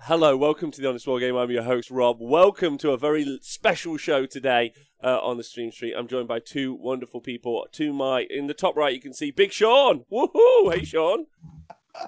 Hello, 0.00 0.36
welcome 0.36 0.70
to 0.70 0.80
the 0.80 0.88
Honest 0.88 1.06
Wargamer. 1.06 1.42
I'm 1.42 1.50
your 1.50 1.62
host, 1.62 1.90
Rob. 1.90 2.18
Welcome 2.20 2.78
to 2.78 2.90
a 2.90 2.96
very 2.96 3.38
special 3.42 3.96
show 3.96 4.26
today 4.26 4.72
uh, 5.02 5.18
on 5.20 5.36
the 5.36 5.44
Stream 5.44 5.70
Street. 5.70 5.94
I'm 5.96 6.08
joined 6.08 6.28
by 6.28 6.38
two 6.38 6.74
wonderful 6.74 7.20
people. 7.20 7.66
To 7.72 7.92
my 7.92 8.26
in 8.28 8.46
the 8.46 8.54
top 8.54 8.76
right, 8.76 8.94
you 8.94 9.00
can 9.00 9.12
see 9.12 9.30
Big 9.30 9.52
Shaun. 9.52 10.04
Woohoo! 10.10 10.74
Hey, 10.74 10.84
Shaun. 10.84 11.26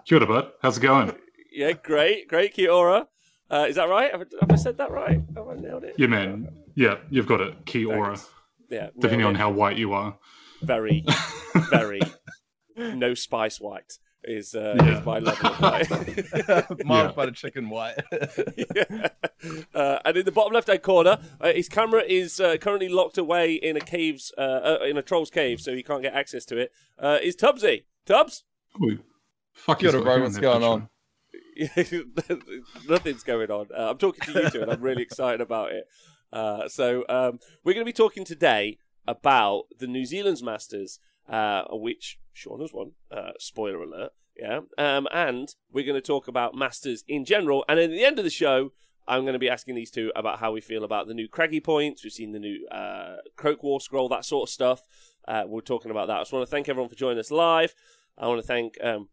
Kia 0.05 0.19
ora, 0.19 0.27
bud. 0.27 0.53
How's 0.63 0.79
it 0.79 0.81
going? 0.81 1.15
Yeah, 1.53 1.73
great, 1.73 2.29
great. 2.29 2.55
Kia 2.55 2.71
ora. 2.71 3.09
Uh, 3.51 3.67
is 3.69 3.77
that 3.77 3.89
right? 3.89 4.11
Have 4.11 4.23
I, 4.23 4.25
have 4.41 4.51
I, 4.51 4.57
said 4.57 4.79
that 4.79 4.91
right? 4.91 5.21
Have 5.37 5.49
I 5.49 5.55
nailed 5.55 5.85
it? 5.85 5.95
Yeah, 5.99 6.07
man. 6.07 6.49
Yeah, 6.75 6.99
you've 7.11 7.27
got 7.27 7.41
it. 7.41 7.67
Kia 7.67 7.89
ora. 7.89 8.19
Yeah, 8.71 8.91
depending 8.99 9.27
on 9.27 9.35
how 9.35 9.51
white 9.51 9.77
you 9.77 9.93
are. 9.93 10.17
Very, 10.63 11.05
very 11.71 12.01
no 12.77 13.15
spice 13.15 13.61
white 13.61 13.99
is, 14.27 14.55
uh, 14.55 14.77
yeah. 14.79 14.99
is 14.99 15.07
my 15.07 15.19
level 15.19 15.47
of 15.47 15.61
white. 15.61 15.91
Mild 16.85 17.11
yeah. 17.11 17.13
buttered 17.15 17.35
chicken 17.35 17.69
white. 17.71 17.97
yeah. 18.77 19.09
Uh, 19.75 19.99
and 20.05 20.17
in 20.17 20.25
the 20.25 20.33
bottom 20.33 20.53
left 20.53 20.69
hand 20.69 20.83
corner, 20.83 21.19
uh, 21.41 21.53
his 21.53 21.69
camera 21.69 22.03
is 22.07 22.41
uh, 22.41 22.57
currently 22.57 22.89
locked 22.89 23.19
away 23.19 23.55
in 23.55 23.77
a 23.77 23.81
cave's 23.81 24.33
uh, 24.39 24.41
uh, 24.81 24.85
in 24.85 24.97
a 24.97 25.03
troll's 25.03 25.31
cave, 25.31 25.61
so 25.61 25.75
he 25.75 25.83
can't 25.83 26.03
get 26.03 26.15
access 26.15 26.45
to 26.47 26.57
it. 26.57 26.73
is 27.23 27.37
Tubbsy? 27.37 27.85
Tubs? 28.07 28.45
Ooh, 28.83 28.99
fuck 29.53 29.83
you, 29.83 29.91
bro. 29.91 30.23
What's 30.23 30.39
going 30.39 30.63
on? 30.63 30.89
Nothing's 32.89 33.23
going 33.23 33.51
on. 33.51 33.69
I'm 33.77 33.99
talking 33.99 34.33
to 34.33 34.43
you 34.43 34.51
two, 34.51 34.63
and 34.63 34.71
I'm 34.71 34.81
really 34.81 35.03
excited 35.03 35.41
about 35.41 35.73
it. 35.73 35.87
so 36.71 37.05
um, 37.09 37.39
we're 37.65 37.75
going 37.75 37.85
to 37.87 37.89
be 37.89 37.93
talking 37.93 38.25
today 38.25 38.79
about 39.07 39.65
the 39.79 39.87
New 39.87 40.05
Zealand's 40.05 40.43
Masters 40.43 40.99
uh, 41.29 41.65
which 41.71 42.19
Shaun 42.33 42.61
has 42.61 42.73
won. 42.73 42.93
Uh, 43.11 43.33
spoiler 43.39 43.83
alert. 43.83 44.13
Yeah. 44.37 44.61
Um, 44.77 45.07
and 45.13 45.55
we're 45.73 45.85
going 45.85 46.01
to 46.01 46.07
talk 46.07 46.29
about 46.29 46.55
Masters 46.55 47.05
in 47.07 47.25
general. 47.25 47.65
And 47.69 47.79
at 47.79 47.91
the 47.91 48.05
end 48.05 48.19
of 48.19 48.25
the 48.25 48.31
show, 48.31 48.73
I'm 49.07 49.23
going 49.23 49.35
to 49.35 49.39
be 49.39 49.51
asking 49.51 49.75
these 49.75 49.91
two 49.91 50.11
about 50.17 50.41
how 50.41 50.53
we 50.53 50.61
feel 50.61 50.83
about 50.83 51.07
the 51.07 51.15
new 51.15 51.29
Craggy 51.29 51.61
points. 51.61 52.03
We've 52.03 52.13
seen 52.13 52.33
the 52.33 52.39
new 52.39 52.67
uh, 52.69 53.17
Kroak 53.37 53.63
War 53.63 53.81
scroll, 53.81 54.09
that 54.09 54.25
sort 54.25 54.49
of 54.49 54.53
stuff. 54.53 54.83
Uh, 55.27 55.45
we're 55.47 55.61
talking 55.61 55.91
about 55.91 56.09
that. 56.09 56.17
I 56.17 56.21
just 56.21 56.33
want 56.33 56.47
to 56.47 56.51
thank 56.51 56.69
everyone 56.69 56.89
for 56.89 56.97
joining 56.97 57.19
us 57.19 57.31
live. 57.31 57.75
I 58.19 58.27
want 58.27 58.41
to 58.41 58.47
thank 58.47 58.77
um, 58.83 59.09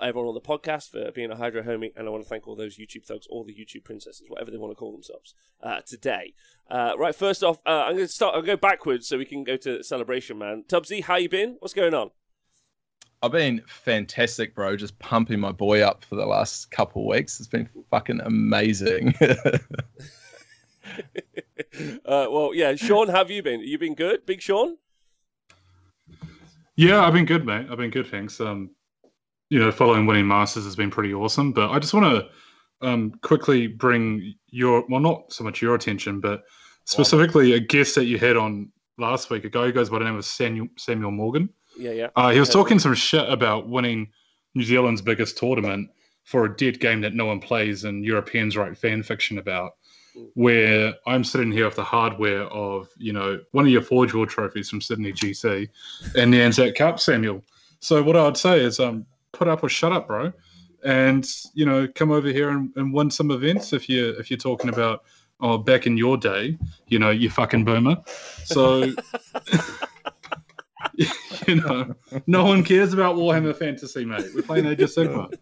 everyone 0.00 0.28
on 0.28 0.34
the 0.34 0.40
podcast 0.40 0.90
for 0.90 1.10
being 1.12 1.30
a 1.30 1.36
Hydro 1.36 1.62
homie, 1.62 1.92
and 1.96 2.06
I 2.06 2.10
want 2.10 2.22
to 2.22 2.28
thank 2.28 2.46
all 2.46 2.56
those 2.56 2.76
YouTube 2.76 3.04
thugs, 3.04 3.26
all 3.28 3.44
the 3.44 3.54
YouTube 3.54 3.84
princesses, 3.84 4.28
whatever 4.28 4.50
they 4.50 4.56
want 4.56 4.70
to 4.70 4.76
call 4.76 4.92
themselves, 4.92 5.34
uh, 5.62 5.80
today. 5.86 6.34
Uh, 6.70 6.92
right, 6.98 7.14
first 7.14 7.42
off, 7.42 7.58
uh, 7.66 7.84
I'm 7.86 7.94
going 7.94 8.06
to 8.06 8.12
start. 8.12 8.34
I'll 8.34 8.42
go 8.42 8.56
backwards 8.56 9.08
so 9.08 9.18
we 9.18 9.24
can 9.24 9.44
go 9.44 9.56
to 9.58 9.82
celebration, 9.82 10.38
man. 10.38 10.64
Tubbsy, 10.68 11.02
how 11.02 11.16
you 11.16 11.28
been? 11.28 11.56
What's 11.58 11.74
going 11.74 11.94
on? 11.94 12.10
I've 13.22 13.32
been 13.32 13.62
fantastic, 13.66 14.54
bro. 14.54 14.76
Just 14.76 14.98
pumping 14.98 15.40
my 15.40 15.52
boy 15.52 15.82
up 15.82 16.04
for 16.04 16.14
the 16.14 16.24
last 16.24 16.70
couple 16.70 17.02
of 17.02 17.08
weeks. 17.08 17.38
It's 17.38 17.48
been 17.48 17.68
fucking 17.90 18.20
amazing. 18.20 19.14
Uh, 22.04 22.26
well, 22.28 22.50
yeah, 22.52 22.74
Shaun, 22.74 23.08
have 23.08 23.30
you 23.30 23.42
been? 23.42 23.60
You 23.60 23.78
been 23.78 23.94
good, 23.94 24.26
Big 24.26 24.42
Shaun? 24.42 24.76
Yeah, 26.74 27.04
I've 27.04 27.12
been 27.12 27.26
good, 27.26 27.46
mate. 27.46 27.66
I've 27.70 27.78
been 27.78 27.90
good, 27.90 28.08
thanks. 28.08 28.40
Um, 28.40 28.70
you 29.50 29.58
know, 29.58 29.70
following 29.70 30.06
winning 30.06 30.26
Masters 30.26 30.64
has 30.64 30.76
been 30.76 30.90
pretty 30.90 31.12
awesome. 31.12 31.52
But 31.52 31.70
I 31.70 31.78
just 31.78 31.92
want 31.92 32.06
to 32.06 32.86
um, 32.86 33.10
quickly 33.22 33.66
bring 33.66 34.34
your, 34.48 34.84
well, 34.88 35.00
not 35.00 35.32
so 35.32 35.44
much 35.44 35.60
your 35.60 35.74
attention, 35.74 36.20
but 36.20 36.44
specifically 36.84 37.52
a 37.52 37.60
guest 37.60 37.96
that 37.96 38.04
you 38.04 38.18
had 38.18 38.36
on 38.36 38.70
last 38.96 39.28
week, 39.28 39.44
a 39.44 39.50
guy 39.50 39.66
who 39.66 39.72
goes 39.72 39.90
by 39.90 39.98
the 39.98 40.04
name 40.04 40.16
of 40.16 40.24
Samuel, 40.24 40.68
Samuel 40.76 41.10
Morgan. 41.10 41.48
Yeah, 41.76 41.90
yeah. 41.90 42.08
Uh, 42.16 42.30
he 42.30 42.40
was 42.40 42.48
talking 42.48 42.78
some 42.78 42.94
shit 42.94 43.28
about 43.28 43.68
winning 43.68 44.08
New 44.54 44.64
Zealand's 44.64 45.02
biggest 45.02 45.36
tournament 45.36 45.90
for 46.24 46.44
a 46.44 46.56
dead 46.56 46.78
game 46.78 47.00
that 47.00 47.14
no 47.14 47.26
one 47.26 47.40
plays 47.40 47.84
and 47.84 48.04
Europeans 48.04 48.56
write 48.56 48.78
fan 48.78 49.02
fiction 49.02 49.38
about. 49.38 49.72
Mm. 50.16 50.30
Where 50.34 50.94
I'm 51.06 51.24
sitting 51.24 51.52
here 51.52 51.64
with 51.64 51.76
the 51.76 51.84
hardware 51.84 52.42
of, 52.44 52.88
you 52.98 53.12
know, 53.12 53.40
one 53.52 53.64
of 53.64 53.72
your 53.72 53.82
Forge 53.82 54.14
World 54.14 54.28
trophies 54.28 54.68
from 54.68 54.80
Sydney 54.80 55.12
GT 55.12 55.68
and 56.16 56.32
the 56.32 56.40
Anzac 56.40 56.74
Cup, 56.74 57.00
Samuel. 57.00 57.42
So 57.80 58.02
what 58.02 58.16
I'd 58.16 58.36
say 58.36 58.60
is, 58.60 58.78
um, 58.80 59.06
put 59.32 59.48
up 59.48 59.62
or 59.62 59.68
shut 59.68 59.92
up, 59.92 60.06
bro. 60.06 60.32
And 60.84 61.26
you 61.54 61.66
know, 61.66 61.86
come 61.94 62.10
over 62.10 62.28
here 62.28 62.50
and, 62.50 62.70
and 62.76 62.92
win 62.92 63.10
some 63.10 63.30
events 63.30 63.72
if 63.72 63.88
you 63.88 64.10
if 64.18 64.30
you're 64.30 64.38
talking 64.38 64.70
about 64.70 65.04
oh 65.40 65.58
back 65.58 65.86
in 65.86 65.96
your 65.96 66.16
day, 66.16 66.56
you 66.88 66.98
know, 66.98 67.10
you 67.10 67.30
fucking 67.30 67.64
boomer. 67.64 67.96
So 68.44 68.84
you 71.46 71.56
know, 71.56 71.94
no 72.26 72.44
one 72.44 72.64
cares 72.64 72.92
about 72.92 73.16
Warhammer 73.16 73.56
Fantasy, 73.56 74.04
mate. 74.04 74.26
We're 74.34 74.42
playing 74.42 74.66
Age 74.66 74.80
of 74.82 74.90
Sigmar. 74.90 75.34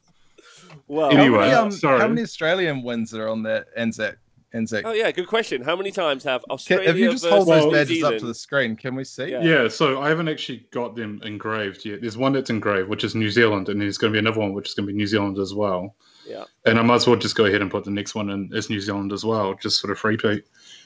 Well, 0.86 1.10
anyway, 1.10 1.50
how 1.50 1.64
many, 1.64 1.66
um, 1.66 1.70
sorry. 1.70 2.00
How 2.00 2.08
many 2.08 2.22
Australian 2.22 2.82
wins 2.82 3.14
are 3.14 3.28
on 3.28 3.42
that 3.44 3.66
Anzac 3.76 4.16
Anzac. 4.52 4.84
Oh 4.86 4.92
yeah, 4.92 5.10
good 5.10 5.26
question. 5.26 5.62
How 5.62 5.76
many 5.76 5.90
times 5.90 6.24
have 6.24 6.42
Australia? 6.50 6.86
Can, 6.86 6.96
if 6.96 7.00
you 7.00 7.10
just 7.10 7.26
hold 7.26 7.48
those 7.48 7.72
badges 7.72 8.02
up 8.02 8.18
to 8.18 8.26
the 8.26 8.34
screen, 8.34 8.76
can 8.76 8.94
we 8.94 9.04
see? 9.04 9.30
Yeah. 9.30 9.42
yeah. 9.42 9.68
so 9.68 10.00
I 10.00 10.08
haven't 10.08 10.28
actually 10.28 10.66
got 10.70 10.96
them 10.96 11.20
engraved 11.22 11.84
yet. 11.84 12.00
There's 12.00 12.16
one 12.16 12.32
that's 12.32 12.48
engraved, 12.48 12.88
which 12.88 13.04
is 13.04 13.14
New 13.14 13.30
Zealand, 13.30 13.68
and 13.68 13.80
there's 13.80 13.98
going 13.98 14.12
to 14.12 14.16
be 14.16 14.18
another 14.18 14.40
one 14.40 14.54
which 14.54 14.68
is 14.68 14.74
going 14.74 14.86
to 14.86 14.92
be 14.92 14.96
New 14.96 15.06
Zealand 15.06 15.38
as 15.38 15.52
well. 15.52 15.96
Yeah. 16.26 16.44
And 16.64 16.78
I 16.78 16.82
might 16.82 16.96
as 16.96 17.06
well 17.06 17.16
just 17.16 17.36
go 17.36 17.44
ahead 17.44 17.60
and 17.60 17.70
put 17.70 17.84
the 17.84 17.90
next 17.90 18.14
one 18.14 18.30
in 18.30 18.50
as 18.54 18.70
New 18.70 18.80
Zealand 18.80 19.12
as 19.12 19.24
well, 19.24 19.54
just 19.54 19.80
for 19.80 19.86
the 19.88 19.94
free 19.94 20.16
peat. 20.16 20.44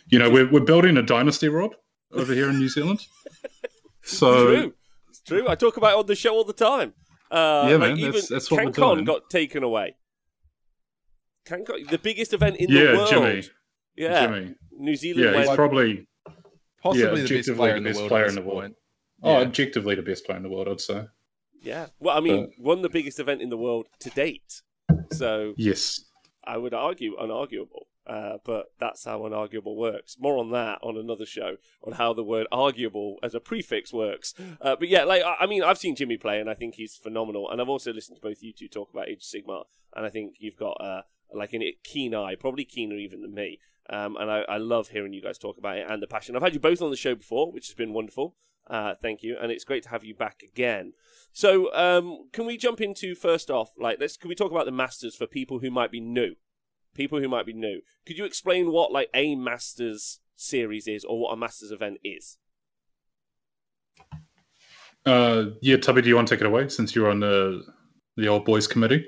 You 0.09 0.19
know, 0.19 0.29
we're 0.29 0.51
we're 0.51 0.61
building 0.61 0.97
a 0.97 1.03
dynasty, 1.03 1.49
Rob, 1.49 1.75
over 2.13 2.35
here 2.35 2.51
in 2.51 2.59
New 2.59 2.69
Zealand. 2.69 3.07
So 4.05 4.49
it's 4.49 4.61
true. 4.61 4.75
It's 5.11 5.21
true. 5.21 5.49
I 5.49 5.55
talk 5.55 5.77
about 5.77 5.93
it 5.93 5.99
on 5.99 6.07
the 6.07 6.17
show 6.17 6.35
all 6.35 6.43
the 6.43 6.53
time. 6.53 6.93
Uh, 7.31 7.69
yeah, 7.71 7.77
man. 7.77 8.01
Like 8.01 8.13
that's, 8.13 8.29
that's 8.29 8.51
what 8.51 8.61
CanCon 8.61 8.89
we're 8.89 8.95
doing. 8.95 9.05
got 9.05 9.31
taken 9.31 9.63
away. 9.63 9.95
CanCon, 11.47 11.89
the 11.91 11.99
biggest 11.99 12.33
event 12.33 12.57
in 12.57 12.71
yeah, 12.71 12.83
the 12.83 12.97
world. 12.97 13.09
Jimmy. 13.11 13.43
Yeah, 13.97 14.27
Jimmy. 14.27 14.55
New 14.73 14.97
Zealand. 14.97 15.25
Yeah, 15.25 15.39
he's 15.39 15.49
went... 15.49 15.57
probably 15.57 16.07
possibly 16.83 17.21
yeah, 17.21 17.27
the 17.27 17.37
best 17.37 17.57
player, 17.57 17.75
the 17.75 17.85
best 17.85 17.99
in, 17.99 18.05
the 18.05 18.09
player 18.09 18.27
in 18.27 18.35
the 18.35 18.43
world. 18.43 18.73
Oh, 19.23 19.37
objectively 19.37 19.95
the 19.95 20.03
best 20.03 20.25
player 20.25 20.37
in 20.37 20.43
the 20.43 20.49
world, 20.49 20.69
I'd 20.69 20.81
say. 20.81 21.07
Yeah. 21.61 21.87
Well, 22.01 22.17
I 22.17 22.21
mean, 22.21 22.53
but... 22.57 22.65
won 22.65 22.83
the 22.83 22.89
biggest 22.89 23.21
event 23.21 23.41
in 23.41 23.51
the 23.51 23.57
world 23.57 23.87
to 24.01 24.11
date. 24.11 24.63
So 25.13 25.55
yes, 25.57 26.05
I 26.45 26.57
would 26.57 26.75
argue 26.75 27.17
unarguable. 27.17 27.87
Uh, 28.05 28.39
but 28.45 28.67
that's 28.81 29.05
how 29.05 29.21
unarguable 29.21 29.77
works. 29.77 30.17
More 30.19 30.37
on 30.39 30.51
that 30.51 30.81
on 30.83 30.97
another 30.97 31.25
show 31.25 31.57
on 31.85 31.93
how 31.93 32.13
the 32.13 32.25
word 32.25 32.49
arguable 32.51 33.19
as 33.23 33.33
a 33.33 33.39
prefix 33.39 33.93
works. 33.93 34.35
Uh, 34.61 34.75
but 34.75 34.89
yeah, 34.89 35.05
like 35.05 35.23
I 35.25 35.47
mean, 35.47 35.63
I've 35.63 35.79
seen 35.79 35.95
Jimmy 35.95 36.17
play 36.17 36.41
and 36.41 36.51
I 36.51 36.55
think 36.55 36.75
he's 36.75 36.97
phenomenal. 36.97 37.49
And 37.49 37.61
I've 37.61 37.69
also 37.69 37.93
listened 37.93 38.17
to 38.17 38.21
both 38.21 38.43
you 38.43 38.53
two 38.53 38.67
talk 38.67 38.91
about 38.93 39.09
Age 39.09 39.23
Sigmar, 39.23 39.65
and 39.95 40.05
I 40.05 40.11
think 40.11 40.35
you've 40.41 40.57
got 40.57 40.81
uh, 40.81 41.03
like 41.35 41.55
a 41.55 41.77
keen 41.85 42.15
eye, 42.15 42.35
probably 42.35 42.65
keener 42.65 42.97
even 42.97 43.23
than 43.23 43.35
me. 43.35 43.59
Um, 43.91 44.17
and 44.17 44.31
I, 44.31 44.43
I, 44.49 44.57
love 44.59 44.89
hearing 44.89 45.13
you 45.13 45.21
guys 45.21 45.39
talk 45.39 45.59
about 45.59 45.77
it 45.77 45.87
and 45.89 46.01
the 46.01 46.07
passion. 46.07 46.37
I've 46.37 46.43
had 46.43 46.55
you 46.55 46.61
both 46.61 46.81
on 46.81 46.91
the 46.91 46.97
show 46.97 47.17
before, 47.17 47.51
which 47.51 47.67
has 47.67 47.75
been 47.75 47.93
wonderful. 47.93 48.37
Uh, 48.69 48.95
thank 48.95 49.25
you, 49.25 49.37
and 49.41 49.51
it's 49.51 49.65
great 49.65 49.83
to 49.83 49.89
have 49.89 50.05
you 50.05 50.15
back 50.15 50.43
again. 50.43 50.93
So, 51.33 51.75
um, 51.75 52.29
can 52.33 52.47
we 52.47 52.57
jump 52.57 52.81
into 52.81 53.17
first 53.17 53.51
off, 53.51 53.73
like, 53.77 53.99
let's 53.99 54.17
can 54.17 54.29
we 54.29 54.37
talk 54.37 54.53
about 54.53 54.67
the 54.67 54.73
Masters 54.73 55.17
for 55.17 55.27
people 55.27 55.59
who 55.59 55.71
might 55.71 55.91
be 55.91 56.01
new? 56.01 56.37
People 56.95 57.19
who 57.21 57.29
might 57.29 57.45
be 57.45 57.53
new. 57.53 57.81
Could 58.07 58.19
you 58.19 58.25
explain 58.25 58.71
what 58.71 58.93
like 58.93 59.11
a 59.15 59.35
Masters 59.35 60.21
series 60.37 60.87
is, 60.87 61.05
or 61.05 61.21
what 61.21 61.33
a 61.33 61.37
Masters 61.37 61.73
event 61.73 61.99
is? 62.05 62.39
Uh, 65.05 65.47
yeah, 65.61 65.77
Tubby, 65.77 66.03
do 66.03 66.09
you 66.09 66.15
want 66.15 66.29
to 66.29 66.35
take 66.35 66.43
it 66.43 66.47
away 66.47 66.69
since 66.69 66.95
you're 66.95 67.11
on 67.11 67.19
the 67.19 67.65
the 68.17 68.29
old 68.29 68.45
boys 68.45 68.69
committee? 68.69 69.07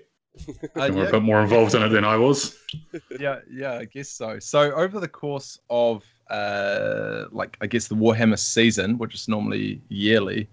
Uh, 0.77 0.87
you 0.87 0.93
were 0.95 1.03
yeah. 1.05 1.09
a 1.09 1.13
bit 1.13 1.23
more 1.23 1.41
involved 1.41 1.75
in 1.75 1.83
it 1.83 1.89
than 1.91 2.05
I 2.05 2.17
was. 2.17 2.59
Yeah, 3.19 3.41
yeah, 3.51 3.75
I 3.75 3.85
guess 3.85 4.09
so. 4.09 4.39
So 4.39 4.73
over 4.73 4.99
the 5.01 5.09
course 5.09 5.59
of 5.71 6.05
uh, 6.29 7.25
like 7.31 7.57
I 7.61 7.67
guess 7.67 7.89
the 7.89 7.95
Warhammer 7.95 8.39
season, 8.39 8.99
which 8.99 9.15
is 9.15 9.29
normally 9.29 9.81
yearly, 9.89 10.49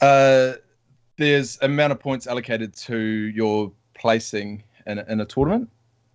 uh, 0.00 0.54
there's 1.16 1.58
amount 1.62 1.92
of 1.92 2.00
points 2.00 2.26
allocated 2.26 2.74
to 2.74 2.96
your 2.96 3.72
placing 3.94 4.62
in, 4.86 4.98
in 4.98 5.20
a 5.20 5.24
tournament, 5.24 5.70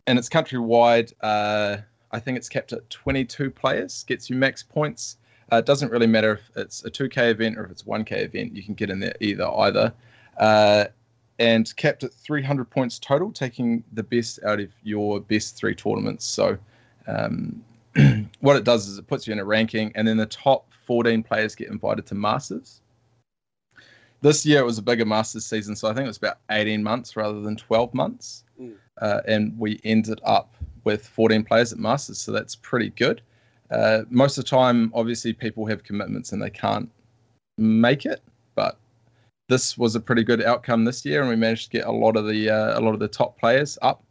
and 0.08 0.20
it's 0.20 0.30
countrywide. 0.30 1.14
Uh, 1.22 1.78
I 2.12 2.20
think 2.20 2.38
it's 2.38 2.50
kept 2.50 2.74
at 2.74 2.90
22 2.90 3.52
players, 3.52 4.04
gets 4.04 4.30
you 4.30 4.36
max 4.36 4.64
points. 4.64 5.18
Uh, 5.52 5.58
it 5.58 5.66
doesn't 5.66 5.92
really 5.92 6.08
matter 6.08 6.34
if 6.34 6.52
it's 6.56 6.86
a 6.86 6.92
2K 6.92 7.32
event 7.32 7.58
or 7.58 7.66
if 7.66 7.72
it's 7.72 7.82
a 7.82 7.86
1K 7.86 8.26
event. 8.26 8.56
You 8.56 8.64
can 8.64 8.76
get 8.76 8.90
in 8.90 9.00
there 9.00 9.16
either 9.20 9.48
either. 9.48 9.94
Uh, 10.38 10.86
and 11.40 11.74
capped 11.78 12.04
at 12.04 12.14
300 12.14 12.70
points 12.70 13.00
total, 13.00 13.32
taking 13.32 13.84
the 13.94 14.04
best 14.04 14.40
out 14.44 14.60
of 14.60 14.70
your 14.84 15.22
best 15.22 15.56
three 15.56 15.74
tournaments. 15.74 16.26
So, 16.26 16.58
um, 17.08 17.64
what 18.42 18.58
it 18.58 18.66
does 18.66 18.88
is 18.88 18.98
it 18.98 19.08
puts 19.08 19.26
you 19.26 19.34
in 19.34 19.40
a 19.40 19.46
ranking, 19.46 19.92
and 19.96 20.08
then 20.08 20.18
the 20.18 20.26
top 20.26 20.72
14 20.86 21.24
players 21.24 21.56
get 21.56 21.70
invited 21.70 22.06
to 22.08 22.16
Masters. 22.16 22.82
This 24.22 24.46
year 24.46 24.60
it 24.60 24.66
was 24.66 24.78
a 24.78 24.82
bigger 24.82 25.06
Masters 25.06 25.46
season, 25.46 25.76
so 25.76 25.88
I 25.88 25.94
think 25.94 26.04
it 26.04 26.10
was 26.10 26.18
about 26.18 26.40
18 26.52 26.84
months 26.84 27.16
rather 27.16 27.40
than 27.40 27.56
12 27.56 27.94
months. 27.94 28.44
Mm. 28.62 28.74
Uh, 29.02 29.22
and 29.26 29.58
we 29.58 29.80
ended 29.86 30.20
up 30.26 30.56
with 30.84 31.08
14 31.08 31.46
players 31.46 31.72
at 31.72 31.80
Masters, 31.80 32.20
so 32.20 32.34
that's 32.34 32.56
pretty 32.56 32.90
good. 32.90 33.22
Uh, 33.72 34.02
most 34.10 34.38
of 34.38 34.44
the 34.44 34.50
time, 34.50 34.92
obviously, 34.94 35.32
people 35.32 35.66
have 35.68 35.84
commitments 35.84 36.34
and 36.34 36.42
they 36.42 36.50
can't 36.50 36.90
make 37.58 38.06
it, 38.06 38.22
but 38.56 38.78
this 39.50 39.78
was 39.78 39.96
a 39.96 40.00
pretty 40.00 40.24
good 40.24 40.42
outcome 40.44 40.86
this 40.86 41.04
year, 41.06 41.20
and 41.22 41.30
we 41.30 41.36
managed 41.36 41.72
to 41.72 41.78
get 41.78 41.88
a 41.88 41.92
lot 41.92 42.16
of 42.16 42.28
the 42.28 42.50
uh, 42.50 42.80
a 42.80 42.82
lot 42.82 42.94
of 42.94 43.00
the 43.00 43.08
top 43.08 43.38
players 43.38 43.78
up. 43.82 44.04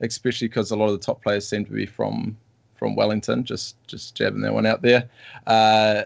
especially 0.00 0.48
because 0.48 0.70
a 0.70 0.76
lot 0.76 0.86
of 0.86 0.92
the 0.92 1.06
top 1.06 1.22
players 1.22 1.48
seem 1.48 1.64
to 1.64 1.72
be 1.72 1.86
from 1.86 2.36
from 2.74 2.96
Wellington. 2.96 3.44
Just 3.44 3.76
just 3.86 4.14
jabbing 4.14 4.42
that 4.42 4.52
one 4.52 4.66
out 4.66 4.82
there. 4.82 5.08
Uh, 5.46 6.02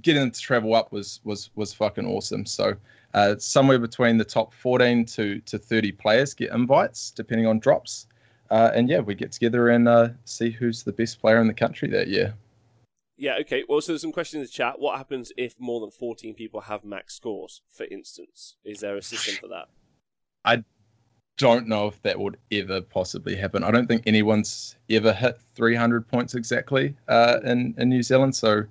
getting 0.00 0.22
them 0.22 0.30
to 0.30 0.40
travel 0.40 0.74
up 0.74 0.92
was 0.92 1.20
was 1.24 1.50
was 1.56 1.72
fucking 1.72 2.06
awesome. 2.06 2.46
So 2.46 2.74
uh, 3.14 3.36
somewhere 3.38 3.78
between 3.78 4.16
the 4.16 4.24
top 4.24 4.54
14 4.54 5.04
to 5.06 5.40
to 5.40 5.58
30 5.58 5.92
players 5.92 6.34
get 6.34 6.52
invites 6.52 7.10
depending 7.10 7.46
on 7.46 7.58
drops. 7.58 8.06
Uh, 8.50 8.70
and 8.74 8.88
yeah, 8.88 9.00
we 9.00 9.14
get 9.14 9.32
together 9.32 9.70
and 9.70 9.88
uh, 9.88 10.08
see 10.24 10.50
who's 10.50 10.82
the 10.82 10.92
best 10.92 11.20
player 11.20 11.40
in 11.40 11.46
the 11.46 11.54
country 11.54 11.88
that 11.88 12.08
year. 12.08 12.34
Yeah, 13.22 13.36
okay. 13.42 13.62
Well, 13.68 13.80
so 13.80 13.92
there's 13.92 14.00
some 14.00 14.10
questions 14.10 14.40
in 14.40 14.42
the 14.42 14.48
chat. 14.48 14.80
What 14.80 14.98
happens 14.98 15.30
if 15.36 15.54
more 15.60 15.78
than 15.78 15.92
14 15.92 16.34
people 16.34 16.62
have 16.62 16.82
max 16.82 17.14
scores, 17.14 17.62
for 17.70 17.84
instance? 17.84 18.56
Is 18.64 18.80
there 18.80 18.96
a 18.96 19.02
system 19.02 19.36
for 19.36 19.46
that? 19.46 19.68
I 20.44 20.64
don't 21.36 21.68
know 21.68 21.86
if 21.86 22.02
that 22.02 22.18
would 22.18 22.36
ever 22.50 22.80
possibly 22.80 23.36
happen. 23.36 23.62
I 23.62 23.70
don't 23.70 23.86
think 23.86 24.02
anyone's 24.06 24.74
ever 24.90 25.12
hit 25.12 25.38
300 25.54 26.08
points 26.08 26.34
exactly 26.34 26.96
uh, 27.06 27.38
in, 27.44 27.76
in 27.78 27.90
New 27.90 28.02
Zealand. 28.02 28.34
So 28.34 28.64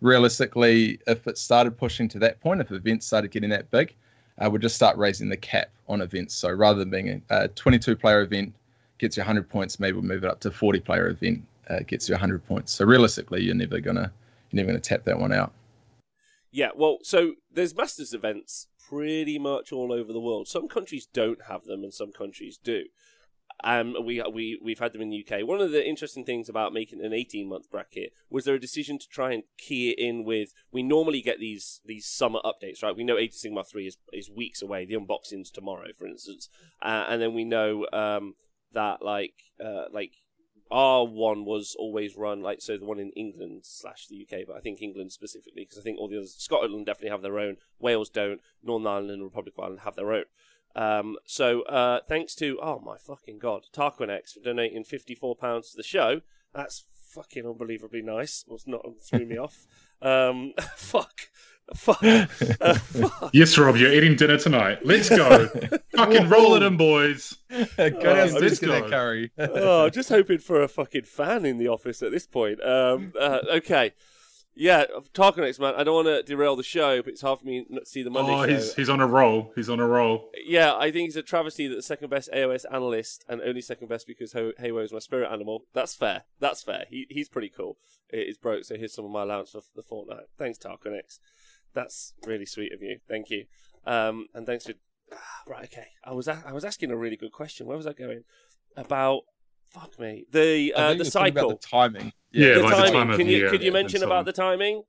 realistically, 0.00 1.00
if 1.08 1.26
it 1.26 1.36
started 1.36 1.76
pushing 1.76 2.06
to 2.10 2.20
that 2.20 2.38
point, 2.40 2.60
if 2.60 2.70
events 2.70 3.06
started 3.06 3.32
getting 3.32 3.50
that 3.50 3.68
big, 3.72 3.92
uh, 4.38 4.48
we'd 4.48 4.62
just 4.62 4.76
start 4.76 4.96
raising 4.96 5.28
the 5.28 5.36
cap 5.36 5.70
on 5.88 6.00
events. 6.00 6.32
So 6.32 6.52
rather 6.52 6.78
than 6.78 6.90
being 6.90 7.22
a 7.30 7.48
22 7.48 7.96
player 7.96 8.20
event 8.20 8.54
gets 8.98 9.16
you 9.16 9.22
100 9.22 9.48
points, 9.48 9.80
maybe 9.80 9.94
we'll 9.94 10.04
move 10.04 10.22
it 10.22 10.30
up 10.30 10.38
to 10.40 10.52
40 10.52 10.78
player 10.78 11.08
event 11.08 11.42
uh, 11.68 11.80
gets 11.86 12.08
you 12.08 12.14
100 12.14 12.46
points. 12.46 12.72
So 12.72 12.84
realistically, 12.84 13.42
you're 13.42 13.54
never 13.54 13.80
gonna 13.80 14.12
you're 14.50 14.62
never 14.62 14.68
gonna 14.68 14.80
tap 14.80 15.04
that 15.04 15.18
one 15.18 15.32
out. 15.32 15.52
Yeah, 16.50 16.70
well, 16.74 16.98
so 17.02 17.34
there's 17.52 17.76
Masters 17.76 18.14
events 18.14 18.68
pretty 18.88 19.38
much 19.38 19.72
all 19.72 19.92
over 19.92 20.12
the 20.12 20.20
world. 20.20 20.48
Some 20.48 20.68
countries 20.68 21.06
don't 21.06 21.42
have 21.48 21.64
them, 21.64 21.82
and 21.82 21.92
some 21.92 22.12
countries 22.12 22.58
do. 22.62 22.84
Um, 23.64 23.96
we 24.04 24.22
we 24.32 24.60
we've 24.62 24.78
had 24.78 24.92
them 24.92 25.00
in 25.00 25.10
the 25.10 25.24
UK. 25.26 25.46
One 25.46 25.60
of 25.60 25.70
the 25.70 25.86
interesting 25.86 26.24
things 26.24 26.48
about 26.48 26.72
making 26.72 27.02
an 27.04 27.12
18 27.12 27.48
month 27.48 27.70
bracket 27.70 28.12
was 28.28 28.44
there 28.44 28.54
a 28.54 28.60
decision 28.60 28.98
to 28.98 29.08
try 29.08 29.32
and 29.32 29.44
key 29.56 29.90
it 29.90 29.98
in 29.98 30.24
with. 30.24 30.52
We 30.70 30.82
normally 30.82 31.22
get 31.22 31.40
these 31.40 31.80
these 31.84 32.06
summer 32.06 32.40
updates, 32.44 32.82
right? 32.82 32.96
We 32.96 33.04
know 33.04 33.16
Age 33.16 33.30
of 33.30 33.36
Sigmar 33.36 33.66
three 33.66 33.86
is 33.86 33.96
is 34.12 34.30
weeks 34.30 34.62
away. 34.62 34.84
The 34.84 34.96
unboxing's 34.96 35.50
tomorrow, 35.50 35.88
for 35.96 36.06
instance, 36.06 36.48
uh, 36.82 37.06
and 37.08 37.20
then 37.20 37.34
we 37.34 37.44
know 37.44 37.86
um, 37.92 38.34
that 38.72 39.02
like 39.02 39.34
uh, 39.62 39.84
like 39.92 40.12
our 40.70 41.04
one 41.04 41.44
was 41.44 41.76
always 41.78 42.16
run 42.16 42.42
like 42.42 42.60
so 42.60 42.76
the 42.76 42.84
one 42.84 42.98
in 42.98 43.10
England 43.10 43.60
slash 43.64 44.06
the 44.08 44.26
UK, 44.28 44.46
but 44.46 44.56
I 44.56 44.60
think 44.60 44.82
England 44.82 45.12
specifically 45.12 45.62
because 45.62 45.78
I 45.78 45.82
think 45.82 45.98
all 45.98 46.08
the 46.08 46.16
others 46.16 46.34
Scotland 46.36 46.86
definitely 46.86 47.10
have 47.10 47.22
their 47.22 47.38
own, 47.38 47.56
Wales 47.78 48.10
don't, 48.10 48.40
Northern 48.62 48.86
Ireland 48.86 49.10
and 49.10 49.22
Republic 49.24 49.54
of 49.56 49.62
Ireland 49.62 49.80
have 49.84 49.96
their 49.96 50.12
own. 50.12 50.24
Um, 50.74 51.16
so 51.24 51.62
uh, 51.62 52.00
thanks 52.06 52.34
to 52.36 52.58
oh 52.62 52.80
my 52.80 52.96
fucking 52.98 53.38
god, 53.38 53.66
Tarquin 53.72 54.32
for 54.32 54.40
donating 54.40 54.84
fifty 54.84 55.14
four 55.14 55.36
pounds 55.36 55.70
to 55.70 55.76
the 55.76 55.82
show. 55.82 56.20
That's 56.54 56.84
fucking 57.08 57.46
unbelievably 57.46 58.02
nice. 58.02 58.44
Was 58.46 58.66
not 58.66 58.84
threw 59.00 59.24
me 59.24 59.36
off. 59.38 59.66
Um, 60.02 60.52
fuck. 60.76 61.30
Fuck. 61.74 62.02
Uh, 62.60 62.74
fuck. 62.74 63.30
Yes, 63.32 63.56
Rob, 63.58 63.76
you're 63.76 63.92
eating 63.92 64.16
dinner 64.16 64.38
tonight. 64.38 64.78
Let's 64.84 65.08
go. 65.08 65.46
fucking 65.96 66.28
roll 66.28 66.54
it 66.54 66.62
in, 66.62 66.76
boys. 66.76 67.36
go 67.50 67.66
oh, 67.78 67.90
downstairs 67.90 68.60
to 68.60 68.66
that 68.66 68.88
curry. 68.88 69.30
oh, 69.38 69.90
just 69.90 70.08
hoping 70.08 70.38
for 70.38 70.62
a 70.62 70.68
fucking 70.68 71.04
fan 71.04 71.44
in 71.44 71.58
the 71.58 71.68
office 71.68 72.02
at 72.02 72.12
this 72.12 72.26
point. 72.26 72.62
Um, 72.64 73.12
uh, 73.20 73.40
okay. 73.54 73.92
Yeah, 74.54 74.84
Tarkonex, 75.12 75.60
man. 75.60 75.74
I 75.76 75.84
don't 75.84 75.94
want 75.94 76.06
to 76.06 76.22
derail 76.22 76.56
the 76.56 76.62
show, 76.62 77.02
but 77.02 77.12
it's 77.12 77.20
hard 77.20 77.40
for 77.40 77.46
me 77.46 77.66
not 77.68 77.84
to 77.84 77.86
see 77.86 78.02
the 78.02 78.10
Monday 78.10 78.32
oh, 78.32 78.46
show. 78.46 78.54
He's, 78.54 78.74
he's 78.74 78.88
on 78.88 79.00
a 79.00 79.06
roll. 79.06 79.52
He's 79.54 79.68
on 79.68 79.80
a 79.80 79.86
roll. 79.86 80.30
Yeah, 80.46 80.74
I 80.74 80.90
think 80.90 81.08
he's 81.08 81.16
a 81.16 81.22
travesty 81.22 81.68
that 81.68 81.74
the 81.74 81.82
second 81.82 82.08
best 82.08 82.30
AOS 82.32 82.64
analyst 82.72 83.24
and 83.28 83.42
only 83.42 83.60
second 83.60 83.88
best 83.88 84.06
because 84.06 84.32
Haywo 84.32 84.82
is 84.82 84.92
my 84.92 84.98
spirit 84.98 85.30
animal. 85.30 85.64
That's 85.74 85.94
fair. 85.94 86.22
That's 86.40 86.62
fair. 86.62 86.86
He 86.88 87.06
he's 87.10 87.28
pretty 87.28 87.50
cool. 87.50 87.76
It 88.08 88.28
is 88.28 88.38
broke, 88.38 88.64
so 88.64 88.76
here's 88.76 88.94
some 88.94 89.04
of 89.04 89.10
my 89.10 89.22
allowance 89.22 89.50
for 89.50 89.60
the 89.74 89.82
fortnight. 89.82 90.24
Thanks, 90.38 90.58
Tarkonex. 90.58 91.18
That's 91.76 92.14
really 92.26 92.46
sweet 92.46 92.72
of 92.72 92.82
you. 92.82 92.98
Thank 93.06 93.30
you. 93.30 93.44
Um, 93.86 94.26
and 94.34 94.44
thanks 94.46 94.66
for. 94.66 94.72
Ah, 95.12 95.16
right, 95.46 95.64
okay. 95.64 95.86
I 96.02 96.12
was 96.12 96.26
a- 96.26 96.42
I 96.44 96.52
was 96.52 96.64
asking 96.64 96.90
a 96.90 96.96
really 96.96 97.16
good 97.16 97.30
question. 97.30 97.66
Where 97.66 97.76
was 97.76 97.86
I 97.86 97.92
going? 97.92 98.24
About 98.76 99.22
fuck 99.70 99.98
me 100.00 100.24
the 100.32 100.72
uh, 100.74 100.94
the 100.94 101.04
cycle. 101.04 101.50
the 101.50 101.56
timing. 101.56 102.12
Yeah, 102.32 102.54
the 102.54 102.62
like 102.62 102.74
timing. 102.74 102.92
the 102.92 102.98
time 102.98 103.18
Can 103.18 103.28
you 103.28 103.36
year, 103.36 103.50
could 103.50 103.62
you 103.62 103.72
mention 103.72 104.02
about 104.02 104.24
the 104.24 104.32
timing? 104.32 104.82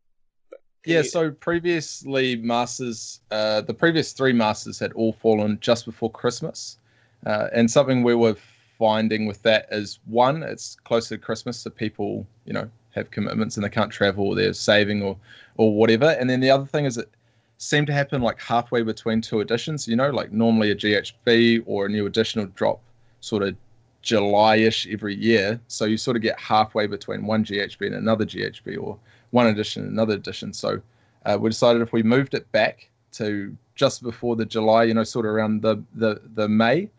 Can 0.84 0.94
yeah, 0.94 0.98
you... 1.00 1.04
so 1.04 1.32
previously 1.32 2.38
masters, 2.38 3.22
uh, 3.32 3.62
the 3.62 3.74
previous 3.74 4.14
three 4.14 4.34
masters 4.34 4.80
had 4.80 4.94
all 4.94 5.14
fallen 5.14 5.60
just 5.60 5.86
before 5.86 6.10
Christmas, 6.10 6.80
uh, 7.26 7.50
and 7.54 7.70
something 7.70 8.02
we 8.04 8.16
were 8.16 8.36
finding 8.80 9.26
with 9.26 9.42
that 9.44 9.68
is 9.72 10.00
one, 10.06 10.44
it's 10.44 10.76
closer 10.84 11.18
to 11.18 11.22
Christmas, 11.22 11.60
so 11.60 11.70
people, 11.70 12.26
you 12.46 12.54
know, 12.54 12.70
have 12.98 13.12
commitments 13.12 13.56
and 13.56 13.64
they 13.64 13.70
can't 13.70 13.92
travel 13.92 14.28
or 14.28 14.36
they're 14.36 14.54
saving 14.54 15.02
or 15.02 15.18
or 15.58 15.74
whatever. 15.74 16.12
And 16.20 16.30
then 16.30 16.40
the 16.40 16.52
other 16.52 16.66
thing 16.66 16.86
is 16.86 16.98
it 16.98 17.10
seemed 17.58 17.88
to 17.88 17.94
happen 17.94 18.22
like 18.22 18.40
halfway 18.40 18.84
between 18.84 19.22
two 19.22 19.40
editions. 19.40 19.88
You 19.88 19.96
know, 19.96 20.10
like 20.10 20.32
normally 20.32 20.72
a 20.72 20.76
GHB 20.76 21.64
or 21.66 21.86
a 21.86 21.90
new 21.90 22.06
edition 22.06 22.42
will 22.42 22.48
drop 22.56 22.82
sort 23.22 23.44
of 23.44 23.56
July-ish 24.02 24.88
every 24.88 25.16
year. 25.16 25.60
So 25.68 25.86
you 25.86 25.98
sort 25.98 26.16
of 26.16 26.24
get 26.24 26.40
halfway 26.40 26.88
between 26.88 27.26
one 27.26 27.44
GHB 27.44 27.88
and 27.88 27.96
another 27.96 28.26
GHB 28.26 28.82
or 28.82 28.98
one 29.32 29.48
edition 29.48 29.84
and 29.84 29.92
another 29.92 30.14
edition. 30.14 30.54
So 30.54 30.82
uh, 31.26 31.38
we 31.40 31.50
decided 31.50 31.82
if 31.82 31.92
we 31.92 32.04
moved 32.04 32.34
it 32.34 32.50
back 32.52 32.90
to 33.14 33.56
just 33.76 34.04
before 34.04 34.36
the 34.36 34.46
July, 34.46 34.84
you 34.84 34.94
know, 34.94 35.04
sort 35.04 35.26
of 35.26 35.32
around 35.32 35.62
the 35.62 35.84
the, 35.96 36.22
the 36.36 36.48
May, 36.48 36.90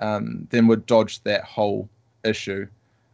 um, 0.00 0.46
then 0.50 0.66
we'd 0.66 0.86
dodge 0.86 1.22
that 1.22 1.44
whole 1.44 1.88
issue. 2.24 2.66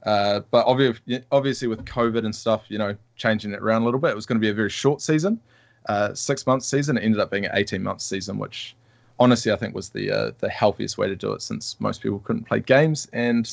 Uh, 0.06 0.41
but 0.53 0.64
obviously, 0.67 1.25
obviously 1.32 1.67
with 1.69 1.85
COVID 1.85 2.25
and 2.25 2.35
stuff, 2.35 2.64
you 2.69 2.79
know, 2.79 2.97
changing 3.17 3.53
it 3.53 3.61
around 3.61 3.82
a 3.82 3.85
little 3.85 4.00
bit, 4.00 4.11
it 4.11 4.14
was 4.14 4.25
going 4.25 4.41
to 4.41 4.44
be 4.44 4.49
a 4.49 4.55
very 4.55 4.70
short 4.70 5.03
season, 5.03 5.41
uh, 5.88 6.14
six 6.14 6.47
month 6.47 6.62
season. 6.62 6.97
It 6.97 7.03
ended 7.03 7.20
up 7.20 7.31
being 7.31 7.44
an 7.44 7.50
18 7.55 7.82
month 7.82 8.00
season, 8.00 8.38
which 8.38 8.76
honestly 9.19 9.50
I 9.50 9.56
think 9.56 9.75
was 9.75 9.88
the 9.88 10.11
uh, 10.11 10.31
the 10.38 10.49
healthiest 10.49 10.97
way 10.97 11.08
to 11.08 11.17
do 11.17 11.32
it 11.32 11.43
since 11.43 11.76
most 11.81 12.03
people 12.03 12.20
couldn't 12.20 12.44
play 12.44 12.61
games. 12.61 13.08
And 13.12 13.53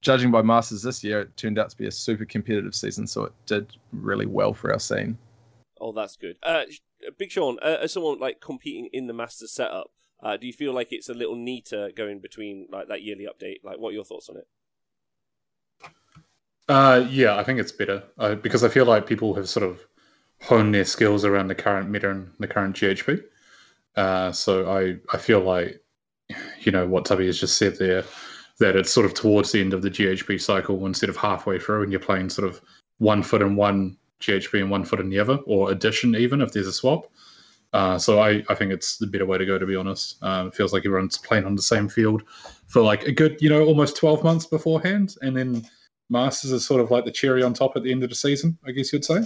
judging 0.00 0.30
by 0.30 0.42
Masters 0.42 0.82
this 0.82 1.02
year, 1.02 1.22
it 1.22 1.36
turned 1.36 1.58
out 1.58 1.70
to 1.70 1.76
be 1.76 1.86
a 1.86 1.92
super 1.92 2.24
competitive 2.24 2.74
season, 2.76 3.08
so 3.08 3.24
it 3.24 3.32
did 3.46 3.66
really 3.92 4.26
well 4.26 4.54
for 4.54 4.72
our 4.72 4.78
scene. 4.78 5.18
Oh, 5.80 5.90
that's 5.92 6.14
good. 6.14 6.36
Uh, 6.44 6.62
Big 7.18 7.32
Shaun, 7.32 7.58
uh, 7.62 7.78
as 7.82 7.92
someone 7.92 8.20
like 8.20 8.40
competing 8.40 8.90
in 8.92 9.08
the 9.08 9.12
Masters 9.12 9.52
setup, 9.52 9.90
uh, 10.22 10.36
do 10.36 10.46
you 10.46 10.52
feel 10.52 10.72
like 10.72 10.92
it's 10.92 11.08
a 11.08 11.14
little 11.14 11.34
neater 11.34 11.90
going 11.96 12.20
between 12.20 12.68
like 12.70 12.86
that 12.88 13.02
yearly 13.02 13.26
update? 13.26 13.64
Like, 13.64 13.78
what 13.78 13.88
are 13.88 13.94
your 13.94 14.04
thoughts 14.04 14.28
on 14.28 14.36
it? 14.36 14.46
Uh, 16.70 17.04
yeah, 17.10 17.36
I 17.36 17.42
think 17.42 17.58
it's 17.58 17.72
better 17.72 18.00
uh, 18.20 18.36
because 18.36 18.62
I 18.62 18.68
feel 18.68 18.84
like 18.84 19.04
people 19.04 19.34
have 19.34 19.48
sort 19.48 19.68
of 19.68 19.84
honed 20.40 20.72
their 20.72 20.84
skills 20.84 21.24
around 21.24 21.48
the 21.48 21.54
current 21.56 21.90
meta 21.90 22.12
and 22.12 22.30
the 22.38 22.46
current 22.46 22.76
GHB. 22.76 23.24
Uh, 23.96 24.30
so 24.30 24.70
I, 24.70 24.96
I 25.12 25.18
feel 25.18 25.40
like, 25.40 25.82
you 26.60 26.70
know, 26.70 26.86
what 26.86 27.04
Tubby 27.04 27.26
has 27.26 27.40
just 27.40 27.58
said 27.58 27.76
there, 27.76 28.04
that 28.60 28.76
it's 28.76 28.92
sort 28.92 29.04
of 29.04 29.14
towards 29.14 29.50
the 29.50 29.60
end 29.60 29.74
of 29.74 29.82
the 29.82 29.90
GHB 29.90 30.40
cycle 30.40 30.86
instead 30.86 31.08
of 31.08 31.16
halfway 31.16 31.58
through, 31.58 31.82
and 31.82 31.90
you're 31.90 32.00
playing 32.00 32.30
sort 32.30 32.46
of 32.46 32.60
one 32.98 33.24
foot 33.24 33.42
in 33.42 33.56
one 33.56 33.96
GHB 34.20 34.60
and 34.60 34.70
one 34.70 34.84
foot 34.84 35.00
in 35.00 35.10
the 35.10 35.18
other, 35.18 35.38
or 35.46 35.72
addition 35.72 36.14
even 36.14 36.40
if 36.40 36.52
there's 36.52 36.68
a 36.68 36.72
swap. 36.72 37.10
Uh, 37.72 37.98
so 37.98 38.20
I, 38.20 38.44
I 38.48 38.54
think 38.54 38.70
it's 38.72 38.96
the 38.96 39.08
better 39.08 39.26
way 39.26 39.38
to 39.38 39.46
go, 39.46 39.58
to 39.58 39.66
be 39.66 39.74
honest. 39.74 40.22
Um, 40.22 40.46
it 40.46 40.54
feels 40.54 40.72
like 40.72 40.86
everyone's 40.86 41.18
playing 41.18 41.46
on 41.46 41.56
the 41.56 41.62
same 41.62 41.88
field 41.88 42.22
for 42.68 42.80
like 42.80 43.08
a 43.08 43.12
good, 43.12 43.42
you 43.42 43.50
know, 43.50 43.64
almost 43.64 43.96
12 43.96 44.22
months 44.22 44.46
beforehand, 44.46 45.16
and 45.20 45.36
then 45.36 45.64
Masters 46.10 46.52
is 46.52 46.66
sort 46.66 46.80
of 46.80 46.90
like 46.90 47.04
the 47.04 47.10
cherry 47.10 47.42
on 47.42 47.54
top 47.54 47.76
at 47.76 47.82
the 47.82 47.92
end 47.92 48.02
of 48.02 48.10
the 48.10 48.16
season, 48.16 48.58
I 48.66 48.72
guess 48.72 48.92
you'd 48.92 49.04
say. 49.04 49.20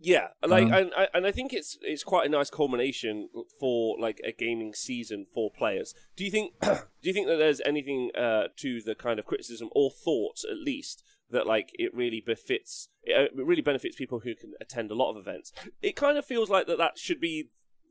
Yeah, 0.00 0.28
like, 0.46 0.64
um, 0.64 0.72
and 0.74 0.92
and 1.14 1.26
I 1.26 1.30
think 1.30 1.54
it's 1.54 1.78
it's 1.80 2.04
quite 2.04 2.26
a 2.26 2.28
nice 2.28 2.50
culmination 2.50 3.30
for 3.58 3.96
like 3.98 4.20
a 4.22 4.32
gaming 4.32 4.74
season 4.74 5.24
for 5.24 5.50
players. 5.50 5.94
Do 6.14 6.24
you 6.24 6.30
think 6.30 6.52
do 6.60 6.78
you 7.00 7.14
think 7.14 7.26
that 7.28 7.38
there's 7.38 7.62
anything 7.64 8.10
uh, 8.14 8.48
to 8.58 8.82
the 8.82 8.94
kind 8.94 9.18
of 9.18 9.24
criticism 9.24 9.70
or 9.72 9.90
thoughts 9.90 10.44
at 10.44 10.58
least 10.58 11.02
that 11.30 11.46
like 11.46 11.70
it 11.78 11.94
really 11.94 12.20
befits 12.20 12.90
it 13.02 13.30
really 13.34 13.62
benefits 13.62 13.96
people 13.96 14.20
who 14.20 14.34
can 14.34 14.52
attend 14.60 14.90
a 14.90 14.94
lot 14.94 15.10
of 15.10 15.16
events? 15.16 15.52
It 15.80 15.96
kind 15.96 16.18
of 16.18 16.26
feels 16.26 16.50
like 16.50 16.66
that 16.66 16.76
that 16.76 16.98
should 16.98 17.20
be 17.20 17.48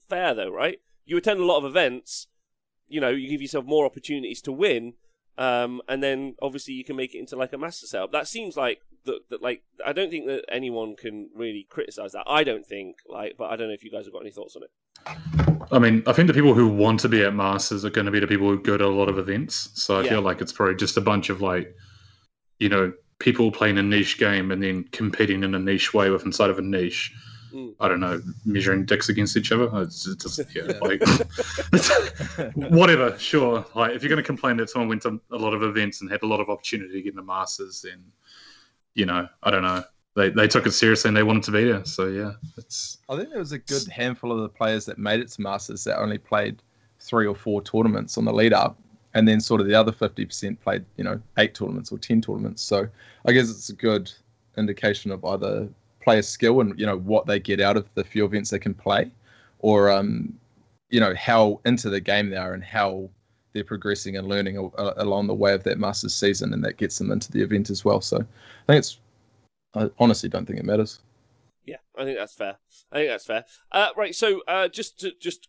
fair 0.08 0.36
though, 0.36 0.52
right? 0.52 0.82
You 1.06 1.18
attend 1.18 1.40
a 1.40 1.46
lot 1.46 1.58
of 1.58 1.66
events, 1.66 2.28
you 2.88 3.02
know, 3.02 3.10
you 3.10 3.28
give 3.28 3.42
yourself 3.42 3.66
more 3.66 3.88
opportunities 3.88 4.42
to 4.44 4.52
win, 4.52 4.94
um, 5.38 5.82
and 5.88 6.04
then 6.04 6.36
obviously 6.42 6.74
you 6.74 6.84
can 6.84 6.96
make 6.96 7.16
it 7.16 7.20
into 7.20 7.36
like 7.36 7.54
a 7.54 7.58
master 7.58 7.88
setup. 7.88 8.12
That 8.12 8.28
seems 8.28 8.56
like 8.56 8.82
that, 9.06 9.20
that 9.30 9.42
like 9.42 9.64
I 9.86 9.94
don't 9.94 10.10
think 10.10 10.28
that 10.28 10.46
anyone 10.50 10.96
can 10.96 11.30
really 11.36 11.68
criticize 11.70 12.12
that. 12.12 12.26
I 12.28 12.44
don't 12.44 12.66
think 12.66 12.98
like, 13.08 13.36
but 13.38 13.46
I 13.52 13.56
don't 13.56 13.68
know 13.68 13.74
if 13.74 13.84
you 13.84 13.92
guys 13.92 14.06
have 14.06 14.14
got 14.14 14.22
any 14.22 14.32
thoughts 14.32 14.56
on 14.56 14.64
it. 14.64 14.72
I 15.72 15.80
mean, 15.80 16.04
I 16.06 16.14
think 16.14 16.28
the 16.28 16.34
people 16.34 16.54
who 16.54 16.68
want 16.68 17.00
to 17.02 17.10
be 17.10 17.24
at 17.24 17.34
masters 17.34 17.84
are 17.84 17.90
going 17.90 18.06
to 18.06 18.12
be 18.12 18.20
the 18.20 18.28
people 18.28 18.48
who 18.48 18.62
go 18.62 18.78
to 18.78 18.86
a 18.86 18.88
lot 18.88 19.10
of 19.10 19.18
events. 19.18 19.70
So 19.74 19.98
I 19.98 20.04
yeah. 20.04 20.10
feel 20.10 20.22
like 20.22 20.42
it's 20.42 20.54
probably 20.54 20.76
just 20.76 20.98
a 20.98 21.02
bunch 21.02 21.30
of 21.30 21.42
like, 21.42 21.76
you 22.60 22.70
know, 22.70 22.94
people 23.20 23.52
playing 23.52 23.78
a 23.78 23.84
niche 23.84 24.20
game 24.20 24.52
and 24.52 24.62
then 24.62 24.84
competing 24.92 25.44
in 25.44 25.56
a 25.56 25.60
niche 25.60 25.94
way 25.94 26.10
with 26.10 26.26
inside 26.26 26.50
of 26.50 26.60
a 26.60 26.62
niche. 26.62 27.12
Mm. 27.54 27.76
I 27.80 27.88
don't 27.88 28.00
know, 28.00 28.20
measuring 28.46 28.86
dicks 28.86 29.10
against 29.10 29.38
each 29.38 29.52
other. 29.52 29.70
It's 29.82 30.08
it's 30.08 30.24
just 30.24 30.56
yeah, 30.56 30.64
Yeah. 30.70 30.80
like 30.82 31.02
whatever. 32.72 33.18
Sure, 33.20 33.64
like 33.76 33.92
if 33.92 34.02
you're 34.02 34.10
going 34.10 34.22
to 34.22 34.26
complain 34.26 34.58
that 34.58 34.70
someone 34.70 34.90
went 34.90 35.04
to 35.04 35.22
a 35.32 35.38
lot 35.38 35.54
of 35.54 35.62
events 35.64 36.02
and 36.02 36.10
had 36.10 36.24
a 36.24 36.28
lot 36.28 36.40
of 36.40 36.50
opportunity 36.50 36.92
to 36.94 37.02
get 37.02 37.12
in 37.12 37.16
the 37.18 37.24
Masters, 37.24 37.82
then 37.82 38.04
you 38.96 39.06
know, 39.06 39.28
I 39.44 39.52
don't 39.52 39.62
know. 39.64 39.84
They 40.16 40.30
they 40.30 40.48
took 40.48 40.66
it 40.68 40.72
seriously 40.72 41.10
and 41.10 41.18
they 41.18 41.24
wanted 41.24 41.44
to 41.44 41.52
be 41.52 41.64
there. 41.66 41.86
So 41.86 42.08
yeah, 42.08 42.32
it's 42.58 42.98
I 43.10 43.16
think 43.18 43.30
there 43.30 43.40
was 43.40 43.52
a 43.52 43.60
good 43.60 43.88
handful 43.88 44.32
of 44.32 44.40
the 44.42 44.50
players 44.50 44.86
that 44.86 44.98
made 44.98 45.20
it 45.20 45.30
to 45.30 45.42
Masters 45.42 45.84
that 45.86 46.00
only 46.00 46.18
played 46.18 46.62
three 47.00 47.28
or 47.28 47.36
four 47.36 47.62
tournaments 47.62 48.18
on 48.18 48.26
the 48.26 48.34
lead 48.34 48.54
up, 48.54 48.80
and 49.14 49.28
then 49.28 49.40
sort 49.42 49.62
of 49.62 49.68
the 49.68 49.76
other 49.76 49.92
fifty 49.92 50.26
percent 50.26 50.60
played, 50.62 50.86
you 50.98 51.04
know, 51.04 51.20
eight 51.38 51.54
tournaments 51.56 51.92
or 51.92 51.98
ten 51.98 52.22
tournaments. 52.22 52.62
So 52.62 52.88
I 53.26 53.32
guess 53.32 53.50
it's 53.50 53.70
a 53.70 53.76
good 53.76 54.12
indication 54.58 55.12
of 55.12 55.26
either 55.26 55.68
player 56.04 56.22
skill 56.22 56.62
and 56.62 56.78
you 56.80 56.86
know 56.86 56.98
what 57.00 57.26
they 57.26 57.40
get 57.40 57.60
out 57.60 57.78
of 57.78 57.88
the 57.96 58.04
few 58.04 58.26
events 58.26 58.50
they 58.50 58.60
can 58.60 58.74
play, 58.74 59.12
or 59.60 59.90
um, 59.92 60.34
you 60.90 61.00
know 61.00 61.14
how 61.16 61.60
into 61.66 61.90
the 61.90 62.00
game 62.02 62.30
they 62.30 62.38
are 62.38 62.54
and 62.54 62.64
how 62.64 63.10
they're 63.54 63.64
progressing 63.64 64.18
and 64.18 64.28
learning 64.28 64.58
a- 64.58 64.82
a- 64.82 64.94
along 64.98 65.28
the 65.28 65.34
way 65.34 65.54
of 65.54 65.64
that 65.64 65.78
Masters 65.78 66.16
season, 66.16 66.54
and 66.54 66.64
that 66.64 66.78
gets 66.78 66.98
them 66.98 67.12
into 67.12 67.32
the 67.32 67.42
event 67.42 67.70
as 67.70 67.86
well. 67.86 68.02
So 68.02 68.18
I 68.18 68.66
think 68.68 68.80
it's. 68.80 69.00
I 69.76 69.90
honestly 70.00 70.30
don't 70.30 70.46
think 70.46 70.60
it 70.60 70.66
matters. 70.66 71.00
Yeah, 71.66 71.78
I 71.98 72.04
think 72.04 72.18
that's 72.18 72.34
fair. 72.34 72.58
I 72.92 72.96
think 72.98 73.10
that's 73.10 73.26
fair. 73.26 73.46
Uh, 73.72 73.90
right, 73.96 74.14
so 74.14 74.42
uh, 74.48 74.68
just 74.68 75.00
to, 75.00 75.14
just 75.20 75.48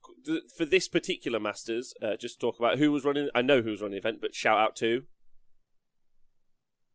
for 0.56 0.64
this 0.64 0.86
particular 0.88 1.40
Masters, 1.40 1.92
uh, 2.00 2.16
just 2.16 2.40
talk 2.40 2.58
about 2.58 2.78
who 2.78 2.92
was 2.92 3.04
running. 3.04 3.28
I 3.34 3.42
know 3.42 3.60
who 3.62 3.70
was 3.70 3.82
running 3.82 3.92
the 3.94 3.98
event, 3.98 4.20
but 4.20 4.34
shout 4.34 4.58
out 4.58 4.76
to. 4.76 5.02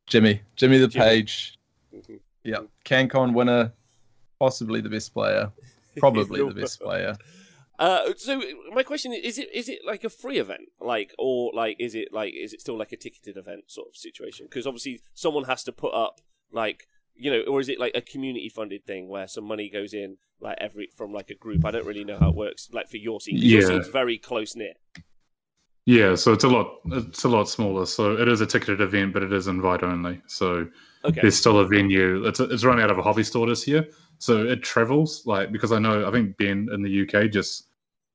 Jimmy, 0.07 0.41
Jimmy 0.55 0.77
the 0.77 0.87
Jimmy. 0.87 1.05
Page. 1.05 1.57
Mhm. 1.93 2.19
Yeah, 2.43 2.59
CanCon 2.85 3.33
winner, 3.33 3.73
possibly 4.39 4.81
the 4.81 4.89
best 4.89 5.13
player, 5.13 5.51
probably 5.97 6.39
the 6.47 6.53
best 6.53 6.79
player. 6.79 7.15
Uh, 7.77 8.13
so 8.17 8.41
my 8.73 8.83
question 8.83 9.13
is: 9.13 9.23
Is 9.23 9.37
it 9.39 9.49
is 9.53 9.69
it 9.69 9.79
like 9.85 10.03
a 10.03 10.09
free 10.09 10.37
event, 10.37 10.69
like, 10.81 11.13
or 11.17 11.51
like 11.53 11.77
is 11.79 11.95
it 11.95 12.09
like 12.11 12.33
is 12.33 12.53
it 12.53 12.61
still 12.61 12.77
like 12.77 12.91
a 12.91 12.97
ticketed 12.97 13.37
event 13.37 13.65
sort 13.71 13.87
of 13.87 13.95
situation? 13.95 14.47
Because 14.49 14.67
obviously 14.67 15.01
someone 15.13 15.45
has 15.45 15.63
to 15.63 15.71
put 15.71 15.93
up 15.93 16.19
like 16.51 16.87
you 17.15 17.29
know, 17.31 17.41
or 17.41 17.59
is 17.59 17.67
it 17.69 17.79
like 17.79 17.91
a 17.95 18.01
community 18.01 18.49
funded 18.49 18.85
thing 18.85 19.09
where 19.09 19.27
some 19.27 19.43
money 19.43 19.69
goes 19.69 19.93
in 19.93 20.17
like 20.41 20.57
every 20.59 20.89
from 20.95 21.13
like 21.13 21.29
a 21.29 21.35
group? 21.35 21.63
I 21.65 21.71
don't 21.71 21.85
really 21.85 22.03
know 22.05 22.17
how 22.19 22.29
it 22.29 22.35
works. 22.35 22.69
Like 22.71 22.89
for 22.89 22.97
your 22.97 23.19
scene, 23.21 23.35
'cause 23.35 23.43
your 23.45 23.61
Yeah. 23.61 23.67
scene's 23.67 23.87
very 23.87 24.17
close 24.17 24.55
knit. 24.55 24.77
Yeah. 25.89 26.13
So 26.13 26.33
it's 26.33 26.43
a 26.43 26.47
lot 26.47 26.67
it's 26.85 27.23
a 27.23 27.29
lot 27.29 27.49
smaller. 27.49 27.87
So 27.87 28.13
it 28.15 28.27
is 28.27 28.41
a 28.41 28.45
ticketed 28.45 28.79
event, 28.79 29.11
but 29.13 29.23
it 29.23 29.33
is 29.33 29.47
invite 29.47 29.81
only. 29.81 30.21
So 30.27 30.67
Okay, 31.03 31.21
there's 31.21 31.37
still 31.37 31.59
a 31.59 31.65
venue. 31.67 32.25
It's 32.25 32.39
it's 32.39 32.63
run 32.63 32.79
out 32.79 32.91
of 32.91 32.99
a 32.99 33.01
hobby 33.01 33.23
store 33.23 33.47
this 33.47 33.67
year, 33.67 33.87
so 34.19 34.43
it 34.45 34.61
travels 34.61 35.25
like 35.25 35.51
because 35.51 35.71
I 35.71 35.79
know 35.79 36.07
I 36.07 36.11
think 36.11 36.37
Ben 36.37 36.67
in 36.71 36.83
the 36.83 37.01
UK 37.03 37.31
just 37.31 37.69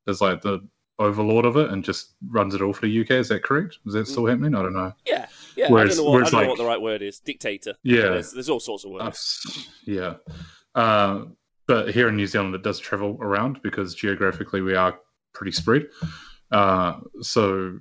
is 0.07 0.21
like 0.21 0.40
the 0.43 0.61
overlord 1.00 1.45
of 1.47 1.57
it 1.57 1.71
and 1.71 1.83
just 1.83 2.12
runs 2.28 2.54
it 2.54 2.62
all 2.62 2.73
for 2.73 2.87
the 2.87 3.00
UK. 3.00 3.11
Is 3.12 3.28
that 3.28 3.43
correct? 3.43 3.78
Is 3.87 3.95
that 3.95 4.07
still 4.07 4.26
happening? 4.26 4.54
I 4.54 4.62
don't 4.62 4.75
know. 4.75 4.93
yeah, 5.04 5.26
yeah. 5.57 5.69
Whereas- 5.69 5.95
I 5.99 6.02
don't 6.02 6.04
know, 6.04 6.11
what, 6.12 6.26
I 6.26 6.31
don't 6.31 6.43
know 6.43 6.49
what 6.50 6.59
the 6.59 6.64
right 6.64 6.81
word 6.81 7.02
is. 7.02 7.19
Dictator. 7.19 7.75
Yeah, 7.83 8.02
There's, 8.02 8.33
there's 8.33 8.49
all 8.49 8.61
sorts 8.61 8.85
of 8.85 8.93
words. 8.93 9.04
Us, 9.04 9.69
yeah. 9.87 10.14
Uh, 10.76 11.25
but 11.66 11.90
here 11.90 12.09
in 12.09 12.16
New 12.16 12.26
Zealand, 12.28 12.54
it 12.54 12.62
does 12.62 12.78
travel 12.78 13.16
around 13.21 13.61
because 13.62 13.95
geographically 13.95 14.61
we 14.61 14.76
are 14.76 14.97
pretty 15.33 15.52
spread. 15.52 15.87
Uh, 16.54 17.00
so 17.20 17.76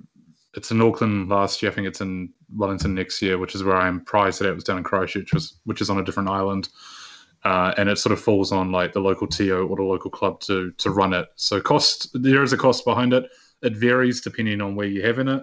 it's 0.54 0.72
in 0.72 0.82
Auckland 0.82 1.28
last 1.28 1.62
year. 1.62 1.70
I 1.70 1.74
think 1.74 1.86
it's 1.86 2.00
in 2.00 2.32
Wellington 2.56 2.92
next 2.92 3.22
year, 3.22 3.38
which 3.38 3.54
is 3.54 3.62
where 3.62 3.76
I 3.76 3.86
am. 3.86 4.04
Prior 4.04 4.32
to 4.32 4.42
that, 4.42 4.50
it 4.50 4.54
was 4.54 4.64
down 4.64 4.78
in 4.78 4.84
Christchurch, 4.84 5.22
which, 5.22 5.32
was, 5.32 5.60
which 5.64 5.80
is 5.80 5.90
on 5.90 5.98
a 5.98 6.04
different 6.04 6.28
island. 6.28 6.68
Uh, 7.44 7.72
and 7.76 7.88
it 7.88 7.98
sort 7.98 8.12
of 8.12 8.20
falls 8.20 8.50
on 8.50 8.72
like 8.72 8.92
the 8.92 9.00
local 9.00 9.28
TO 9.28 9.68
or 9.68 9.76
the 9.76 9.82
local 9.82 10.10
club 10.10 10.40
to 10.40 10.72
to 10.72 10.90
run 10.90 11.12
it. 11.12 11.28
So 11.36 11.60
cost 11.60 12.08
there 12.14 12.42
is 12.42 12.52
a 12.52 12.56
cost 12.56 12.84
behind 12.84 13.12
it. 13.12 13.24
It 13.62 13.76
varies 13.76 14.22
depending 14.22 14.60
on 14.60 14.74
where 14.74 14.86
you're 14.86 15.06
having 15.06 15.28
it. 15.28 15.42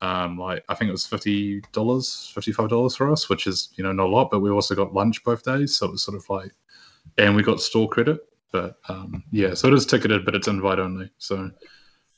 Um, 0.00 0.38
like 0.38 0.62
I 0.68 0.74
think 0.74 0.90
it 0.90 0.92
was 0.92 1.06
fifty 1.06 1.62
dollars, 1.72 2.30
fifty 2.34 2.52
five 2.52 2.68
dollars 2.68 2.94
for 2.94 3.10
us, 3.10 3.30
which 3.30 3.46
is 3.46 3.70
you 3.76 3.82
know 3.82 3.92
not 3.92 4.08
a 4.08 4.14
lot, 4.14 4.30
but 4.30 4.40
we 4.40 4.50
also 4.50 4.74
got 4.74 4.92
lunch 4.92 5.24
both 5.24 5.42
days, 5.42 5.74
so 5.74 5.86
it 5.86 5.92
was 5.92 6.02
sort 6.02 6.18
of 6.18 6.28
like, 6.28 6.52
and 7.16 7.34
we 7.34 7.42
got 7.42 7.60
store 7.60 7.88
credit. 7.88 8.20
But 8.52 8.76
um, 8.90 9.24
yeah, 9.32 9.54
so 9.54 9.68
it 9.68 9.74
is 9.74 9.86
ticketed, 9.86 10.26
but 10.26 10.34
it's 10.34 10.48
invite 10.48 10.78
only. 10.78 11.10
So 11.16 11.50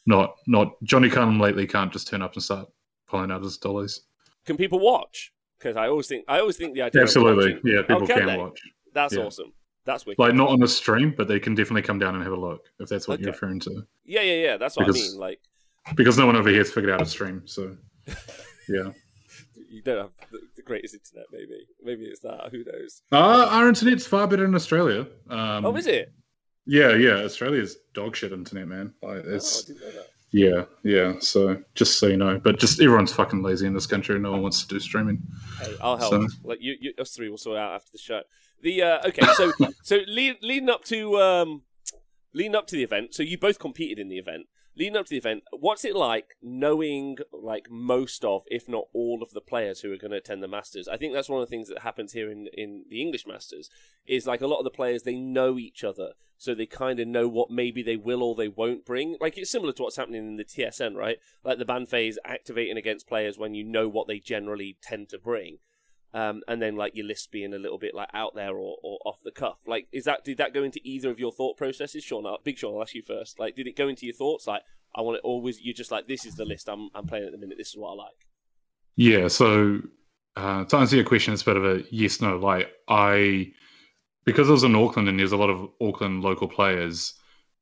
not 0.06 0.36
not 0.46 0.72
Johnny 0.82 1.08
Come 1.10 1.38
lately 1.40 1.66
can't 1.66 1.92
just 1.92 2.08
turn 2.08 2.22
up 2.22 2.34
and 2.34 2.42
start 2.42 2.68
pulling 3.06 3.30
out 3.30 3.42
his 3.42 3.58
dollars. 3.58 4.02
Can 4.46 4.56
people 4.56 4.78
watch? 4.80 5.32
Because 5.58 5.76
I 5.76 5.88
always 5.88 6.06
think 6.06 6.24
I 6.28 6.40
always 6.40 6.56
think 6.56 6.74
the 6.74 6.82
idea. 6.82 7.02
Of 7.02 7.08
Absolutely, 7.08 7.60
yeah, 7.70 7.82
people 7.82 8.02
Oh, 8.04 8.06
can 8.06 8.26
can 8.26 8.38
watch. 8.38 8.60
That's 8.94 9.14
Yeah. 9.14 9.24
awesome. 9.24 9.52
That's 9.84 10.04
wicked. 10.06 10.18
Like 10.20 10.34
not 10.34 10.48
on 10.50 10.60
the 10.60 10.68
stream, 10.68 11.14
but 11.16 11.26
they 11.28 11.40
can 11.40 11.54
definitely 11.54 11.82
come 11.82 11.98
down 11.98 12.14
and 12.14 12.22
have 12.22 12.32
a 12.32 12.36
look 12.40 12.66
if 12.78 12.88
that's 12.88 13.08
what 13.08 13.20
you're 13.20 13.32
referring 13.32 13.60
to. 13.60 13.86
yeah, 14.04 14.20
yeah, 14.22 14.42
yeah. 14.44 14.56
That's 14.56 14.76
what 14.76 14.88
I 14.88 14.92
mean. 14.92 15.16
Like 15.16 15.40
Because 15.96 16.18
no 16.18 16.26
one 16.26 16.36
over 16.36 16.48
here 16.48 16.58
has 16.58 16.70
figured 16.70 16.92
out 16.92 17.00
a 17.02 17.06
stream, 17.06 17.42
so 17.46 17.76
yeah. 18.68 18.90
you 19.68 19.82
don't 19.82 19.98
have 19.98 20.10
the, 20.30 20.40
the 20.56 20.62
greatest 20.62 20.94
internet. 20.94 21.26
Maybe, 21.32 21.66
maybe 21.82 22.04
it's 22.04 22.20
that. 22.20 22.48
Who 22.50 22.58
knows? 22.64 23.02
Uh, 23.12 23.48
our 23.50 23.68
internet's 23.68 24.06
far 24.06 24.26
better 24.26 24.44
in 24.44 24.54
Australia. 24.54 25.06
Um, 25.28 25.64
oh, 25.66 25.74
is 25.76 25.86
it? 25.86 26.12
Yeah, 26.70 26.94
yeah. 26.94 27.24
Australia's 27.24 27.76
dog 27.94 28.14
shit 28.14 28.32
internet, 28.32 28.68
man. 28.68 28.94
Like, 29.02 29.24
Oh, 29.26 29.30
I 29.32 29.34
it's 29.36 29.64
didn't 29.64 29.80
know 29.80 29.90
that. 29.90 30.06
yeah, 30.30 30.64
yeah. 30.84 31.14
So 31.18 31.60
just 31.74 31.98
so 31.98 32.06
you 32.06 32.16
know, 32.16 32.38
but 32.38 32.60
just 32.60 32.80
everyone's 32.80 33.12
fucking 33.12 33.42
lazy 33.42 33.66
in 33.66 33.74
this 33.74 33.86
country. 33.88 34.16
No 34.20 34.30
one 34.30 34.42
wants 34.42 34.62
to 34.62 34.68
do 34.68 34.78
streaming. 34.78 35.20
Hey, 35.60 35.74
I'll 35.82 35.96
help. 35.96 36.12
So- 36.12 36.28
Like 36.44 36.58
you, 36.60 36.76
you, 36.80 36.92
us 36.98 37.10
three 37.10 37.28
will 37.28 37.38
sort 37.38 37.58
out 37.58 37.72
after 37.74 37.90
the 37.92 37.98
show. 37.98 38.20
The 38.62 38.82
uh, 38.82 39.08
okay, 39.08 39.26
so 39.34 39.52
so 39.82 39.98
lead, 40.06 40.36
leading 40.42 40.68
up 40.70 40.84
to 40.84 41.18
um, 41.20 41.62
leading 42.34 42.54
up 42.54 42.66
to 42.68 42.76
the 42.76 42.84
event. 42.84 43.14
So 43.14 43.22
you 43.24 43.36
both 43.36 43.58
competed 43.58 43.98
in 43.98 44.08
the 44.08 44.18
event. 44.18 44.46
Leading 44.76 44.96
up 44.96 45.06
to 45.06 45.10
the 45.10 45.18
event, 45.18 45.42
what's 45.52 45.84
it 45.84 45.96
like 45.96 46.36
knowing 46.40 47.18
like 47.32 47.66
most 47.70 48.24
of, 48.24 48.44
if 48.46 48.68
not 48.68 48.84
all 48.94 49.22
of 49.22 49.32
the 49.32 49.40
players 49.40 49.80
who 49.80 49.92
are 49.92 49.96
going 49.96 50.12
to 50.12 50.16
attend 50.16 50.42
the 50.42 50.48
Masters? 50.48 50.86
I 50.86 50.96
think 50.96 51.12
that's 51.12 51.28
one 51.28 51.42
of 51.42 51.48
the 51.48 51.50
things 51.50 51.68
that 51.68 51.80
happens 51.80 52.12
here 52.12 52.30
in 52.30 52.48
in 52.54 52.84
the 52.88 53.02
English 53.02 53.26
Masters 53.26 53.68
is 54.06 54.26
like 54.26 54.40
a 54.40 54.46
lot 54.46 54.58
of 54.58 54.64
the 54.64 54.70
players 54.70 55.02
they 55.02 55.18
know 55.18 55.58
each 55.58 55.82
other, 55.82 56.12
so 56.38 56.54
they 56.54 56.66
kind 56.66 57.00
of 57.00 57.08
know 57.08 57.28
what 57.28 57.50
maybe 57.50 57.82
they 57.82 57.96
will 57.96 58.22
or 58.22 58.34
they 58.34 58.48
won't 58.48 58.86
bring. 58.86 59.16
Like 59.20 59.36
it's 59.36 59.50
similar 59.50 59.72
to 59.72 59.82
what's 59.82 59.96
happening 59.96 60.26
in 60.26 60.36
the 60.36 60.44
TSN, 60.44 60.94
right? 60.94 61.18
Like 61.44 61.58
the 61.58 61.64
ban 61.64 61.86
phase 61.86 62.18
activating 62.24 62.76
against 62.76 63.08
players 63.08 63.38
when 63.38 63.54
you 63.54 63.64
know 63.64 63.88
what 63.88 64.06
they 64.06 64.20
generally 64.20 64.78
tend 64.80 65.08
to 65.08 65.18
bring 65.18 65.58
um, 66.12 66.42
and 66.48 66.60
then 66.60 66.76
like 66.76 66.96
your 66.96 67.06
list 67.06 67.30
being 67.30 67.54
a 67.54 67.58
little 67.58 67.78
bit 67.78 67.94
like 67.94 68.08
out 68.12 68.34
there 68.34 68.54
or, 68.54 68.76
or 68.82 68.98
off 69.04 69.18
the 69.24 69.30
cuff. 69.30 69.58
Like, 69.66 69.86
is 69.92 70.04
that 70.04 70.24
did 70.24 70.38
that 70.38 70.52
go 70.52 70.62
into 70.62 70.80
either 70.82 71.10
of 71.10 71.18
your 71.18 71.32
thought 71.32 71.56
processes, 71.56 72.02
Shaun? 72.02 72.26
Uh, 72.26 72.36
Big 72.42 72.58
Shaun, 72.58 72.74
I'll 72.74 72.82
ask 72.82 72.94
you 72.94 73.02
first. 73.02 73.38
Like, 73.38 73.54
did 73.54 73.66
it 73.66 73.76
go 73.76 73.88
into 73.88 74.06
your 74.06 74.14
thoughts? 74.14 74.46
Like, 74.46 74.62
I 74.94 75.02
want 75.02 75.18
it 75.18 75.24
always. 75.24 75.60
You're 75.60 75.74
just 75.74 75.90
like, 75.90 76.06
this 76.06 76.26
is 76.26 76.34
the 76.34 76.44
list 76.44 76.68
I'm 76.68 76.90
I'm 76.94 77.06
playing 77.06 77.26
at 77.26 77.32
the 77.32 77.38
minute. 77.38 77.58
This 77.58 77.68
is 77.68 77.76
what 77.76 77.92
I 77.92 77.94
like. 77.94 78.26
Yeah. 78.96 79.28
So 79.28 79.80
uh, 80.36 80.64
to 80.64 80.76
answer 80.76 80.96
your 80.96 81.04
question, 81.04 81.32
it's 81.32 81.42
a 81.42 81.46
bit 81.46 81.56
of 81.56 81.64
a 81.64 81.84
yes 81.90 82.20
no. 82.20 82.36
Like 82.36 82.68
I, 82.88 83.52
because 84.24 84.48
I 84.48 84.52
was 84.52 84.64
in 84.64 84.74
Auckland 84.74 85.08
and 85.08 85.18
there's 85.18 85.32
a 85.32 85.36
lot 85.36 85.50
of 85.50 85.68
Auckland 85.80 86.22
local 86.22 86.48
players, 86.48 87.14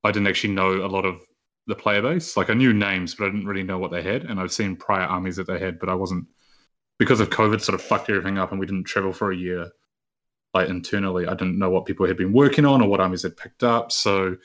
I 0.05 0.11
didn't 0.11 0.29
actually 0.29 0.55
know 0.55 0.85
a 0.85 0.89
lot 0.89 1.05
of 1.05 1.21
the 1.67 1.75
player 1.75 2.01
base. 2.01 2.37
Like 2.37 2.51
I 2.51 2.55
knew 2.55 2.73
names, 2.73 3.15
but 3.15 3.25
I 3.25 3.31
didn't 3.31 3.47
really 3.47 3.63
know 3.63 3.79
what 3.79 3.91
they 3.91 4.03
had. 4.03 4.25
And 4.25 4.41
I've 4.41 4.53
seen 4.53 4.75
prior 4.75 5.05
armies 5.05 5.37
that 5.37 5.47
they 5.47 5.59
had, 5.59 5.79
but 5.79 5.89
I 5.89 5.95
wasn't 5.95 6.27
because 6.99 7.21
of 7.21 7.31
COVID. 7.31 7.61
Sort 7.61 7.75
of 7.75 7.83
fucked 7.83 8.11
everything 8.11 8.39
up, 8.39 8.51
and 8.51 8.61
we 8.61 8.67
didn't 8.67 8.85
travel 8.85 9.13
for 9.13 9.31
a 9.33 9.37
year. 9.37 9.71
Like 10.55 10.69
internally, 10.69 11.27
I 11.27 11.35
didn't 11.35 11.59
know 11.59 11.69
what 11.71 11.85
people 11.85 12.07
had 12.07 12.17
been 12.17 12.33
working 12.33 12.65
on 12.65 12.81
or 12.81 12.89
what 12.89 13.01
armies 13.01 13.23
had 13.23 13.37
picked 13.37 13.63
up. 13.63 13.93
So 13.93 14.37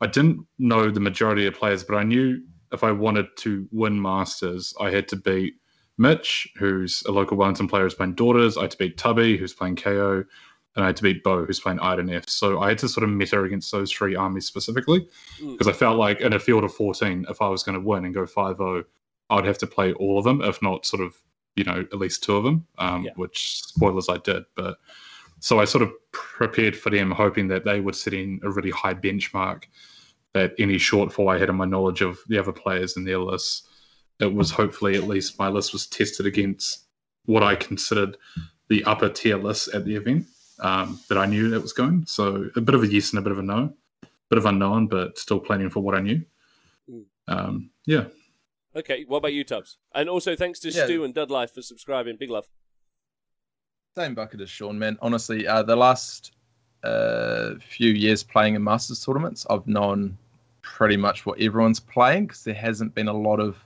I 0.00 0.06
didn't 0.06 0.46
know 0.58 0.90
the 0.90 1.00
majority 1.00 1.46
of 1.46 1.54
players, 1.54 1.84
but 1.84 1.96
I 1.96 2.02
knew 2.02 2.40
if 2.72 2.82
I 2.82 2.92
wanted 2.92 3.26
to 3.38 3.68
win 3.70 4.00
Masters, 4.00 4.72
I 4.80 4.90
had 4.90 5.06
to 5.08 5.16
beat 5.16 5.54
Mitch, 5.98 6.48
who's 6.56 7.02
a 7.06 7.12
local 7.12 7.36
Wellington 7.36 7.68
player 7.68 7.82
who's 7.82 7.94
playing 7.94 8.14
Daughters. 8.14 8.56
I 8.56 8.62
had 8.62 8.70
to 8.70 8.78
beat 8.78 8.96
Tubby, 8.96 9.36
who's 9.36 9.52
playing 9.52 9.76
KO, 9.76 10.24
and 10.76 10.84
I 10.84 10.86
had 10.86 10.96
to 10.96 11.02
beat 11.02 11.22
Bo, 11.22 11.44
who's 11.44 11.60
playing 11.60 11.78
IDNF. 11.78 12.30
So 12.30 12.60
I 12.60 12.68
had 12.70 12.78
to 12.78 12.88
sort 12.88 13.04
of 13.04 13.10
meta 13.10 13.42
against 13.42 13.70
those 13.70 13.92
three 13.92 14.14
armies 14.16 14.46
specifically 14.46 15.06
Mm. 15.42 15.52
because 15.52 15.68
I 15.68 15.72
felt 15.72 15.98
like 15.98 16.22
in 16.22 16.32
a 16.32 16.38
field 16.38 16.64
of 16.64 16.72
14, 16.72 17.26
if 17.28 17.42
I 17.42 17.48
was 17.48 17.62
going 17.62 17.74
to 17.74 17.84
win 17.86 18.04
and 18.06 18.14
go 18.14 18.24
5 18.24 18.56
0, 18.56 18.84
I'd 19.28 19.44
have 19.44 19.58
to 19.58 19.66
play 19.66 19.92
all 19.92 20.16
of 20.18 20.24
them, 20.24 20.40
if 20.40 20.62
not 20.62 20.86
sort 20.86 21.02
of, 21.02 21.14
you 21.56 21.64
know, 21.64 21.80
at 21.80 21.98
least 21.98 22.22
two 22.22 22.36
of 22.36 22.44
them, 22.44 22.66
um, 22.78 23.04
Yeah. 23.04 23.12
which 23.16 23.62
spoilers 23.62 24.08
I 24.08 24.18
did. 24.18 24.44
But 24.54 24.78
so 25.40 25.58
I 25.58 25.64
sort 25.64 25.82
of 25.82 25.92
prepared 26.12 26.76
for 26.76 26.90
them, 26.90 27.10
hoping 27.10 27.48
that 27.48 27.64
they 27.64 27.80
would 27.80 27.96
set 27.96 28.14
in 28.14 28.40
a 28.42 28.50
really 28.50 28.70
high 28.70 28.94
benchmark 28.94 29.64
that 30.32 30.54
any 30.58 30.76
shortfall 30.76 31.34
I 31.34 31.38
had 31.38 31.48
in 31.48 31.56
my 31.56 31.64
knowledge 31.64 32.02
of 32.02 32.18
the 32.28 32.38
other 32.38 32.52
players 32.52 32.96
in 32.96 33.04
their 33.04 33.18
lists, 33.18 33.68
it 34.20 34.32
was 34.32 34.50
hopefully 34.50 34.96
at 34.96 35.04
least 35.04 35.38
my 35.38 35.48
list 35.48 35.72
was 35.72 35.86
tested 35.86 36.26
against 36.26 36.86
what 37.24 37.42
I 37.42 37.56
considered 37.56 38.16
the 38.68 38.84
upper 38.84 39.08
tier 39.08 39.36
list 39.36 39.68
at 39.74 39.84
the 39.84 39.96
event 39.96 40.26
um, 40.60 41.00
that 41.08 41.18
I 41.18 41.26
knew 41.26 41.50
that 41.50 41.60
was 41.60 41.72
going. 41.72 42.04
So 42.06 42.48
a 42.54 42.60
bit 42.60 42.74
of 42.74 42.82
a 42.82 42.86
yes 42.86 43.10
and 43.10 43.18
a 43.18 43.22
bit 43.22 43.32
of 43.32 43.38
a 43.38 43.42
no, 43.42 43.72
a 44.02 44.06
bit 44.28 44.38
of 44.38 44.46
unknown, 44.46 44.86
but 44.86 45.18
still 45.18 45.40
planning 45.40 45.70
for 45.70 45.80
what 45.80 45.94
I 45.94 46.00
knew. 46.00 46.22
Mm. 46.88 47.04
Um, 47.28 47.70
yeah. 47.86 48.04
Okay, 48.74 49.04
what 49.06 49.18
about 49.18 49.32
you, 49.32 49.44
Tubs? 49.44 49.78
And 49.94 50.08
also 50.08 50.36
thanks 50.36 50.60
to 50.60 50.70
Yeah. 50.70 50.84
Stu 50.84 51.04
and 51.04 51.14
Dudlife 51.14 51.50
for 51.50 51.62
subscribing. 51.62 52.16
Big 52.16 52.30
love. 52.30 52.48
Same 53.96 54.14
bucket 54.14 54.40
as 54.40 54.50
Shaun, 54.50 54.78
man. 54.78 54.96
Honestly, 55.02 55.46
uh, 55.46 55.62
the 55.62 55.76
last 55.76 56.32
a 56.82 57.58
few 57.58 57.92
years 57.92 58.22
playing 58.22 58.54
in 58.54 58.64
Masters 58.64 59.04
tournaments, 59.04 59.46
I've 59.50 59.66
known 59.66 60.16
pretty 60.62 60.96
much 60.96 61.26
what 61.26 61.40
everyone's 61.40 61.80
playing 61.80 62.26
because 62.26 62.44
there 62.44 62.54
hasn't 62.54 62.94
been 62.94 63.08
a 63.08 63.12
lot 63.12 63.40
of 63.40 63.56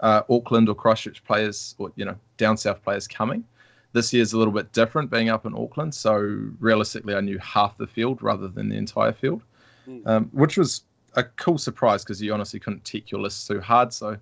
uh, 0.00 0.22
Auckland 0.28 0.68
or 0.68 0.74
Christchurch 0.74 1.22
players 1.24 1.74
or 1.78 1.92
you 1.96 2.04
know 2.04 2.16
down 2.36 2.56
south 2.56 2.82
players 2.82 3.06
coming. 3.06 3.44
This 3.92 4.12
year's 4.12 4.32
a 4.32 4.38
little 4.38 4.52
bit 4.52 4.72
different, 4.72 5.08
being 5.10 5.28
up 5.28 5.46
in 5.46 5.54
Auckland. 5.54 5.94
So 5.94 6.16
realistically, 6.58 7.14
I 7.14 7.20
knew 7.20 7.38
half 7.38 7.78
the 7.78 7.86
field 7.86 8.22
rather 8.22 8.48
than 8.48 8.68
the 8.68 8.76
entire 8.76 9.12
field, 9.12 9.42
mm. 9.86 10.04
um, 10.06 10.28
which 10.32 10.56
was 10.56 10.82
a 11.14 11.22
cool 11.22 11.58
surprise 11.58 12.02
because 12.02 12.20
you 12.20 12.34
honestly 12.34 12.58
couldn't 12.58 12.84
tick 12.84 13.12
your 13.12 13.20
list 13.20 13.46
too 13.46 13.60
hard. 13.60 13.92
So 13.92 14.16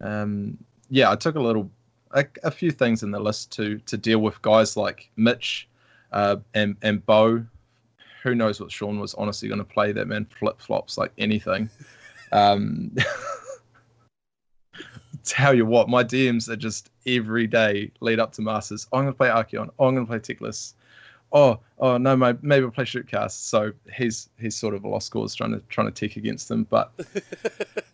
um, 0.00 0.56
yeah, 0.90 1.10
I 1.10 1.16
took 1.16 1.36
a 1.36 1.40
little 1.40 1.70
a, 2.12 2.24
a, 2.42 2.50
few 2.50 2.70
things 2.70 3.02
in 3.02 3.10
the 3.10 3.20
list 3.20 3.52
to 3.52 3.78
to 3.78 3.96
deal 3.96 4.20
with 4.20 4.40
guys 4.42 4.76
like 4.76 5.10
Mitch 5.16 5.68
uh, 6.12 6.36
and 6.54 6.76
and 6.82 7.04
Bo. 7.04 7.44
Who 8.22 8.34
knows 8.34 8.60
what 8.60 8.72
Shaun 8.72 8.98
was 8.98 9.14
honestly 9.14 9.48
going 9.48 9.60
to 9.60 9.64
play? 9.64 9.92
That 9.92 10.08
man 10.08 10.26
flip 10.38 10.60
flops 10.60 10.98
like 10.98 11.12
anything. 11.18 11.70
Um, 12.32 12.96
tell 15.24 15.54
you 15.54 15.66
what, 15.66 15.88
my 15.88 16.02
DMs 16.02 16.48
are 16.48 16.56
just 16.56 16.90
every 17.06 17.46
day 17.46 17.90
lead 18.00 18.18
up 18.18 18.32
to 18.32 18.42
Masters. 18.42 18.86
I'm 18.92 19.02
going 19.02 19.12
to 19.12 19.16
play 19.16 19.28
Archaon. 19.28 19.70
Oh, 19.78 19.86
I'm 19.86 19.94
going 19.94 20.06
to 20.06 20.10
play 20.10 20.18
Teclis. 20.18 20.74
Oh, 21.32 21.60
oh 21.78 21.98
no, 21.98 22.16
my, 22.16 22.34
maybe 22.40 22.64
I'll 22.64 22.70
play 22.70 22.84
Shootcast. 22.84 23.32
So 23.32 23.72
he's 23.94 24.30
he's 24.38 24.56
sort 24.56 24.74
of 24.74 24.84
a 24.84 24.88
lost 24.88 25.12
cause 25.12 25.34
trying 25.34 25.52
to 25.52 25.60
trying 25.68 25.86
to 25.86 25.92
tick 25.92 26.16
against 26.16 26.48
them. 26.48 26.64
But 26.64 26.90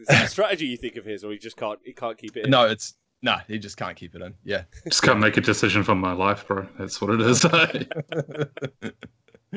is 0.00 0.06
that 0.08 0.24
a 0.24 0.28
strategy 0.28 0.66
you 0.66 0.76
think 0.76 0.96
of 0.96 1.04
his, 1.04 1.24
or 1.24 1.32
he 1.32 1.38
just 1.38 1.56
can't 1.56 1.78
he 1.84 1.92
can't 1.92 2.18
keep 2.18 2.36
it? 2.36 2.46
In? 2.46 2.50
No, 2.50 2.66
it's 2.66 2.94
no, 3.22 3.32
nah, 3.32 3.40
he 3.46 3.58
just 3.58 3.76
can't 3.76 3.96
keep 3.96 4.14
it 4.14 4.22
in. 4.22 4.34
Yeah, 4.44 4.62
just 4.84 5.02
can't 5.02 5.20
make 5.20 5.36
a 5.36 5.40
decision 5.40 5.82
for 5.82 5.94
my 5.94 6.12
life, 6.12 6.46
bro. 6.46 6.66
That's 6.78 7.00
what 7.00 7.14
it 7.14 7.20
is. 7.20 7.44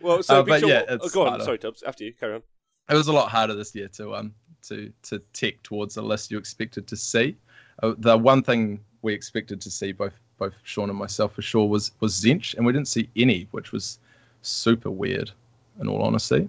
well, 0.00 0.22
so 0.22 0.40
uh, 0.40 0.42
but 0.42 0.60
sure, 0.60 0.68
yeah, 0.68 0.84
oh, 0.88 1.08
go 1.08 1.26
on. 1.26 1.40
Sorry, 1.40 1.58
Tubs. 1.58 1.82
After 1.82 2.04
you, 2.04 2.12
carry 2.12 2.34
on. 2.34 2.42
It 2.88 2.94
was 2.94 3.08
a 3.08 3.12
lot 3.12 3.30
harder 3.30 3.54
this 3.54 3.74
year 3.74 3.88
to 3.88 4.14
um 4.14 4.34
to 4.62 4.92
to 5.04 5.20
tick 5.32 5.62
towards 5.62 5.94
the 5.94 6.02
list 6.02 6.30
you 6.30 6.38
expected 6.38 6.86
to 6.88 6.96
see. 6.96 7.36
Uh, 7.82 7.94
the 7.98 8.16
one 8.16 8.42
thing 8.42 8.80
we 9.02 9.14
expected 9.14 9.60
to 9.60 9.70
see 9.70 9.92
both 9.92 10.14
both 10.38 10.54
Shaun 10.64 10.90
and 10.90 10.98
myself 10.98 11.34
for 11.34 11.42
sure 11.42 11.68
was 11.68 11.92
was 12.00 12.20
Tzeentch, 12.20 12.56
and 12.56 12.66
we 12.66 12.72
didn't 12.72 12.88
see 12.88 13.08
any, 13.16 13.48
which 13.52 13.72
was 13.72 13.98
super 14.42 14.90
weird. 14.90 15.30
In 15.78 15.88
all 15.88 16.02
honesty, 16.02 16.48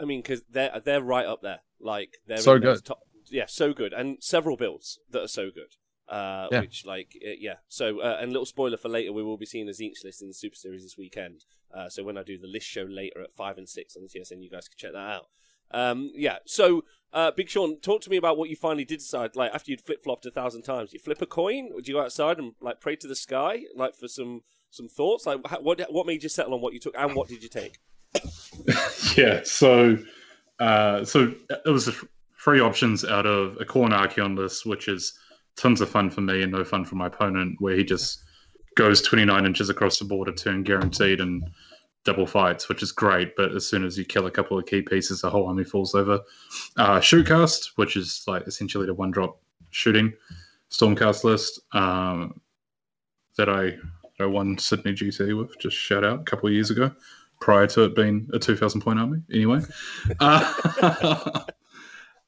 I 0.00 0.04
mean, 0.04 0.20
because 0.20 0.42
they're 0.50 0.80
they're 0.84 1.02
right 1.02 1.26
up 1.26 1.42
there. 1.42 1.60
Like 1.80 2.18
they're 2.26 2.38
so 2.38 2.58
good. 2.58 2.84
Top, 2.84 3.00
yeah, 3.28 3.46
so 3.46 3.72
good, 3.72 3.92
and 3.92 4.18
several 4.22 4.56
builds 4.56 4.98
that 5.10 5.22
are 5.22 5.28
so 5.28 5.50
good. 5.50 5.76
Uh, 6.08 6.46
yeah. 6.52 6.60
Which 6.60 6.86
like 6.86 7.16
uh, 7.24 7.34
yeah. 7.38 7.56
So 7.68 8.00
uh, 8.00 8.18
and 8.20 8.32
little 8.32 8.46
spoiler 8.46 8.76
for 8.76 8.88
later, 8.88 9.12
we 9.12 9.22
will 9.22 9.36
be 9.36 9.46
seeing 9.46 9.68
a 9.68 9.72
Tzeentch 9.72 10.04
list 10.04 10.22
in 10.22 10.28
the 10.28 10.34
Super 10.34 10.56
Series 10.56 10.82
this 10.82 10.96
weekend. 10.96 11.44
Uh, 11.74 11.88
so 11.88 12.04
when 12.04 12.16
I 12.16 12.22
do 12.22 12.38
the 12.38 12.46
list 12.46 12.66
show 12.66 12.86
later 12.88 13.22
at 13.22 13.34
five 13.34 13.58
and 13.58 13.68
six 13.68 13.96
on 13.96 14.02
the 14.02 14.08
TSN, 14.08 14.42
you 14.42 14.50
guys 14.50 14.68
can 14.68 14.78
check 14.78 14.92
that 14.92 14.98
out. 14.98 15.26
Um, 15.72 16.12
yeah. 16.14 16.38
So 16.46 16.84
uh, 17.12 17.32
Big 17.32 17.48
Shaun, 17.48 17.80
talk 17.80 18.02
to 18.02 18.10
me 18.10 18.16
about 18.16 18.38
what 18.38 18.50
you 18.50 18.56
finally 18.56 18.84
did 18.84 18.98
decide. 18.98 19.34
Like 19.34 19.52
after 19.52 19.70
you'd 19.70 19.80
flip 19.80 20.02
flopped 20.02 20.26
a 20.26 20.30
thousand 20.30 20.62
times, 20.62 20.92
you 20.92 21.00
flip 21.00 21.20
a 21.22 21.26
coin. 21.26 21.70
Would 21.72 21.88
you 21.88 21.94
go 21.94 22.02
outside 22.02 22.38
and 22.38 22.52
like 22.60 22.80
pray 22.80 22.96
to 22.96 23.08
the 23.08 23.16
sky, 23.16 23.62
like 23.74 23.96
for 23.96 24.06
some 24.06 24.42
some 24.70 24.88
thoughts? 24.88 25.26
Like 25.26 25.40
what 25.60 25.80
what 25.90 26.06
made 26.06 26.22
you 26.22 26.28
settle 26.28 26.54
on 26.54 26.60
what 26.60 26.72
you 26.72 26.80
took, 26.80 26.94
and 26.96 27.14
what 27.14 27.28
did 27.28 27.42
you 27.42 27.48
take? 27.48 27.78
yeah. 29.16 29.40
So 29.42 29.98
uh, 30.58 31.04
so 31.04 31.32
it 31.64 31.70
was 31.70 31.90
three 32.42 32.60
options 32.60 33.04
out 33.04 33.26
of 33.26 33.56
a 33.60 33.64
Khorne 33.64 33.90
Archaon 33.90 34.36
list, 34.36 34.66
which 34.66 34.88
is 34.88 35.18
tons 35.56 35.80
of 35.80 35.88
fun 35.88 36.10
for 36.10 36.20
me 36.20 36.42
and 36.42 36.52
no 36.52 36.64
fun 36.64 36.84
for 36.84 36.96
my 36.96 37.06
opponent, 37.06 37.56
where 37.60 37.76
he 37.76 37.84
just 37.84 38.22
goes 38.76 39.02
29 39.02 39.46
inches 39.46 39.70
across 39.70 39.98
the 39.98 40.04
board 40.04 40.28
a 40.28 40.32
turn 40.32 40.62
guaranteed 40.62 41.20
and 41.20 41.48
double 42.04 42.26
fights, 42.26 42.68
which 42.68 42.82
is 42.82 42.92
great. 42.92 43.34
But 43.36 43.52
as 43.52 43.66
soon 43.66 43.84
as 43.84 43.98
you 43.98 44.04
kill 44.04 44.26
a 44.26 44.30
couple 44.30 44.58
of 44.58 44.66
key 44.66 44.82
pieces, 44.82 45.22
the 45.22 45.30
whole 45.30 45.48
army 45.48 45.64
falls 45.64 45.94
over. 45.94 46.20
Uh, 46.76 47.00
Shootcast, 47.00 47.72
which 47.76 47.96
is 47.96 48.22
like 48.26 48.46
essentially 48.46 48.86
the 48.86 48.94
one 48.94 49.10
drop 49.10 49.40
shooting 49.70 50.12
Stormcast 50.70 51.24
list 51.24 51.60
um, 51.72 52.40
that 53.36 53.48
I 53.48 53.76
that 54.18 54.24
I 54.24 54.26
won 54.26 54.56
Sydney 54.56 54.92
GT 54.92 55.36
with, 55.38 55.58
just 55.58 55.76
shout 55.76 56.04
out 56.04 56.20
a 56.20 56.24
couple 56.24 56.46
of 56.48 56.54
years 56.54 56.70
ago, 56.70 56.90
prior 57.40 57.66
to 57.68 57.84
it 57.84 57.94
being 57.94 58.28
a 58.32 58.38
2,000 58.38 58.80
point 58.80 58.98
army. 58.98 59.22
Anyway. 59.32 59.62
Uh, 60.20 61.44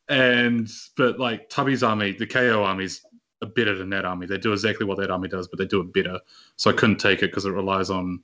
and 0.09 0.71
but 0.97 1.19
like 1.19 1.49
Tubby's 1.51 1.83
army, 1.83 2.13
the 2.13 2.27
KO 2.27 2.65
armies 2.65 3.05
are 3.43 3.49
better 3.49 3.77
than 3.77 3.91
that 3.91 4.05
army. 4.05 4.27
They 4.27 4.39
do 4.39 4.53
exactly 4.53 4.87
what 4.87 4.99
that 4.99 5.11
army 5.11 5.29
does, 5.29 5.49
but 5.49 5.59
they 5.59 5.67
do 5.67 5.81
it 5.81 5.93
better. 5.93 6.19
So 6.57 6.71
I 6.71 6.75
couldn't 6.75 6.97
take 6.97 7.19
it 7.23 7.31
because 7.31 7.45
it 7.45 7.51
relies 7.51 7.91
on 7.91 8.23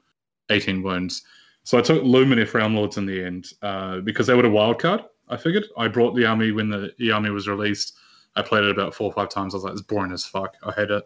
18 0.50 0.82
wounds. 0.82 1.22
So 1.64 1.78
I 1.78 1.82
took 1.82 2.02
Lumineth 2.02 2.54
Realm 2.54 2.74
Lords 2.74 2.96
in 2.96 3.06
the 3.06 3.24
end 3.24 3.48
uh, 3.62 4.00
because 4.00 4.26
they 4.26 4.34
were 4.34 4.46
a 4.46 4.50
wild 4.50 4.80
card. 4.80 5.02
I 5.28 5.36
figured 5.36 5.64
I 5.78 5.88
brought 5.88 6.14
the 6.14 6.26
army 6.26 6.52
when 6.52 6.68
the, 6.68 6.92
the 6.98 7.10
army 7.10 7.30
was 7.30 7.48
released. 7.48 7.96
I 8.36 8.42
played 8.42 8.64
it 8.64 8.70
about 8.70 8.94
four 8.94 9.10
or 9.10 9.12
five 9.12 9.28
times. 9.28 9.54
I 9.54 9.58
was 9.58 9.64
like, 9.64 9.72
it's 9.72 9.82
boring 9.82 10.12
as 10.12 10.24
fuck. 10.24 10.56
I 10.62 10.72
had 10.72 10.90
it 10.90 11.04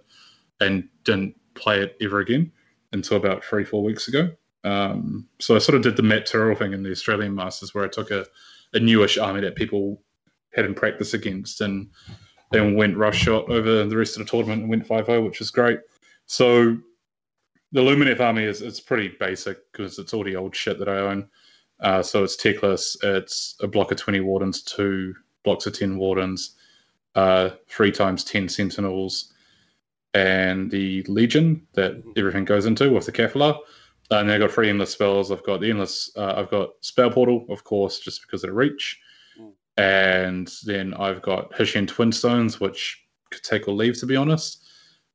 and 0.60 0.88
didn't 1.04 1.36
play 1.54 1.80
it 1.80 1.96
ever 2.00 2.20
again 2.20 2.50
until 2.92 3.16
about 3.16 3.44
three, 3.44 3.64
four 3.64 3.82
weeks 3.82 4.08
ago. 4.08 4.30
Um, 4.64 5.28
so 5.38 5.54
I 5.54 5.58
sort 5.58 5.76
of 5.76 5.82
did 5.82 5.96
the 5.96 6.02
Matt 6.02 6.26
Tyrrell 6.26 6.56
thing 6.56 6.72
in 6.72 6.82
the 6.82 6.90
Australian 6.90 7.34
Masters 7.34 7.74
where 7.74 7.84
I 7.84 7.88
took 7.88 8.10
a, 8.10 8.26
a 8.74 8.80
newish 8.80 9.18
army 9.18 9.40
that 9.40 9.56
people 9.56 10.02
hadn't 10.54 10.74
practiced 10.74 11.14
against 11.14 11.60
and 11.60 11.88
then 12.50 12.74
went 12.74 12.96
rush 12.96 13.18
shot 13.18 13.48
over 13.50 13.84
the 13.84 13.96
rest 13.96 14.16
of 14.16 14.24
the 14.24 14.30
tournament 14.30 14.62
and 14.62 14.70
went 14.70 14.86
5 14.86 15.06
0, 15.06 15.24
which 15.24 15.38
was 15.38 15.50
great. 15.50 15.80
So 16.26 16.76
the 17.72 17.80
Lumineth 17.80 18.20
army 18.20 18.44
is 18.44 18.62
it's 18.62 18.80
pretty 18.80 19.08
basic 19.20 19.58
because 19.72 19.98
it's 19.98 20.14
all 20.14 20.24
the 20.24 20.36
old 20.36 20.56
shit 20.56 20.78
that 20.78 20.88
I 20.88 20.98
own. 20.98 21.28
Uh, 21.80 22.02
so 22.02 22.24
it's 22.24 22.36
Teclis, 22.36 22.96
it's 23.02 23.56
a 23.60 23.68
block 23.68 23.92
of 23.92 23.98
20 23.98 24.20
Wardens, 24.20 24.62
two 24.62 25.14
blocks 25.44 25.66
of 25.66 25.78
10 25.78 25.96
Wardens, 25.96 26.56
uh, 27.14 27.50
three 27.68 27.92
times 27.92 28.24
10 28.24 28.48
Sentinels, 28.48 29.32
and 30.14 30.70
the 30.70 31.02
Legion 31.04 31.66
that 31.74 32.02
everything 32.16 32.44
goes 32.44 32.66
into 32.66 32.90
with 32.90 33.06
the 33.06 33.12
Kefla. 33.12 33.58
And 34.10 34.28
then 34.28 34.36
I've 34.36 34.40
got 34.40 34.52
three 34.54 34.70
endless 34.70 34.92
spells. 34.92 35.30
I've 35.30 35.44
got 35.44 35.60
the 35.60 35.70
endless, 35.70 36.10
uh, 36.16 36.34
I've 36.36 36.50
got 36.50 36.70
Spell 36.80 37.10
Portal, 37.10 37.44
of 37.50 37.64
course, 37.64 37.98
just 37.98 38.22
because 38.22 38.42
of 38.42 38.48
the 38.48 38.54
reach. 38.54 38.98
Mm. 39.38 39.52
And 39.76 40.52
then 40.64 40.94
I've 40.94 41.20
got 41.20 41.52
Hyshian 41.52 41.86
Twin 41.86 42.12
Stones, 42.12 42.58
which 42.58 43.02
could 43.30 43.42
take 43.42 43.68
or 43.68 43.74
leave, 43.74 43.98
to 43.98 44.06
be 44.06 44.16
honest. 44.16 44.64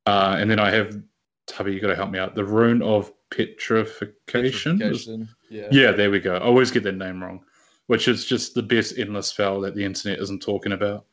Uh, 0.06 0.36
and 0.38 0.50
then 0.50 0.60
I 0.60 0.70
have 0.72 1.02
Tubby, 1.48 1.74
you 1.74 1.80
got 1.80 1.88
to 1.88 1.96
help 1.96 2.12
me 2.12 2.20
out. 2.20 2.36
The 2.36 2.46
rune 2.46 2.82
of 2.82 3.12
petrification. 3.30 4.80
petrification. 4.80 5.30
Yeah. 5.50 5.68
yeah, 5.72 5.92
there 5.92 6.12
we 6.12 6.20
go. 6.20 6.36
I 6.36 6.40
always 6.40 6.72
get 6.72 6.84
that 6.84 6.96
name 6.96 7.22
wrong, 7.22 7.44
which 7.88 8.08
is 8.08 8.26
just 8.26 8.54
the 8.54 8.64
best 8.64 8.98
endless 8.98 9.28
spell 9.28 9.60
that 9.62 9.76
the 9.76 9.84
internet 9.84 10.20
isn't 10.20 10.42
talking 10.42 10.72
about. 10.72 11.06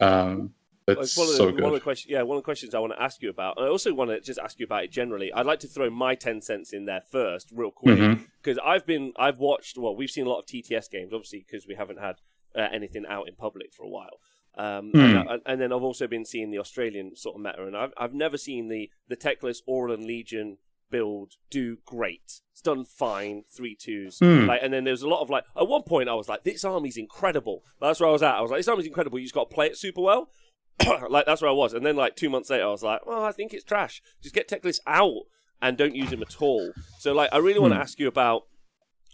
Um, 0.00 0.52
it's 0.88 1.16
one 1.16 1.26
of 1.26 1.32
the, 1.32 1.36
so 1.36 1.50
good. 1.50 1.60
One 1.60 1.72
of 1.72 1.74
the 1.74 1.82
questions, 1.82 2.10
yeah, 2.10 2.22
one 2.22 2.36
of 2.36 2.42
the 2.42 2.44
questions 2.44 2.74
I 2.74 2.78
want 2.78 2.92
to 2.92 3.02
ask 3.02 3.22
you 3.22 3.30
about. 3.30 3.56
And 3.56 3.66
I 3.66 3.68
also 3.68 3.92
want 3.92 4.10
to 4.10 4.20
just 4.20 4.38
ask 4.38 4.58
you 4.58 4.66
about 4.66 4.84
it 4.84 4.92
generally. 4.92 5.32
I'd 5.32 5.46
like 5.46 5.60
to 5.60 5.68
throw 5.68 5.90
my 5.90 6.14
ten 6.14 6.40
cents 6.40 6.72
in 6.72 6.86
there 6.86 7.02
first, 7.10 7.50
real 7.52 7.70
quick, 7.70 7.98
because 8.40 8.58
mm-hmm. 8.58 8.68
I've 8.68 8.86
been, 8.86 9.12
I've 9.18 9.38
watched. 9.38 9.78
Well, 9.78 9.96
we've 9.96 10.10
seen 10.10 10.26
a 10.26 10.30
lot 10.30 10.40
of 10.40 10.46
TTS 10.46 10.90
games, 10.90 11.12
obviously, 11.12 11.44
because 11.46 11.66
we 11.66 11.74
haven't 11.74 11.98
had 11.98 12.16
uh, 12.56 12.68
anything 12.72 13.04
out 13.08 13.28
in 13.28 13.34
public 13.34 13.72
for 13.72 13.84
a 13.84 13.88
while. 13.88 14.20
Um, 14.56 14.90
mm. 14.92 15.30
and, 15.30 15.40
and, 15.46 15.60
then 15.60 15.72
I've 15.72 15.84
also 15.84 16.08
been 16.08 16.24
seeing 16.24 16.50
the 16.50 16.58
Australian 16.58 17.14
sort 17.14 17.36
of 17.36 17.42
meta, 17.42 17.64
and 17.64 17.76
I've 17.76 17.92
I've 17.96 18.14
never 18.14 18.36
seen 18.36 18.68
the 18.68 18.90
the 19.08 19.16
Teclis 19.16 19.58
Auralan 19.68 20.04
Legion 20.04 20.58
build 20.90 21.34
do 21.50 21.78
great. 21.84 22.40
It's 22.52 22.62
done 22.62 22.84
fine, 22.84 23.44
three 23.48 23.76
twos. 23.76 24.18
Mm. 24.18 24.46
Like, 24.46 24.60
and 24.62 24.72
then 24.72 24.84
there's 24.84 25.02
a 25.02 25.08
lot 25.08 25.20
of 25.20 25.30
like. 25.30 25.44
At 25.56 25.68
one 25.68 25.82
point, 25.82 26.08
I 26.08 26.14
was 26.14 26.28
like, 26.28 26.44
"This 26.44 26.64
army's 26.64 26.96
incredible." 26.96 27.62
That's 27.80 28.00
where 28.00 28.08
I 28.08 28.12
was 28.12 28.22
at. 28.22 28.34
I 28.34 28.40
was 28.40 28.50
like, 28.50 28.58
"This 28.58 28.68
army's 28.68 28.86
incredible. 28.86 29.18
You 29.18 29.24
just 29.24 29.34
got 29.34 29.48
to 29.48 29.54
play 29.54 29.66
it 29.66 29.76
super 29.76 30.00
well." 30.00 30.30
like 31.10 31.26
that's 31.26 31.42
where 31.42 31.50
I 31.50 31.54
was. 31.54 31.74
And 31.74 31.84
then 31.84 31.96
like 31.96 32.16
two 32.16 32.30
months 32.30 32.50
later, 32.50 32.64
I 32.64 32.68
was 32.70 32.82
like, 32.82 33.04
"Well, 33.06 33.24
I 33.24 33.32
think 33.32 33.52
it's 33.52 33.64
trash. 33.64 34.02
Just 34.22 34.34
get 34.34 34.48
Teclis 34.48 34.80
out 34.86 35.22
and 35.60 35.76
don't 35.76 35.94
use 35.94 36.12
him 36.12 36.22
at 36.22 36.40
all." 36.40 36.72
So 36.98 37.12
like, 37.12 37.30
I 37.32 37.38
really 37.38 37.58
want 37.58 37.72
to 37.72 37.78
mm. 37.78 37.82
ask 37.82 37.98
you 37.98 38.08
about 38.08 38.44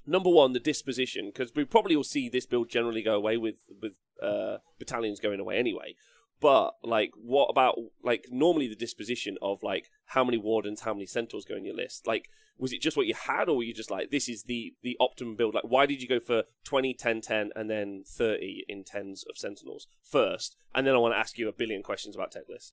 number 0.06 0.30
one, 0.30 0.52
the 0.52 0.60
disposition, 0.60 1.26
because 1.26 1.54
we 1.54 1.64
probably 1.64 1.96
will 1.96 2.04
see 2.04 2.28
this 2.28 2.46
build 2.46 2.68
generally 2.68 3.02
go 3.02 3.14
away 3.14 3.36
with 3.36 3.56
with 3.80 3.94
uh, 4.22 4.58
battalions 4.78 5.20
going 5.20 5.40
away 5.40 5.56
anyway. 5.58 5.94
But 6.40 6.74
like, 6.82 7.12
what 7.16 7.46
about 7.46 7.76
like 8.02 8.26
normally 8.30 8.68
the 8.68 8.76
disposition 8.76 9.36
of 9.40 9.62
like 9.62 9.90
how 10.06 10.24
many 10.24 10.38
wardens, 10.38 10.82
how 10.82 10.92
many 10.92 11.06
centaurs 11.06 11.44
go 11.44 11.56
in 11.56 11.64
your 11.64 11.76
list? 11.76 12.06
Like, 12.06 12.28
was 12.58 12.72
it 12.72 12.80
just 12.80 12.96
what 12.96 13.06
you 13.06 13.14
had, 13.14 13.48
or 13.48 13.56
were 13.56 13.62
you 13.62 13.74
just 13.74 13.90
like 13.90 14.10
this 14.10 14.28
is 14.28 14.44
the 14.44 14.74
the 14.82 14.96
optimum 15.00 15.36
build? 15.36 15.54
Like, 15.54 15.64
why 15.64 15.86
did 15.86 16.00
you 16.00 16.08
go 16.08 16.20
for 16.20 16.44
20, 16.64 16.94
10, 16.94 17.20
10, 17.20 17.50
and 17.56 17.70
then 17.70 18.04
thirty 18.06 18.64
in 18.68 18.84
tens 18.84 19.24
of 19.28 19.36
sentinels 19.36 19.86
first? 20.02 20.56
And 20.74 20.86
then 20.86 20.94
I 20.94 20.98
want 20.98 21.14
to 21.14 21.18
ask 21.18 21.38
you 21.38 21.48
a 21.48 21.52
billion 21.52 21.82
questions 21.82 22.14
about 22.14 22.32
Teclis. 22.32 22.72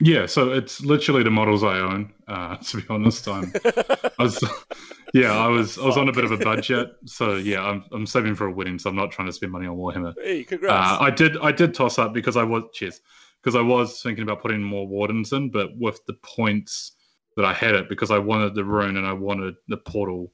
Yeah, 0.00 0.26
so 0.26 0.52
it's 0.52 0.80
literally 0.80 1.24
the 1.24 1.30
models 1.30 1.64
I 1.64 1.80
own. 1.80 2.12
Uh, 2.28 2.56
to 2.68 2.76
be 2.76 2.84
honest, 2.88 3.26
I'm, 3.26 3.52
I 3.64 4.22
was, 4.22 4.42
yeah, 5.14 5.32
I 5.32 5.48
was, 5.48 5.76
I 5.76 5.84
was 5.84 5.96
on 5.96 6.08
a 6.08 6.12
bit 6.12 6.24
of 6.24 6.30
a 6.30 6.36
budget, 6.36 6.90
so 7.04 7.34
yeah, 7.34 7.62
I'm, 7.62 7.84
I'm 7.92 8.06
saving 8.06 8.36
for 8.36 8.46
a 8.46 8.52
wedding, 8.52 8.78
so 8.78 8.90
I'm 8.90 8.96
not 8.96 9.10
trying 9.10 9.26
to 9.26 9.32
spend 9.32 9.50
money 9.50 9.66
on 9.66 9.76
Warhammer. 9.76 10.14
Hey, 10.22 10.44
congrats! 10.44 11.00
Uh, 11.00 11.02
I 11.02 11.10
did, 11.10 11.36
I 11.38 11.50
did 11.50 11.74
toss 11.74 11.98
up 11.98 12.14
because 12.14 12.36
I 12.36 12.44
was, 12.44 12.62
cheers, 12.72 13.00
because 13.42 13.56
I 13.56 13.60
was 13.60 14.00
thinking 14.00 14.22
about 14.22 14.40
putting 14.40 14.62
more 14.62 14.86
wardens 14.86 15.32
in, 15.32 15.50
but 15.50 15.70
with 15.76 16.00
the 16.06 16.14
points 16.22 16.92
that 17.38 17.46
I 17.46 17.52
had 17.52 17.76
it 17.76 17.88
because 17.88 18.10
I 18.10 18.18
wanted 18.18 18.56
the 18.56 18.64
rune 18.64 18.96
and 18.96 19.06
I 19.06 19.12
wanted 19.12 19.54
the 19.68 19.76
portal. 19.76 20.32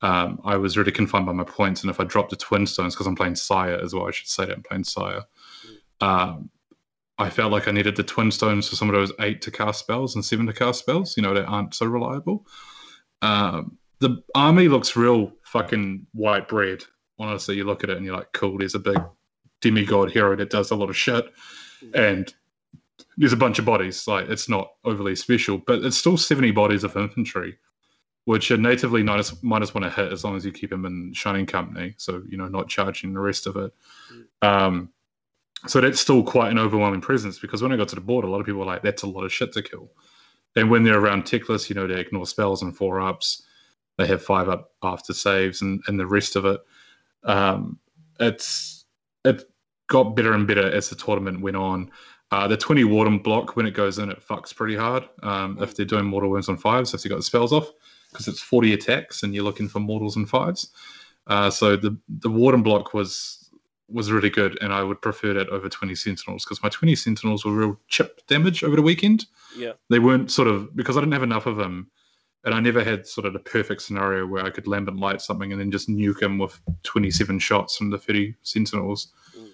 Um, 0.00 0.40
I 0.44 0.56
was 0.56 0.78
really 0.78 0.92
confined 0.92 1.26
by 1.26 1.32
my 1.32 1.44
points, 1.44 1.82
and 1.82 1.90
if 1.90 1.98
I 1.98 2.04
dropped 2.04 2.30
the 2.30 2.36
twin 2.36 2.66
stones 2.66 2.94
because 2.94 3.08
I'm 3.08 3.16
playing 3.16 3.34
Syar 3.34 3.80
as 3.82 3.92
well, 3.92 4.06
I 4.06 4.12
should 4.12 4.28
say 4.28 4.46
that 4.46 4.56
I'm 4.56 4.62
playing 4.62 4.84
Syar. 4.84 5.24
Um, 6.00 6.50
I 7.18 7.30
felt 7.30 7.50
like 7.50 7.66
I 7.66 7.72
needed 7.72 7.96
the 7.96 8.04
twin 8.04 8.30
stones 8.30 8.68
for 8.68 8.76
some 8.76 8.88
of 8.88 8.94
those 8.94 9.12
eight 9.18 9.42
to 9.42 9.50
cast 9.50 9.80
spells 9.80 10.14
and 10.14 10.24
seven 10.24 10.46
to 10.46 10.52
cast 10.52 10.78
spells. 10.78 11.16
You 11.16 11.24
know 11.24 11.34
that 11.34 11.46
aren't 11.46 11.74
so 11.74 11.86
reliable. 11.86 12.46
Um, 13.22 13.76
the 13.98 14.22
army 14.36 14.68
looks 14.68 14.96
real 14.96 15.32
fucking 15.42 16.06
white 16.12 16.48
bread. 16.48 16.84
Honestly, 17.18 17.56
you 17.56 17.64
look 17.64 17.82
at 17.82 17.90
it 17.90 17.96
and 17.96 18.06
you're 18.06 18.16
like, 18.16 18.32
cool. 18.32 18.56
There's 18.56 18.76
a 18.76 18.78
big 18.78 19.02
demigod 19.60 20.12
hero 20.12 20.36
that 20.36 20.48
does 20.48 20.70
a 20.70 20.76
lot 20.76 20.88
of 20.88 20.96
shit, 20.96 21.26
and 21.92 22.32
there's 23.16 23.32
a 23.32 23.36
bunch 23.36 23.58
of 23.58 23.64
bodies. 23.64 24.06
Like 24.06 24.28
it's 24.28 24.48
not 24.48 24.72
overly 24.84 25.16
special, 25.16 25.58
but 25.58 25.84
it's 25.84 25.96
still 25.96 26.16
70 26.16 26.50
bodies 26.52 26.84
of 26.84 26.96
infantry, 26.96 27.58
which 28.24 28.50
are 28.50 28.56
natively 28.56 29.02
minus 29.02 29.42
minus 29.42 29.74
one 29.74 29.84
a 29.84 29.90
hit 29.90 30.12
as 30.12 30.24
long 30.24 30.36
as 30.36 30.44
you 30.44 30.52
keep 30.52 30.70
them 30.70 30.84
in 30.86 31.12
shining 31.12 31.46
company. 31.46 31.94
So 31.98 32.22
you 32.28 32.36
know, 32.36 32.48
not 32.48 32.68
charging 32.68 33.12
the 33.12 33.20
rest 33.20 33.46
of 33.46 33.56
it. 33.56 33.72
Um, 34.42 34.90
so 35.66 35.80
that's 35.80 36.00
still 36.00 36.22
quite 36.22 36.50
an 36.50 36.58
overwhelming 36.58 37.02
presence 37.02 37.38
because 37.38 37.62
when 37.62 37.72
I 37.72 37.76
got 37.76 37.88
to 37.88 37.94
the 37.94 38.00
board, 38.00 38.24
a 38.24 38.28
lot 38.28 38.40
of 38.40 38.46
people 38.46 38.60
were 38.60 38.66
like, 38.66 38.82
"That's 38.82 39.02
a 39.02 39.06
lot 39.06 39.24
of 39.24 39.32
shit 39.32 39.52
to 39.52 39.62
kill." 39.62 39.90
And 40.56 40.70
when 40.70 40.82
they're 40.82 40.98
around 40.98 41.24
Teclis, 41.24 41.68
you 41.68 41.74
know, 41.74 41.86
they 41.86 42.00
ignore 42.00 42.26
spells 42.26 42.62
and 42.62 42.76
four 42.76 43.00
ups. 43.00 43.42
They 43.98 44.06
have 44.06 44.22
five 44.22 44.48
up 44.48 44.72
after 44.82 45.12
saves 45.12 45.62
and, 45.62 45.82
and 45.86 46.00
the 46.00 46.06
rest 46.06 46.34
of 46.34 46.44
it. 46.44 46.60
Um, 47.24 47.78
it's 48.18 48.84
it 49.24 49.44
got 49.88 50.16
better 50.16 50.32
and 50.32 50.46
better 50.46 50.70
as 50.72 50.88
the 50.88 50.96
tournament 50.96 51.40
went 51.40 51.56
on. 51.56 51.90
Uh, 52.30 52.46
the 52.46 52.56
20 52.56 52.84
Warden 52.84 53.18
block, 53.18 53.56
when 53.56 53.66
it 53.66 53.72
goes 53.72 53.98
in, 53.98 54.08
it 54.08 54.22
fucks 54.26 54.54
pretty 54.54 54.76
hard. 54.76 55.08
Um, 55.22 55.58
if 55.60 55.74
they're 55.74 55.86
doing 55.86 56.04
mortal 56.04 56.30
wounds 56.30 56.48
on 56.48 56.56
fives, 56.56 56.94
if 56.94 57.04
you 57.04 57.10
got 57.10 57.16
the 57.16 57.22
spells 57.22 57.52
off, 57.52 57.70
because 58.10 58.28
it's 58.28 58.40
40 58.40 58.72
attacks 58.72 59.22
and 59.22 59.34
you're 59.34 59.44
looking 59.44 59.68
for 59.68 59.80
mortals 59.80 60.16
and 60.16 60.28
fives. 60.28 60.68
Uh, 61.26 61.50
so 61.50 61.76
the 61.76 61.96
the 62.08 62.30
Warden 62.30 62.62
block 62.62 62.94
was 62.94 63.50
was 63.88 64.10
really 64.10 64.30
good, 64.30 64.58
and 64.62 64.72
I 64.72 64.82
would 64.82 65.02
prefer 65.02 65.32
that 65.34 65.48
over 65.48 65.68
20 65.68 65.94
Sentinels 65.94 66.44
because 66.44 66.62
my 66.62 66.68
20 66.68 66.94
Sentinels 66.94 67.44
were 67.44 67.52
real 67.52 67.80
chip 67.88 68.24
damage 68.26 68.62
over 68.62 68.76
the 68.76 68.82
weekend. 68.82 69.26
Yeah. 69.56 69.72
They 69.88 69.98
weren't 69.98 70.30
sort 70.30 70.48
of 70.48 70.74
because 70.76 70.96
I 70.96 71.00
didn't 71.00 71.12
have 71.12 71.22
enough 71.22 71.46
of 71.46 71.56
them, 71.56 71.90
and 72.44 72.54
I 72.54 72.60
never 72.60 72.82
had 72.82 73.06
sort 73.06 73.26
of 73.26 73.32
the 73.32 73.38
perfect 73.40 73.82
scenario 73.82 74.26
where 74.26 74.44
I 74.44 74.50
could 74.50 74.66
lambent 74.66 74.98
light 74.98 75.20
something 75.20 75.52
and 75.52 75.60
then 75.60 75.70
just 75.70 75.88
nuke 75.88 76.22
him 76.22 76.38
with 76.38 76.60
27 76.84 77.38
shots 77.38 77.76
from 77.76 77.90
the 77.90 77.98
30 77.98 78.34
Sentinels. 78.42 79.12
Mm. 79.36 79.48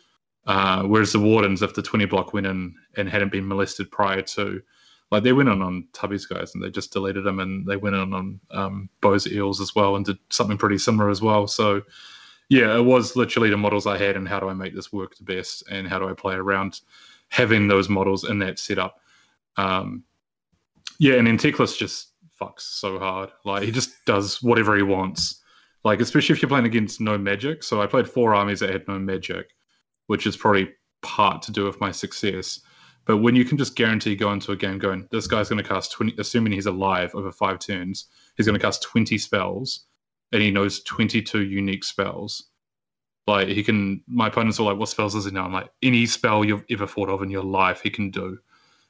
Uh, 0.46 0.84
whereas 0.84 1.12
the 1.12 1.18
Wardens, 1.18 1.62
if 1.62 1.74
the 1.74 1.82
20 1.82 2.06
block 2.06 2.32
went 2.32 2.46
in 2.46 2.74
and 2.96 3.08
hadn't 3.08 3.32
been 3.32 3.48
molested 3.48 3.90
prior 3.90 4.22
to, 4.22 4.62
like 5.10 5.22
they 5.22 5.32
went 5.32 5.48
on 5.48 5.62
on 5.62 5.86
Tubby's 5.92 6.26
guys 6.26 6.54
and 6.54 6.62
they 6.62 6.70
just 6.70 6.92
deleted 6.92 7.24
them 7.24 7.40
and 7.40 7.66
they 7.66 7.76
went 7.76 7.96
on 7.96 8.12
on 8.12 8.40
um, 8.50 8.88
Bo's 9.00 9.26
Eels 9.26 9.60
as 9.60 9.74
well 9.74 9.96
and 9.96 10.04
did 10.04 10.18
something 10.30 10.58
pretty 10.58 10.78
similar 10.78 11.10
as 11.10 11.22
well. 11.22 11.46
So 11.46 11.82
yeah, 12.48 12.76
it 12.76 12.84
was 12.84 13.16
literally 13.16 13.50
the 13.50 13.56
models 13.56 13.86
I 13.86 13.98
had 13.98 14.16
and 14.16 14.28
how 14.28 14.40
do 14.40 14.48
I 14.48 14.54
make 14.54 14.74
this 14.74 14.92
work 14.92 15.16
the 15.16 15.24
best 15.24 15.64
and 15.70 15.88
how 15.88 15.98
do 15.98 16.08
I 16.08 16.12
play 16.12 16.34
around 16.34 16.80
having 17.28 17.68
those 17.68 17.88
models 17.88 18.28
in 18.28 18.38
that 18.40 18.58
setup. 18.58 19.00
Um, 19.56 20.04
yeah, 20.98 21.14
and 21.14 21.26
then 21.26 21.38
Teclis 21.38 21.76
just 21.76 22.10
fucks 22.40 22.60
so 22.60 22.98
hard. 22.98 23.30
Like 23.44 23.62
he 23.62 23.70
just 23.70 24.04
does 24.06 24.42
whatever 24.42 24.76
he 24.76 24.82
wants. 24.82 25.42
Like 25.84 26.00
especially 26.00 26.34
if 26.34 26.42
you're 26.42 26.48
playing 26.48 26.66
against 26.66 27.00
no 27.00 27.16
magic. 27.16 27.62
So 27.62 27.80
I 27.80 27.86
played 27.86 28.08
four 28.08 28.34
armies 28.34 28.60
that 28.60 28.70
had 28.70 28.88
no 28.88 28.98
magic, 28.98 29.50
which 30.06 30.26
is 30.26 30.36
probably 30.36 30.68
part 31.02 31.42
to 31.42 31.52
do 31.52 31.64
with 31.64 31.80
my 31.80 31.90
success. 31.90 32.60
But 33.04 33.18
when 33.18 33.36
you 33.36 33.44
can 33.44 33.56
just 33.56 33.76
guarantee 33.76 34.16
go 34.16 34.32
into 34.32 34.52
a 34.52 34.56
game 34.56 34.78
going, 34.78 35.06
this 35.10 35.26
guy's 35.26 35.48
going 35.48 35.62
to 35.62 35.68
cast 35.68 35.92
20, 35.92 36.14
assuming 36.18 36.52
he's 36.52 36.66
alive 36.66 37.14
over 37.14 37.30
five 37.30 37.60
turns, 37.60 38.06
he's 38.36 38.46
going 38.46 38.58
to 38.58 38.64
cast 38.64 38.82
20 38.82 39.16
spells 39.18 39.86
and 40.32 40.42
he 40.42 40.50
knows 40.50 40.82
22 40.82 41.44
unique 41.44 41.84
spells. 41.84 42.50
Like 43.28 43.48
he 43.48 43.62
can, 43.62 44.02
my 44.08 44.28
opponents 44.28 44.58
are 44.58 44.64
like, 44.64 44.78
what 44.78 44.88
spells 44.88 45.14
does 45.14 45.24
he 45.24 45.30
know? 45.30 45.42
I'm 45.42 45.52
like, 45.52 45.70
any 45.82 46.06
spell 46.06 46.44
you've 46.44 46.64
ever 46.70 46.86
thought 46.86 47.08
of 47.08 47.22
in 47.22 47.30
your 47.30 47.44
life, 47.44 47.80
he 47.80 47.90
can 47.90 48.10
do. 48.10 48.38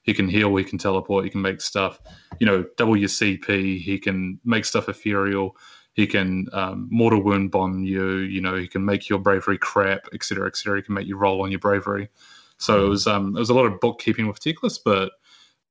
He 0.03 0.15
can 0.15 0.29
heal, 0.29 0.55
he 0.55 0.65
can 0.65 0.79
teleport, 0.79 1.25
he 1.25 1.31
can 1.31 1.43
make 1.43 1.61
stuff, 1.61 2.01
you 2.39 2.47
know, 2.47 2.65
double 2.77 2.97
your 2.97 3.09
CP, 3.09 3.81
he 3.81 3.99
can 3.99 4.39
make 4.45 4.65
stuff 4.65 4.89
ethereal, 4.89 5.57
he 5.97 6.07
can 6.07 6.47
um, 6.53 6.89
mortal 6.91 7.23
wound 7.23 7.51
bomb 7.51 7.83
you, 7.83 8.19
you 8.19 8.43
know, 8.43 8.55
he 8.55 8.69
can 8.69 8.85
make 8.85 9.09
your 9.09 9.19
bravery 9.19 9.57
crap, 9.57 10.07
etc., 10.13 10.47
etc. 10.47 10.77
He 10.77 10.83
can 10.83 10.95
make 10.95 11.07
you 11.07 11.17
roll 11.17 11.43
on 11.43 11.51
your 11.51 11.59
bravery. 11.59 12.11
So 12.59 12.85
it 12.85 12.89
was 12.89 13.07
um, 13.07 13.35
it 13.35 13.41
was 13.41 13.51
a 13.51 13.55
lot 13.55 13.65
of 13.65 13.81
bookkeeping 13.81 14.29
with 14.29 14.39
Teclis, 14.39 14.79
but 14.85 15.13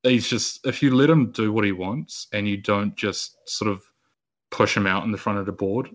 he's 0.01 0.27
just 0.27 0.65
if 0.65 0.81
you 0.81 0.95
let 0.95 1.11
him 1.11 1.31
do 1.31 1.53
what 1.53 1.63
he 1.63 1.71
wants 1.71 2.27
and 2.33 2.47
you 2.47 2.57
don't 2.57 2.95
just 2.95 3.37
sort 3.47 3.71
of 3.71 3.83
push 4.49 4.75
him 4.75 4.87
out 4.87 5.03
in 5.03 5.11
the 5.11 5.17
front 5.17 5.37
of 5.37 5.45
the 5.45 5.51
board, 5.51 5.89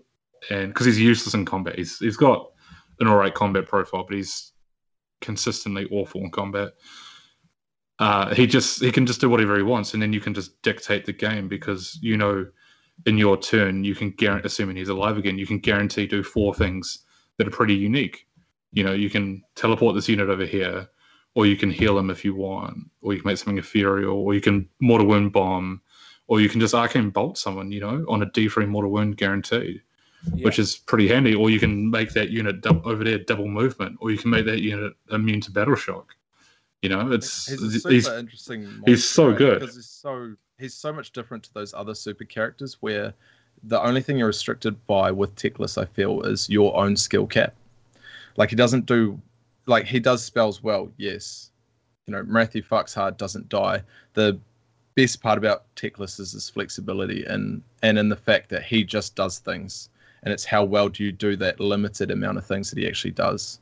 and 0.49 0.69
because 0.69 0.85
he's 0.85 0.99
useless 0.99 1.33
in 1.33 1.43
combat, 1.43 1.77
he's 1.77 1.99
he's 1.99 2.17
got 2.17 2.51
an 3.01 3.07
alright 3.07 3.33
combat 3.33 3.67
profile, 3.67 4.05
but 4.07 4.15
he's 4.15 4.53
consistently 5.19 5.87
awful 5.91 6.21
in 6.21 6.31
combat. 6.31 6.71
Uh, 7.99 8.33
he 8.33 8.47
just 8.47 8.81
he 8.81 8.93
can 8.93 9.05
just 9.05 9.19
do 9.19 9.29
whatever 9.29 9.57
he 9.57 9.63
wants, 9.63 9.93
and 9.93 10.01
then 10.01 10.13
you 10.13 10.21
can 10.21 10.33
just 10.33 10.61
dictate 10.61 11.05
the 11.05 11.13
game 11.13 11.49
because 11.49 11.99
you 12.01 12.15
know 12.15 12.45
in 13.05 13.17
your 13.17 13.37
turn 13.37 13.83
you 13.83 13.95
can 13.95 14.11
guarantee, 14.11 14.41
hmm. 14.41 14.47
assuming 14.47 14.75
he's 14.75 14.89
alive 14.89 15.17
again, 15.17 15.37
you 15.37 15.47
can 15.47 15.59
guarantee 15.59 16.07
do 16.07 16.23
four 16.23 16.53
things 16.53 16.99
that 17.37 17.47
are 17.47 17.51
pretty 17.51 17.75
unique. 17.75 18.27
You 18.73 18.83
know, 18.83 18.93
you 18.93 19.09
can 19.09 19.43
teleport 19.55 19.95
this 19.95 20.07
unit 20.07 20.29
over 20.29 20.45
here, 20.45 20.87
or 21.35 21.45
you 21.45 21.57
can 21.57 21.71
heal 21.71 21.97
him 21.97 22.09
if 22.09 22.23
you 22.23 22.35
want, 22.35 22.77
or 23.01 23.13
you 23.13 23.21
can 23.21 23.29
make 23.29 23.37
something 23.37 23.57
ethereal, 23.57 24.15
or 24.17 24.33
you 24.33 24.41
can 24.41 24.67
mortal 24.79 25.07
wound 25.07 25.31
bomb, 25.33 25.81
or 26.27 26.39
you 26.39 26.49
can 26.49 26.59
just 26.59 26.73
arcane 26.73 27.09
bolt 27.09 27.37
someone, 27.37 27.71
you 27.71 27.79
know, 27.79 28.05
on 28.07 28.21
a 28.21 28.25
D3 28.25 28.67
mortal 28.67 28.91
wound 28.91 29.17
guaranteed, 29.17 29.81
Yeah. 30.33 30.45
which 30.45 30.59
is 30.59 30.77
pretty 30.77 31.07
handy. 31.07 31.33
Or 31.35 31.49
you 31.49 31.59
can 31.59 31.89
make 31.89 32.11
that 32.13 32.29
unit 32.29 32.65
over 32.65 33.03
there 33.03 33.19
double 33.19 33.47
movement, 33.47 33.97
or 33.99 34.11
you 34.11 34.17
can 34.17 34.29
make 34.31 34.45
that 34.45 34.61
unit 34.61 34.93
immune 35.09 35.41
to 35.41 35.51
battle 35.51 35.75
shock. 35.75 36.15
You 36.81 36.89
know, 36.89 37.11
it's 37.11 37.47
he's 37.47 37.83
super 37.83 37.93
he's 37.93 38.07
interesting. 38.07 38.81
he's 38.85 39.05
so 39.07 39.33
good. 39.33 39.59
because 39.59 39.75
he's 39.75 39.85
so 39.85 40.33
he's 40.57 40.73
so 40.73 40.91
much 40.91 41.11
different 41.11 41.43
to 41.43 41.53
those 41.53 41.73
other 41.73 41.93
super 41.93 42.23
characters. 42.23 42.77
Where 42.79 43.13
the 43.63 43.81
only 43.81 44.01
thing 44.01 44.17
you're 44.17 44.27
restricted 44.27 44.85
by 44.87 45.11
with 45.11 45.35
Teclis, 45.35 45.77
I 45.77 45.85
feel, 45.85 46.21
is 46.23 46.49
your 46.49 46.75
own 46.75 46.97
skill 46.97 47.27
cap. 47.27 47.53
Like 48.37 48.49
he 48.49 48.55
doesn't 48.55 48.87
do, 48.87 49.21
like 49.67 49.85
he 49.85 49.99
does 49.99 50.23
spells 50.23 50.63
well, 50.63 50.91
yes. 50.97 51.51
You 52.07 52.13
know, 52.13 52.23
Morathi 52.23 52.65
fucks 52.65 52.95
hard, 52.95 53.17
doesn't 53.17 53.49
die. 53.49 53.83
The 54.13 54.39
best 54.95 55.21
part 55.21 55.37
about 55.37 55.63
Teclis 55.75 56.19
is 56.19 56.31
his 56.31 56.49
flexibility 56.49 57.23
and 57.25 57.61
and 57.83 57.97
in 57.99 58.09
the 58.09 58.15
fact 58.15 58.49
that 58.49 58.63
he 58.63 58.83
just 58.83 59.15
does 59.15 59.37
things, 59.37 59.89
and 60.23 60.33
it's 60.33 60.45
how 60.45 60.63
well 60.63 60.89
do 60.89 61.03
you 61.03 61.11
do 61.11 61.35
that 61.37 61.59
limited 61.59 62.09
amount 62.09 62.39
of 62.39 62.45
things 62.45 62.71
that 62.71 62.79
he 62.79 62.87
actually 62.87 63.11
does. 63.11 63.59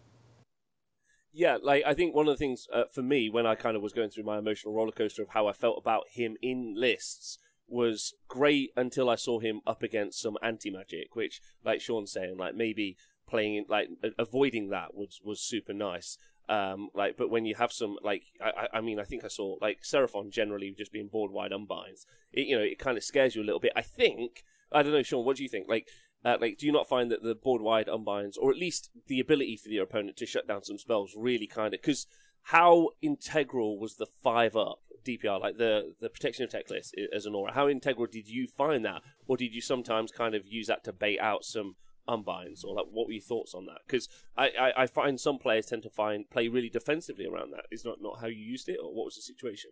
Yeah, 1.31 1.57
like 1.61 1.83
I 1.85 1.93
think 1.93 2.15
one 2.15 2.27
of 2.27 2.33
the 2.33 2.37
things 2.43 2.67
uh, 2.73 2.85
for 2.91 3.03
me 3.03 3.29
when 3.29 3.45
I 3.45 3.55
kind 3.55 3.75
of 3.75 3.83
was 3.83 3.93
going 3.93 4.09
through 4.09 4.23
my 4.23 4.37
emotional 4.39 4.73
roller 4.73 4.91
coaster 4.91 5.21
of 5.21 5.29
how 5.29 5.47
I 5.47 5.53
felt 5.53 5.77
about 5.77 6.05
him 6.11 6.37
in 6.41 6.73
lists 6.75 7.37
was 7.67 8.13
great 8.27 8.71
until 8.75 9.09
I 9.09 9.15
saw 9.15 9.39
him 9.39 9.61
up 9.67 9.83
against 9.83 10.19
some 10.19 10.37
anti 10.41 10.71
magic, 10.71 11.15
which, 11.15 11.39
like 11.63 11.81
Shaun's 11.81 12.11
saying, 12.11 12.37
like 12.37 12.55
maybe 12.55 12.97
playing 13.27 13.55
in, 13.57 13.65
like 13.69 13.89
avoiding 14.17 14.69
that 14.69 14.95
was 14.95 15.19
was 15.23 15.39
super 15.39 15.73
nice. 15.73 16.17
Um, 16.49 16.89
like, 16.95 17.15
but 17.15 17.29
when 17.29 17.45
you 17.45 17.53
have 17.55 17.71
some, 17.71 17.97
like, 18.03 18.23
I, 18.41 18.49
I- 18.73 18.77
I 18.79 18.81
mean, 18.81 18.99
I 18.99 19.03
think 19.03 19.23
I 19.23 19.27
saw 19.27 19.57
like 19.61 19.83
Seraphon 19.83 20.31
generally 20.31 20.73
just 20.75 20.91
being 20.91 21.09
board 21.09 21.31
wide 21.31 21.51
unbinds. 21.51 22.07
It, 22.33 22.47
you 22.47 22.57
know, 22.57 22.63
it 22.63 22.79
kind 22.79 22.97
of 22.97 23.03
scares 23.03 23.35
you 23.35 23.43
a 23.43 23.45
little 23.45 23.59
bit. 23.59 23.73
I 23.75 23.83
think 23.83 24.43
I 24.71 24.81
don't 24.81 24.91
know, 24.91 25.03
Shaun. 25.03 25.25
What 25.25 25.37
do 25.37 25.43
you 25.43 25.49
think? 25.49 25.67
Like, 25.69 25.87
uh, 26.25 26.37
like, 26.39 26.57
do 26.57 26.65
you 26.65 26.71
not 26.71 26.87
find 26.87 27.09
that 27.11 27.23
the 27.23 27.35
board 27.35 27.61
wide 27.61 27.87
unbinds, 27.87 28.37
or 28.37 28.51
at 28.51 28.57
least 28.57 28.89
the 29.07 29.19
ability 29.19 29.57
for 29.57 29.69
your 29.69 29.83
opponent 29.83 30.17
to 30.17 30.25
shut 30.25 30.47
down 30.47 30.63
some 30.63 30.77
spells, 30.77 31.13
really 31.17 31.47
kind 31.47 31.73
of 31.73 31.81
because 31.81 32.07
how 32.43 32.89
integral 33.01 33.79
was 33.79 33.95
the 33.95 34.07
five 34.21 34.55
up 34.55 34.79
DPR, 35.05 35.39
like 35.39 35.57
the 35.57 35.93
the 36.01 36.09
protection 36.09 36.43
of 36.43 36.49
Teclis 36.49 36.91
as 37.13 37.25
an 37.25 37.35
aura? 37.35 37.53
How 37.53 37.69
integral 37.69 38.07
did 38.07 38.27
you 38.27 38.47
find 38.47 38.83
that, 38.85 39.01
or 39.27 39.37
did 39.37 39.53
you 39.53 39.61
sometimes 39.61 40.11
kind 40.11 40.35
of 40.35 40.47
use 40.47 40.67
that 40.67 40.83
to 40.85 40.93
bait 40.93 41.19
out 41.19 41.45
some 41.45 41.75
unbinds, 42.07 42.63
or 42.65 42.75
like 42.75 42.87
what 42.91 43.07
were 43.07 43.13
your 43.13 43.21
thoughts 43.21 43.53
on 43.53 43.65
that? 43.67 43.79
Because 43.87 44.09
I, 44.37 44.49
I 44.59 44.83
I 44.83 44.87
find 44.87 45.19
some 45.19 45.37
players 45.37 45.67
tend 45.67 45.83
to 45.83 45.89
find 45.89 46.29
play 46.29 46.47
really 46.49 46.69
defensively 46.69 47.25
around 47.25 47.51
that. 47.51 47.65
Is 47.71 47.85
not 47.85 48.01
not 48.01 48.19
how 48.19 48.27
you 48.27 48.43
used 48.43 48.67
it, 48.67 48.79
or 48.83 48.93
what 48.93 49.05
was 49.05 49.15
the 49.15 49.21
situation? 49.21 49.71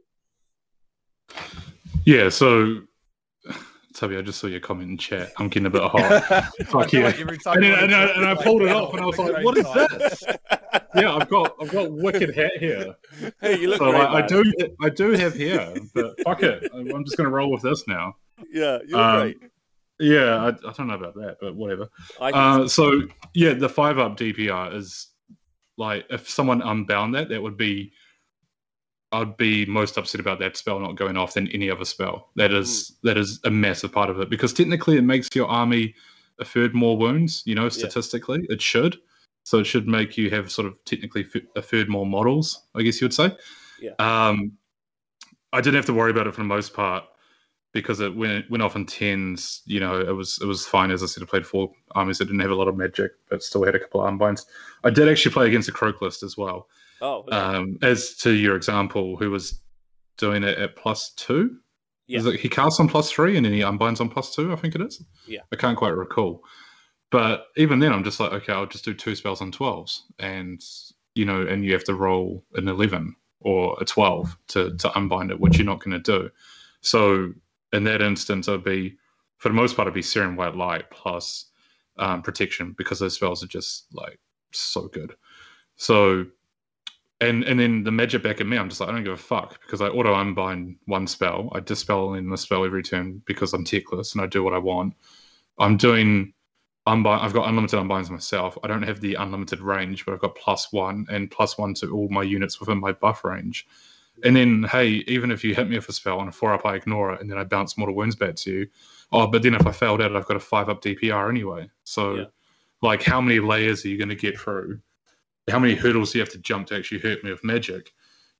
yeah. 2.05 2.29
So, 2.29 2.83
Tubby, 3.97 4.15
I 4.15 4.21
just 4.21 4.39
saw 4.39 4.45
your 4.47 4.59
comment 4.59 4.91
in 4.91 4.97
chat. 4.97 5.31
I'm 5.37 5.49
getting 5.49 5.65
a 5.65 5.69
bit 5.71 5.81
hot. 5.81 6.53
Fuck 6.67 6.93
I 6.93 6.97
yeah. 6.99 7.05
like 7.05 7.19
every 7.19 7.37
time 7.39 7.55
And 7.57 7.65
you 7.65 7.71
then- 7.75 7.81
wanna 7.91 7.95
and 7.95 7.95
I- 7.95 8.13
and 8.15 8.25
I 8.39 8.43
pulled 8.43 8.61
it 8.61 8.69
off 8.69 8.93
and 8.93 9.01
I 9.01 9.05
was 9.07 9.17
like, 9.17 9.43
what 9.43 9.57
is 9.57 9.65
this? 9.73 10.23
yeah, 10.95 11.15
I've 11.15 11.27
got 11.29 11.55
I've 11.59 11.69
got 11.71 11.91
wicked 11.91 12.35
hat 12.35 12.51
here. 12.59 12.95
hey, 13.41 13.59
you 13.59 13.69
look 13.69 13.79
So 13.79 13.89
great. 13.89 14.03
like, 14.03 14.23
I 14.23 14.27
do 14.27 14.43
I 14.81 14.89
do 14.89 15.11
have 15.13 15.35
hair, 15.35 15.73
but 15.95 16.15
fuck 16.23 16.43
it. 16.43 16.69
I'm 16.73 17.03
just 17.03 17.17
gonna 17.17 17.29
roll 17.31 17.51
with 17.51 17.63
this 17.63 17.87
now. 17.87 18.15
Yeah, 18.53 18.77
you 18.87 18.95
look 18.95 19.05
Um, 19.05 19.19
great. 19.21 19.37
Yeah, 19.99 20.35
I, 20.43 20.47
I 20.49 20.73
don't 20.73 20.85
know 20.87 20.93
about 20.93 21.15
that, 21.15 21.37
but 21.41 21.55
whatever. 21.55 21.89
Uh, 22.21 22.67
so 22.67 23.01
yeah, 23.33 23.53
the 23.53 23.67
five 23.67 23.97
up 23.97 24.15
DPR 24.15 24.75
is 24.75 25.07
like 25.77 26.05
if 26.11 26.29
someone 26.29 26.61
unbound 26.61 27.15
that, 27.15 27.29
that 27.29 27.41
would 27.41 27.57
be 27.57 27.91
I'd 29.11 29.37
be 29.37 29.65
most 29.65 29.97
upset 29.97 30.19
about 30.19 30.39
that 30.39 30.57
spell 30.57 30.79
not 30.79 30.95
going 30.95 31.15
off 31.15 31.33
than 31.33 31.47
any 31.49 31.69
other 31.69 31.85
spell. 31.85 32.29
That 32.35 32.53
is 32.53 32.97
that 33.03 33.17
is 33.17 33.39
a 33.45 33.49
massive 33.49 33.91
part 33.91 34.09
of 34.09 34.19
it 34.19 34.29
because 34.29 34.53
technically 34.53 34.97
it 34.97 35.03
makes 35.03 35.29
your 35.33 35.47
army 35.47 35.95
a 36.39 36.45
third 36.45 36.75
more 36.75 36.97
wounds. 36.97 37.43
You 37.45 37.55
know, 37.55 37.69
statistically 37.69 38.45
it 38.49 38.61
should. 38.61 38.97
So 39.43 39.59
it 39.59 39.63
should 39.63 39.87
make 39.87 40.17
you 40.17 40.29
have 40.31 40.51
sort 40.51 40.67
of 40.67 40.83
technically 40.83 41.25
a 41.55 41.61
third 41.61 41.87
more 41.87 42.05
models. 42.05 42.67
I 42.75 42.81
guess 42.81 42.99
you 42.99 43.05
would 43.05 43.13
say. 43.13 43.31
Yeah. 43.81 43.91
Um, 43.99 44.53
I 45.53 45.61
didn't 45.61 45.75
have 45.75 45.85
to 45.85 45.93
worry 45.93 46.11
about 46.11 46.27
it 46.27 46.33
for 46.33 46.41
the 46.41 46.47
most 46.47 46.73
part 46.73 47.05
because 47.71 47.99
it 47.99 48.15
went 48.15 48.49
went 48.49 48.61
off 48.61 48.75
in 48.75 48.85
tens. 48.85 49.61
You 49.65 49.79
know, 49.79 49.99
it 50.01 50.11
was 50.15 50.39
it 50.41 50.45
was 50.45 50.65
fine. 50.65 50.91
As 50.91 51.01
I 51.01 51.05
said, 51.05 51.23
I 51.23 51.27
played 51.27 51.47
four 51.47 51.71
armies 51.95 52.17
that 52.17 52.25
didn't 52.25 52.41
have 52.41 52.51
a 52.51 52.55
lot 52.55 52.67
of 52.67 52.75
magic, 52.75 53.11
but 53.29 53.41
still 53.41 53.63
had 53.63 53.75
a 53.75 53.79
couple 53.79 54.01
of 54.01 54.07
unbinds. 54.07 54.45
I 54.83 54.89
did 54.89 55.07
actually 55.07 55.31
play 55.31 55.47
against 55.47 55.69
a 55.69 55.71
Kroak 55.71 56.01
list 56.01 56.23
as 56.23 56.37
well. 56.37 56.67
Oh, 57.01 57.19
okay. 57.19 57.35
Um, 57.35 57.77
as 57.81 58.15
to 58.17 58.31
your 58.31 58.55
example, 58.55 59.17
who 59.17 59.31
was 59.31 59.61
doing 60.17 60.43
it 60.43 60.57
at 60.57 60.75
plus 60.75 61.11
two? 61.15 61.57
Yeah. 62.07 62.19
Is 62.19 62.25
it, 62.25 62.39
he 62.39 62.49
casts 62.49 62.79
on 62.79 62.87
plus 62.87 63.11
three 63.11 63.35
and 63.35 63.45
then 63.45 63.53
he 63.53 63.61
unbinds 63.61 63.99
on 63.99 64.09
plus 64.09 64.33
two. 64.33 64.53
I 64.53 64.55
think 64.55 64.75
it 64.75 64.81
is. 64.81 65.03
Yeah. 65.27 65.41
I 65.51 65.55
can't 65.57 65.77
quite 65.77 65.89
recall, 65.95 66.43
but 67.11 67.47
even 67.57 67.79
then, 67.79 67.93
I'm 67.93 68.03
just 68.03 68.19
like, 68.19 68.31
okay, 68.31 68.53
I'll 68.53 68.65
just 68.65 68.85
do 68.85 68.93
two 68.93 69.15
spells 69.15 69.41
on 69.41 69.51
twelves, 69.51 70.03
and 70.19 70.61
you 71.15 71.25
know, 71.25 71.41
and 71.41 71.65
you 71.65 71.73
have 71.73 71.83
to 71.85 71.95
roll 71.95 72.43
an 72.55 72.67
eleven 72.67 73.15
or 73.39 73.77
a 73.79 73.85
twelve 73.85 74.37
to 74.49 74.75
to 74.77 74.97
unbind 74.97 75.31
it, 75.31 75.39
which 75.39 75.57
you're 75.57 75.65
not 75.65 75.83
going 75.83 76.01
to 76.01 76.19
do. 76.19 76.29
So 76.81 77.33
in 77.73 77.83
that 77.83 78.01
instance, 78.01 78.47
I'd 78.47 78.63
be, 78.63 78.97
for 79.37 79.49
the 79.49 79.55
most 79.55 79.75
part, 79.75 79.87
I'd 79.87 79.93
be 79.93 80.01
Searing 80.01 80.35
White 80.35 80.55
Light 80.55 80.89
plus 80.89 81.45
um, 81.97 82.21
protection 82.21 82.73
because 82.77 82.99
those 82.99 83.15
spells 83.15 83.43
are 83.43 83.47
just 83.47 83.87
like 83.93 84.19
so 84.51 84.87
good. 84.87 85.13
So, 85.75 86.25
and 87.21 87.43
and 87.43 87.59
then 87.59 87.83
the 87.83 87.91
magic 87.91 88.23
back 88.23 88.39
at 88.41 88.47
me, 88.47 88.57
I'm 88.57 88.69
just 88.69 88.79
like, 88.79 88.89
I 88.89 88.93
don't 88.93 89.03
give 89.03 89.13
a 89.13 89.17
fuck 89.17 89.59
because 89.61 89.81
I 89.81 89.87
auto 89.87 90.13
unbind 90.13 90.77
one 90.85 91.07
spell. 91.07 91.49
I 91.53 91.59
dispel 91.59 92.13
in 92.13 92.29
the 92.29 92.37
spell 92.37 92.65
every 92.65 92.83
turn 92.83 93.21
because 93.25 93.53
I'm 93.53 93.65
Teclis 93.65 94.13
and 94.13 94.21
I 94.21 94.27
do 94.27 94.43
what 94.43 94.53
I 94.53 94.59
want. 94.59 94.93
I'm 95.59 95.77
doing 95.77 96.33
unbind. 96.85 97.21
I've 97.23 97.33
got 97.33 97.49
unlimited 97.49 97.79
unbinds 97.79 98.09
myself. 98.09 98.57
I 98.63 98.67
don't 98.67 98.83
have 98.83 99.01
the 99.01 99.15
unlimited 99.15 99.59
range, 99.59 100.05
but 100.05 100.13
I've 100.13 100.21
got 100.21 100.35
plus 100.35 100.71
one 100.71 101.05
and 101.09 101.31
plus 101.31 101.57
one 101.57 101.73
to 101.75 101.91
all 101.91 102.07
my 102.09 102.23
units 102.23 102.59
within 102.59 102.79
my 102.79 102.91
buff 102.91 103.23
range. 103.23 103.67
And 104.23 104.35
then, 104.35 104.63
hey, 104.63 105.03
even 105.07 105.29
if 105.29 105.43
you 105.43 105.53
hit 105.53 105.69
me 105.69 105.75
with 105.75 105.89
a 105.89 105.93
spell 105.93 106.19
on 106.19 106.27
a 106.27 106.31
four 106.31 106.51
up, 106.51 106.65
I 106.65 106.75
ignore 106.75 107.13
it, 107.13 107.21
and 107.21 107.29
then 107.29 107.37
I 107.37 107.43
bounce 107.43 107.77
mortal 107.77 107.95
wounds 107.95 108.15
back 108.15 108.35
to 108.37 108.51
you. 108.51 108.67
Oh, 109.11 109.27
but 109.27 109.43
then 109.43 109.53
if 109.53 109.67
I 109.67 109.71
failed 109.71 110.01
at 110.01 110.11
it, 110.11 110.17
I've 110.17 110.25
got 110.25 110.37
a 110.37 110.39
five 110.39 110.69
up 110.69 110.81
DPR 110.81 111.29
anyway. 111.29 111.69
So, 111.83 112.15
Yeah. 112.15 112.25
like, 112.81 113.03
how 113.03 113.21
many 113.21 113.39
layers 113.39 113.85
are 113.85 113.89
you 113.89 113.97
going 113.97 114.09
to 114.09 114.15
get 114.15 114.39
through? 114.39 114.79
How 115.49 115.59
many 115.59 115.75
hurdles 115.75 116.11
do 116.11 116.19
you 116.19 116.23
have 116.23 116.33
to 116.33 116.37
jump 116.39 116.67
to 116.67 116.75
actually 116.75 116.99
hurt 116.99 117.23
me 117.23 117.31
with 117.31 117.43
magic? 117.43 117.93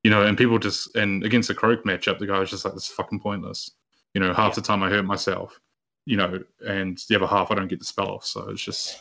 You 0.04 0.12
know, 0.12 0.24
and 0.24 0.38
people 0.38 0.60
just 0.60 0.96
and 0.96 1.24
against 1.24 1.48
the 1.48 1.56
Kroak 1.56 1.84
matchup, 1.84 2.20
the 2.20 2.28
guy 2.28 2.39
was 2.39 2.50
just 2.50 2.65
like, 2.65 2.74
"This 2.74 2.84
is 2.88 2.89
fucking 2.91 3.20
pointless." 3.20 3.72
You 4.13 4.22
know, 4.22 4.34
half 4.34 4.52
Yeah. 4.52 4.56
the 4.56 4.62
time 4.62 4.84
I 4.84 4.89
hurt 4.89 5.06
myself. 5.06 5.60
You 6.06 6.17
know, 6.17 6.39
and 6.65 6.98
the 7.10 7.15
other 7.15 7.28
half 7.28 7.52
I 7.52 7.56
don't 7.56 7.67
get 7.67 7.80
the 7.80 7.86
spell 7.86 8.10
off. 8.10 8.26
So 8.26 8.50
it's 8.50 8.62
just, 8.63 9.00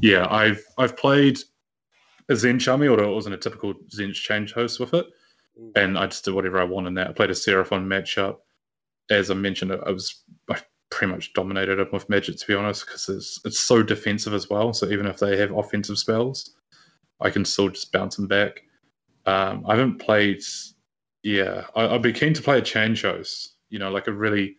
yeah, 0.00 0.26
I've 0.30 0.64
I've 0.78 0.96
played 0.96 1.38
a 2.28 2.34
Tzeentch 2.34 2.70
army, 2.70 2.88
although 2.88 3.10
it 3.10 3.14
wasn't 3.14 3.34
a 3.34 3.38
typical 3.38 3.74
Tzeentch 3.74 4.14
change 4.14 4.52
host 4.52 4.80
with 4.80 4.94
it 4.94 5.06
Mm. 5.60 5.70
and 5.76 5.98
I 5.98 6.06
just 6.06 6.24
did 6.24 6.34
whatever 6.34 6.58
I 6.60 6.64
want 6.64 6.88
in 6.88 6.94
that. 6.94 7.08
I 7.08 7.12
played 7.12 7.30
a 7.30 7.34
Seraphon 7.34 7.86
matchup. 7.86 8.38
As 9.10 9.30
I 9.30 9.34
mentioned, 9.34 9.70
I 9.72 9.90
was 9.90 10.22
I 10.50 10.60
pretty 10.90 11.12
much 11.12 11.32
dominated 11.32 11.78
it 11.78 11.92
with 11.92 12.08
Magic 12.08 12.36
to 12.38 12.46
be 12.46 12.54
honest, 12.54 12.86
because 12.86 13.08
it's 13.08 13.40
it's 13.44 13.60
so 13.60 13.82
defensive 13.82 14.34
as 14.34 14.50
well. 14.50 14.72
So 14.72 14.88
even 14.88 15.06
if 15.06 15.18
they 15.18 15.36
have 15.36 15.52
offensive 15.52 15.98
spells, 15.98 16.56
I 17.20 17.30
can 17.30 17.44
still 17.44 17.68
just 17.68 17.92
bounce 17.92 18.16
them 18.16 18.26
back. 18.28 18.62
Um, 19.26 19.64
I 19.66 19.76
haven't 19.76 19.98
played. 19.98 20.42
Yeah, 21.22 21.64
I, 21.74 21.86
I'd 21.88 22.02
be 22.02 22.12
keen 22.12 22.34
to 22.34 22.42
play 22.42 22.58
a 22.58 22.62
change 22.62 23.02
host. 23.02 23.56
You 23.70 23.78
know, 23.78 23.90
like 23.90 24.06
a 24.08 24.12
really, 24.12 24.56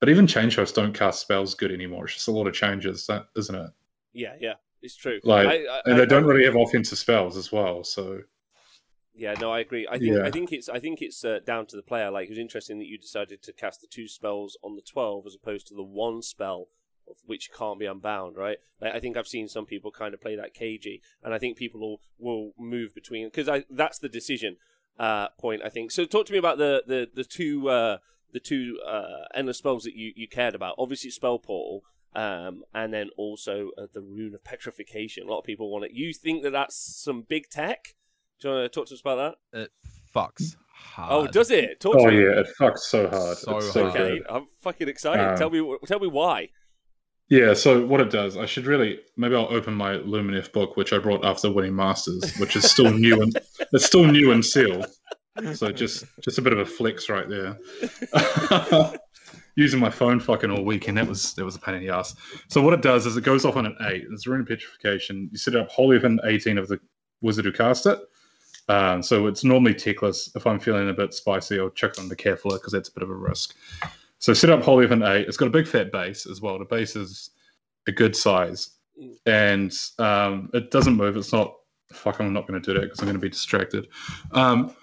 but 0.00 0.08
even 0.08 0.26
change 0.26 0.56
hosts 0.56 0.74
don't 0.76 0.92
cast 0.92 1.20
spells 1.20 1.54
good 1.54 1.72
anymore. 1.72 2.04
It's 2.04 2.14
just 2.14 2.28
a 2.28 2.32
lot 2.32 2.46
of 2.46 2.52
changes, 2.54 3.06
that 3.06 3.26
isn't 3.36 3.54
it? 3.54 3.70
yeah, 4.12 4.34
yeah, 4.40 4.54
it's 4.82 4.94
true. 4.96 5.18
Like, 5.24 5.46
I, 5.48 5.50
I, 5.64 5.80
And 5.86 5.94
I- 5.94 5.98
they 5.98 6.06
don't 6.06 6.24
I- 6.24 6.26
really 6.26 6.44
have 6.44 6.56
offensive 6.56 6.98
spells 6.98 7.36
as 7.36 7.50
well. 7.50 7.82
So 7.82 8.20
Yeah, 9.14 9.34
no, 9.40 9.50
I 9.52 9.60
agree. 9.60 9.86
I 9.90 9.98
think 9.98 10.14
Yeah. 10.16 10.24
I 10.24 10.30
think 10.30 10.52
it's 10.52 10.68
I 10.68 10.78
think 10.78 11.00
it's 11.00 11.24
uh, 11.24 11.38
down 11.46 11.66
to 11.66 11.76
the 11.76 11.82
player. 11.82 12.10
Like 12.10 12.26
it 12.26 12.30
was 12.30 12.38
interesting 12.38 12.78
that 12.80 12.86
you 12.86 12.98
decided 12.98 13.42
to 13.42 13.52
cast 13.52 13.80
the 13.80 13.86
two 13.86 14.06
spells 14.08 14.56
on 14.62 14.76
the 14.76 14.82
twelve 14.82 15.24
as 15.26 15.34
opposed 15.34 15.66
to 15.68 15.74
the 15.74 15.82
one 15.82 16.20
spell 16.22 16.68
which 17.26 17.50
can't 17.56 17.78
be 17.78 17.86
unbound. 17.86 18.36
Right? 18.36 18.58
Like, 18.80 18.94
I 18.94 19.00
think 19.00 19.16
I've 19.16 19.28
seen 19.28 19.48
some 19.48 19.66
people 19.66 19.90
kind 19.90 20.14
of 20.14 20.20
play 20.20 20.36
that 20.36 20.54
cagey, 20.54 21.00
and 21.22 21.34
I 21.34 21.38
think 21.38 21.56
people 21.56 21.80
will 21.80 22.00
will 22.18 22.52
move 22.58 22.94
between 22.94 23.28
because 23.28 23.62
that's 23.70 23.98
the 23.98 24.08
decision 24.08 24.56
uh, 24.98 25.28
point. 25.38 25.62
I 25.64 25.68
think. 25.68 25.90
So 25.90 26.04
talk 26.04 26.26
to 26.26 26.32
me 26.32 26.38
about 26.38 26.58
the 26.58 26.82
the 26.86 27.08
the 27.12 27.24
two 27.24 27.68
uh, 27.68 27.98
the 28.32 28.40
two 28.40 28.78
uh, 28.86 29.24
endless 29.34 29.58
spells 29.58 29.84
that 29.84 29.94
you 29.94 30.12
you 30.16 30.28
cared 30.28 30.54
about. 30.54 30.74
Obviously, 30.78 31.10
spell 31.10 31.38
portal. 31.38 31.82
Um, 32.16 32.62
and 32.72 32.94
then 32.94 33.08
also 33.16 33.70
uh, 33.76 33.86
the 33.92 34.00
rune 34.00 34.36
of 34.36 34.44
petrification. 34.44 35.26
A 35.26 35.30
lot 35.32 35.40
of 35.40 35.44
people 35.44 35.68
want 35.68 35.84
it. 35.84 35.90
You 35.90 36.14
think 36.14 36.44
that 36.44 36.52
that's 36.52 36.76
some 36.76 37.22
big 37.28 37.50
tech? 37.50 37.96
Do 38.40 38.48
you 38.48 38.54
want 38.54 38.72
to 38.72 38.78
talk 38.78 38.86
to 38.86 38.94
us 38.94 39.00
about 39.00 39.36
that? 39.52 39.62
It 39.62 39.70
fucks 40.14 40.54
hard. 40.74 41.12
Oh, 41.12 41.30
does 41.30 41.50
it? 41.50 41.80
Talk 41.80 41.96
oh 41.98 42.06
to 42.06 42.12
me. 42.12 42.22
yeah, 42.22 42.40
it 42.40 42.48
fucks 42.60 42.80
so 42.80 43.08
hard. 43.08 43.38
So 43.38 43.56
it's 43.56 43.72
so 43.72 43.88
hard. 43.88 44.00
Okay, 44.00 44.18
good. 44.18 44.26
I'm 44.28 44.46
fucking 44.60 44.88
excited. 44.88 45.24
Um, 45.24 45.36
tell 45.36 45.50
me, 45.50 45.76
tell 45.86 46.00
me 46.00 46.08
why. 46.08 46.50
Yeah, 47.28 47.54
so 47.54 47.86
what 47.86 48.00
it 48.00 48.10
does, 48.10 48.36
I 48.36 48.46
should 48.46 48.66
really 48.66 49.00
maybe 49.16 49.34
I'll 49.34 49.52
open 49.52 49.74
my 49.74 49.94
Lumineth 49.94 50.52
book, 50.52 50.76
which 50.76 50.92
I 50.92 50.98
brought 50.98 51.24
after 51.24 51.50
winning 51.50 51.74
Masters, 51.74 52.36
which 52.36 52.54
is 52.54 52.70
still 52.70 52.90
new 52.92 53.22
and 53.22 53.38
it's 53.72 53.86
still 53.86 54.04
new 54.06 54.30
and 54.32 54.44
sealed. 54.44 54.86
So 55.54 55.72
just 55.72 56.04
just 56.20 56.38
a 56.38 56.42
bit 56.42 56.52
of 56.52 56.58
a 56.58 56.66
flex 56.66 57.08
right 57.08 57.28
there. 57.28 57.58
Using 59.56 59.80
my 59.80 59.90
phone 59.90 60.20
fucking 60.20 60.50
all 60.50 60.64
weekend, 60.64 60.98
that 60.98 61.06
was 61.06 61.34
that 61.34 61.44
was 61.44 61.56
a 61.56 61.60
pain 61.60 61.76
in 61.76 61.86
the 61.86 61.94
ass. 61.94 62.14
So 62.48 62.60
what 62.60 62.74
it 62.74 62.82
does 62.82 63.06
is 63.06 63.16
it 63.16 63.24
goes 63.24 63.44
off 63.44 63.56
on 63.56 63.66
an 63.66 63.76
eight. 63.82 64.04
It's 64.10 64.26
rune 64.26 64.44
petrification. 64.44 65.28
You 65.32 65.38
set 65.38 65.54
it 65.54 65.60
up 65.60 65.70
wholly 65.70 65.96
within 65.96 66.20
18 66.24 66.58
of 66.58 66.68
the 66.68 66.78
wizard 67.22 67.46
who 67.46 67.52
cast 67.52 67.86
it. 67.86 67.98
Um, 68.68 69.02
so 69.02 69.26
it's 69.26 69.44
normally 69.44 69.74
Teclis. 69.74 70.34
If 70.36 70.46
I'm 70.46 70.58
feeling 70.58 70.88
a 70.88 70.94
bit 70.94 71.14
spicy, 71.14 71.58
I'll 71.58 71.70
chuck 71.70 71.92
it 71.92 72.00
on 72.00 72.08
the 72.08 72.16
careful 72.16 72.52
because 72.52 72.72
that's 72.72 72.88
a 72.88 72.92
bit 72.92 73.02
of 73.02 73.10
a 73.10 73.14
risk. 73.14 73.54
So 74.18 74.32
set 74.32 74.50
up 74.50 74.62
wholly 74.62 74.84
within 74.84 75.02
eight. 75.02 75.28
It's 75.28 75.36
got 75.36 75.46
a 75.46 75.50
big 75.50 75.66
fat 75.66 75.92
base 75.92 76.26
as 76.26 76.40
well. 76.40 76.58
The 76.58 76.64
base 76.64 76.96
is 76.96 77.30
a 77.86 77.92
good 77.92 78.16
size, 78.16 78.70
and 79.26 79.72
um, 79.98 80.50
it 80.54 80.70
doesn't 80.70 80.94
move. 80.96 81.16
It's 81.16 81.32
not. 81.32 81.54
Fuck, 81.92 82.20
I'm 82.20 82.32
not 82.32 82.46
going 82.48 82.60
to 82.60 82.72
do 82.72 82.78
that 82.78 82.86
because 82.86 83.00
I'm 83.00 83.06
going 83.06 83.16
to 83.16 83.20
be 83.20 83.28
distracted. 83.28 83.86
Um, 84.32 84.74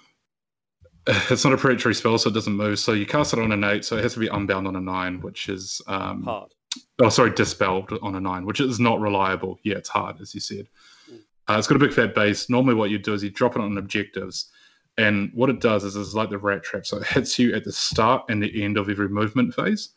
it's 1.06 1.44
not 1.44 1.52
a 1.52 1.56
predatory 1.56 1.94
spell, 1.94 2.16
so 2.18 2.30
it 2.30 2.34
doesn't 2.34 2.52
move. 2.54 2.78
So 2.78 2.92
you 2.92 3.06
cast 3.06 3.32
it 3.32 3.40
on 3.40 3.50
an 3.52 3.64
eight, 3.64 3.84
so 3.84 3.96
it 3.96 4.02
has 4.02 4.14
to 4.14 4.20
be 4.20 4.28
unbound 4.28 4.68
on 4.68 4.76
a 4.76 4.80
nine, 4.80 5.20
which 5.20 5.48
is 5.48 5.80
um, 5.88 6.22
Hard. 6.22 6.52
oh 7.00 7.08
sorry, 7.08 7.30
dispelled 7.32 7.98
on 8.02 8.14
a 8.14 8.20
nine, 8.20 8.46
which 8.46 8.60
is 8.60 8.78
not 8.78 9.00
reliable. 9.00 9.58
Yeah, 9.64 9.76
it's 9.76 9.88
hard, 9.88 10.20
as 10.20 10.34
you 10.34 10.40
said. 10.40 10.68
Uh, 11.48 11.56
it's 11.58 11.66
got 11.66 11.74
a 11.74 11.80
big 11.80 11.92
fat 11.92 12.14
base. 12.14 12.48
Normally, 12.48 12.74
what 12.74 12.90
you 12.90 12.98
do 12.98 13.14
is 13.14 13.24
you 13.24 13.30
drop 13.30 13.56
it 13.56 13.62
on 13.62 13.76
objectives, 13.76 14.50
and 15.02 15.32
what 15.34 15.50
it 15.50 15.60
does 15.60 15.82
is 15.82 15.96
it's 15.96 16.14
like 16.14 16.30
the 16.30 16.38
rat 16.38 16.62
trap. 16.62 16.86
So 16.86 16.98
it 16.98 17.06
hits 17.06 17.36
you 17.38 17.54
at 17.54 17.64
the 17.64 17.72
start 17.72 18.24
and 18.28 18.40
the 18.40 18.62
end 18.62 18.76
of 18.78 18.88
every 18.88 19.08
movement 19.08 19.52
phase, 19.52 19.90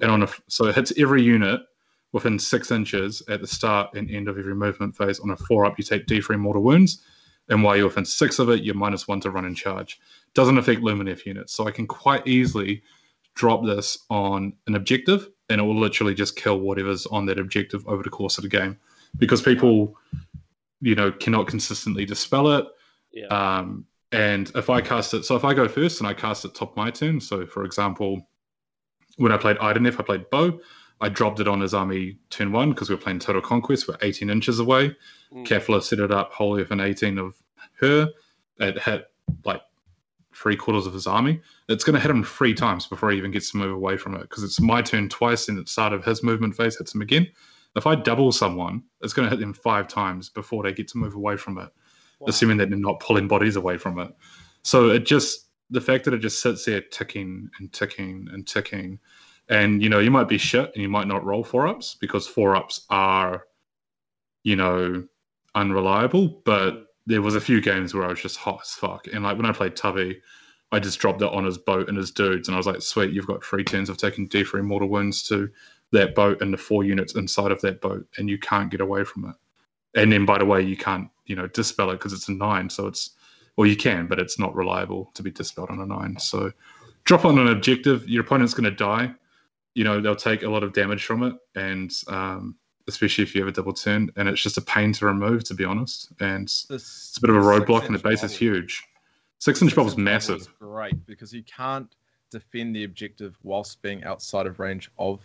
and 0.00 0.10
on 0.10 0.22
a 0.22 0.28
so 0.48 0.66
it 0.66 0.74
hits 0.74 0.92
every 0.98 1.22
unit 1.22 1.62
within 2.12 2.38
six 2.38 2.70
inches 2.70 3.22
at 3.30 3.40
the 3.40 3.46
start 3.46 3.94
and 3.94 4.10
end 4.10 4.28
of 4.28 4.38
every 4.38 4.54
movement 4.54 4.94
phase. 4.94 5.18
On 5.20 5.30
a 5.30 5.36
four 5.36 5.64
up, 5.64 5.78
you 5.78 5.84
take 5.84 6.06
D3 6.06 6.38
mortal 6.38 6.62
wounds, 6.62 7.02
and 7.48 7.62
while 7.62 7.76
you're 7.76 7.86
within 7.86 8.04
six 8.04 8.38
of 8.38 8.50
it, 8.50 8.62
you're 8.62 8.74
minus 8.74 9.08
one 9.08 9.20
to 9.20 9.30
run 9.30 9.46
and 9.46 9.56
charge. 9.56 9.98
Doesn't 10.34 10.58
affect 10.58 10.82
Lumineth 10.82 11.24
units, 11.24 11.54
so 11.54 11.66
I 11.66 11.70
can 11.70 11.86
quite 11.86 12.26
easily 12.26 12.82
drop 13.34 13.64
this 13.64 13.96
on 14.10 14.52
an 14.66 14.74
objective, 14.74 15.30
and 15.48 15.62
it 15.62 15.64
will 15.64 15.80
literally 15.80 16.14
just 16.14 16.36
kill 16.36 16.60
whatever's 16.60 17.06
on 17.06 17.24
that 17.26 17.38
objective 17.38 17.86
over 17.88 18.02
the 18.02 18.10
course 18.10 18.36
of 18.36 18.42
the 18.42 18.50
game, 18.50 18.76
because 19.16 19.40
people, 19.40 19.96
you 20.82 20.94
know, 20.94 21.10
cannot 21.10 21.46
consistently 21.46 22.04
dispel 22.04 22.48
it. 22.48 22.66
Yeah. 23.12 23.28
Um, 23.28 23.86
and 24.12 24.50
if 24.54 24.68
I 24.68 24.80
cast 24.80 25.14
it, 25.14 25.24
so 25.24 25.36
if 25.36 25.44
I 25.44 25.54
go 25.54 25.66
first 25.66 26.00
and 26.00 26.06
I 26.06 26.14
cast 26.14 26.44
it 26.44 26.54
top 26.54 26.76
my 26.76 26.90
turn, 26.90 27.20
so 27.20 27.46
for 27.46 27.64
example, 27.64 28.28
when 29.16 29.32
I 29.32 29.38
played 29.38 29.56
Idoneth, 29.56 29.98
I 29.98 30.02
played 30.02 30.30
Bo. 30.30 30.60
I 31.00 31.08
dropped 31.08 31.40
it 31.40 31.48
on 31.48 31.60
his 31.60 31.74
army 31.74 32.18
turn 32.30 32.52
one 32.52 32.70
because 32.70 32.88
we 32.88 32.94
were 32.94 33.00
playing 33.00 33.18
Total 33.18 33.42
Conquest. 33.42 33.88
We're 33.88 33.96
18 34.02 34.30
inches 34.30 34.60
away. 34.60 34.94
Mm. 35.32 35.46
Kefla 35.46 35.82
set 35.82 35.98
it 35.98 36.12
up 36.12 36.32
wholly 36.32 36.62
within 36.62 36.80
18 36.80 37.18
of 37.18 37.34
her. 37.80 38.08
It 38.60 38.78
hit 38.78 39.06
like 39.44 39.62
three 40.34 40.56
quarters 40.56 40.86
of 40.86 40.92
his 40.92 41.06
army. 41.06 41.40
It's 41.68 41.82
going 41.82 41.94
to 41.94 42.00
hit 42.00 42.10
him 42.10 42.22
three 42.22 42.54
times 42.54 42.86
before 42.86 43.10
he 43.10 43.18
even 43.18 43.32
gets 43.32 43.50
to 43.50 43.56
move 43.56 43.72
away 43.74 43.96
from 43.96 44.14
it 44.14 44.22
because 44.22 44.44
it's 44.44 44.60
my 44.60 44.80
turn 44.80 45.08
twice 45.08 45.48
and 45.48 45.58
at 45.58 45.64
the 45.64 45.70
start 45.70 45.92
of 45.92 46.04
his 46.04 46.22
movement 46.22 46.54
phase 46.54 46.76
hits 46.76 46.94
him 46.94 47.02
again. 47.02 47.26
If 47.74 47.86
I 47.86 47.94
double 47.94 48.30
someone, 48.30 48.84
it's 49.00 49.14
going 49.14 49.28
to 49.28 49.34
hit 49.34 49.40
them 49.40 49.54
five 49.54 49.88
times 49.88 50.28
before 50.28 50.62
they 50.62 50.72
get 50.72 50.88
to 50.88 50.98
move 50.98 51.14
away 51.14 51.36
from 51.36 51.58
it 51.58 51.70
Wow. 52.22 52.28
assuming 52.28 52.56
that 52.58 52.70
they're 52.70 52.78
not 52.78 53.00
pulling 53.00 53.28
bodies 53.28 53.56
away 53.56 53.76
from 53.78 53.98
it. 53.98 54.14
So 54.62 54.90
it 54.90 55.00
just 55.06 55.48
the 55.70 55.80
fact 55.80 56.04
that 56.04 56.14
it 56.14 56.18
just 56.18 56.40
sits 56.40 56.64
there 56.64 56.80
ticking 56.80 57.50
and 57.58 57.72
ticking 57.72 58.28
and 58.32 58.46
ticking, 58.46 58.98
and 59.48 59.82
you 59.82 59.88
know 59.88 59.98
you 59.98 60.10
might 60.10 60.28
be 60.28 60.38
shit 60.38 60.70
and 60.74 60.82
you 60.82 60.88
might 60.88 61.08
not 61.08 61.24
roll 61.24 61.42
four 61.42 61.66
ups 61.66 61.96
because 62.00 62.26
four 62.26 62.54
ups 62.54 62.86
are, 62.90 63.44
you 64.44 64.56
know, 64.56 65.04
unreliable. 65.54 66.42
But 66.44 66.86
there 67.06 67.22
was 67.22 67.34
a 67.34 67.40
few 67.40 67.60
games 67.60 67.94
where 67.94 68.04
I 68.04 68.08
was 68.08 68.20
just 68.22 68.36
hot 68.36 68.60
as 68.62 68.70
fuck, 68.70 69.08
and 69.12 69.24
like 69.24 69.36
when 69.36 69.46
I 69.46 69.52
played 69.52 69.74
Tubby, 69.74 70.20
I 70.70 70.78
just 70.78 71.00
dropped 71.00 71.22
it 71.22 71.32
on 71.32 71.44
his 71.44 71.58
boat 71.58 71.88
and 71.88 71.98
his 71.98 72.12
dudes, 72.12 72.48
and 72.48 72.54
I 72.54 72.58
was 72.58 72.66
like, 72.66 72.82
sweet, 72.82 73.12
you've 73.12 73.26
got 73.26 73.44
three 73.44 73.64
turns 73.64 73.88
of 73.88 73.96
taking 73.96 74.28
D3 74.28 74.62
mortal 74.62 74.88
wounds 74.88 75.22
to 75.24 75.50
that 75.90 76.14
boat 76.14 76.40
and 76.40 76.52
the 76.52 76.58
four 76.58 76.84
units 76.84 77.14
inside 77.14 77.50
of 77.50 77.60
that 77.62 77.80
boat, 77.80 78.06
and 78.16 78.30
you 78.30 78.38
can't 78.38 78.70
get 78.70 78.80
away 78.80 79.04
from 79.04 79.28
it. 79.28 79.34
And 79.94 80.12
then, 80.12 80.24
by 80.24 80.38
the 80.38 80.44
way, 80.44 80.62
you 80.62 80.76
can't, 80.76 81.08
you 81.26 81.36
know, 81.36 81.46
dispel 81.48 81.90
it 81.90 81.94
because 81.94 82.12
it's 82.12 82.28
a 82.28 82.32
nine, 82.32 82.70
so 82.70 82.86
it's, 82.86 83.10
well, 83.56 83.66
you 83.66 83.76
can, 83.76 84.06
but 84.06 84.18
it's 84.18 84.38
not 84.38 84.54
reliable 84.54 85.10
to 85.14 85.22
be 85.22 85.30
dispelled 85.30 85.70
on 85.70 85.80
a 85.80 85.86
nine. 85.86 86.18
So 86.18 86.52
drop 87.04 87.24
on 87.24 87.38
an 87.38 87.48
objective, 87.48 88.08
your 88.08 88.22
opponent's 88.22 88.54
going 88.54 88.64
to 88.64 88.70
die. 88.70 89.12
You 89.74 89.84
know, 89.84 90.00
they'll 90.00 90.16
take 90.16 90.42
a 90.42 90.48
lot 90.50 90.62
of 90.62 90.72
damage 90.72 91.04
from 91.04 91.22
it, 91.22 91.34
and 91.54 91.92
um, 92.08 92.56
especially 92.88 93.24
if 93.24 93.34
you 93.34 93.40
have 93.40 93.48
a 93.48 93.52
double 93.52 93.72
turn, 93.72 94.10
and 94.16 94.28
it's 94.28 94.42
just 94.42 94.58
a 94.58 94.62
pain 94.62 94.92
to 94.94 95.06
remove, 95.06 95.44
to 95.44 95.54
be 95.54 95.64
honest. 95.64 96.12
And 96.20 96.44
it's 96.44 97.14
a 97.16 97.20
bit 97.20 97.30
of 97.30 97.36
a 97.36 97.40
roadblock, 97.40 97.86
and 97.86 97.94
the 97.94 97.98
base 97.98 98.22
is 98.22 98.36
huge. 98.36 98.82
Six 99.38 99.60
inch 99.60 99.74
bubble 99.74 99.88
is 99.88 99.96
massive. 99.96 100.46
Great 100.58 101.04
because 101.06 101.32
you 101.32 101.42
can't 101.42 101.94
defend 102.30 102.74
the 102.74 102.84
objective 102.84 103.36
whilst 103.42 103.82
being 103.82 104.04
outside 104.04 104.46
of 104.46 104.58
range 104.58 104.90
of 104.98 105.20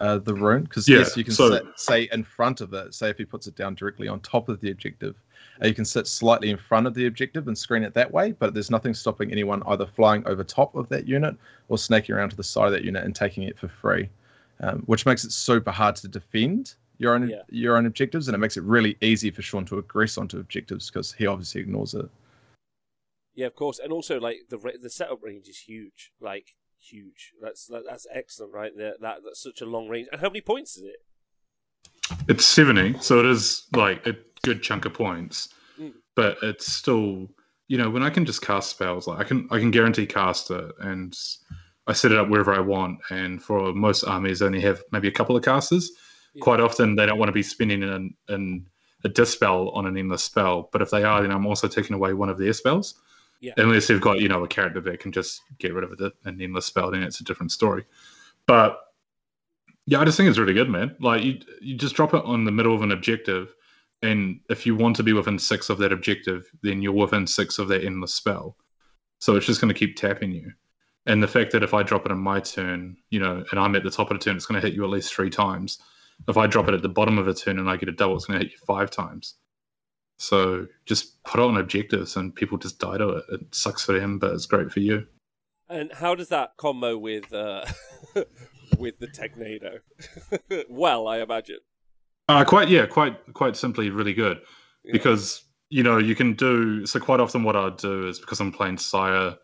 uh, 0.00 0.18
the 0.18 0.34
rune. 0.34 0.64
Because 0.64 0.88
Yeah, 0.88 0.98
yes, 0.98 1.16
you 1.16 1.24
can 1.24 1.34
so- 1.34 1.50
sit, 1.50 1.64
say 1.76 2.08
in 2.12 2.24
front 2.24 2.60
of 2.60 2.72
it. 2.74 2.94
Say 2.94 3.08
if 3.10 3.18
he 3.18 3.24
puts 3.24 3.46
it 3.46 3.54
down 3.56 3.74
directly 3.74 4.08
on 4.08 4.20
top 4.20 4.48
of 4.48 4.60
the 4.60 4.70
objective, 4.70 5.16
uh, 5.62 5.66
you 5.66 5.74
can 5.74 5.84
sit 5.84 6.06
slightly 6.06 6.50
in 6.50 6.56
front 6.56 6.86
of 6.86 6.94
the 6.94 7.06
objective 7.06 7.46
and 7.48 7.56
screen 7.56 7.82
it 7.84 7.94
that 7.94 8.10
way. 8.10 8.32
But 8.32 8.54
there's 8.54 8.70
nothing 8.70 8.94
stopping 8.94 9.30
anyone 9.30 9.62
either 9.66 9.86
flying 9.86 10.26
over 10.26 10.42
top 10.44 10.74
of 10.74 10.88
that 10.88 11.06
unit 11.06 11.36
or 11.68 11.78
snaking 11.78 12.14
around 12.14 12.30
to 12.30 12.36
the 12.36 12.42
side 12.44 12.66
of 12.66 12.72
that 12.72 12.84
unit 12.84 13.04
and 13.04 13.14
taking 13.14 13.44
it 13.44 13.58
for 13.58 13.68
free, 13.68 14.08
um, 14.60 14.80
which 14.86 15.06
makes 15.06 15.24
it 15.24 15.32
super 15.32 15.70
hard 15.70 15.96
to 15.96 16.08
defend 16.08 16.74
your 16.98 17.14
own 17.14 17.28
Yeah. 17.28 17.42
your 17.48 17.76
own 17.76 17.86
objectives, 17.86 18.28
and 18.28 18.34
it 18.34 18.38
makes 18.38 18.56
it 18.56 18.62
really 18.62 18.96
easy 19.00 19.30
for 19.30 19.42
Shaun 19.42 19.64
to 19.66 19.82
aggress 19.82 20.16
onto 20.16 20.38
objectives 20.38 20.88
because 20.90 21.12
he 21.12 21.26
obviously 21.26 21.60
ignores 21.60 21.94
it. 21.94 22.08
Yeah, 23.34 23.46
of 23.46 23.56
course, 23.56 23.80
and 23.80 23.92
also 23.92 24.20
like 24.20 24.42
the 24.48 24.58
the 24.80 24.90
setup 24.90 25.22
range 25.22 25.48
is 25.48 25.58
huge, 25.58 26.12
like 26.20 26.54
huge. 26.84 27.32
That's 27.40 27.66
that, 27.66 27.82
that's 27.88 28.06
excellent, 28.12 28.52
right? 28.52 28.72
There, 28.76 28.94
that 29.00 29.18
that's 29.24 29.42
such 29.42 29.60
a 29.60 29.66
long 29.66 29.88
range. 29.88 30.08
And 30.12 30.20
how 30.20 30.28
many 30.28 30.40
points 30.40 30.76
is 30.76 30.84
it? 30.84 31.02
It's 32.28 32.44
70, 32.44 32.98
so 33.00 33.20
it 33.20 33.26
is 33.26 33.66
like 33.74 34.06
a 34.06 34.14
good 34.42 34.62
chunk 34.62 34.84
of 34.84 34.94
points. 34.94 35.48
Mm. 35.80 35.92
But 36.14 36.38
it's 36.42 36.70
still, 36.70 37.28
you 37.68 37.78
know, 37.78 37.90
when 37.90 38.02
I 38.02 38.10
can 38.10 38.24
just 38.24 38.42
cast 38.42 38.70
spells, 38.70 39.06
like 39.06 39.18
I 39.18 39.24
can 39.24 39.48
I 39.50 39.58
can 39.58 39.70
guarantee 39.70 40.06
cast 40.06 40.50
it 40.50 40.72
and 40.80 41.16
I 41.86 41.92
set 41.92 42.12
it 42.12 42.18
up 42.18 42.28
wherever 42.28 42.54
I 42.54 42.60
want. 42.60 42.98
And 43.10 43.42
for 43.42 43.72
most 43.72 44.04
armies 44.04 44.42
only 44.42 44.60
have 44.60 44.82
maybe 44.92 45.08
a 45.08 45.12
couple 45.12 45.36
of 45.36 45.44
casters. 45.44 45.90
Yeah. 46.34 46.40
Quite 46.42 46.60
often 46.60 46.96
they 46.96 47.06
don't 47.06 47.18
want 47.18 47.28
to 47.28 47.32
be 47.32 47.42
spending 47.42 47.82
an, 47.82 48.14
an 48.28 48.66
a 49.04 49.08
dispel 49.08 49.70
on 49.70 49.86
an 49.86 49.96
endless 49.96 50.24
spell. 50.24 50.68
But 50.72 50.82
if 50.82 50.90
they 50.90 51.04
are, 51.04 51.22
then 51.22 51.30
I'm 51.30 51.46
also 51.46 51.68
taking 51.68 51.94
away 51.94 52.14
one 52.14 52.30
of 52.30 52.38
their 52.38 52.52
spells. 52.52 52.94
Yeah. 53.44 53.52
Unless 53.58 53.88
they've 53.88 54.00
got, 54.00 54.20
you 54.20 54.28
know, 54.28 54.42
a 54.42 54.48
character 54.48 54.80
that 54.80 55.00
can 55.00 55.12
just 55.12 55.42
get 55.58 55.74
rid 55.74 55.84
of 55.84 55.92
it, 55.92 56.12
an 56.24 56.40
endless 56.40 56.64
spell, 56.64 56.90
then 56.90 57.02
it's 57.02 57.20
a 57.20 57.24
different 57.24 57.52
story. 57.52 57.84
But 58.46 58.80
yeah, 59.84 60.00
I 60.00 60.06
just 60.06 60.16
think 60.16 60.30
it's 60.30 60.38
really 60.38 60.54
good, 60.54 60.70
man. 60.70 60.96
Like 60.98 61.22
you, 61.22 61.38
you 61.60 61.76
just 61.76 61.94
drop 61.94 62.14
it 62.14 62.24
on 62.24 62.46
the 62.46 62.50
middle 62.50 62.74
of 62.74 62.80
an 62.80 62.90
objective, 62.90 63.54
and 64.00 64.40
if 64.48 64.64
you 64.64 64.74
want 64.74 64.96
to 64.96 65.02
be 65.02 65.12
within 65.12 65.38
six 65.38 65.68
of 65.68 65.76
that 65.78 65.92
objective, 65.92 66.50
then 66.62 66.80
you're 66.80 66.92
within 66.92 67.26
six 67.26 67.58
of 67.58 67.68
that 67.68 67.84
endless 67.84 68.14
spell. 68.14 68.56
So 69.18 69.36
it's 69.36 69.44
just 69.44 69.60
going 69.60 69.72
to 69.72 69.78
keep 69.78 69.96
tapping 69.96 70.32
you. 70.32 70.50
And 71.04 71.22
the 71.22 71.28
fact 71.28 71.52
that 71.52 71.62
if 71.62 71.74
I 71.74 71.82
drop 71.82 72.06
it 72.06 72.12
in 72.12 72.18
my 72.18 72.40
turn, 72.40 72.96
you 73.10 73.20
know, 73.20 73.44
and 73.50 73.60
I'm 73.60 73.76
at 73.76 73.82
the 73.82 73.90
top 73.90 74.10
of 74.10 74.18
the 74.18 74.24
turn, 74.24 74.36
it's 74.36 74.46
going 74.46 74.58
to 74.58 74.66
hit 74.66 74.74
you 74.74 74.84
at 74.84 74.90
least 74.90 75.12
three 75.12 75.28
times. 75.28 75.80
If 76.28 76.38
I 76.38 76.46
drop 76.46 76.68
it 76.68 76.74
at 76.74 76.80
the 76.80 76.88
bottom 76.88 77.18
of 77.18 77.28
a 77.28 77.34
turn 77.34 77.58
and 77.58 77.68
I 77.68 77.76
get 77.76 77.90
a 77.90 77.92
double, 77.92 78.16
it's 78.16 78.24
going 78.24 78.38
to 78.38 78.44
hit 78.44 78.52
you 78.52 78.58
five 78.66 78.90
times. 78.90 79.34
So 80.16 80.66
just 80.86 81.22
put 81.24 81.40
on 81.40 81.56
objectives, 81.56 82.16
and 82.16 82.34
people 82.34 82.58
just 82.58 82.78
die 82.78 82.98
to 82.98 83.08
it. 83.08 83.24
It 83.30 83.54
sucks 83.54 83.84
for 83.84 83.98
them, 83.98 84.18
but 84.18 84.32
it's 84.32 84.46
great 84.46 84.70
for 84.70 84.80
you. 84.80 85.06
And 85.68 85.92
how 85.92 86.14
does 86.14 86.28
that 86.28 86.56
combo 86.56 86.96
with 86.96 87.32
uh, 87.32 87.64
with 88.78 88.98
the 88.98 89.08
Technado? 89.08 89.78
well, 90.68 91.08
I 91.08 91.18
imagine. 91.18 91.58
Uh, 92.28 92.44
quite, 92.44 92.68
yeah, 92.68 92.86
quite, 92.86 93.18
quite 93.34 93.54
simply, 93.54 93.90
really 93.90 94.14
good. 94.14 94.40
Yeah. 94.84 94.92
because 94.92 95.42
you 95.70 95.82
know 95.82 95.96
you 95.98 96.14
can 96.14 96.34
do 96.34 96.84
so 96.84 97.00
quite 97.00 97.20
often 97.20 97.42
what 97.42 97.56
i 97.56 97.70
do 97.70 98.06
is 98.06 98.18
because 98.20 98.38
i'm 98.38 98.52
playing 98.52 98.76
Syar 98.76 99.36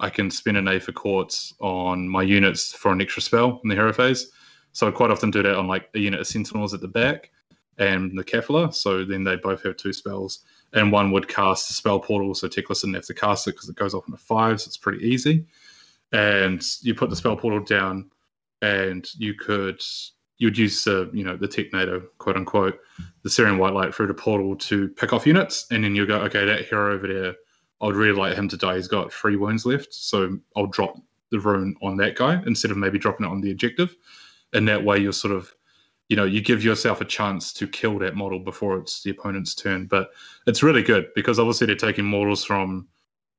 i 0.00 0.10
can 0.10 0.30
spend 0.30 0.56
an 0.56 0.66
Aether 0.66 0.92
Quartz 0.92 1.54
on 1.60 2.08
my 2.08 2.22
units 2.22 2.72
for 2.72 2.90
an 2.90 3.00
extra 3.00 3.22
spell 3.22 3.60
in 3.62 3.68
the 3.68 3.76
hero 3.76 3.92
phase 3.92 4.30
so 4.72 4.88
i 4.88 4.90
quite 4.90 5.10
often 5.10 5.30
do 5.30 5.42
that 5.42 5.56
on 5.56 5.68
like 5.68 5.88
a 5.94 5.98
unit 6.00 6.20
of 6.20 6.26
sentinels 6.26 6.74
at 6.74 6.80
the 6.80 6.88
back 6.88 7.30
and 7.78 8.18
the 8.18 8.24
Kefla, 8.24 8.74
so 8.74 9.04
then 9.04 9.24
they 9.24 9.36
both 9.36 9.62
have 9.62 9.76
two 9.76 9.92
spells. 9.92 10.40
And 10.72 10.92
one 10.92 11.12
would 11.12 11.28
cast 11.28 11.68
the 11.68 11.74
spell 11.74 11.98
portal 11.98 12.34
so 12.34 12.46
Teclis 12.46 12.82
didn't 12.82 12.94
have 12.94 13.06
to 13.06 13.14
cast 13.14 13.48
it 13.48 13.52
because 13.52 13.68
it 13.70 13.76
goes 13.76 13.94
off 13.94 14.06
into 14.06 14.18
five 14.18 14.60
so 14.60 14.68
it's 14.68 14.76
pretty 14.76 15.02
easy. 15.06 15.46
And 16.12 16.62
you 16.82 16.94
put 16.94 17.08
the 17.08 17.16
spell 17.16 17.36
portal 17.36 17.60
down 17.60 18.10
and 18.60 19.08
you 19.16 19.34
could 19.34 19.82
you'd 20.38 20.56
use 20.56 20.84
the 20.84 21.10
you 21.12 21.24
know 21.24 21.36
the 21.36 21.48
Technado 21.48 22.04
quote 22.18 22.36
unquote 22.36 22.78
the 23.22 23.30
Searing 23.30 23.58
White 23.58 23.74
Light 23.74 23.94
through 23.94 24.06
the 24.06 24.14
portal 24.14 24.56
to 24.56 24.88
pick 24.88 25.12
off 25.12 25.26
units, 25.26 25.66
and 25.70 25.84
then 25.84 25.94
you 25.94 26.06
go, 26.06 26.18
okay, 26.22 26.44
that 26.44 26.66
hero 26.66 26.94
over 26.94 27.06
there, 27.06 27.34
I'd 27.80 27.94
really 27.94 28.18
like 28.18 28.36
him 28.36 28.48
to 28.48 28.56
die. 28.56 28.76
He's 28.76 28.88
got 28.88 29.12
three 29.12 29.36
wounds 29.36 29.66
left, 29.66 29.92
so 29.92 30.38
I'll 30.56 30.66
drop 30.66 30.96
the 31.30 31.38
rune 31.38 31.76
on 31.82 31.96
that 31.98 32.16
guy 32.16 32.42
instead 32.46 32.70
of 32.70 32.76
maybe 32.76 32.98
dropping 32.98 33.26
it 33.26 33.30
on 33.30 33.40
the 33.40 33.50
objective, 33.50 33.96
and 34.52 34.66
that 34.68 34.84
way 34.84 34.98
you're 34.98 35.12
sort 35.12 35.34
of, 35.34 35.54
you 36.08 36.16
know, 36.16 36.24
you 36.24 36.40
give 36.40 36.64
yourself 36.64 37.00
a 37.00 37.04
chance 37.04 37.52
to 37.52 37.66
kill 37.68 37.98
that 37.98 38.16
model 38.16 38.38
before 38.38 38.78
it's 38.78 39.02
the 39.02 39.10
opponent's 39.10 39.54
turn. 39.54 39.86
But 39.86 40.10
it's 40.46 40.62
really 40.62 40.82
good 40.82 41.08
because 41.14 41.38
obviously 41.38 41.66
they're 41.66 41.76
taking 41.76 42.04
models 42.06 42.44
from 42.44 42.88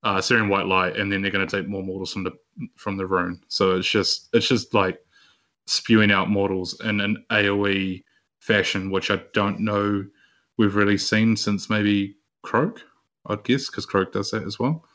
uh, 0.03 0.21
Searing 0.21 0.49
White 0.49 0.67
Light, 0.67 0.95
and 0.95 1.11
then 1.11 1.21
they're 1.21 1.31
going 1.31 1.45
to 1.47 1.57
take 1.57 1.67
more 1.67 1.83
models 1.83 2.13
from 2.13 2.23
the 2.23 2.31
from 2.75 2.95
the 2.95 3.05
rune. 3.05 3.41
So 3.47 3.75
it's 3.77 3.89
just 3.89 4.29
it's 4.33 4.47
just 4.47 4.73
like 4.73 4.99
spewing 5.65 6.11
out 6.11 6.29
models 6.29 6.79
in 6.81 7.01
an 7.01 7.23
AOE 7.31 8.03
fashion, 8.39 8.91
which 8.91 9.11
I 9.11 9.21
don't 9.33 9.59
know 9.59 10.05
we've 10.57 10.75
really 10.75 10.97
seen 10.97 11.35
since 11.35 11.69
maybe 11.69 12.15
Kroak, 12.43 12.81
I'd 13.27 13.43
guess, 13.43 13.69
because 13.69 13.85
Kroak 13.85 14.11
does 14.11 14.31
that 14.31 14.43
as 14.43 14.59
well. 14.59 14.85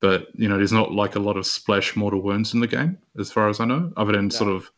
But 0.00 0.26
you 0.34 0.48
know, 0.48 0.56
there's 0.56 0.72
not 0.72 0.92
like 0.92 1.14
a 1.14 1.20
lot 1.20 1.36
of 1.36 1.46
splash 1.46 1.94
mortal 1.94 2.20
wounds 2.20 2.52
in 2.52 2.60
the 2.60 2.66
game, 2.66 2.98
as 3.18 3.30
far 3.30 3.48
as 3.48 3.60
I 3.60 3.64
know, 3.64 3.92
other 3.96 4.12
than 4.12 4.24
No. 4.26 4.30
sort 4.30 4.50
of 4.52 4.70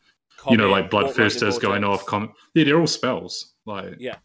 you 0.49 0.57
know 0.57 0.69
like 0.69 0.89
Bloodthirsters 0.89 1.59
going 1.59 1.83
off. 1.83 2.05
Com- 2.05 2.33
yeah, 2.53 2.63
they're 2.63 2.79
all 2.79 2.87
spells. 2.87 3.53
Like 3.65 3.95
Yeah. 3.99 4.17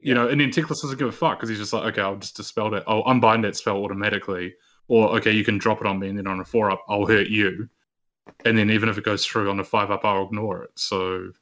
you 0.00 0.14
know, 0.14 0.28
and 0.28 0.40
then 0.40 0.50
Teclis 0.50 0.80
doesn't 0.82 0.98
give 0.98 1.08
a 1.08 1.12
fuck 1.12 1.38
because 1.38 1.48
he's 1.48 1.58
just 1.58 1.72
like, 1.72 1.84
okay, 1.92 2.02
I'll 2.02 2.16
just 2.16 2.36
dispel 2.36 2.70
that. 2.70 2.84
I'll 2.86 3.02
unbind 3.06 3.44
that 3.44 3.56
spell 3.56 3.78
automatically, 3.78 4.54
or 4.88 5.16
okay, 5.18 5.32
you 5.32 5.44
can 5.44 5.58
drop 5.58 5.80
it 5.80 5.86
on 5.86 5.98
me, 5.98 6.08
and 6.08 6.18
then 6.18 6.26
on 6.26 6.40
a 6.40 6.44
four 6.44 6.70
up, 6.70 6.82
I'll 6.88 7.06
hurt 7.06 7.28
you, 7.28 7.68
and 8.44 8.56
then 8.56 8.70
even 8.70 8.88
if 8.88 8.96
it 8.98 9.04
goes 9.04 9.24
through 9.26 9.50
on 9.50 9.60
a 9.60 9.64
five 9.64 9.90
up, 9.90 10.04
I'll 10.04 10.24
ignore 10.26 10.62
it. 10.64 10.70
So, 10.76 11.32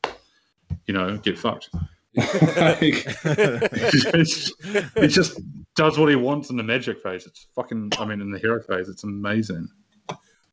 you 0.86 0.94
know, 0.94 1.16
get 1.18 1.38
fucked. 1.38 1.70
he 2.14 2.92
just 5.08 5.40
does 5.74 5.98
what 5.98 6.08
he 6.08 6.16
wants 6.16 6.50
in 6.50 6.56
the 6.56 6.62
magic 6.62 7.00
phase. 7.02 7.26
It's 7.26 7.46
fucking. 7.54 7.90
I 7.98 8.04
mean, 8.04 8.20
in 8.20 8.30
the 8.30 8.38
hero 8.38 8.62
phase, 8.62 8.88
it's 8.88 9.04
amazing. 9.04 9.68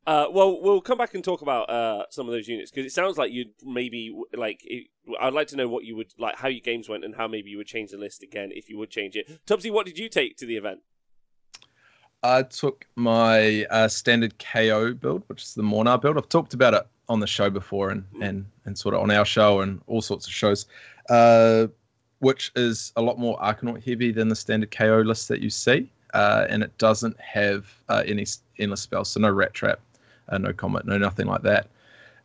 Uh, 0.08 0.26
well, 0.32 0.60
we'll 0.62 0.82
come 0.82 0.98
back 0.98 1.14
and 1.14 1.24
talk 1.24 1.42
about 1.42 1.70
uh, 1.70 2.06
some 2.10 2.28
of 2.28 2.34
those 2.34 2.48
units 2.48 2.72
because 2.72 2.86
it 2.86 2.94
sounds 2.94 3.18
like 3.18 3.32
you'd 3.32 3.54
maybe 3.64 4.16
like. 4.34 4.62
It, 4.64 4.88
I'd 5.20 5.34
like 5.34 5.48
to 5.50 5.56
know 5.56 5.68
what 5.68 5.84
you 5.84 5.96
would 5.96 6.14
like, 6.18 6.36
how 6.36 6.48
your 6.48 6.62
games 6.62 6.90
went, 6.90 7.06
and 7.06 7.16
how 7.16 7.28
maybe 7.28 7.52
you 7.52 7.58
would 7.58 7.68
change 7.68 7.92
the 7.92 7.98
list 7.98 8.24
again 8.24 8.52
if 8.54 8.70
you 8.70 8.78
would 8.78 8.90
change 8.90 9.16
it. 9.16 9.30
Tubbsy, 9.46 9.72
what 9.72 9.86
did 9.86 10.00
you 10.00 10.10
take 10.10 10.38
to 10.38 10.46
the 10.46 10.58
event? 10.58 10.80
I 12.24 12.44
took 12.44 12.86
my 12.96 13.66
uh, 13.66 13.88
standard 13.88 14.38
KO 14.38 14.94
build, 14.94 15.24
which 15.28 15.44
is 15.44 15.54
the 15.56 15.64
Mhornar 15.64 16.00
build. 16.00 16.18
I've 16.18 16.30
talked 16.30 16.54
about 16.54 16.74
it 16.74 16.88
on 17.10 17.20
the 17.20 17.28
show 17.28 17.50
before 17.50 17.90
and, 17.90 18.06
and, 18.22 18.46
and 18.66 18.78
sort 18.78 18.94
of 18.94 19.02
on 19.02 19.12
our 19.12 19.26
show 19.26 19.62
and 19.62 19.82
all 19.88 20.02
sorts 20.02 20.28
of 20.28 20.34
shows, 20.34 20.68
uh, 21.10 21.68
which 22.20 22.52
is 22.56 22.94
a 22.96 23.02
lot 23.02 23.18
more 23.18 23.38
Arkanaut 23.40 23.84
heavy 23.84 24.12
than 24.12 24.30
the 24.30 24.36
standard 24.36 24.72
KO 24.72 25.02
list 25.02 25.28
that 25.30 25.42
you 25.42 25.50
see. 25.50 25.92
Uh, 26.14 26.46
and 26.50 26.62
it 26.62 26.78
doesn't 26.78 27.20
have 27.20 27.74
uh, 27.90 28.04
any 28.06 28.26
endless 28.60 28.82
spells, 28.82 29.10
so 29.10 29.20
no 29.20 29.30
Rat 29.30 29.54
Trap, 29.54 29.80
uh, 30.32 30.38
no 30.38 30.52
comment, 30.54 30.86
no 30.86 30.98
nothing 30.98 31.28
like 31.28 31.44
that. 31.44 31.68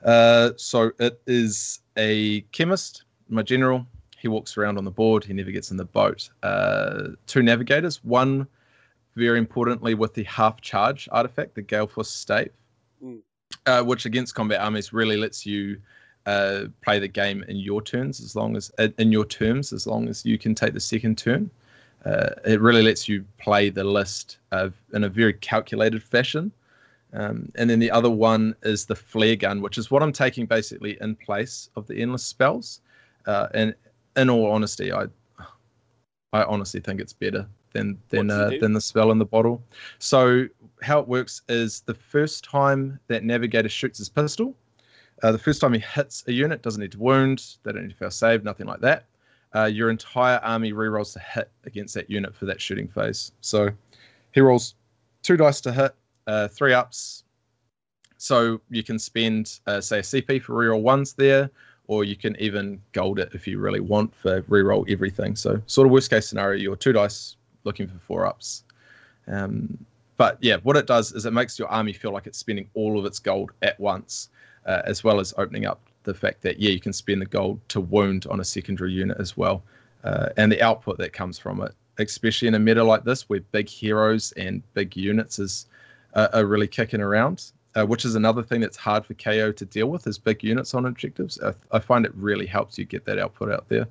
Uh, 0.05 0.51
so 0.57 0.93
it 0.99 1.21
is 1.27 1.81
a 1.97 2.41
chemist, 2.53 3.05
my 3.29 3.43
general. 3.43 3.87
He 4.19 4.29
walks 4.29 4.57
around 4.57 4.79
on 4.79 4.85
the 4.85 4.91
board. 4.91 5.25
He 5.25 5.33
never 5.33 5.51
gets 5.51 5.71
in 5.71 5.77
the 5.77 5.85
boat. 5.85 6.31
Uh, 6.43 7.09
two 7.27 7.43
navigators, 7.43 8.03
one 8.05 8.47
very 9.15 9.39
importantly 9.39 9.95
with 9.95 10.15
the 10.15 10.25
half 10.25 10.61
charge 10.61 11.09
artifact, 11.13 11.55
the 11.55 11.63
Galeforce 11.63 12.07
Stave, 12.07 12.51
Mm. 13.03 13.21
uh, 13.67 13.83
which 13.83 14.07
against 14.07 14.35
combat 14.35 14.61
armies 14.61 14.93
really 14.93 15.19
lets 15.19 15.45
you 15.45 15.79
uh, 16.25 16.65
play 16.83 16.99
the 16.99 17.09
game 17.09 17.45
in 17.47 17.57
your 17.57 17.83
turns 17.83 18.21
as 18.21 18.35
long 18.35 18.57
as 18.57 18.71
in 18.99 19.13
your 19.13 19.25
terms 19.27 19.73
as 19.73 19.87
long 19.87 20.09
as 20.09 20.25
you 20.25 20.39
can 20.39 20.55
take 20.55 20.73
the 20.73 20.81
second 20.81 21.19
turn. 21.19 21.51
Uh, 22.05 22.31
it 22.47 22.61
really 22.61 22.83
lets 22.83 23.07
you 23.09 23.25
play 23.39 23.69
the 23.69 23.85
list 23.85 24.39
of, 24.51 24.75
in 24.95 25.05
a 25.05 25.09
very 25.09 25.35
calculated 25.35 26.03
fashion. 26.03 26.51
Um, 27.13 27.51
and 27.55 27.71
then 27.71 27.79
the 27.79 27.91
other 27.91 28.11
one 28.11 28.55
is 28.63 28.85
the 28.85 28.95
flare 28.97 29.37
gun, 29.37 29.63
which 29.63 29.79
is 29.79 29.91
what 29.91 30.03
I'm 30.03 30.13
taking 30.13 30.47
basically 30.47 30.99
in 31.01 31.17
place 31.17 31.71
of 31.77 31.87
the 31.87 32.01
endless 32.01 32.25
spells. 32.25 32.81
Uh, 33.27 33.49
and 33.55 33.75
in 34.17 34.31
all 34.31 34.51
honesty, 34.51 34.93
I 34.93 35.07
I 36.33 36.43
honestly 36.45 36.81
think 36.81 37.01
it's 37.01 37.13
better 37.13 37.47
than 37.73 37.99
than 38.09 38.29
What 38.29 38.37
does 38.37 38.53
it 38.53 38.57
uh, 38.57 38.61
than 38.61 38.73
the 38.73 38.81
spell 38.81 39.11
in 39.11 39.19
the 39.19 39.25
bottle. 39.25 39.63
So 39.99 40.47
how 40.83 40.99
it 40.99 41.09
works 41.09 41.43
is 41.49 41.81
the 41.83 41.95
first 41.95 42.45
time 42.45 42.99
that 43.09 43.25
navigator 43.25 43.69
shoots 43.69 43.99
his 43.99 44.09
pistol, 44.09 44.55
uh, 45.23 45.33
the 45.33 45.39
first 45.39 45.61
time 45.61 45.73
he 45.73 45.79
hits 45.79 46.25
a 46.27 46.33
unit 46.33 46.63
doesn't 46.63 46.81
need 46.81 46.93
to 46.93 46.99
wound, 46.99 47.57
they 47.63 47.73
don't 47.73 47.83
need 47.83 47.91
to 47.91 47.97
fail 47.97 48.11
save, 48.11 48.45
nothing 48.45 48.67
like 48.67 48.81
that. 48.81 49.07
Uh, 49.55 49.65
your 49.65 49.89
entire 49.91 50.39
army 50.39 50.73
rerolls 50.73 51.13
to 51.15 51.21
hit 51.21 51.51
against 51.65 51.95
that 51.95 52.11
unit 52.11 52.35
for 52.35 52.45
that 52.45 52.61
shooting 52.61 52.89
phase. 52.89 53.33
So 53.41 53.71
he 54.33 54.41
rolls 54.41 54.75
two 55.23 55.37
dice 55.37 55.61
to 55.63 55.73
hit, 55.73 55.95
uh, 56.27 56.49
three 56.49 56.73
ups. 56.73 57.25
So 58.19 58.61
you 58.71 58.83
can 58.83 58.99
spend, 58.99 59.61
uh, 59.67 59.81
say, 59.81 59.99
a 59.99 60.03
CP 60.03 60.43
for 60.43 60.55
reroll 60.55 60.83
ones 60.83 61.13
there, 61.13 61.51
or 61.87 62.05
you 62.05 62.17
can 62.17 62.37
even 62.41 62.81
gold 62.93 63.19
it 63.19 63.31
if 63.35 63.47
you 63.47 63.59
really 63.59 63.81
want 63.81 64.15
for 64.15 64.43
reroll 64.43 64.91
everything. 64.91 65.37
So 65.37 65.61
sort 65.67 65.87
of 65.87 65.93
worst 65.93 66.11
case 66.11 66.29
scenario, 66.29 66.61
you're 66.61 66.77
two 66.77 66.93
dice 66.93 67.37
looking 67.65 67.87
for 67.87 67.99
four 67.99 68.27
ups. 68.27 68.65
Um, 69.29 69.79
but 70.17 70.39
yeah, 70.41 70.57
what 70.63 70.77
it 70.77 70.87
does 70.87 71.13
is 71.13 71.27
it 71.27 71.33
makes 71.33 71.59
your 71.59 71.69
army 71.69 71.93
feel 71.93 72.13
like 72.13 72.27
it's 72.27 72.39
spending 72.39 72.69
all 72.75 72.99
of 72.99 73.05
its 73.05 73.19
gold 73.19 73.53
at 73.63 73.79
once, 73.79 74.31
uh, 74.65 74.83
as 74.85 75.05
well 75.05 75.21
as 75.21 75.35
opening 75.37 75.67
up 75.67 75.81
the 76.05 76.15
fact 76.15 76.41
that 76.43 76.59
yeah, 76.59 76.71
you 76.71 76.81
can 76.81 76.93
spend 76.93 77.21
the 77.21 77.27
gold 77.27 77.61
to 77.69 77.81
wound 77.81 78.27
on 78.31 78.41
a 78.41 78.45
secondary 78.45 78.93
unit 78.93 79.19
as 79.21 79.37
well, 79.37 79.63
uh, 80.05 80.29
and 80.37 80.51
the 80.51 80.63
output 80.63 80.97
that 80.99 81.13
comes 81.13 81.39
from 81.39 81.61
it, 81.61 81.73
especially 81.99 82.49
in 82.49 82.55
a 82.55 82.59
meta 82.59 82.83
like 82.83 83.05
this 83.05 83.29
where 83.29 83.41
big 83.53 83.69
heroes 83.69 84.33
and 84.33 84.63
big 84.73 84.97
units 84.97 85.39
is 85.39 85.67
uh, 86.17 86.29
are 86.33 86.47
really 86.47 86.67
kicking 86.67 87.01
around. 87.01 87.53
Uh, 87.77 87.85
which 87.85 88.07
is 88.07 88.15
another 88.15 88.43
thing 88.43 88.59
that's 88.63 88.79
hard 88.79 89.05
for 89.05 89.13
KO 89.13 89.53
to 89.53 89.67
deal 89.67 89.89
with 89.91 90.07
is 90.07 90.17
big 90.17 90.43
units 90.43 90.73
on 90.73 90.87
objectives. 90.87 91.39
I, 91.43 91.53
I 91.73 91.79
find 91.79 92.07
it 92.07 92.13
really 92.15 92.47
helps 92.47 92.79
you 92.79 92.87
get 92.87 93.05
that 93.05 93.19
output 93.19 93.53
out 93.53 93.69
there. 93.69 93.87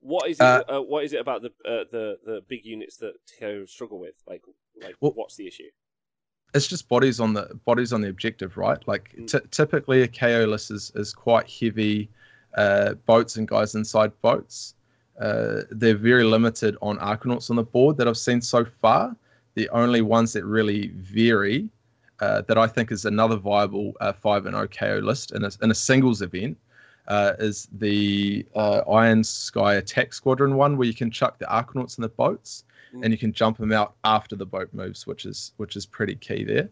What 0.00 0.28
is 0.28 0.38
it? 0.38 0.42
Uh, 0.42 0.62
Uh, 0.68 0.80
what 0.82 1.04
is 1.04 1.14
it 1.14 1.20
about 1.20 1.40
the 1.40 1.48
uh, 1.64 1.84
the 1.90 2.18
the 2.26 2.42
big 2.46 2.66
units 2.66 2.98
that 2.98 3.14
KO 3.40 3.64
struggle 3.64 3.98
with? 3.98 4.16
Like, 4.26 4.42
like 4.82 4.96
Well- 5.00 5.12
what's 5.12 5.36
the 5.36 5.46
issue? 5.46 5.70
it's 6.54 6.66
just 6.68 6.88
bodies 6.88 7.20
on 7.20 7.32
the 7.34 7.58
bodies 7.64 7.92
on 7.94 8.00
the 8.02 8.08
objective, 8.08 8.56
right? 8.58 8.86
Like 8.86 9.14
Mm. 9.18 9.26
t- 9.26 9.48
typically 9.50 10.02
a 10.02 10.08
KO 10.08 10.44
list 10.46 10.70
is, 10.70 10.92
is 10.94 11.12
quite 11.12 11.50
heavy 11.50 12.08
uh, 12.54 12.94
boats 13.06 13.36
and 13.36 13.48
guys 13.48 13.74
inside 13.74 14.12
boats. 14.22 14.74
Uh, 15.20 15.62
they're 15.70 15.96
very 15.96 16.24
limited 16.24 16.76
on 16.82 16.98
Arkanauts 16.98 17.48
on 17.50 17.56
the 17.56 17.62
board 17.62 17.96
that 17.98 18.06
I've 18.08 18.16
seen 18.18 18.40
so 18.42 18.64
far. 18.82 19.16
The 19.56 19.68
only 19.70 20.02
ones 20.02 20.32
that 20.34 20.44
really 20.44 20.92
vary 20.94 21.68
uh, 22.20 22.42
that 22.42 22.56
I 22.56 22.66
think 22.66 22.92
is 22.92 23.04
another 23.04 23.36
viable 23.36 23.94
uh, 24.00 24.12
five 24.12 24.46
and 24.46 24.54
O 24.54 24.66
KO 24.68 25.00
list 25.02 25.32
in 25.32 25.44
a, 25.44 25.50
in 25.62 25.70
a 25.70 25.74
singles 25.74 26.22
event 26.22 26.56
uh, 27.08 27.32
is 27.38 27.68
the 27.72 28.46
uh, 28.54 28.82
Iron 28.90 29.24
Sky 29.24 29.74
Attack 29.74 30.14
Squadron 30.14 30.56
one, 30.56 30.76
where 30.76 30.86
you 30.86 30.94
can 30.94 31.10
chuck 31.10 31.38
the 31.38 31.46
Arkanauts 31.46 31.98
in 31.98 32.02
the 32.02 32.08
boats 32.08 32.64
and 33.02 33.12
you 33.12 33.18
can 33.18 33.32
jump 33.32 33.58
them 33.58 33.72
out 33.72 33.94
after 34.04 34.36
the 34.36 34.46
boat 34.46 34.68
moves, 34.72 35.06
which 35.06 35.24
is 35.26 35.52
which 35.56 35.76
is 35.76 35.84
pretty 35.84 36.14
key 36.14 36.44
there. 36.44 36.68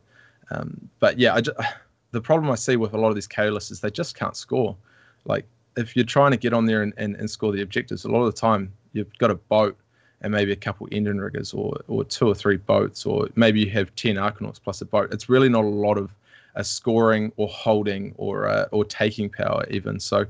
Um, 0.51 0.89
but 1.01 1.19
yeah, 1.19 1.35
I 1.35 1.41
ju- 1.41 1.53
the 2.11 2.21
problem 2.21 2.51
I 2.51 2.55
see 2.55 2.77
with 2.77 2.95
a 2.95 2.99
lot 2.99 3.09
of 3.09 3.15
these 3.15 3.27
KO 3.27 3.49
lists 3.49 3.71
is 3.71 3.81
they 3.81 3.91
just 3.91 4.17
can't 4.17 4.37
score. 4.37 4.77
Like 5.25 5.47
if 5.77 5.97
you're 5.97 6.05
trying 6.05 6.31
to 6.31 6.37
get 6.37 6.53
on 6.53 6.67
there 6.67 6.83
and, 6.83 6.93
and, 6.97 7.17
and 7.17 7.29
score 7.29 7.53
the 7.53 7.63
objectives, 7.63 8.05
a 8.05 8.09
lot 8.09 8.21
of 8.21 8.35
the 8.35 8.41
time 8.41 8.73
you've 8.93 9.17
got 9.19 9.31
a 9.31 9.35
boat 9.35 9.77
and 10.21 10.33
maybe 10.33 10.53
a 10.53 10.57
couple 10.57 10.87
Endrinriggers 10.89 11.55
or 11.55 11.79
or 11.89 12.05
two 12.05 12.29
or 12.29 12.35
three 12.35 12.57
boats, 12.57 13.07
or 13.07 13.29
maybe 13.37 13.61
you 13.61 13.71
have 13.71 13.95
ten 13.95 14.17
Arkanauts 14.17 14.61
plus 14.63 14.81
a 14.81 14.85
boat. 14.85 15.13
It's 15.13 15.29
really 15.29 15.49
not 15.49 15.65
a 15.65 15.69
lot 15.69 15.99
of 15.99 16.11
uh, 16.57 16.63
scoring 16.63 17.33
or 17.37 17.49
holding 17.49 18.15
or 18.17 18.49
uh, 18.49 18.67
or 18.71 18.85
taking 18.85 19.29
power 19.29 19.67
even. 19.71 20.01
So 20.01 20.27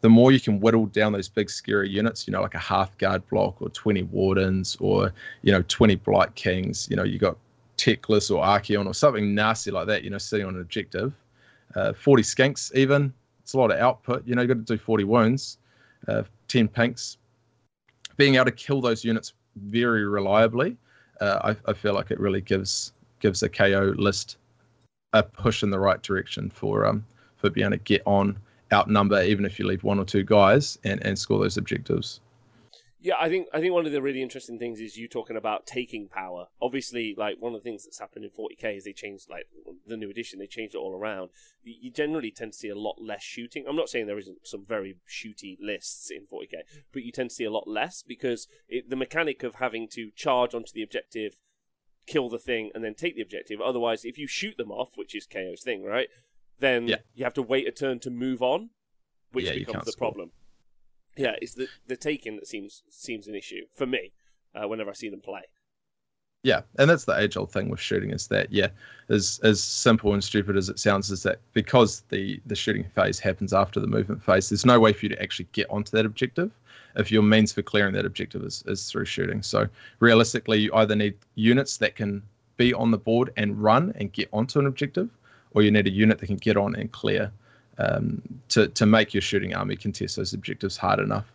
the 0.00 0.08
more 0.08 0.32
you 0.32 0.40
can 0.40 0.60
whittle 0.60 0.86
down 0.86 1.12
those 1.12 1.28
big 1.28 1.50
scary 1.50 1.88
units, 1.88 2.26
you 2.26 2.32
know, 2.32 2.42
like 2.42 2.54
a 2.54 2.58
Hearthguard 2.58 3.22
block 3.30 3.60
or 3.60 3.68
20 3.70 4.02
wardens 4.04 4.76
or, 4.80 5.12
you 5.42 5.52
know, 5.52 5.62
20 5.68 5.94
blight 5.96 6.34
kings, 6.34 6.86
you 6.90 6.96
know, 6.96 7.02
you 7.02 7.18
got 7.18 7.36
Teclis 7.78 8.30
or 8.30 8.44
Archaon 8.44 8.86
or 8.86 8.94
something 8.94 9.34
nasty 9.34 9.70
like 9.70 9.86
that, 9.86 10.04
you 10.04 10.10
know, 10.10 10.18
sitting 10.18 10.46
on 10.46 10.54
an 10.54 10.60
objective. 10.60 11.12
Uh, 11.74 11.92
40 11.92 12.22
skinks 12.22 12.74
even, 12.74 13.12
it's 13.42 13.54
a 13.54 13.58
lot 13.58 13.70
of 13.70 13.78
output. 13.78 14.26
You 14.26 14.34
know, 14.34 14.42
you've 14.42 14.48
got 14.48 14.66
to 14.66 14.76
do 14.76 14.78
40 14.78 15.04
wounds, 15.04 15.58
uh, 16.08 16.22
10 16.48 16.68
pinks. 16.68 17.18
Being 18.16 18.36
able 18.36 18.46
to 18.46 18.52
kill 18.52 18.80
those 18.80 19.04
units 19.04 19.34
very 19.56 20.06
reliably, 20.06 20.76
uh, 21.20 21.54
I, 21.54 21.70
I 21.70 21.72
feel 21.72 21.94
like 21.94 22.10
it 22.10 22.20
really 22.20 22.40
gives 22.40 22.92
gives 23.20 23.42
a 23.42 23.48
KO 23.48 23.94
list 23.96 24.36
a 25.12 25.22
push 25.22 25.62
in 25.62 25.70
the 25.70 25.78
right 25.78 26.02
direction 26.02 26.50
for 26.50 26.84
um 26.84 27.04
for 27.36 27.48
being 27.48 27.66
able 27.66 27.78
to 27.78 27.82
get 27.84 28.02
on 28.04 28.36
outnumber 28.72 29.22
even 29.22 29.44
if 29.44 29.58
you 29.58 29.66
leave 29.66 29.84
one 29.84 29.98
or 29.98 30.04
two 30.04 30.22
guys 30.22 30.78
and, 30.84 31.04
and 31.06 31.18
score 31.18 31.38
those 31.38 31.56
objectives. 31.56 32.20
Yeah, 33.06 33.14
I 33.20 33.28
think 33.28 33.46
I 33.54 33.60
think 33.60 33.72
one 33.72 33.86
of 33.86 33.92
the 33.92 34.02
really 34.02 34.20
interesting 34.20 34.58
things 34.58 34.80
is 34.80 34.96
you 34.96 35.06
talking 35.06 35.36
about 35.36 35.64
taking 35.64 36.08
power. 36.08 36.48
Obviously, 36.60 37.14
like 37.16 37.36
one 37.38 37.54
of 37.54 37.62
the 37.62 37.64
things 37.64 37.84
that's 37.84 38.00
happened 38.00 38.24
in 38.24 38.32
40k 38.32 38.78
is 38.78 38.82
they 38.82 38.92
changed 38.92 39.30
like 39.30 39.46
the 39.86 39.96
new 39.96 40.10
edition. 40.10 40.40
They 40.40 40.48
changed 40.48 40.74
it 40.74 40.78
all 40.78 40.92
around. 40.92 41.30
You 41.62 41.92
generally 41.92 42.32
tend 42.32 42.54
to 42.54 42.58
see 42.58 42.68
a 42.68 42.74
lot 42.76 42.96
less 43.00 43.22
shooting. 43.22 43.64
I'm 43.68 43.76
not 43.76 43.88
saying 43.88 44.08
there 44.08 44.18
isn't 44.18 44.48
some 44.48 44.64
very 44.66 44.96
shooty 45.08 45.56
lists 45.60 46.10
in 46.10 46.22
40k, 46.22 46.62
but 46.92 47.04
you 47.04 47.12
tend 47.12 47.30
to 47.30 47.36
see 47.36 47.44
a 47.44 47.50
lot 47.52 47.68
less 47.68 48.02
because 48.02 48.48
it, 48.68 48.90
the 48.90 48.96
mechanic 48.96 49.44
of 49.44 49.54
having 49.54 49.86
to 49.92 50.10
charge 50.16 50.52
onto 50.52 50.72
the 50.74 50.82
objective, 50.82 51.36
kill 52.08 52.28
the 52.28 52.40
thing, 52.40 52.72
and 52.74 52.82
then 52.82 52.94
take 52.96 53.14
the 53.14 53.22
objective. 53.22 53.60
Otherwise, 53.60 54.04
if 54.04 54.18
you 54.18 54.26
shoot 54.26 54.56
them 54.56 54.72
off, 54.72 54.96
which 54.96 55.14
is 55.14 55.26
KO's 55.26 55.62
thing, 55.62 55.84
right? 55.84 56.08
Then 56.58 56.88
Yeah. 56.88 56.96
you 57.14 57.22
have 57.22 57.34
to 57.34 57.42
wait 57.42 57.68
a 57.68 57.70
turn 57.70 58.00
to 58.00 58.10
move 58.10 58.42
on, 58.42 58.70
which 59.30 59.44
Yeah, 59.44 59.54
becomes 59.54 59.84
the 59.84 59.92
score. 59.92 60.08
problem. 60.08 60.32
Yeah, 61.16 61.36
it's 61.40 61.54
the 61.54 61.68
the 61.86 61.96
taking 61.96 62.36
that 62.36 62.46
seems 62.46 62.82
seems 62.88 63.26
an 63.26 63.34
issue 63.34 63.66
for 63.74 63.86
me 63.86 64.12
uh, 64.54 64.68
whenever 64.68 64.90
I 64.90 64.94
see 64.94 65.08
them 65.08 65.20
play. 65.20 65.42
Yeah, 66.42 66.60
and 66.78 66.88
that's 66.88 67.06
the 67.06 67.18
age 67.18 67.36
old 67.36 67.50
thing 67.50 67.70
with 67.70 67.80
shooting 67.80 68.10
is 68.10 68.28
that 68.28 68.52
yeah, 68.52 68.68
as 69.08 69.40
as 69.42 69.62
simple 69.62 70.12
and 70.12 70.22
stupid 70.22 70.56
as 70.56 70.68
it 70.68 70.78
sounds, 70.78 71.10
is 71.10 71.22
that 71.24 71.40
because 71.54 72.02
the 72.10 72.40
the 72.46 72.54
shooting 72.54 72.84
phase 72.94 73.18
happens 73.18 73.52
after 73.52 73.80
the 73.80 73.86
movement 73.86 74.22
phase, 74.22 74.48
there's 74.48 74.66
no 74.66 74.78
way 74.78 74.92
for 74.92 75.06
you 75.06 75.08
to 75.10 75.22
actually 75.22 75.48
get 75.52 75.68
onto 75.70 75.90
that 75.96 76.06
objective 76.06 76.52
if 76.96 77.12
your 77.12 77.22
means 77.22 77.52
for 77.52 77.62
clearing 77.62 77.94
that 77.94 78.06
objective 78.06 78.42
is, 78.42 78.64
is 78.66 78.90
through 78.90 79.04
shooting. 79.04 79.42
So 79.42 79.68
realistically, 80.00 80.60
you 80.60 80.74
either 80.74 80.96
need 80.96 81.14
units 81.34 81.76
that 81.78 81.94
can 81.94 82.22
be 82.56 82.72
on 82.72 82.90
the 82.90 82.98
board 82.98 83.32
and 83.36 83.62
run 83.62 83.92
and 83.96 84.12
get 84.12 84.28
onto 84.32 84.58
an 84.58 84.66
objective, 84.66 85.10
or 85.52 85.62
you 85.62 85.70
need 85.70 85.86
a 85.86 85.90
unit 85.90 86.18
that 86.18 86.26
can 86.26 86.36
get 86.36 86.56
on 86.56 86.74
and 86.74 86.90
clear 86.92 87.30
um, 87.78 88.22
to 88.48 88.68
to 88.68 88.86
make 88.86 89.14
your 89.14 89.20
shooting 89.20 89.54
army 89.54 89.76
contest 89.76 90.16
those 90.16 90.32
objectives 90.32 90.76
hard 90.76 91.00
enough. 91.00 91.32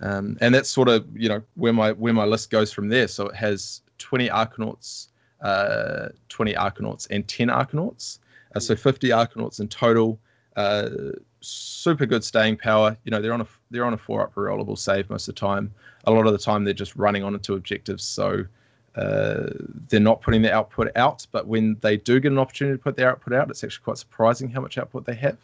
Um, 0.00 0.38
and 0.40 0.54
that's 0.54 0.70
sort 0.70 0.88
of 0.88 1.06
you 1.16 1.28
know 1.28 1.42
where 1.54 1.72
my 1.72 1.92
where 1.92 2.12
my 2.12 2.24
list 2.24 2.50
goes 2.50 2.72
from 2.72 2.88
there. 2.88 3.08
So 3.08 3.26
it 3.28 3.34
has 3.34 3.82
20 3.98 4.28
Arkanauts, 4.28 5.08
uh, 5.40 6.08
20 6.28 6.54
Arkanauts, 6.54 7.08
and 7.10 7.26
10 7.26 7.48
Arkanauts. 7.48 8.18
Uh, 8.54 8.60
so 8.60 8.76
50 8.76 9.08
Arkanauts 9.08 9.60
in 9.60 9.68
total. 9.68 10.18
Uh, 10.56 10.90
super 11.40 12.06
good 12.06 12.24
staying 12.24 12.56
power. 12.56 12.96
You 13.04 13.10
know 13.10 13.20
they're 13.20 13.32
on 13.32 13.40
a 13.40 13.46
they're 13.70 13.84
on 13.84 13.94
a 13.94 13.98
four 13.98 14.22
up 14.22 14.34
rollable 14.34 14.78
save 14.78 15.08
most 15.10 15.28
of 15.28 15.34
the 15.34 15.40
time. 15.40 15.72
A 16.04 16.10
lot 16.10 16.26
of 16.26 16.32
the 16.32 16.38
time 16.38 16.64
they're 16.64 16.74
just 16.74 16.96
running 16.96 17.22
on 17.22 17.34
into 17.34 17.54
objectives, 17.54 18.04
so 18.04 18.44
uh, 18.96 19.50
they're 19.88 20.00
not 20.00 20.20
putting 20.20 20.42
their 20.42 20.54
output 20.54 20.90
out. 20.96 21.26
But 21.30 21.46
when 21.46 21.76
they 21.80 21.96
do 21.96 22.18
get 22.20 22.32
an 22.32 22.38
opportunity 22.38 22.76
to 22.76 22.82
put 22.82 22.96
their 22.96 23.10
output 23.10 23.34
out, 23.34 23.50
it's 23.50 23.62
actually 23.62 23.84
quite 23.84 23.98
surprising 23.98 24.48
how 24.48 24.60
much 24.60 24.78
output 24.78 25.06
they 25.06 25.14
have. 25.14 25.38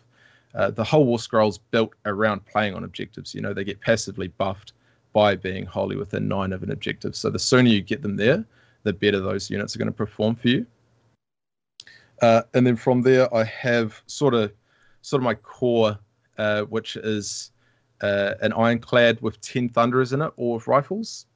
Uh, 0.54 0.70
the 0.70 0.84
whole 0.84 1.04
War 1.04 1.18
Scroll's 1.18 1.58
built 1.58 1.92
around 2.06 2.44
playing 2.46 2.74
on 2.74 2.84
objectives. 2.84 3.34
You 3.34 3.40
know, 3.40 3.52
they 3.52 3.64
get 3.64 3.80
passively 3.80 4.28
buffed 4.28 4.72
by 5.12 5.34
being 5.36 5.66
wholly 5.66 5.96
within 5.96 6.28
nine 6.28 6.52
of 6.52 6.62
an 6.62 6.70
objective. 6.70 7.16
So 7.16 7.30
the 7.30 7.38
sooner 7.38 7.68
you 7.68 7.80
get 7.80 8.02
them 8.02 8.16
there, 8.16 8.44
the 8.82 8.92
better 8.92 9.20
those 9.20 9.50
units 9.50 9.74
are 9.74 9.78
going 9.78 9.86
to 9.86 9.92
perform 9.92 10.36
for 10.36 10.48
you. 10.48 10.66
Uh, 12.22 12.42
and 12.54 12.66
then 12.66 12.76
from 12.76 13.02
there, 13.02 13.32
I 13.34 13.44
have 13.44 14.00
sort 14.06 14.34
of 14.34 14.52
sort 15.02 15.20
of 15.20 15.24
my 15.24 15.34
core, 15.34 15.98
uh, 16.38 16.62
which 16.62 16.96
is 16.96 17.50
uh, 18.00 18.34
an 18.40 18.52
ironclad 18.52 19.20
with 19.20 19.40
ten 19.40 19.68
thunderers 19.68 20.12
in 20.12 20.22
it, 20.22 20.32
or 20.36 20.56
with 20.56 20.66
rifles, 20.66 21.26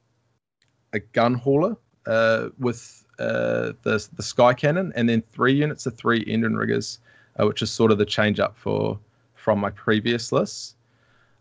a 0.93 0.99
gun 0.99 1.33
hauler 1.33 1.75
uh, 2.05 2.49
with 2.57 3.05
uh, 3.19 3.73
the 3.83 4.07
the 4.13 4.23
sky 4.23 4.53
cannon, 4.53 4.93
and 4.95 5.09
then 5.09 5.21
three 5.31 5.53
units 5.53 5.85
of 5.85 5.95
three 5.97 6.23
Endrinriggers, 6.25 6.99
uh, 7.39 7.45
which 7.45 7.61
is 7.61 7.69
sort 7.69 7.91
of 7.91 7.97
the 7.97 8.05
change 8.05 8.39
up 8.39 8.57
for 8.57 8.97
from 9.39 9.59
my 9.59 9.69
previous 9.71 10.31
lists. 10.31 10.75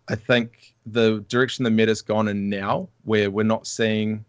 I 0.08 0.14
think 0.14 0.74
the 0.86 1.24
direction 1.28 1.64
the 1.64 1.70
meta's 1.70 2.00
gone 2.00 2.28
in 2.28 2.48
now, 2.48 2.88
where 3.04 3.30
we're 3.30 3.42
not 3.42 3.66
seeing. 3.66 4.24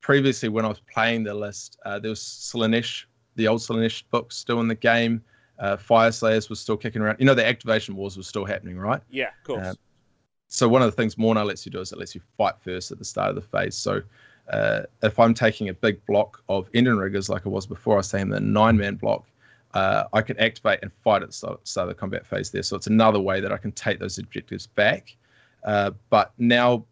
Previously, 0.00 0.48
when 0.48 0.64
I 0.64 0.68
was 0.68 0.80
playing 0.80 1.24
the 1.24 1.34
list, 1.34 1.78
uh, 1.84 1.98
there 1.98 2.08
was 2.10 2.20
Slaanesh, 2.20 3.04
the 3.36 3.46
old 3.46 3.60
Slaanesh 3.60 4.02
book, 4.10 4.32
still 4.32 4.60
in 4.60 4.68
the 4.68 4.74
game. 4.74 5.22
Uh, 5.58 5.76
Fyreslayers 5.76 6.48
was 6.48 6.58
still 6.58 6.76
kicking 6.78 7.02
around. 7.02 7.16
You 7.18 7.26
know, 7.26 7.34
the 7.34 7.46
activation 7.46 7.94
wars 7.94 8.16
was 8.16 8.26
still 8.26 8.46
happening, 8.46 8.78
right? 8.78 9.02
Yeah, 9.10 9.28
of 9.28 9.44
course. 9.44 9.66
Uh, 9.66 9.74
So 10.48 10.68
one 10.68 10.82
of 10.82 10.90
the 10.90 10.96
things 10.96 11.16
Mhornar 11.16 11.46
lets 11.46 11.66
you 11.66 11.70
do 11.70 11.80
is 11.80 11.92
it 11.92 11.98
lets 11.98 12.14
you 12.14 12.22
fight 12.38 12.54
first 12.64 12.90
at 12.90 12.98
the 12.98 13.04
start 13.04 13.28
of 13.28 13.34
the 13.36 13.42
phase. 13.42 13.76
So 13.76 14.02
uh, 14.50 14.80
if 15.02 15.18
I'm 15.20 15.34
taking 15.34 15.68
a 15.68 15.74
big 15.74 16.04
block 16.06 16.42
of 16.48 16.72
Endrinriggers 16.72 17.28
like 17.28 17.46
I 17.46 17.50
was 17.50 17.66
before, 17.66 17.94
I 17.94 17.96
was 17.98 18.08
saying 18.08 18.30
the 18.30 18.40
nine 18.40 18.76
man 18.76 18.96
block, 18.96 19.26
uh, 19.74 20.04
I 20.12 20.22
can 20.22 20.38
activate 20.38 20.80
and 20.82 20.92
fight 20.92 21.22
at 21.22 21.28
the 21.28 21.32
start, 21.32 21.66
start 21.66 21.88
of 21.88 21.96
the 21.96 22.00
combat 22.00 22.26
phase 22.26 22.50
there. 22.50 22.62
So 22.62 22.76
it's 22.76 22.88
another 22.88 23.20
way 23.20 23.40
that 23.40 23.52
I 23.52 23.56
can 23.56 23.72
take 23.72 23.98
those 23.98 24.18
objectives 24.18 24.66
back. 24.66 25.16
Uh, 25.64 25.92
but 26.08 26.32
now 26.38 26.84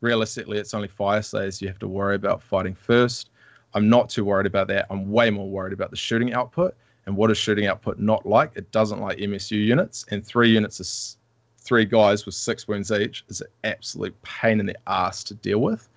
realistically, 0.00 0.58
it's 0.58 0.74
only 0.74 0.88
Fyreslayers 0.88 1.60
you 1.60 1.68
have 1.68 1.78
to 1.80 1.88
worry 1.88 2.14
about 2.14 2.42
fighting 2.42 2.74
first. 2.74 3.30
I'm 3.74 3.88
not 3.88 4.08
too 4.08 4.24
worried 4.24 4.46
about 4.46 4.68
that. 4.68 4.86
I'm 4.90 5.10
way 5.10 5.30
more 5.30 5.48
worried 5.48 5.72
about 5.72 5.90
the 5.90 5.96
shooting 5.96 6.32
output. 6.32 6.76
And 7.06 7.16
what 7.16 7.30
is 7.30 7.36
shooting 7.36 7.66
output 7.66 7.98
not 7.98 8.24
like? 8.24 8.52
It 8.54 8.70
doesn't 8.70 9.00
like 9.00 9.18
MSU 9.18 9.62
units, 9.62 10.06
and 10.10 10.24
three 10.24 10.50
units 10.50 10.80
is 10.80 11.18
three 11.58 11.84
guys 11.84 12.24
with 12.26 12.34
six 12.34 12.68
wounds 12.68 12.92
each 12.92 13.24
is 13.28 13.40
an 13.40 13.48
absolute 13.64 14.14
pain 14.22 14.60
in 14.60 14.66
the 14.66 14.76
ass 14.86 15.24
to 15.24 15.34
deal 15.34 15.60
with 15.60 15.88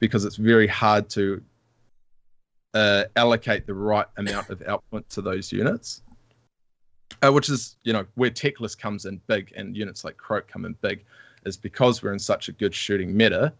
because 0.00 0.24
it's 0.24 0.36
very 0.36 0.66
hard 0.66 1.08
to 1.08 1.40
uh, 2.74 3.04
allocate 3.16 3.66
the 3.66 3.74
right 3.74 4.06
amount 4.16 4.50
of 4.50 4.62
output 4.62 5.08
to 5.10 5.22
those 5.22 5.52
units. 5.52 6.02
Uh, 7.22 7.30
which 7.30 7.48
is, 7.50 7.76
you 7.84 7.92
know, 7.92 8.04
where 8.14 8.30
Teclis 8.30 8.76
comes 8.76 9.04
in 9.04 9.20
big 9.26 9.52
and 9.54 9.76
units 9.76 10.04
like 10.04 10.16
Kroak 10.16 10.48
come 10.48 10.64
in 10.64 10.74
big, 10.80 11.04
is 11.44 11.56
because 11.56 12.02
we're 12.02 12.12
in 12.12 12.18
such 12.18 12.48
a 12.48 12.52
good 12.52 12.74
shooting 12.74 13.16
meta. 13.16 13.52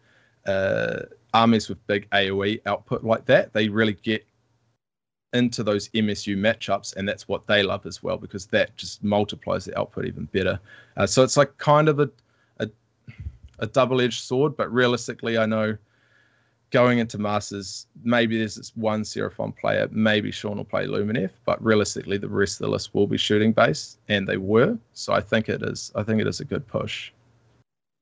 Uh, 0.46 1.02
armies 1.34 1.68
with 1.68 1.86
big 1.86 2.08
AoE 2.10 2.60
output 2.66 3.04
like 3.04 3.24
that, 3.26 3.52
they 3.52 3.68
really 3.68 3.92
get 3.92 4.26
into 5.32 5.62
those 5.62 5.88
MSU 5.90 6.36
matchups, 6.36 6.96
and 6.96 7.08
that's 7.08 7.28
what 7.28 7.46
they 7.46 7.62
love 7.62 7.86
as 7.86 8.02
well 8.02 8.18
because 8.18 8.46
that 8.46 8.76
just 8.76 9.02
multiplies 9.02 9.64
the 9.64 9.78
output 9.78 10.06
even 10.06 10.24
better. 10.26 10.58
Uh, 10.96 11.06
so 11.06 11.22
it's 11.22 11.36
like 11.36 11.56
kind 11.58 11.88
of 11.88 12.00
a 12.00 12.10
a, 12.58 12.68
a 13.60 13.66
double-edged 13.66 14.22
sword, 14.22 14.56
but 14.56 14.72
realistically, 14.72 15.38
I 15.38 15.46
know 15.46 15.76
going 16.72 16.98
into 16.98 17.18
Masters, 17.18 17.86
maybe 18.02 18.38
there's 18.38 18.56
this 18.56 18.74
one 18.74 19.02
Seraphon 19.02 19.54
player, 19.56 19.88
maybe 19.92 20.32
Shaun 20.32 20.56
will 20.56 20.64
play 20.64 20.86
Lumineth, 20.86 21.32
but 21.44 21.62
realistically, 21.62 22.18
the 22.18 22.28
rest 22.28 22.60
of 22.60 22.66
the 22.66 22.70
list 22.70 22.94
will 22.94 23.06
be 23.06 23.18
shooting 23.18 23.52
based, 23.52 23.98
and 24.08 24.26
they 24.26 24.38
were. 24.38 24.76
So 24.94 25.12
I 25.12 25.20
think 25.20 25.48
it 25.48 25.62
is. 25.62 25.92
I 25.94 26.02
think 26.02 26.20
it 26.20 26.26
is 26.26 26.40
a 26.40 26.44
good 26.44 26.66
push. 26.66 27.12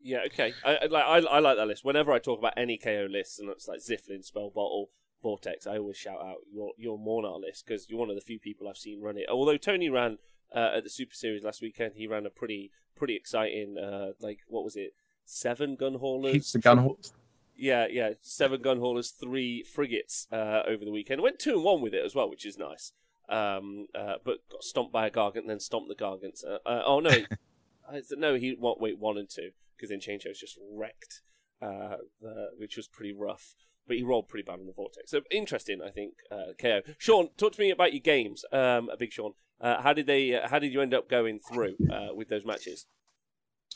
Yeah, 0.03 0.21
okay. 0.27 0.55
I, 0.65 0.77
I 0.77 0.87
like 0.87 1.05
I, 1.05 1.19
I 1.29 1.39
like 1.41 1.57
that 1.59 1.67
list. 1.67 1.85
Whenever 1.85 2.13
I 2.13 2.19
talk 2.19 2.39
about 2.39 2.55
any 2.57 2.79
KO 2.79 3.09
lists, 3.11 3.39
and 3.39 3.51
it's 3.51 3.69
like 3.69 3.81
Ziflin, 3.81 4.25
Spell 4.25 4.51
Bottle, 4.51 4.91
Vortex, 5.23 5.67
I 5.67 5.77
always 5.77 5.97
shout 5.97 6.21
out 6.21 6.39
your 6.51 6.73
your 6.79 6.99
Mhornar 6.99 7.41
list 7.41 7.67
because 7.67 7.91
you're 7.91 7.99
one 7.99 8.09
of 8.09 8.15
the 8.15 8.23
few 8.23 8.39
people 8.39 8.69
I've 8.69 8.79
seen 8.79 9.03
run 9.03 9.19
it. 9.19 9.27
Although 9.29 9.59
Tony 9.59 9.91
ran 9.91 10.19
uh, 10.55 10.73
at 10.77 10.85
the 10.85 10.91
Super 10.91 11.15
Series 11.15 11.45
last 11.45 11.61
weekend, 11.61 11.95
he 11.97 12.07
ran 12.07 12.25
a 12.25 12.31
pretty 12.31 12.71
pretty 12.97 13.17
exciting 13.17 13.77
uh, 13.77 14.13
like 14.21 14.39
what 14.47 14.65
was 14.65 14.77
it, 14.77 14.95
seven 15.25 15.75
gun 15.75 15.97
haulers, 15.97 16.35
Heaps 16.35 16.55
of 16.55 16.63
gun 16.63 16.79
haulers. 16.79 17.13
Yeah, 17.61 17.87
yeah, 17.91 18.13
seven 18.23 18.63
gun 18.63 18.79
haulers, 18.79 19.11
three 19.11 19.63
frigates 19.63 20.27
uh, 20.33 20.63
over 20.67 20.83
the 20.83 20.91
weekend. 20.91 21.21
Went 21.21 21.39
two 21.39 21.53
and 21.53 21.63
one 21.63 21.83
with 21.83 21.93
it 21.93 22.03
as 22.03 22.15
well, 22.15 22.31
which 22.31 22.47
is 22.47 22.57
nice. 22.57 22.93
Um, 23.29 23.87
uh, 23.95 24.15
but 24.25 24.39
got 24.51 24.65
stomped 24.65 24.95
by 24.95 25.07
a 25.07 25.11
gargant, 25.11 25.41
and 25.41 25.51
then 25.51 25.61
stomped 25.61 25.91
the 25.91 25.95
gargants. 25.95 26.43
Uh, 26.43 26.59
uh, 26.67 26.83
oh 26.87 27.01
no, 27.01 27.11
no, 28.17 28.35
he 28.37 28.57
wait 28.59 28.99
one 28.99 29.19
and 29.19 29.29
two 29.29 29.51
because 29.77 29.91
then 29.91 30.01
Change 30.01 30.23
just 30.23 30.59
wrecked, 30.73 31.21
uh, 31.61 31.97
the, 32.23 32.49
which 32.57 32.79
was 32.79 32.89
pretty 32.89 33.13
rough. 33.13 33.55
But 33.87 33.99
he 33.99 34.03
rolled 34.03 34.29
pretty 34.29 34.45
bad 34.45 34.61
in 34.61 34.67
the 34.67 34.73
vortex. 34.73 35.11
So 35.11 35.21
interesting, 35.31 35.81
I 35.85 35.91
think. 35.91 36.15
Uh, 36.31 36.53
KO. 36.59 36.81
Shaun, 36.97 37.29
talk 37.37 37.53
to 37.53 37.61
me 37.61 37.71
about 37.71 37.93
your 37.93 38.01
games. 38.01 38.45
Um, 38.53 38.89
a 38.89 38.97
big 38.97 39.13
Shaun. 39.13 39.33
Uh, 39.61 39.83
how 39.83 39.93
did 39.93 40.07
they? 40.07 40.35
Uh, 40.35 40.49
how 40.49 40.59
did 40.59 40.73
you 40.73 40.81
end 40.81 40.95
up 40.95 41.11
going 41.11 41.41
through 41.41 41.77
uh, 41.93 42.15
with 42.15 42.31
those 42.31 42.47
matches? 42.47 42.87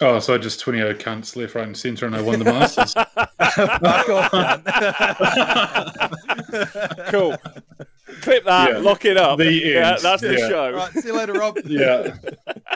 Oh, 0.01 0.18
so 0.18 0.35
I 0.35 0.39
just 0.39 0.59
20 0.61 0.82
odd 0.82 0.99
cunts 0.99 1.37
left, 1.37 1.55
right, 1.55 1.66
and 1.66 1.76
centre, 1.76 2.07
and 2.07 2.16
I 2.16 2.22
won 2.22 2.41
the 2.41 2.47
Masters. 2.47 2.95
cool. 7.11 7.36
Clip 8.22 8.44
that, 8.44 8.70
Yeah. 8.72 8.78
lock 8.78 9.05
it 9.05 9.16
up. 9.16 9.38
The 9.38 9.52
yeah, 9.52 9.96
that's 10.00 10.22
the 10.22 10.36
Yeah. 10.38 10.48
show. 10.48 10.72
Right, 10.72 10.92
see 10.92 11.09
you 11.09 11.16
later, 11.16 11.32
Rob. 11.34 11.59
yeah. 11.64 12.16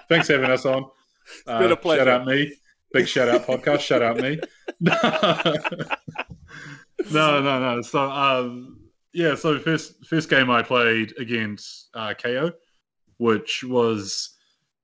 Thanks 0.08 0.26
for 0.26 0.34
having 0.34 0.50
us 0.50 0.64
on. 0.64 0.86
Uh, 1.46 1.58
been 1.60 1.72
a 1.72 1.76
pleasure. 1.76 2.04
Shout 2.04 2.20
out 2.20 2.26
me. 2.26 2.52
Big 2.92 3.06
shout 3.06 3.28
out 3.28 3.46
podcast. 3.46 3.80
shout 3.80 4.02
out 4.02 4.16
me. 4.16 4.40
no, 4.80 4.94
no, 7.40 7.60
no. 7.60 7.82
So, 7.82 8.00
um, 8.00 8.80
yeah. 9.12 9.34
So 9.34 9.58
first, 9.58 10.06
first 10.06 10.30
game 10.30 10.50
I 10.50 10.62
played 10.62 11.14
against 11.18 11.88
uh, 11.94 12.14
KO, 12.14 12.52
which 13.18 13.62
was 13.64 14.30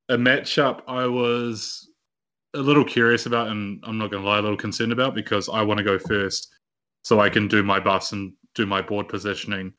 a 0.09 0.17
matchup 0.17 0.83
I 0.87 1.07
was 1.07 1.89
a 2.55 2.59
little 2.59 2.85
curious 2.85 3.27
about, 3.27 3.49
and 3.49 3.83
I'm 3.85 3.99
not 3.99 4.11
going 4.11 4.23
to 4.23 4.29
lie, 4.29 4.39
a 4.39 4.43
little 4.43 4.57
concerned 4.57 4.93
about 4.93 5.15
because 5.15 5.49
I 5.49 5.63
want 5.63 5.79
to 5.79 5.85
go 5.85 5.99
first, 5.99 6.55
so 7.03 7.21
I 7.21 7.29
can 7.29 7.49
do 7.49 7.63
my 7.63 7.81
buffs 7.81 8.13
and 8.13 8.33
do 8.55 8.67
my 8.67 8.81
board 8.81 9.09
positioning, 9.09 9.73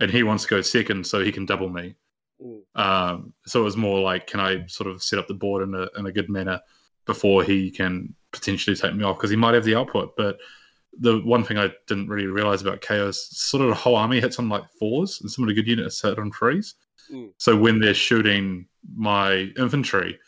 and 0.00 0.10
he 0.10 0.22
wants 0.22 0.44
to 0.44 0.50
go 0.50 0.60
second, 0.60 1.06
so 1.06 1.22
he 1.22 1.32
can 1.32 1.46
double 1.46 1.68
me. 1.68 1.94
Mm. 2.42 2.60
Um, 2.74 3.32
so 3.46 3.60
it 3.60 3.64
was 3.64 3.76
more 3.76 4.00
like, 4.00 4.26
can 4.26 4.40
I 4.40 4.66
sort 4.66 4.90
of 4.90 5.02
set 5.02 5.18
up 5.18 5.26
the 5.26 5.34
board 5.34 5.62
in 5.62 5.74
a 5.74 5.88
in 5.98 6.06
a 6.06 6.12
good 6.12 6.28
manner 6.28 6.60
before 7.06 7.44
he 7.44 7.70
can 7.70 8.14
potentially 8.32 8.76
take 8.76 8.94
me 8.94 9.04
off 9.04 9.16
because 9.16 9.30
he 9.30 9.36
might 9.36 9.54
have 9.54 9.64
the 9.64 9.76
output. 9.76 10.14
But 10.16 10.38
the 10.98 11.20
one 11.20 11.44
thing 11.44 11.58
I 11.58 11.70
didn't 11.86 12.08
really 12.08 12.26
realize 12.26 12.62
about 12.62 12.80
KO 12.82 13.08
is 13.08 13.28
sort 13.30 13.62
of 13.62 13.68
the 13.68 13.74
whole 13.74 13.96
army 13.96 14.20
hits 14.20 14.38
on 14.38 14.48
like 14.48 14.64
fours, 14.78 15.20
and 15.20 15.30
some 15.30 15.44
of 15.44 15.48
the 15.48 15.54
good 15.54 15.68
units 15.68 16.02
hit 16.02 16.18
on 16.18 16.32
threes. 16.32 16.74
Mm. 17.10 17.30
So 17.38 17.56
when 17.56 17.80
they're 17.80 17.94
shooting 17.94 18.66
my 18.94 19.50
infantry, 19.58 20.18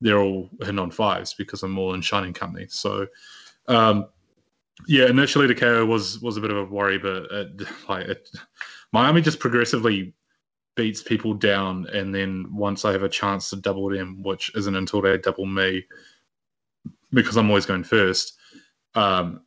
they're 0.00 0.20
all 0.20 0.48
hitting 0.60 0.78
on 0.78 0.90
fives 0.90 1.34
because 1.34 1.62
I'm 1.62 1.78
all 1.78 1.94
in 1.94 2.00
Shining 2.00 2.32
Company. 2.32 2.66
So. 2.68 3.06
Um, 3.66 4.06
yeah, 4.86 5.08
initially 5.08 5.46
the 5.46 5.54
KO 5.54 5.84
was 5.84 6.20
was 6.20 6.36
a 6.36 6.40
bit 6.40 6.50
of 6.50 6.56
a 6.56 6.64
worry, 6.64 6.98
but 6.98 7.26
it, 7.30 7.68
like 7.88 8.06
it, 8.06 8.28
my 8.92 9.06
army 9.06 9.20
just 9.20 9.40
progressively 9.40 10.14
beats 10.76 11.02
people 11.02 11.34
down, 11.34 11.86
and 11.92 12.14
then 12.14 12.46
once 12.52 12.84
I 12.84 12.92
have 12.92 13.02
a 13.02 13.08
chance 13.08 13.50
to 13.50 13.56
double 13.56 13.90
them, 13.90 14.22
which 14.22 14.54
isn't 14.54 14.76
until 14.76 15.00
they 15.02 15.18
double 15.18 15.46
me, 15.46 15.84
because 17.12 17.36
I'm 17.36 17.48
always 17.48 17.66
going 17.66 17.82
first, 17.82 18.38
um, 18.94 19.40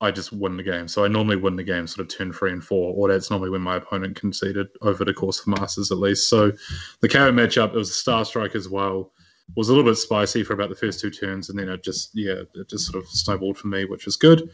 I 0.00 0.10
just 0.10 0.32
win 0.32 0.56
the 0.56 0.62
game. 0.62 0.86
So 0.86 1.04
I 1.04 1.08
normally 1.08 1.36
win 1.36 1.56
the 1.56 1.64
game 1.64 1.86
sort 1.86 2.06
of 2.06 2.16
turn 2.16 2.32
three 2.32 2.52
and 2.52 2.64
four, 2.64 2.94
or 2.94 3.08
that's 3.08 3.30
normally 3.30 3.50
when 3.50 3.60
my 3.62 3.76
opponent 3.76 4.16
conceded 4.16 4.68
over 4.80 5.04
the 5.04 5.12
course 5.12 5.40
of 5.40 5.48
Masters 5.48 5.90
at 5.90 5.98
least. 5.98 6.30
So 6.30 6.52
the 7.00 7.08
KO 7.08 7.32
matchup, 7.32 7.70
it 7.70 7.76
was 7.76 7.90
a 7.90 7.94
Star 7.94 8.24
Strike 8.24 8.54
as 8.54 8.68
well. 8.68 9.12
Was 9.56 9.68
a 9.68 9.72
little 9.72 9.88
bit 9.88 9.96
spicy 9.96 10.44
for 10.44 10.52
about 10.54 10.68
the 10.68 10.76
first 10.76 11.00
two 11.00 11.10
turns, 11.10 11.50
and 11.50 11.58
then 11.58 11.68
it 11.68 11.82
just 11.82 12.10
yeah, 12.14 12.42
it 12.54 12.68
just 12.68 12.90
sort 12.90 13.02
of 13.02 13.10
snowballed 13.10 13.58
for 13.58 13.68
me, 13.68 13.84
which 13.84 14.06
was 14.06 14.16
good. 14.16 14.50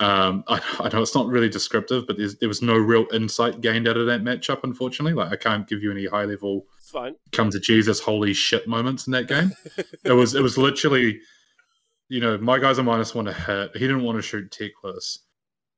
Um, 0.00 0.44
I, 0.48 0.60
I 0.80 0.88
know 0.88 1.02
it's 1.02 1.14
not 1.14 1.26
really 1.26 1.48
descriptive, 1.48 2.06
but 2.06 2.16
there's, 2.16 2.36
there 2.36 2.48
was 2.48 2.62
no 2.62 2.76
real 2.76 3.06
insight 3.12 3.60
gained 3.60 3.88
out 3.88 3.96
of 3.96 4.06
that 4.06 4.22
matchup, 4.22 4.60
unfortunately. 4.62 5.12
Like 5.12 5.32
I 5.32 5.36
can't 5.36 5.68
give 5.68 5.82
you 5.82 5.90
any 5.90 6.06
high 6.06 6.24
level 6.24 6.66
come 7.32 7.50
to 7.50 7.60
Jesus 7.60 8.00
holy 8.00 8.32
shit 8.32 8.66
moments 8.68 9.06
in 9.06 9.12
that 9.12 9.28
game. 9.28 9.52
it 10.04 10.12
was 10.12 10.34
it 10.34 10.42
was 10.42 10.56
literally, 10.56 11.20
you 12.08 12.20
know, 12.20 12.38
my 12.38 12.58
guys 12.58 12.78
are 12.78 12.84
minus 12.84 13.14
one 13.14 13.24
to 13.26 13.32
hit. 13.32 13.72
He 13.74 13.80
didn't 13.80 14.04
want 14.04 14.16
to 14.16 14.22
shoot 14.22 14.50
Teclis, 14.50 15.18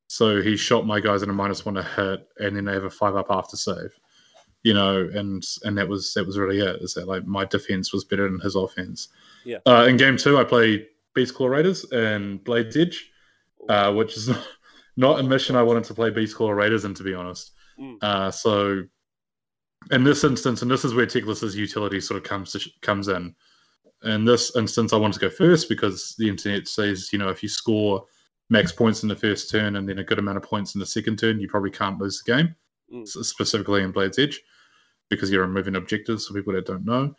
so 0.09 0.43
he 0.43 0.57
shot 0.57 0.87
my 0.87 1.01
guys 1.01 1.23
at 1.23 1.29
a 1.29 1.33
minus 1.33 1.65
one 1.65 1.75
to 1.77 1.83
hit, 1.83 2.29
and 2.39 2.57
then 2.57 2.67
they 2.67 2.73
have 2.73 2.85
a 2.85 2.91
five 2.91 3.17
up 3.17 3.29
after 3.31 3.57
save. 3.57 3.93
You 4.63 4.75
know, 4.75 5.09
and 5.15 5.43
and 5.65 5.79
that 5.79 5.89
was 5.89 6.13
that 6.15 6.27
was 6.27 6.39
really 6.39 6.61
it. 6.61 6.83
Is 6.83 6.95
that 6.95 7.09
like 7.09 7.27
my 7.27 7.45
defense 7.45 7.93
was 7.93 8.05
better 8.05 8.29
than 8.29 8.41
his 8.41 8.57
offense? 8.57 9.09
Yeah. 9.45 9.59
Uh, 9.67 9.87
in 9.89 9.97
game 9.97 10.17
two, 10.17 10.39
I 10.39 10.45
played 10.45 10.87
Beast 11.15 11.35
Claw 11.35 11.49
Raiders 11.49 11.85
and 11.93 12.43
Blade's 12.45 12.77
Edge, 12.77 13.11
uh, 13.69 13.93
which 13.93 14.17
is 14.17 14.29
not, 14.29 14.47
not 14.97 15.21
a 15.21 15.23
mission 15.23 15.57
I 15.57 15.63
wanted 15.63 15.85
to 15.85 15.95
play 15.95 16.11
Beast 16.11 16.37
Claw 16.37 16.51
Raiders 16.51 16.85
in, 16.85 16.95
to 16.95 17.03
be 17.03 17.15
honest. 17.15 17.53
Mm. 17.81 17.97
Uh, 18.03 18.31
so 18.31 18.83
in 19.91 20.05
this 20.05 20.25
instance, 20.25 20.63
and 20.63 20.71
this 20.71 20.85
is 20.85 20.95
where 20.95 21.07
Teclis's 21.07 21.57
utility 21.57 22.01
sort 22.01 22.19
of 22.19 22.25
comes 22.25 22.53
to, 22.53 22.71
comes 22.83 23.09
in. 23.09 23.35
In 24.05 24.25
this 24.25 24.55
instance, 24.57 24.93
I 24.93 24.97
wanted 24.97 25.15
to 25.15 25.21
go 25.21 25.31
first 25.31 25.69
because 25.69 26.15
the 26.19 26.29
internet 26.29 26.69
says, 26.69 27.13
you 27.13 27.19
know, 27.19 27.29
if 27.29 27.43
you 27.43 27.49
score 27.49 28.05
max 28.49 28.73
points 28.73 29.03
in 29.03 29.09
the 29.09 29.17
first 29.17 29.51
turn 29.51 29.77
and 29.77 29.89
then 29.89 29.99
a 29.99 30.05
good 30.05 30.19
amount 30.19 30.37
of 30.37 30.43
points 30.43 30.75
in 30.75 30.81
the 30.81 30.87
second 30.87 31.19
turn, 31.19 31.41
you 31.41 31.49
probably 31.49 31.71
can't 31.71 31.99
lose 31.99 32.23
the 32.23 32.33
game. 32.33 32.55
Mm. 32.93 33.07
Specifically 33.07 33.83
in 33.83 33.93
Blade's 33.93 34.19
Edge, 34.19 34.41
because 35.09 35.31
you're 35.31 35.47
removing 35.47 35.77
objectives 35.77 36.27
for 36.27 36.35
people 36.35 36.53
that 36.55 36.67
don't 36.67 36.85
know. 36.85 37.15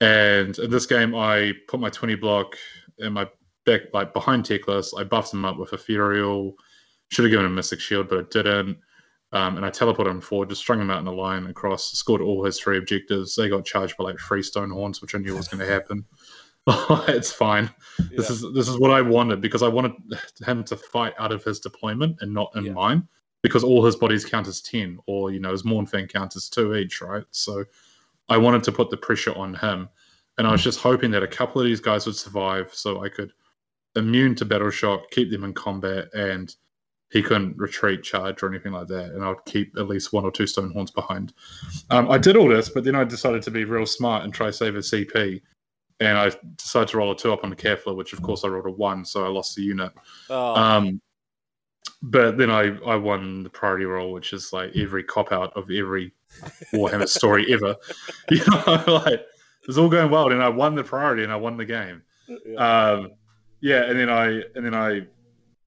And 0.00 0.58
in 0.58 0.70
this 0.70 0.86
game, 0.86 1.14
I 1.14 1.52
put 1.68 1.78
my 1.80 1.90
20 1.90 2.14
block 2.14 2.56
in 2.98 3.12
my 3.12 3.28
back, 3.66 3.82
like 3.92 4.14
behind 4.14 4.44
Teclis. 4.44 4.98
I 4.98 5.04
buffed 5.04 5.34
him 5.34 5.44
up 5.44 5.58
with 5.58 5.72
Ethereal. 5.72 6.54
Should 7.10 7.24
have 7.24 7.30
given 7.32 7.46
him 7.46 7.54
Mystic 7.54 7.80
Shield, 7.80 8.08
but 8.08 8.18
I 8.18 8.22
didn't. 8.30 8.78
Um, 9.32 9.56
and 9.56 9.64
I 9.64 9.70
teleported 9.70 10.10
him 10.10 10.20
forward, 10.20 10.48
just 10.48 10.60
strung 10.62 10.80
him 10.80 10.90
out 10.90 11.00
in 11.00 11.06
a 11.06 11.12
line 11.12 11.46
across, 11.46 11.92
scored 11.92 12.20
all 12.20 12.44
his 12.44 12.58
three 12.58 12.78
objectives. 12.78 13.36
They 13.36 13.48
got 13.48 13.64
charged 13.64 13.96
by 13.96 14.04
like 14.04 14.18
three 14.18 14.42
stone 14.42 14.70
horns, 14.70 15.00
which 15.00 15.14
I 15.14 15.18
knew 15.18 15.36
was 15.36 15.46
going 15.48 15.64
to 15.64 15.72
happen. 15.72 16.04
it's 17.08 17.32
fine. 17.32 17.70
This 18.16 18.28
is 18.30 18.44
this 18.54 18.68
is 18.68 18.78
what 18.78 18.90
I 18.90 19.00
wanted 19.00 19.40
because 19.40 19.62
I 19.62 19.68
wanted 19.68 19.92
him 20.44 20.64
to 20.64 20.76
fight 20.76 21.14
out 21.18 21.32
of 21.32 21.44
his 21.44 21.60
deployment 21.60 22.16
and 22.20 22.34
not 22.34 22.50
in 22.56 22.64
Yeah. 22.66 22.72
mine. 22.72 23.08
Because 23.42 23.64
all 23.64 23.84
his 23.84 23.96
bodies 23.96 24.24
count 24.24 24.46
as 24.48 24.60
ten, 24.60 24.98
or 25.06 25.30
you 25.30 25.40
know, 25.40 25.52
his 25.52 25.62
Mournfang 25.62 26.08
counts 26.12 26.36
as 26.36 26.48
two 26.48 26.74
each, 26.74 27.00
right? 27.00 27.24
So 27.30 27.64
I 28.28 28.36
wanted 28.36 28.62
to 28.64 28.72
put 28.72 28.90
the 28.90 28.96
pressure 28.96 29.34
on 29.36 29.54
him, 29.54 29.88
and 30.38 30.46
I 30.46 30.52
was 30.52 30.62
just 30.62 30.80
hoping 30.80 31.10
that 31.12 31.22
a 31.22 31.28
couple 31.28 31.60
of 31.60 31.66
these 31.66 31.80
guys 31.80 32.06
would 32.06 32.16
survive, 32.16 32.74
so 32.74 33.02
I 33.02 33.08
could 33.08 33.32
immune 33.96 34.34
to 34.36 34.44
battle 34.44 34.70
shock, 34.70 35.10
keep 35.10 35.30
them 35.30 35.44
in 35.44 35.54
combat, 35.54 36.08
and 36.14 36.54
he 37.10 37.22
couldn't 37.22 37.56
retreat, 37.56 38.04
charge, 38.04 38.40
or 38.42 38.48
anything 38.48 38.70
like 38.72 38.86
that. 38.86 39.06
And 39.06 39.24
I'd 39.24 39.44
keep 39.44 39.76
at 39.76 39.88
least 39.88 40.12
one 40.12 40.24
or 40.24 40.30
two 40.30 40.46
stone 40.46 40.70
horns 40.70 40.92
behind. 40.92 41.32
Um, 41.90 42.08
I 42.08 42.18
did 42.18 42.36
all 42.36 42.48
this, 42.48 42.68
but 42.68 42.84
then 42.84 42.94
I 42.94 43.02
decided 43.02 43.42
to 43.42 43.50
be 43.50 43.64
real 43.64 43.84
smart 43.86 44.22
and 44.22 44.32
try 44.32 44.50
save 44.52 44.76
a 44.76 44.78
CP. 44.78 45.40
and 45.98 46.16
I 46.16 46.30
decided 46.56 46.88
to 46.90 46.98
roll 46.98 47.10
a 47.10 47.16
two 47.16 47.32
up 47.32 47.42
on 47.42 47.50
the 47.50 47.56
Kefla, 47.56 47.96
which 47.96 48.12
of 48.12 48.22
course 48.22 48.44
I 48.44 48.48
rolled 48.48 48.66
a 48.66 48.70
one, 48.70 49.04
so 49.04 49.24
I 49.24 49.28
lost 49.28 49.56
the 49.56 49.62
unit. 49.62 49.92
Oh, 50.30 50.54
Um, 50.54 51.00
but 52.02 52.38
then 52.38 52.50
I, 52.50 52.76
I 52.86 52.96
won 52.96 53.42
the 53.42 53.50
priority 53.50 53.84
roll, 53.84 54.12
which 54.12 54.32
is 54.32 54.52
like 54.52 54.74
every 54.76 55.04
cop 55.04 55.32
out 55.32 55.56
of 55.56 55.70
every 55.70 56.12
Warhammer 56.72 57.08
story 57.18 57.52
ever. 57.52 57.76
You 58.30 58.42
know, 58.46 58.84
like 58.86 59.20
it 59.20 59.66
was 59.66 59.78
all 59.78 59.88
going 59.88 60.10
well, 60.10 60.30
and 60.30 60.42
I 60.42 60.48
won 60.48 60.74
the 60.74 60.84
priority 60.84 61.22
and 61.24 61.32
I 61.32 61.36
won 61.36 61.56
the 61.56 61.64
game. 61.64 62.02
yeah. 62.28 62.90
Um, 62.90 63.12
yeah, 63.60 63.84
and 63.84 63.98
then 63.98 64.08
I 64.08 64.26
and 64.54 64.64
then 64.64 64.74
I 64.74 65.02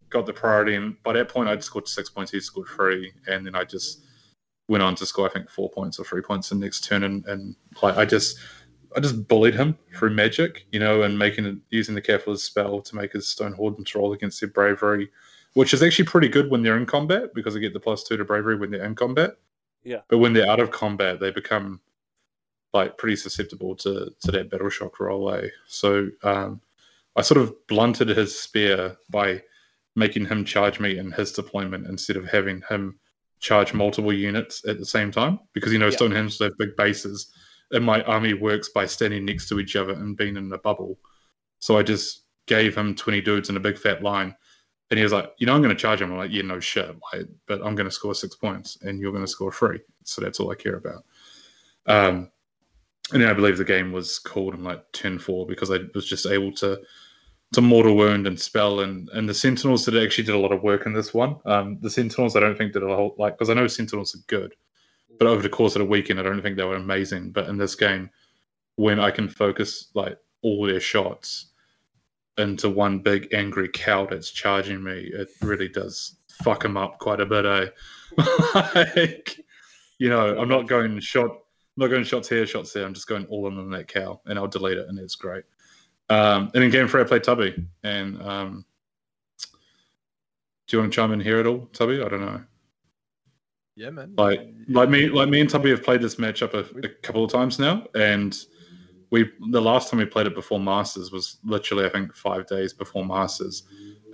got 0.10 0.26
the 0.26 0.34
priority, 0.34 0.76
and 0.76 1.02
by 1.04 1.14
that 1.14 1.30
point 1.30 1.50
I'd 1.50 1.64
scored 1.64 1.88
six 1.88 2.10
points. 2.10 2.32
He 2.32 2.40
scored 2.40 2.68
three, 2.68 3.12
and 3.28 3.46
then 3.46 3.56
I 3.56 3.64
just 3.64 4.04
went 4.68 4.82
on 4.82 4.96
to 4.96 5.06
score 5.06 5.28
I 5.28 5.32
think 5.32 5.50
four 5.50 5.70
points 5.70 6.00
or 6.00 6.06
three 6.06 6.22
points 6.22 6.52
in 6.52 6.60
the 6.60 6.66
next 6.66 6.86
turn, 6.86 7.04
and, 7.04 7.26
and 7.28 7.56
like 7.82 7.98
I 7.98 8.06
just 8.06 8.40
I 8.96 9.00
just 9.00 9.28
bullied 9.28 9.56
him 9.56 9.78
through 9.96 10.12
magic, 10.12 10.66
you 10.72 10.80
know, 10.80 11.04
and 11.04 11.18
making 11.18 11.62
using 11.70 11.96
the 11.96 12.02
Kefla's 12.02 12.44
spell 12.44 12.82
to 12.82 12.96
make 12.96 13.14
his 13.14 13.26
Stonehorns 13.26 13.94
roll 13.96 14.14
against 14.14 14.40
their 14.40 14.50
bravery, 14.50 15.10
which 15.54 15.74
is 15.74 15.84
actually 15.84 16.06
pretty 16.06 16.28
good 16.28 16.50
when 16.50 16.64
they're 16.64 16.78
in 16.78 16.86
combat 16.86 17.34
because 17.34 17.54
they 17.54 17.60
get 17.60 17.74
the 17.74 17.80
plus 17.80 18.04
two 18.04 18.18
to 18.18 18.26
bravery 18.26 18.56
when 18.56 18.72
they're 18.72 18.86
in 18.86 18.96
combat. 18.96 19.32
Yeah. 19.84 20.02
But 20.08 20.20
when 20.20 20.34
they're 20.34 20.50
out 20.50 20.60
of 20.60 20.72
combat, 20.72 21.20
they 21.20 21.32
become 21.32 21.82
like 22.74 22.98
pretty 22.98 23.16
susceptible 23.16 23.76
to 23.76 24.14
to 24.22 24.32
that 24.32 24.50
battle 24.50 24.70
shock 24.70 25.00
roll. 25.00 25.34
Eh? 25.34 25.50
So 25.68 26.10
um, 26.24 26.62
I 27.16 27.22
sort 27.22 27.42
of 27.42 27.54
blunted 27.68 28.10
his 28.10 28.38
spear 28.38 28.98
by 29.10 29.44
making 29.96 30.26
him 30.26 30.44
charge 30.44 30.80
me 30.80 30.98
in 30.98 31.12
his 31.12 31.32
deployment 31.32 31.88
instead 31.88 32.18
of 32.18 32.26
having 32.26 32.64
him 32.68 33.00
charge 33.40 33.74
multiple 33.74 34.14
units 34.14 34.66
at 34.68 34.80
the 34.80 34.86
same 34.86 35.12
time 35.12 35.40
because 35.54 35.72
you 35.72 35.78
know 35.78 35.88
Yeah. 35.88 35.98
Stonehenge 35.98 36.38
they 36.38 36.46
have 36.46 36.58
big 36.58 36.76
bases 36.76 37.32
and 37.72 37.84
my 37.84 38.02
army 38.04 38.34
works 38.34 38.70
by 38.70 38.86
standing 38.86 39.26
next 39.26 39.50
to 39.50 39.60
each 39.60 39.76
other 39.76 39.94
and 39.94 40.18
being 40.18 40.38
in 40.38 40.52
a 40.52 40.58
bubble. 40.58 40.98
So 41.60 41.78
I 41.78 41.84
just 41.84 42.24
gave 42.46 42.76
him 42.76 42.96
20 42.96 43.22
dudes 43.22 43.50
in 43.50 43.58
a 43.58 43.60
big 43.60 43.78
fat 43.78 44.02
line. 44.04 44.36
And 44.94 45.00
he 45.00 45.04
was 45.04 45.12
like, 45.12 45.34
you 45.40 45.48
know, 45.48 45.56
I'm 45.56 45.64
going 45.64 45.76
to 45.76 45.82
charge 45.82 46.04
him. 46.04 46.12
I'm 46.12 46.20
like, 46.20 46.30
yeah, 46.30 46.44
no 46.44 46.60
shit. 46.60 46.96
Like, 47.12 47.26
but 47.48 47.66
I'm 47.66 47.74
going 47.74 47.88
to 47.88 47.92
score 47.92 48.14
six 48.14 48.36
points 48.36 48.78
and 48.84 49.00
you're 49.00 49.12
going 49.12 49.24
to 49.24 49.28
score 49.28 49.52
three. 49.52 49.80
So 50.04 50.22
that's 50.22 50.40
all 50.40 50.52
I 50.52 50.56
care 50.56 50.76
about. 50.76 51.04
Um, 51.88 52.30
and 53.12 53.20
then 53.20 53.28
I 53.28 53.34
believe 53.34 53.58
the 53.58 53.66
game 53.66 53.92
was 53.92 54.20
called 54.20 54.54
in 54.54 54.64
like 54.64 54.84
turn 54.92 55.18
four 55.18 55.48
because 55.48 55.72
I 55.72 55.80
was 55.96 56.06
just 56.06 56.28
able 56.28 56.52
to 56.58 56.80
to 57.54 57.62
mortal 57.62 57.96
wound 57.98 58.28
and 58.28 58.40
spell 58.40 58.82
and 58.82 59.10
and 59.14 59.28
the 59.28 59.34
sentinels 59.34 59.84
did 59.84 59.98
actually 59.98 60.26
did 60.26 60.36
a 60.36 60.38
lot 60.38 60.52
of 60.52 60.62
work 60.62 60.86
in 60.86 60.94
this 60.94 61.12
one. 61.12 61.38
Um, 61.46 61.80
the 61.82 61.90
sentinels 61.90 62.36
I 62.36 62.42
don't 62.42 62.56
think 62.56 62.74
did 62.74 62.84
a 62.84 62.96
whole 62.96 63.16
like 63.18 63.36
because 63.36 63.50
I 63.50 63.56
know 63.56 63.66
sentinels 63.66 64.14
are 64.14 64.24
good, 64.28 64.54
but 65.18 65.28
over 65.28 65.42
the 65.42 65.50
course 65.50 65.76
of 65.76 65.80
the 65.80 65.88
weekend 65.88 66.20
I 66.20 66.24
don't 66.24 66.44
think 66.44 66.56
they 66.56 66.66
were 66.66 66.76
amazing. 66.76 67.32
But 67.32 67.50
in 67.50 67.58
this 67.58 67.74
game, 67.74 68.12
when 68.76 69.00
I 69.00 69.10
can 69.10 69.28
focus 69.28 69.90
like 69.96 70.20
all 70.44 70.68
their 70.68 70.80
shots 70.80 71.48
into 72.38 72.70
one 72.70 73.00
big 73.00 73.34
angry 73.34 73.70
cow 73.70 74.06
that's 74.06 74.32
charging 74.32 74.84
me, 74.84 75.12
it 75.14 75.30
really 75.42 75.68
does 75.68 76.18
fuck 76.44 76.66
him 76.66 76.78
up 76.78 77.00
quite 77.00 77.20
a 77.20 77.26
bit. 77.26 77.46
Eh? 77.46 77.68
like, 78.96 79.40
you 80.00 80.10
know, 80.10 80.38
I'm 80.38 80.50
not 80.50 80.68
going 80.68 81.00
shot, 81.00 81.30
I'm 81.30 81.78
not 81.78 81.88
going 81.88 82.04
shots 82.04 82.30
here, 82.30 82.46
shots 82.46 82.74
there. 82.74 82.86
I'm 82.86 82.94
just 82.94 83.08
going 83.08 83.26
all 83.28 83.48
in 83.48 83.58
on 83.58 83.70
that 83.72 83.88
cow, 83.88 84.20
and 84.26 84.38
I'll 84.38 84.48
delete 84.48 84.78
it, 84.78 84.88
and 84.88 84.98
it's 85.00 85.16
great. 85.16 85.44
Um, 86.10 86.52
and 86.54 86.64
in 86.64 86.70
game 86.72 86.88
three, 86.88 87.02
I 87.02 87.06
played 87.06 87.24
Tubby, 87.24 87.56
and 87.84 88.22
um, 88.22 88.66
do 90.68 90.78
you 90.78 90.80
want 90.82 90.92
to 90.92 90.96
chime 90.96 91.12
in 91.12 91.20
here 91.20 91.40
at 91.40 91.48
all, 91.48 91.68
Tubby? 91.74 92.02
I 92.02 92.10
don't 92.10 92.22
know. 92.22 92.42
Yeah, 93.76 93.90
man. 93.90 94.14
Like, 94.18 94.40
Yeah. 94.40 94.80
like 94.80 94.90
me, 94.90 95.10
like 95.10 95.30
me 95.30 95.42
and 95.42 95.50
Tubby 95.50 95.70
have 95.72 95.84
played 95.84 96.02
this 96.02 96.16
matchup 96.16 96.54
a, 96.54 96.86
a 96.86 96.90
couple 97.02 97.24
of 97.24 97.32
times 97.32 97.58
now, 97.58 97.88
and 97.96 98.38
we 99.14 99.30
the 99.52 99.62
last 99.62 99.92
time 99.92 100.00
we 100.00 100.06
played 100.06 100.26
it 100.26 100.34
before 100.34 100.60
Masters 100.60 101.12
was 101.12 101.38
literally 101.44 101.86
I 101.86 101.90
think 101.90 102.16
five 102.16 102.48
days 102.48 102.74
before 102.74 103.06
Masters, 103.06 103.62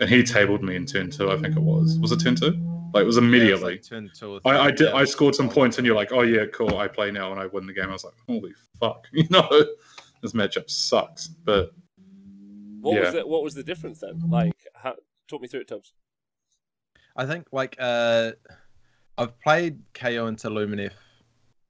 and 0.02 0.10
he 0.10 0.22
tabled 0.24 0.62
me 0.62 0.76
in 0.76 0.86
turn 0.86 1.10
two. 1.10 1.32
I 1.32 1.38
think 1.38 1.56
it 1.56 1.62
was. 1.62 1.98
Was 2.00 2.12
it 2.12 2.20
turn 2.20 2.36
two? 2.36 2.52
Like 2.94 3.04
it 3.04 3.06
was 3.06 3.16
Yeah, 3.16 3.20
it's 3.22 3.28
immediately. 3.28 3.72
like 3.76 3.88
turn 3.88 4.12
two 4.14 4.34
or 4.34 4.42
I, 4.44 4.66
I 4.66 4.72
did. 4.72 4.90
yeah. 4.90 4.96
I 4.96 5.06
scored 5.06 5.36
some 5.36 5.48
points, 5.50 5.78
and 5.78 5.88
you're 5.88 5.96
like, 5.96 6.12
"Oh 6.12 6.24
yeah, 6.24 6.46
cool. 6.54 6.78
I 6.78 6.90
play 6.90 7.12
now, 7.12 7.32
and 7.32 7.40
I 7.40 7.46
win 7.46 7.66
the 7.66 7.72
game." 7.74 7.86
I 7.90 7.94
was 7.94 8.04
like, 8.04 8.16
"Holy 8.28 8.52
fuck!" 8.78 9.08
You 9.14 9.26
know, 9.30 9.48
this 10.22 10.34
matchup 10.34 10.70
sucks. 10.70 11.28
But 11.30 11.72
what 12.82 13.00
was 13.00 13.14
the 13.14 13.26
what 13.26 13.42
was 13.42 13.54
the 13.54 13.64
difference 13.64 14.00
then? 14.02 14.22
Like, 14.30 14.52
how, 14.76 14.96
talk 15.30 15.42
me 15.42 15.48
through 15.48 15.62
it, 15.62 15.70
Tubbs. 15.70 15.94
I 17.16 17.26
think 17.26 17.48
like 17.54 17.78
uh, 17.80 18.32
I've 19.18 19.40
played 19.40 19.80
KO 19.94 20.28
into 20.28 20.50
Luminef 20.50 20.92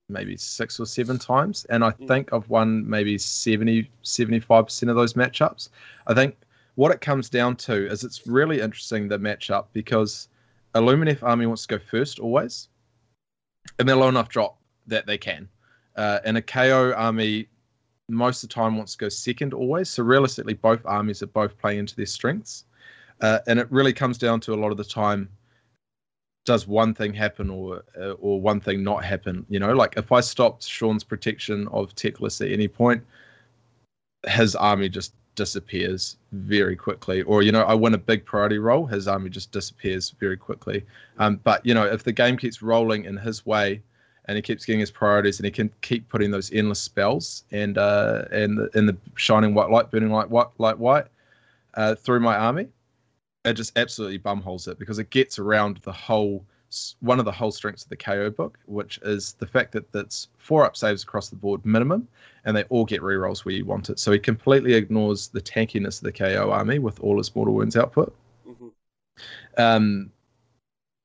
maybe 0.09 0.35
six 0.35 0.79
or 0.79 0.85
seven 0.85 1.17
times, 1.17 1.65
and 1.69 1.83
I 1.83 1.91
Mm. 1.91 2.07
think 2.07 2.33
I've 2.33 2.49
won 2.49 2.87
maybe 2.89 3.17
70 3.17 3.89
75 4.01 4.65
percent 4.65 4.89
of 4.89 4.95
those 4.95 5.13
matchups. 5.13 5.69
I 6.07 6.13
think 6.13 6.35
what 6.75 6.91
it 6.91 7.01
comes 7.01 7.29
down 7.29 7.55
to 7.57 7.87
is 7.87 8.03
it's 8.03 8.25
really 8.27 8.61
interesting 8.61 9.07
the 9.07 9.19
matchup 9.19 9.65
because 9.73 10.27
a 10.73 10.81
Luminef 10.81 11.23
army 11.23 11.45
wants 11.45 11.65
to 11.67 11.77
go 11.77 11.83
first 11.83 12.19
always, 12.19 12.69
and 13.77 13.87
they're 13.87 13.95
low 13.95 14.09
enough 14.09 14.29
drop 14.29 14.57
that 14.87 15.05
they 15.05 15.17
can, 15.17 15.47
uh, 15.95 16.19
and 16.25 16.37
a 16.37 16.41
KO 16.41 16.93
army 16.93 17.47
most 18.07 18.43
of 18.43 18.49
the 18.49 18.53
time 18.55 18.75
wants 18.75 18.93
to 18.93 18.97
go 18.97 19.09
second 19.09 19.53
always. 19.53 19.87
So 19.89 20.01
realistically, 20.03 20.55
both 20.55 20.81
armies 20.85 21.21
are 21.21 21.27
both 21.27 21.57
playing 21.59 21.79
into 21.79 21.95
their 21.95 22.07
strengths. 22.07 22.65
Uh, 23.21 23.39
and 23.47 23.59
it 23.59 23.67
really 23.69 23.93
comes 23.93 24.17
down 24.17 24.39
to 24.39 24.53
a 24.53 24.55
lot 24.55 24.71
of 24.71 24.77
the 24.77 24.83
time 24.83 25.29
does 26.45 26.67
one 26.67 26.93
thing 26.93 27.13
happen 27.13 27.49
or 27.49 27.83
uh, 27.99 28.11
or 28.13 28.41
one 28.41 28.59
thing 28.59 28.83
not 28.83 29.03
happen 29.03 29.45
you 29.49 29.59
know? 29.59 29.73
Like 29.73 29.95
if 29.97 30.11
i 30.11 30.19
stopped 30.19 30.63
Shaun's 30.63 31.03
protection 31.03 31.67
of 31.69 31.93
Teclis 31.95 32.45
at 32.45 32.51
any 32.51 32.67
point 32.67 33.03
his 34.27 34.55
army 34.55 34.89
just 34.89 35.13
disappears 35.35 36.17
very 36.33 36.75
quickly. 36.75 37.21
Or 37.23 37.43
you 37.43 37.51
know 37.51 37.63
i 37.63 37.73
win 37.73 37.93
a 37.93 37.97
big 37.97 38.25
priority 38.25 38.57
roll 38.57 38.85
his 38.85 39.07
army 39.07 39.29
just 39.29 39.51
disappears 39.51 40.11
very 40.19 40.37
quickly. 40.37 40.85
Um, 41.17 41.39
but 41.43 41.65
you 41.65 41.73
know 41.73 41.85
if 41.85 42.03
the 42.03 42.11
game 42.11 42.37
keeps 42.37 42.61
rolling 42.61 43.05
in 43.05 43.17
his 43.17 43.45
way 43.45 43.81
and 44.29 44.35
he 44.35 44.43
keeps 44.43 44.63
getting 44.63 44.79
his 44.79 44.91
priorities 44.91 45.39
and 45.39 45.45
he 45.45 45.51
can 45.51 45.71
keep 45.81 46.07
putting 46.07 46.29
those 46.29 46.51
endless 46.51 46.79
spells 46.79 47.45
and 47.51 47.77
uh 47.79 48.25
and 48.31 48.57
the, 48.57 48.69
the 48.73 48.97
shining 49.15 49.55
white 49.55 49.71
light 49.71 49.89
burning 49.89 50.11
like 50.11 50.29
white 50.29 50.47
like 50.59 50.77
white 50.77 51.07
uh, 51.73 51.95
through 51.95 52.19
my 52.19 52.35
army 52.35 52.67
it 53.49 53.53
just 53.55 53.77
absolutely 53.77 54.19
bumholes 54.19 54.67
it 54.67 54.79
because 54.79 54.99
it 54.99 55.09
gets 55.09 55.39
around 55.39 55.77
the 55.83 55.91
whole 55.91 56.45
one 56.99 57.17
of 57.17 57.25
the 57.25 57.31
whole 57.31 57.51
strengths 57.51 57.83
of 57.83 57.89
the 57.89 57.95
KO 57.95 58.29
book, 58.29 58.59
which 58.67 58.99
is 59.03 59.33
the 59.39 59.47
fact 59.47 59.71
that 59.71 59.91
that's 59.91 60.27
four 60.37 60.63
up 60.63 60.77
saves 60.77 61.01
across 61.03 61.29
the 61.29 61.35
board 61.35 61.65
minimum, 61.65 62.07
and 62.45 62.55
they 62.55 62.63
all 62.65 62.85
get 62.85 63.01
rerolls 63.01 63.43
where 63.43 63.55
you 63.55 63.65
want 63.65 63.89
it. 63.89 63.97
So 63.97 64.11
he 64.11 64.19
completely 64.19 64.75
ignores 64.75 65.29
the 65.29 65.41
tankiness 65.41 65.97
of 65.97 66.03
the 66.03 66.11
KO 66.11 66.51
army 66.51 66.77
with 66.77 66.99
all 66.99 67.17
his 67.17 67.35
mortal 67.35 67.55
wounds 67.55 67.75
output. 67.75 68.15
hmm 68.45 68.69
Um, 69.57 70.11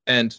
and 0.06 0.38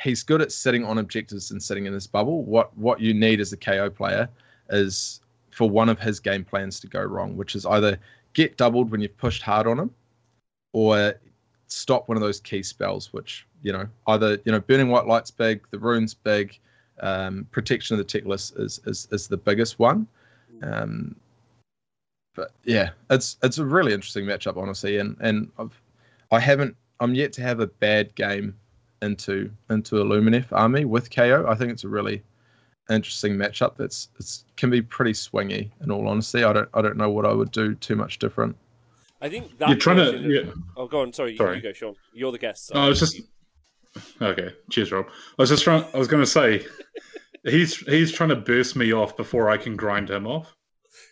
he's 0.00 0.22
good 0.22 0.40
at 0.40 0.52
sitting 0.52 0.84
on 0.84 0.98
objectives 0.98 1.50
and 1.50 1.62
sitting 1.62 1.86
in 1.86 1.92
his 1.92 2.06
bubble. 2.06 2.44
What 2.44 2.76
what 2.76 3.00
you 3.00 3.14
need 3.14 3.40
as 3.40 3.52
a 3.52 3.56
KO 3.56 3.90
player 3.90 4.28
is 4.70 5.20
for 5.50 5.68
one 5.68 5.88
of 5.88 5.98
his 6.00 6.20
game 6.20 6.44
plans 6.44 6.80
to 6.80 6.86
go 6.86 7.02
wrong, 7.02 7.36
which 7.36 7.54
is 7.54 7.66
either 7.66 7.98
get 8.34 8.56
doubled 8.56 8.90
when 8.90 9.00
you've 9.00 9.16
pushed 9.16 9.42
hard 9.42 9.66
on 9.66 9.78
him, 9.78 9.90
or 10.74 11.14
stop 11.68 12.08
one 12.08 12.16
of 12.16 12.22
those 12.22 12.40
key 12.40 12.62
spells, 12.62 13.12
which 13.12 13.46
you 13.62 13.72
know 13.72 13.88
either 14.08 14.38
you 14.44 14.52
know 14.52 14.60
burning 14.60 14.88
white 14.88 15.06
light's 15.06 15.30
big, 15.30 15.64
the 15.70 15.78
rune's 15.78 16.12
big, 16.12 16.58
um, 17.00 17.46
protection 17.50 17.98
of 17.98 18.06
the 18.06 18.20
Teclis 18.20 18.58
is 18.60 18.80
is 18.84 19.08
is 19.10 19.26
the 19.28 19.36
biggest 19.38 19.78
one. 19.78 20.06
Um, 20.62 21.16
but 22.34 22.50
yeah, 22.64 22.90
it's 23.08 23.38
it's 23.42 23.58
a 23.58 23.64
really 23.64 23.94
interesting 23.94 24.26
matchup, 24.26 24.56
honestly, 24.56 24.98
and 24.98 25.16
and 25.20 25.50
I've 25.58 25.80
I 26.30 26.40
haven't 26.40 26.76
I'm 27.00 27.14
yet 27.14 27.32
to 27.34 27.42
have 27.42 27.60
a 27.60 27.66
bad 27.68 28.14
game 28.16 28.54
into 29.00 29.50
into 29.70 30.00
a 30.00 30.04
Luminef 30.04 30.46
army 30.50 30.84
with 30.84 31.10
KO. 31.14 31.46
I 31.48 31.54
think 31.54 31.70
it's 31.70 31.84
a 31.84 31.88
really 31.88 32.22
interesting 32.90 33.36
matchup. 33.36 33.76
That's 33.76 34.08
it's 34.18 34.44
can 34.56 34.70
be 34.70 34.82
pretty 34.82 35.12
swingy. 35.12 35.70
In 35.82 35.92
all 35.92 36.08
honesty, 36.08 36.42
I 36.42 36.52
don't 36.52 36.68
I 36.74 36.82
don't 36.82 36.96
know 36.96 37.10
what 37.10 37.26
I 37.26 37.32
would 37.32 37.52
do 37.52 37.76
too 37.76 37.94
much 37.94 38.18
different. 38.18 38.56
I 39.20 39.28
think 39.28 39.58
that 39.58 39.68
you're 39.68 39.78
trying 39.78 39.96
to. 39.98 40.16
of- 40.16 40.24
Yeah. 40.24 40.52
Oh, 40.76 40.86
go 40.86 41.00
on. 41.00 41.12
Sorry, 41.12 41.36
Sorry. 41.36 41.56
you 41.56 41.62
go, 41.62 41.72
Shaun. 41.72 41.94
You're 42.12 42.32
the 42.32 42.38
guest. 42.38 42.66
so 42.68 42.74
Oh, 42.74 42.80
I 42.82 42.88
was 42.88 42.98
just 43.00 43.16
you- 43.18 43.24
okay. 44.20 44.50
Cheers, 44.70 44.92
Rob. 44.92 45.06
I 45.38 45.42
was 45.42 45.48
just 45.50 45.64
trying. 45.64 45.84
I 45.94 45.98
was 45.98 46.08
going 46.08 46.22
to 46.22 46.26
say, 46.30 46.64
he's 47.44 47.76
he's 47.78 48.12
trying 48.12 48.30
to 48.30 48.36
burst 48.36 48.76
me 48.76 48.92
off 48.92 49.16
before 49.16 49.50
I 49.50 49.56
can 49.56 49.76
grind 49.76 50.10
him 50.10 50.26
off 50.26 50.54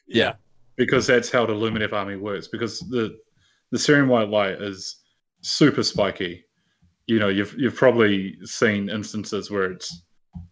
Yeah. 0.06 0.34
because 0.76 1.06
that's 1.06 1.30
how 1.30 1.46
the 1.46 1.52
Luminef 1.54 1.92
army 1.92 2.16
works. 2.16 2.48
Because 2.48 2.80
the 2.80 3.18
the 3.70 3.78
Searing 3.78 4.08
White 4.08 4.28
Light 4.28 4.60
is 4.60 4.96
super 5.40 5.82
spiky. 5.82 6.44
You 7.06 7.18
know, 7.18 7.28
you've 7.28 7.54
you've 7.58 7.74
probably 7.76 8.36
seen 8.44 8.88
instances 8.90 9.50
where 9.50 9.70
it's 9.72 10.02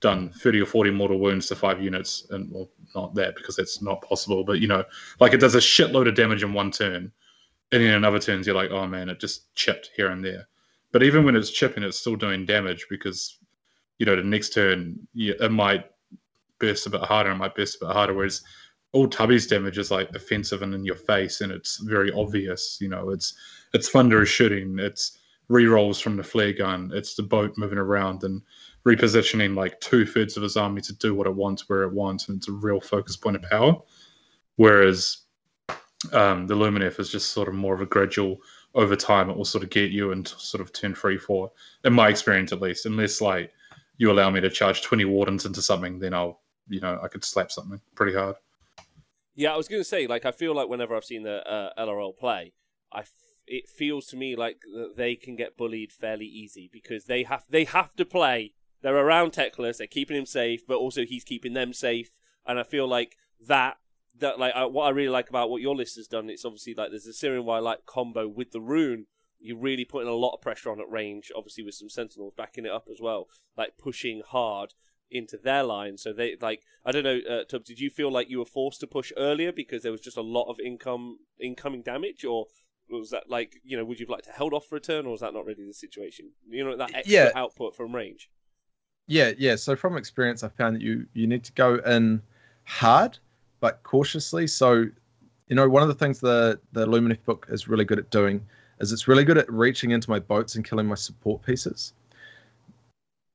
done 0.00 0.30
thirty 0.30 0.60
or 0.60 0.66
forty 0.66 0.90
mortal 0.90 1.18
wounds 1.20 1.46
to 1.48 1.56
five 1.56 1.82
units, 1.82 2.26
and 2.30 2.50
well, 2.50 2.70
not 2.94 3.14
that 3.14 3.34
because 3.36 3.56
that's 3.56 3.80
not 3.82 4.02
possible. 4.02 4.44
But 4.44 4.60
you 4.60 4.68
know, 4.68 4.84
like 5.20 5.32
it 5.32 5.38
does 5.40 5.54
a 5.54 5.58
shitload 5.58 6.08
of 6.08 6.14
damage 6.14 6.42
in 6.42 6.52
one 6.52 6.70
turn, 6.70 7.12
and 7.72 7.82
then 7.82 7.90
in 7.90 7.94
another 7.94 8.18
turns 8.18 8.46
you're 8.46 8.56
like, 8.56 8.70
oh 8.70 8.86
man, 8.86 9.08
it 9.08 9.20
just 9.20 9.54
chipped 9.54 9.90
here 9.96 10.08
and 10.08 10.24
there. 10.24 10.48
But 10.92 11.02
even 11.02 11.24
when 11.24 11.36
it's 11.36 11.50
chipping, 11.50 11.84
it's 11.84 11.98
still 11.98 12.16
doing 12.16 12.46
damage 12.46 12.86
because 12.90 13.38
you 13.98 14.06
know 14.06 14.16
the 14.16 14.22
next 14.22 14.54
turn 14.54 14.98
it 15.14 15.52
might 15.52 15.86
burst 16.58 16.86
a 16.86 16.90
bit 16.90 17.02
harder, 17.02 17.30
it 17.30 17.36
might 17.36 17.54
burst 17.54 17.76
a 17.80 17.86
bit 17.86 17.94
harder. 17.94 18.14
Whereas 18.14 18.42
all 18.92 19.06
Tubby's 19.06 19.46
damage 19.46 19.78
is 19.78 19.90
like 19.90 20.10
offensive 20.14 20.62
and 20.62 20.74
in 20.74 20.84
your 20.84 20.96
face, 20.96 21.40
and 21.40 21.52
it's 21.52 21.78
very 21.78 22.12
obvious. 22.12 22.78
You 22.80 22.88
know, 22.88 23.10
it's 23.10 23.34
it's 23.72 23.88
Thunderers 23.88 24.28
shooting, 24.28 24.78
it's 24.78 25.18
re-rolls 25.48 26.00
from 26.00 26.16
the 26.16 26.22
flare 26.22 26.52
gun, 26.52 26.90
it's 26.94 27.14
the 27.14 27.22
boat 27.22 27.52
moving 27.56 27.78
around 27.78 28.22
and 28.22 28.40
repositioning 28.86 29.56
like 29.56 29.80
two 29.80 30.06
thirds 30.06 30.36
of 30.36 30.42
his 30.42 30.56
army 30.56 30.80
to 30.80 30.94
do 30.94 31.14
what 31.14 31.26
it 31.26 31.34
wants 31.34 31.68
where 31.68 31.82
it 31.82 31.92
wants, 31.92 32.28
and 32.28 32.38
it's 32.38 32.48
a 32.48 32.52
real 32.52 32.80
focus 32.80 33.16
point 33.16 33.36
of 33.36 33.42
power. 33.42 33.76
Whereas 34.56 35.18
um, 36.12 36.46
the 36.46 36.54
Lumineth 36.54 36.98
is 36.98 37.10
just 37.10 37.32
sort 37.32 37.48
of 37.48 37.54
more 37.54 37.74
of 37.74 37.80
a 37.80 37.86
gradual 37.86 38.40
over 38.74 38.96
time. 38.96 39.30
It 39.30 39.36
will 39.36 39.44
sort 39.44 39.64
of 39.64 39.70
get 39.70 39.90
you 39.90 40.12
and 40.12 40.26
sort 40.26 40.60
of 40.60 40.72
turn 40.72 40.94
three, 40.94 41.18
four, 41.18 41.50
in 41.84 41.92
my 41.92 42.08
experience 42.08 42.52
at 42.52 42.60
least. 42.60 42.86
Unless 42.86 43.20
like 43.20 43.52
you 43.98 44.10
allow 44.10 44.30
me 44.30 44.40
to 44.40 44.50
charge 44.50 44.82
twenty 44.82 45.04
wardens 45.04 45.46
into 45.46 45.62
something, 45.62 45.98
then 45.98 46.14
I'll 46.14 46.40
you 46.68 46.80
know 46.80 46.98
I 47.02 47.08
could 47.08 47.24
slap 47.24 47.50
something 47.50 47.80
pretty 47.94 48.16
hard. 48.16 48.36
Yeah, 49.34 49.54
I 49.54 49.56
was 49.56 49.68
going 49.68 49.80
to 49.80 49.88
say, 49.88 50.06
like, 50.06 50.26
I 50.26 50.32
feel 50.32 50.54
like 50.54 50.68
whenever 50.68 50.94
I've 50.94 51.04
seen 51.04 51.22
the 51.22 51.48
uh, 51.48 51.70
LRL 51.78 52.16
play, 52.16 52.52
I 52.92 53.00
f- 53.00 53.12
it 53.46 53.68
feels 53.68 54.06
to 54.08 54.16
me 54.16 54.36
like 54.36 54.62
they 54.96 55.14
can 55.16 55.34
get 55.34 55.56
bullied 55.56 55.92
fairly 55.92 56.26
easy 56.26 56.68
because 56.72 57.04
they 57.04 57.22
have 57.24 57.44
they 57.48 57.64
have 57.64 57.94
to 57.96 58.04
play. 58.04 58.52
They're 58.82 58.96
around 58.96 59.32
Teclis, 59.32 59.78
they're 59.78 59.86
keeping 59.86 60.16
him 60.16 60.26
safe, 60.26 60.66
but 60.66 60.76
also 60.76 61.04
he's 61.04 61.24
keeping 61.24 61.52
them 61.52 61.72
safe. 61.72 62.10
And 62.46 62.58
I 62.58 62.62
feel 62.62 62.88
like 62.88 63.16
that 63.46 63.76
that 64.18 64.38
like 64.38 64.54
I, 64.54 64.64
what 64.66 64.84
I 64.84 64.90
really 64.90 65.08
like 65.08 65.28
about 65.28 65.50
what 65.50 65.62
your 65.62 65.74
list 65.76 65.96
has 65.96 66.06
done. 66.06 66.28
It's 66.30 66.44
obviously 66.44 66.74
like 66.74 66.90
there's 66.90 67.06
a 67.06 67.12
Searing 67.12 67.44
White 67.44 67.86
combo 67.86 68.28
with 68.28 68.52
the 68.52 68.60
rune. 68.60 69.06
You're 69.38 69.58
really 69.58 69.84
putting 69.86 70.08
a 70.08 70.14
lot 70.14 70.34
of 70.34 70.42
pressure 70.42 70.70
on 70.70 70.80
at 70.80 70.90
range, 70.90 71.32
obviously 71.34 71.64
with 71.64 71.74
some 71.74 71.88
Sentinels 71.88 72.34
backing 72.36 72.66
it 72.66 72.72
up 72.72 72.88
as 72.92 73.00
well, 73.00 73.28
like 73.56 73.78
pushing 73.78 74.20
hard 74.26 74.74
into 75.10 75.38
their 75.38 75.62
line. 75.62 75.96
So 75.96 76.12
they 76.12 76.36
like 76.40 76.62
I 76.84 76.92
don't 76.92 77.04
know, 77.04 77.20
uh, 77.28 77.44
Tubbs, 77.44 77.68
did 77.68 77.80
you 77.80 77.90
feel 77.90 78.12
like 78.12 78.28
you 78.28 78.38
were 78.38 78.44
forced 78.44 78.80
to 78.80 78.86
push 78.86 79.12
earlier 79.16 79.52
because 79.52 79.82
there 79.82 79.92
was 79.92 80.00
just 80.00 80.16
a 80.16 80.22
lot 80.22 80.50
of 80.50 80.60
income 80.60 81.18
incoming 81.40 81.82
damage, 81.82 82.24
or 82.24 82.46
was 82.90 83.10
that 83.10 83.30
like 83.30 83.56
you 83.64 83.76
know 83.76 83.84
would 83.84 83.98
you've 84.00 84.10
liked 84.10 84.24
to 84.26 84.32
held 84.32 84.52
off 84.52 84.66
for 84.66 84.76
a 84.76 84.80
turn, 84.80 85.06
or 85.06 85.12
was 85.12 85.20
that 85.20 85.32
not 85.34 85.46
really 85.46 85.64
the 85.66 85.72
situation? 85.72 86.32
You 86.48 86.64
know 86.64 86.76
that 86.76 86.94
extra 86.94 87.12
Yeah. 87.14 87.30
output 87.34 87.74
from 87.74 87.94
range. 87.94 88.28
Yeah, 89.06 89.32
yeah. 89.38 89.56
So 89.56 89.74
from 89.74 89.96
experience, 89.96 90.44
I 90.44 90.48
found 90.48 90.76
that 90.76 90.82
you 90.82 91.06
you 91.14 91.26
need 91.26 91.44
to 91.44 91.52
go 91.52 91.76
in 91.76 92.22
hard 92.64 93.18
but 93.60 93.82
cautiously. 93.82 94.46
So, 94.46 94.86
you 95.48 95.56
know, 95.56 95.68
one 95.68 95.82
of 95.82 95.88
the 95.88 95.94
things 95.94 96.20
the 96.20 96.58
the 96.72 96.86
Lumineth 96.86 97.24
book 97.24 97.46
is 97.50 97.68
really 97.68 97.84
good 97.84 97.98
at 97.98 98.10
doing 98.10 98.44
is 98.80 98.92
it's 98.92 99.06
really 99.08 99.24
good 99.24 99.38
at 99.38 99.50
reaching 99.52 99.90
into 99.90 100.10
my 100.10 100.18
boats 100.18 100.54
and 100.54 100.64
killing 100.64 100.86
my 100.86 100.94
support 100.94 101.42
pieces. 101.42 101.92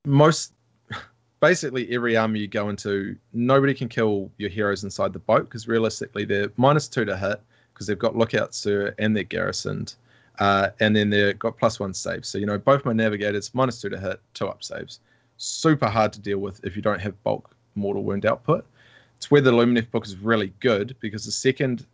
Most, 0.05 0.53
basically, 1.39 1.91
every 1.93 2.17
army 2.17 2.39
you 2.39 2.47
go 2.47 2.69
into, 2.69 3.15
nobody 3.33 3.73
can 3.73 3.87
kill 3.87 4.31
your 4.37 4.49
heroes 4.49 4.83
inside 4.83 5.13
the 5.13 5.19
boat 5.19 5.45
because 5.45 5.67
realistically 5.67 6.25
they're 6.25 6.51
minus 6.57 6.87
two 6.87 7.05
to 7.05 7.15
hit 7.15 7.41
because 7.73 7.87
they've 7.87 7.99
got 7.99 8.15
lookout 8.15 8.55
sir 8.55 8.95
and 8.99 9.15
they're 9.15 9.23
garrisoned. 9.23 9.95
Uh, 10.39 10.69
and 10.81 10.95
then 10.95 11.09
they've 11.09 11.39
got 11.39 11.57
plus 11.57 11.79
one 11.79 11.93
saves. 11.93 12.27
So, 12.27 12.37
you 12.37 12.45
know, 12.45 12.57
both 12.57 12.83
my 12.83 12.91
navigators, 12.91 13.53
minus 13.53 13.79
two 13.79 13.89
to 13.89 13.99
hit, 13.99 14.19
two 14.33 14.47
up 14.47 14.63
saves 14.63 14.99
super 15.37 15.87
hard 15.87 16.13
to 16.13 16.19
deal 16.19 16.37
with 16.37 16.63
if 16.63 16.75
you 16.75 16.81
don't 16.81 17.01
have 17.01 17.21
bulk 17.23 17.55
mortal 17.75 18.03
wound 18.03 18.25
output. 18.25 18.65
It's 19.17 19.31
where 19.31 19.41
the 19.41 19.51
Lumineth 19.51 19.91
book 19.91 20.05
is 20.05 20.17
really 20.17 20.53
good 20.59 20.95
because 20.99 21.25
the 21.25 21.31
second, 21.31 21.85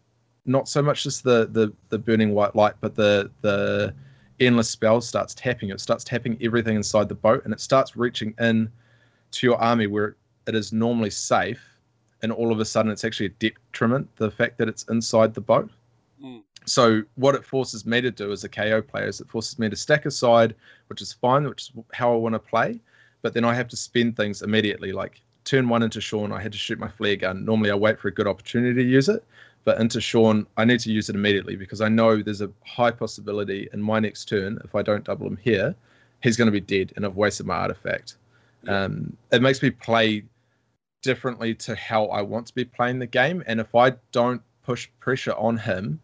not 0.45 0.67
so 0.67 0.81
much 0.81 1.03
just 1.03 1.23
the 1.23 1.47
the 1.51 1.71
the 1.89 1.97
burning 1.97 2.33
white 2.33 2.55
light, 2.55 2.75
but 2.81 2.95
the 2.95 3.31
the 3.41 3.93
endless 4.39 4.69
spell 4.69 5.01
starts 5.01 5.35
tapping 5.35 5.69
it. 5.69 5.79
starts 5.79 6.03
tapping 6.03 6.37
everything 6.41 6.75
inside 6.75 7.07
the 7.09 7.15
boat, 7.15 7.43
and 7.45 7.53
it 7.53 7.61
starts 7.61 7.95
reaching 7.95 8.33
in 8.39 8.69
to 9.31 9.47
your 9.47 9.61
army 9.61 9.87
where 9.87 10.15
it 10.47 10.55
is 10.55 10.73
normally 10.73 11.11
safe, 11.11 11.61
and 12.23 12.31
all 12.31 12.51
of 12.51 12.59
a 12.59 12.65
sudden 12.65 12.91
it's 12.91 13.03
actually 13.03 13.27
a 13.27 13.29
detriment. 13.29 14.07
The 14.17 14.31
fact 14.31 14.57
that 14.57 14.67
it's 14.67 14.83
inside 14.83 15.33
the 15.33 15.41
boat. 15.41 15.69
Mm. 16.23 16.41
So 16.65 17.01
what 17.15 17.33
it 17.35 17.45
forces 17.45 17.85
me 17.85 18.01
to 18.01 18.11
do 18.11 18.31
as 18.31 18.43
a 18.43 18.49
KO 18.49 18.81
player 18.81 19.07
is 19.07 19.19
it 19.21 19.29
forces 19.29 19.57
me 19.57 19.69
to 19.69 19.75
stack 19.75 20.05
aside, 20.05 20.55
which 20.87 21.01
is 21.01 21.13
fine, 21.13 21.47
which 21.47 21.63
is 21.63 21.71
how 21.93 22.13
I 22.13 22.17
want 22.17 22.33
to 22.33 22.39
play 22.39 22.81
but 23.21 23.33
then 23.33 23.45
I 23.45 23.53
have 23.53 23.67
to 23.69 23.77
spend 23.77 24.17
things 24.17 24.41
immediately. 24.41 24.91
Like 24.91 25.21
turn 25.43 25.69
one 25.69 25.83
into 25.83 26.01
Shaun, 26.01 26.31
I 26.31 26.41
had 26.41 26.51
to 26.51 26.57
shoot 26.57 26.79
my 26.79 26.87
flare 26.87 27.15
gun. 27.15 27.45
Normally 27.45 27.71
I 27.71 27.75
wait 27.75 27.99
for 27.99 28.07
a 28.07 28.13
good 28.13 28.27
opportunity 28.27 28.73
to 28.75 28.89
use 28.89 29.09
it, 29.09 29.23
but 29.63 29.79
into 29.79 30.01
Shaun, 30.01 30.45
I 30.57 30.65
need 30.65 30.79
to 30.81 30.91
use 30.91 31.09
it 31.09 31.15
immediately 31.15 31.55
because 31.55 31.81
I 31.81 31.89
know 31.89 32.21
there's 32.21 32.41
a 32.41 32.51
high 32.65 32.91
possibility 32.91 33.69
in 33.73 33.81
my 33.81 33.99
next 33.99 34.25
turn, 34.25 34.59
if 34.63 34.75
I 34.75 34.81
don't 34.81 35.03
double 35.03 35.27
him 35.27 35.37
here, 35.37 35.75
he's 36.21 36.37
going 36.37 36.47
to 36.47 36.51
be 36.51 36.61
dead 36.61 36.93
and 36.95 37.05
I've 37.05 37.15
wasted 37.15 37.45
my 37.45 37.55
artifact. 37.55 38.17
Yeah. 38.63 38.83
Um, 38.83 39.17
it 39.31 39.41
makes 39.41 39.61
me 39.61 39.71
play 39.71 40.23
differently 41.01 41.55
to 41.55 41.75
how 41.75 42.05
I 42.05 42.21
want 42.21 42.47
to 42.47 42.55
be 42.55 42.65
playing 42.65 42.99
the 42.99 43.07
game. 43.07 43.43
And 43.47 43.59
if 43.59 43.73
I 43.75 43.93
don't 44.11 44.41
push 44.63 44.87
pressure 44.99 45.33
on 45.33 45.57
him, 45.57 45.99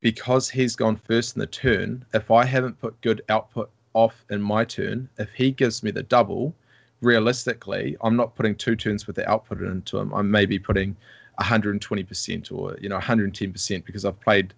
because 0.00 0.48
he's 0.48 0.76
gone 0.76 0.96
first 0.96 1.34
in 1.34 1.40
the 1.40 1.46
turn, 1.46 2.04
if 2.14 2.30
I 2.30 2.44
haven't 2.44 2.80
put 2.80 3.00
good 3.00 3.22
output 3.28 3.70
off 3.94 4.24
in 4.30 4.40
my 4.40 4.64
turn, 4.64 5.08
if 5.18 5.30
he 5.32 5.50
gives 5.50 5.82
me 5.82 5.90
the 5.90 6.02
double, 6.04 6.54
realistically, 7.00 7.96
I'm 8.00 8.16
not 8.16 8.34
putting 8.34 8.54
two 8.54 8.76
turns 8.76 9.06
with 9.06 9.16
the 9.16 9.28
output 9.28 9.60
into 9.60 9.98
him. 9.98 10.12
I'm 10.12 10.30
maybe 10.30 10.58
putting 10.58 10.96
120% 11.40 12.52
or 12.52 12.76
you 12.80 12.88
know 12.88 12.98
110% 12.98 13.84
because 13.84 14.04
I've 14.04 14.20
played 14.20 14.54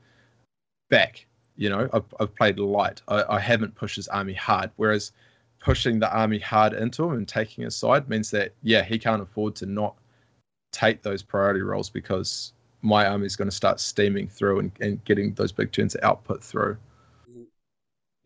back. 0.91 1.27
You 1.57 1.71
know, 1.71 1.89
I've, 1.93 2.05
I've 2.21 2.35
played 2.37 2.59
light. 2.59 3.03
I, 3.09 3.25
I 3.29 3.41
haven't 3.41 3.75
pushed 3.75 3.97
his 3.97 4.09
army 4.09 4.35
hard. 4.35 4.71
Whereas 4.77 5.13
pushing 5.61 5.99
the 5.99 6.13
army 6.17 6.39
hard 6.39 6.73
into 6.73 7.05
him 7.05 7.13
and 7.13 7.27
taking 7.27 7.65
his 7.65 7.75
side 7.75 8.09
means 8.09 8.31
that 8.31 8.53
yeah, 8.63 8.85
he 8.85 8.99
can't 8.99 9.23
afford 9.23 9.57
to 9.57 9.67
not 9.67 9.97
take 10.73 11.03
those 11.03 11.23
priority 11.23 11.63
roles 11.63 11.91
because 11.91 12.53
my 12.83 13.07
army 13.07 13.27
is 13.27 13.35
going 13.35 13.51
to 13.51 13.55
start 13.55 13.81
steaming 13.81 14.29
through 14.29 14.61
and, 14.61 14.73
and 14.81 15.05
getting 15.05 15.35
those 15.35 15.51
big 15.51 15.73
turns 15.73 15.97
of 15.97 16.05
output 16.05 16.43
through. 16.43 16.77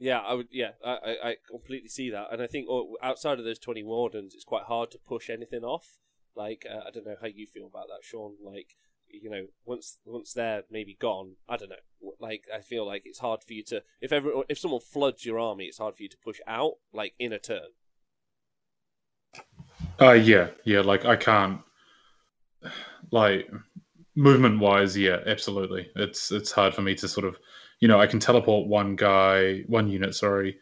Yeah, 0.03 0.19
I 0.19 0.35
would. 0.35 0.49
Yeah, 0.51 0.73
I, 0.85 1.17
I, 1.23 1.37
completely 1.49 1.89
see 1.89 2.11
that, 2.11 2.33
and 2.33 2.43
I 2.43 2.49
think 2.49 2.67
oh, 2.69 2.97
outside 3.01 3.39
of 3.39 3.45
those 3.45 3.61
twenty 3.61 3.85
wardens, 3.85 4.35
it's 4.35 4.43
quite 4.43 4.65
hard 4.65 4.91
to 4.91 4.99
push 4.99 5.31
anything 5.31 5.63
off. 5.63 5.99
Like, 6.35 6.67
uh, 6.69 6.81
I 6.89 6.91
don't 6.91 7.07
know 7.07 7.15
how 7.21 7.29
you 7.29 7.47
feel 7.47 7.69
about 7.69 7.87
that, 7.87 8.03
Shaun. 8.03 8.35
Like, 8.45 8.75
you 9.09 9.31
know, 9.31 9.47
once 9.65 10.01
once 10.05 10.33
they're 10.33 10.65
maybe 10.69 10.97
gone, 10.99 11.37
I 11.49 11.57
don't 11.57 11.69
know. 11.69 11.77
Like, 12.19 12.47
I 12.53 12.63
feel 12.63 12.85
like 12.85 13.03
it's 13.05 13.21
hard 13.21 13.45
for 13.45 13.53
you 13.53 13.63
to 13.65 13.85
if 14.01 14.11
ever 14.13 14.43
if 14.49 14.59
someone 14.59 14.81
floods 14.81 15.25
your 15.25 15.39
army, 15.39 15.67
it's 15.67 15.79
hard 15.79 15.95
for 15.95 16.03
you 16.03 16.09
to 16.09 16.19
push 16.25 16.41
out 16.49 16.73
like 16.93 17.15
in 17.21 17.33
a 17.33 17.39
turn. 17.39 17.71
Uh 20.01 20.13
yeah, 20.13 20.49
yeah. 20.65 20.81
Like 20.81 21.05
I 21.05 21.15
can't, 21.15 21.61
like 23.13 23.49
movement 24.17 24.59
wise, 24.59 24.99
yeah, 24.99 25.19
absolutely. 25.27 25.91
It's 25.95 26.33
it's 26.33 26.51
hard 26.51 26.75
for 26.75 26.83
me 26.83 26.97
to 26.97 27.07
sort 27.07 27.25
of, 27.27 27.39
you 27.83 27.89
know, 27.89 28.01
I 28.01 28.07
can 28.07 28.21
teleport 28.21 28.69
one 28.69 28.95
guy, 28.95 29.63
one 29.67 29.89
unit, 29.89 30.15
sorry. 30.15 30.57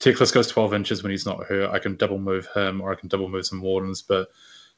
Teclis 0.00 0.34
goes 0.34 0.48
twelve 0.48 0.74
inches 0.74 1.00
when 1.00 1.12
he's 1.12 1.24
not 1.24 1.44
hurt. 1.44 1.70
I 1.70 1.78
can 1.78 1.94
double 1.94 2.18
move 2.18 2.48
him, 2.56 2.80
or 2.80 2.90
I 2.90 2.96
can 2.96 3.08
double 3.08 3.28
move 3.28 3.46
some 3.46 3.62
wardens. 3.62 4.02
But 4.02 4.28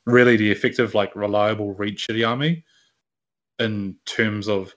really, 0.05 0.37
the 0.37 0.51
effective, 0.51 0.95
like 0.95 1.17
reliable 1.17 1.73
reach 1.73 2.07
of 2.11 2.15
the 2.15 2.25
army, 2.25 2.63
in 3.59 3.97
terms 4.05 4.49
of 4.49 4.75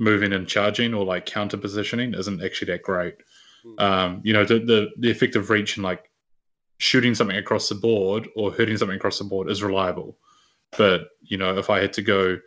moving 0.00 0.32
and 0.32 0.48
charging 0.48 0.94
or 0.94 1.04
like 1.04 1.26
counter 1.26 1.56
positioning, 1.56 2.12
isn't 2.12 2.42
actually 2.42 2.72
that 2.72 2.82
great. 2.82 3.14
Mm. 3.64 3.80
Um, 3.80 4.20
you 4.24 4.32
know, 4.32 4.44
the, 4.44 4.58
the 4.58 4.88
the 4.98 5.10
effective 5.10 5.50
reach 5.50 5.76
and 5.76 5.84
like 5.84 6.10
shooting 6.78 7.14
something 7.14 7.36
across 7.36 7.68
the 7.68 7.76
board 7.76 8.28
or 8.34 8.50
hurting 8.50 8.76
something 8.76 8.96
across 8.96 9.18
the 9.18 9.24
board 9.24 9.48
is 9.48 9.62
reliable. 9.62 10.18
But 10.76 11.02
you 11.22 11.38
know, 11.38 11.56
if 11.56 11.70
I 11.70 11.78
had 11.78 11.92
to 11.92 12.02
go 12.02 12.40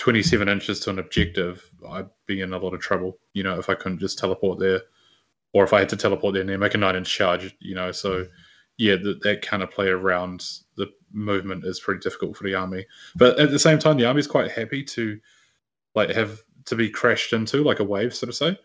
27 0.00 0.48
inches 0.48 0.80
to 0.80 0.90
an 0.90 0.98
objective, 0.98 1.70
I'd 1.86 2.08
be 2.26 2.40
in 2.40 2.54
a 2.54 2.58
lot 2.58 2.72
of 2.72 2.80
trouble. 2.80 3.18
You 3.34 3.42
know, 3.42 3.58
if 3.58 3.68
I 3.68 3.74
couldn't 3.74 3.98
just 3.98 4.18
teleport 4.18 4.58
there, 4.58 4.80
or 5.52 5.62
if 5.62 5.74
I 5.74 5.80
had 5.80 5.90
to 5.90 5.96
teleport 5.96 6.32
there 6.32 6.40
and 6.40 6.48
then 6.48 6.58
make 6.58 6.74
a 6.74 6.78
nine 6.78 6.96
inch 6.96 7.12
charge. 7.12 7.54
You 7.60 7.74
know, 7.74 7.92
so 7.92 8.26
yeah, 8.78 8.96
that, 8.96 9.22
that 9.22 9.42
kind 9.42 9.62
of 9.62 9.70
play 9.70 9.88
around 9.88 10.46
the 10.76 10.86
movement 11.12 11.66
is 11.66 11.80
pretty 11.80 12.00
difficult 12.00 12.34
for 12.34 12.44
the 12.44 12.54
army. 12.54 12.86
But 13.14 13.38
at 13.38 13.50
the 13.50 13.58
same 13.58 13.78
time, 13.78 13.98
the 13.98 14.06
army's 14.06 14.26
quite 14.26 14.50
happy 14.50 14.82
to 14.84 15.20
like 15.94 16.08
have 16.10 16.40
to 16.64 16.76
be 16.76 16.88
crashed 16.88 17.34
into 17.34 17.62
like 17.62 17.80
a 17.80 17.84
wave, 17.84 18.14
so 18.14 18.26
to 18.26 18.32
say, 18.32 18.58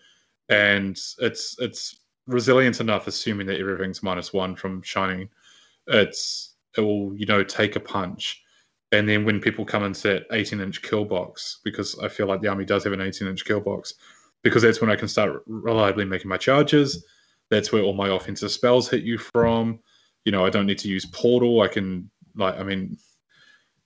and 0.48 0.98
it's 1.20 1.58
it's 1.60 2.00
resilient 2.28 2.80
enough, 2.80 3.08
assuming 3.08 3.48
that 3.48 3.60
everything's 3.60 4.02
minus 4.02 4.32
one 4.32 4.56
from 4.56 4.82
shining. 4.84 5.28
It's 5.88 6.56
it 6.78 6.82
will 6.82 7.14
you 7.18 7.26
know 7.26 7.44
take 7.44 7.76
a 7.76 7.82
punch, 7.82 8.42
and 8.96 9.08
then 9.10 9.26
when 9.26 9.40
people 9.40 9.66
come 9.66 9.84
into 9.84 10.04
that 10.08 10.24
18 10.32 10.60
inch 10.60 10.82
kill 10.82 11.06
box, 11.06 11.60
because 11.64 11.98
I 12.00 12.08
feel 12.08 12.28
like 12.28 12.42
the 12.42 12.48
army 12.48 12.66
does 12.66 12.84
have 12.84 12.94
an 12.94 13.02
18 13.02 13.28
inch 13.28 13.46
kill 13.46 13.60
box, 13.60 13.94
because 14.44 14.64
that's 14.64 14.82
when 14.82 14.90
I 14.90 14.96
can 14.96 15.08
start 15.08 15.44
reliably 15.48 16.06
making 16.06 16.30
my 16.30 16.38
charges. 16.38 17.06
That's 17.50 17.72
where 17.72 17.84
all 17.84 17.94
my 17.94 18.10
offensive 18.10 18.52
spells 18.52 18.90
hit 18.90 19.04
you 19.04 19.18
from. 19.18 19.80
You 20.24 20.32
know, 20.32 20.46
I 20.46 20.50
don't 20.50 20.66
need 20.66 20.80
to 20.80 20.88
use 20.88 21.06
portal. 21.06 21.62
I 21.62 21.68
can 21.68 22.10
like 22.36 22.60
I 22.60 22.64
mean. 22.64 22.98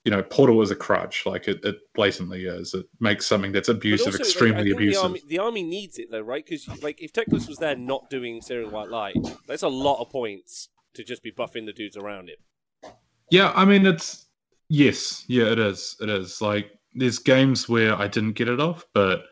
You 0.05 0.11
know, 0.11 0.23
portal 0.23 0.61
is 0.61 0.71
a 0.71 0.77
crutch. 0.77 1.25
Like 1.25 1.49
it, 1.49 1.63
it 1.65 1.75
blatantly 1.93 2.45
is. 2.45 2.73
It 2.73 2.85
makes 3.01 3.27
something 3.27 3.51
that's 3.51 3.67
abusive 3.67 4.07
also, 4.07 4.19
extremely 4.19 4.63
think 4.63 4.75
abusive. 4.75 5.01
The 5.01 5.07
army, 5.07 5.21
the 5.27 5.39
army 5.39 5.63
needs 5.63 5.99
it 5.99 6.09
though, 6.09 6.21
right? 6.21 6.43
Because 6.43 6.67
like 6.81 7.01
if 7.01 7.11
Teclis 7.11 7.49
was 7.49 7.57
there 7.57 7.75
not 7.75 8.09
doing 8.09 8.41
Searing 8.41 8.71
White 8.71 8.89
Light, 8.89 9.17
that's 9.45 9.61
a 9.61 9.67
lot 9.67 9.99
of 9.99 10.09
points 10.09 10.69
to 10.93 11.03
just 11.03 11.21
be 11.21 11.31
buffing 11.31 11.65
the 11.65 11.73
dudes 11.73 11.97
around 11.97 12.29
him. 12.29 12.93
Yeah, 13.29 13.51
I 13.53 13.65
mean 13.65 13.85
it's 13.85 14.28
yes, 14.69 15.25
yeah, 15.27 15.45
it 15.45 15.59
is. 15.59 15.95
It 15.99 16.09
is 16.09 16.41
like 16.41 16.71
there's 16.93 17.19
games 17.19 17.67
where 17.67 17.95
I 17.95 18.07
didn't 18.07 18.33
get 18.33 18.47
it 18.47 18.59
off, 18.59 18.85
but 18.93 19.23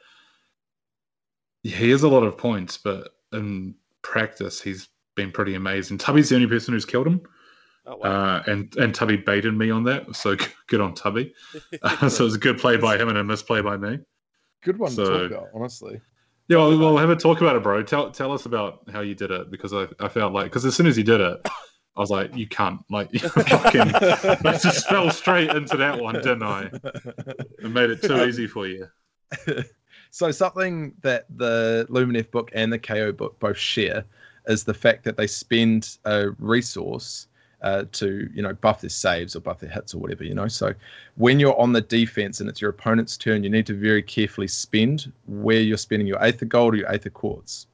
he 1.64 1.90
has 1.92 2.04
a 2.04 2.08
lot 2.10 2.24
of 2.24 2.38
points, 2.38 2.78
but 2.78 3.10
in 3.34 3.76
practice 4.02 4.62
he's 4.62 4.90
been 5.16 5.32
pretty 5.32 5.56
amazing. 5.56 5.98
Tubby's 5.98 6.30
the 6.30 6.36
only 6.36 6.48
person 6.48 6.74
who's 6.74 6.86
killed 6.86 7.08
him. 7.08 7.22
Oh, 7.86 7.98
wow. 7.98 8.10
Uh, 8.12 8.44
and 8.48 8.76
and 8.78 8.94
Tubby 8.94 9.18
baited 9.18 9.54
me 9.54 9.70
on 9.72 9.84
that, 9.86 10.16
so 10.16 10.36
good 10.68 10.82
on 10.82 10.94
Tubby. 10.94 11.34
Uh, 11.82 12.10
so 12.10 12.24
it 12.24 12.26
was 12.26 12.36
a 12.36 12.40
good 12.40 12.60
play 12.60 12.78
by 12.78 12.98
him 12.98 13.10
and 13.10 13.18
a 13.18 13.24
misplay 13.24 13.62
by 13.62 13.78
me. 13.78 14.00
Good 14.64 14.78
one 14.78 14.92
So- 14.92 15.06
to 15.06 15.30
talk 15.30 15.32
about, 15.32 15.50
honestly. 15.54 16.02
Yeah, 16.50 16.58
well, 16.60 16.80
well, 16.80 16.98
have 16.98 17.10
a 17.10 17.16
talk 17.18 17.42
about 17.42 17.58
it, 17.58 17.64
bro. 17.64 17.84
Tell 17.84 18.10
tell 18.10 18.32
us 18.32 18.46
about 18.46 18.90
how 18.90 19.02
you 19.02 19.16
did 19.16 19.32
it 19.32 19.52
because 19.52 19.74
I, 19.74 19.86
I 20.00 20.08
felt 20.08 20.32
like 20.32 20.46
because 20.46 20.64
as 20.64 20.78
soon 20.78 20.88
as 20.88 20.98
you 20.98 21.04
did 21.04 21.20
it, 21.20 21.46
I 21.98 22.00
was 22.00 22.12
like, 22.12 22.36
you 22.36 22.48
can't 22.48 22.80
like 22.92 23.10
you 23.12 23.20
fucking 23.20 23.96
I 23.96 24.58
just 24.58 24.88
fell 24.88 25.10
straight 25.10 25.50
into 25.50 25.78
that 25.78 26.00
one, 26.00 26.16
didn't 26.16 26.44
I? 26.44 26.70
It 27.60 27.72
made 27.72 27.90
it 27.90 28.04
too 28.04 28.24
easy 28.24 28.46
for 28.46 28.68
you. 28.68 28.88
so 30.12 30.30
something 30.32 30.94
that 31.02 31.26
the 31.38 31.88
Luminef 31.90 32.30
book 32.30 32.52
and 32.54 32.72
the 32.72 32.78
KO 32.78 33.12
book 33.12 33.40
both 33.40 33.58
share 33.58 34.06
is 34.48 34.64
the 34.64 34.74
fact 34.76 35.04
that 35.06 35.18
they 35.18 35.28
spend 35.28 35.98
a 36.06 36.30
resource 36.40 37.28
uh, 37.64 37.86
to 37.92 38.30
you 38.32 38.44
know 38.44 38.54
buff 38.54 38.82
their 38.82 38.92
saves 38.92 39.36
or 39.36 39.40
buff 39.40 39.60
their 39.60 39.70
hits 39.70 39.96
or 39.96 39.98
whatever 39.98 40.24
you 40.24 40.36
know. 40.36 40.48
So 40.48 40.76
when 41.16 41.40
you're 41.40 41.60
on 41.60 41.74
the 41.74 41.82
defense 41.82 42.40
and 42.40 42.48
it's 42.48 42.62
your 42.62 42.70
opponent's 42.70 43.18
turn, 43.18 43.44
you 43.44 43.50
need 43.50 43.66
to 43.66 43.74
very 43.74 44.04
carefully 44.04 44.48
spend 44.48 45.12
where 45.26 45.60
you're 45.60 45.78
spending 45.78 46.08
your 46.08 46.24
Aether 46.24 46.46
Gold 46.46 46.76
or 46.76 46.78
your 46.78 46.92
Aether 46.94 47.10
Quartz. 47.10 47.66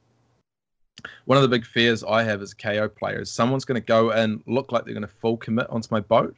One 1.26 1.36
of 1.36 1.42
the 1.42 1.48
big 1.48 1.64
fears 1.64 2.04
I 2.04 2.22
have 2.22 2.42
as 2.42 2.52
a 2.52 2.56
KO 2.56 2.88
player 2.88 3.20
is 3.20 3.30
someone's 3.30 3.64
going 3.64 3.80
to 3.80 3.86
go 3.86 4.10
and 4.10 4.42
look 4.46 4.72
like 4.72 4.84
they're 4.84 4.94
going 4.94 5.02
to 5.02 5.08
full 5.08 5.36
commit 5.36 5.68
onto 5.70 5.88
my 5.90 6.00
boat, 6.00 6.36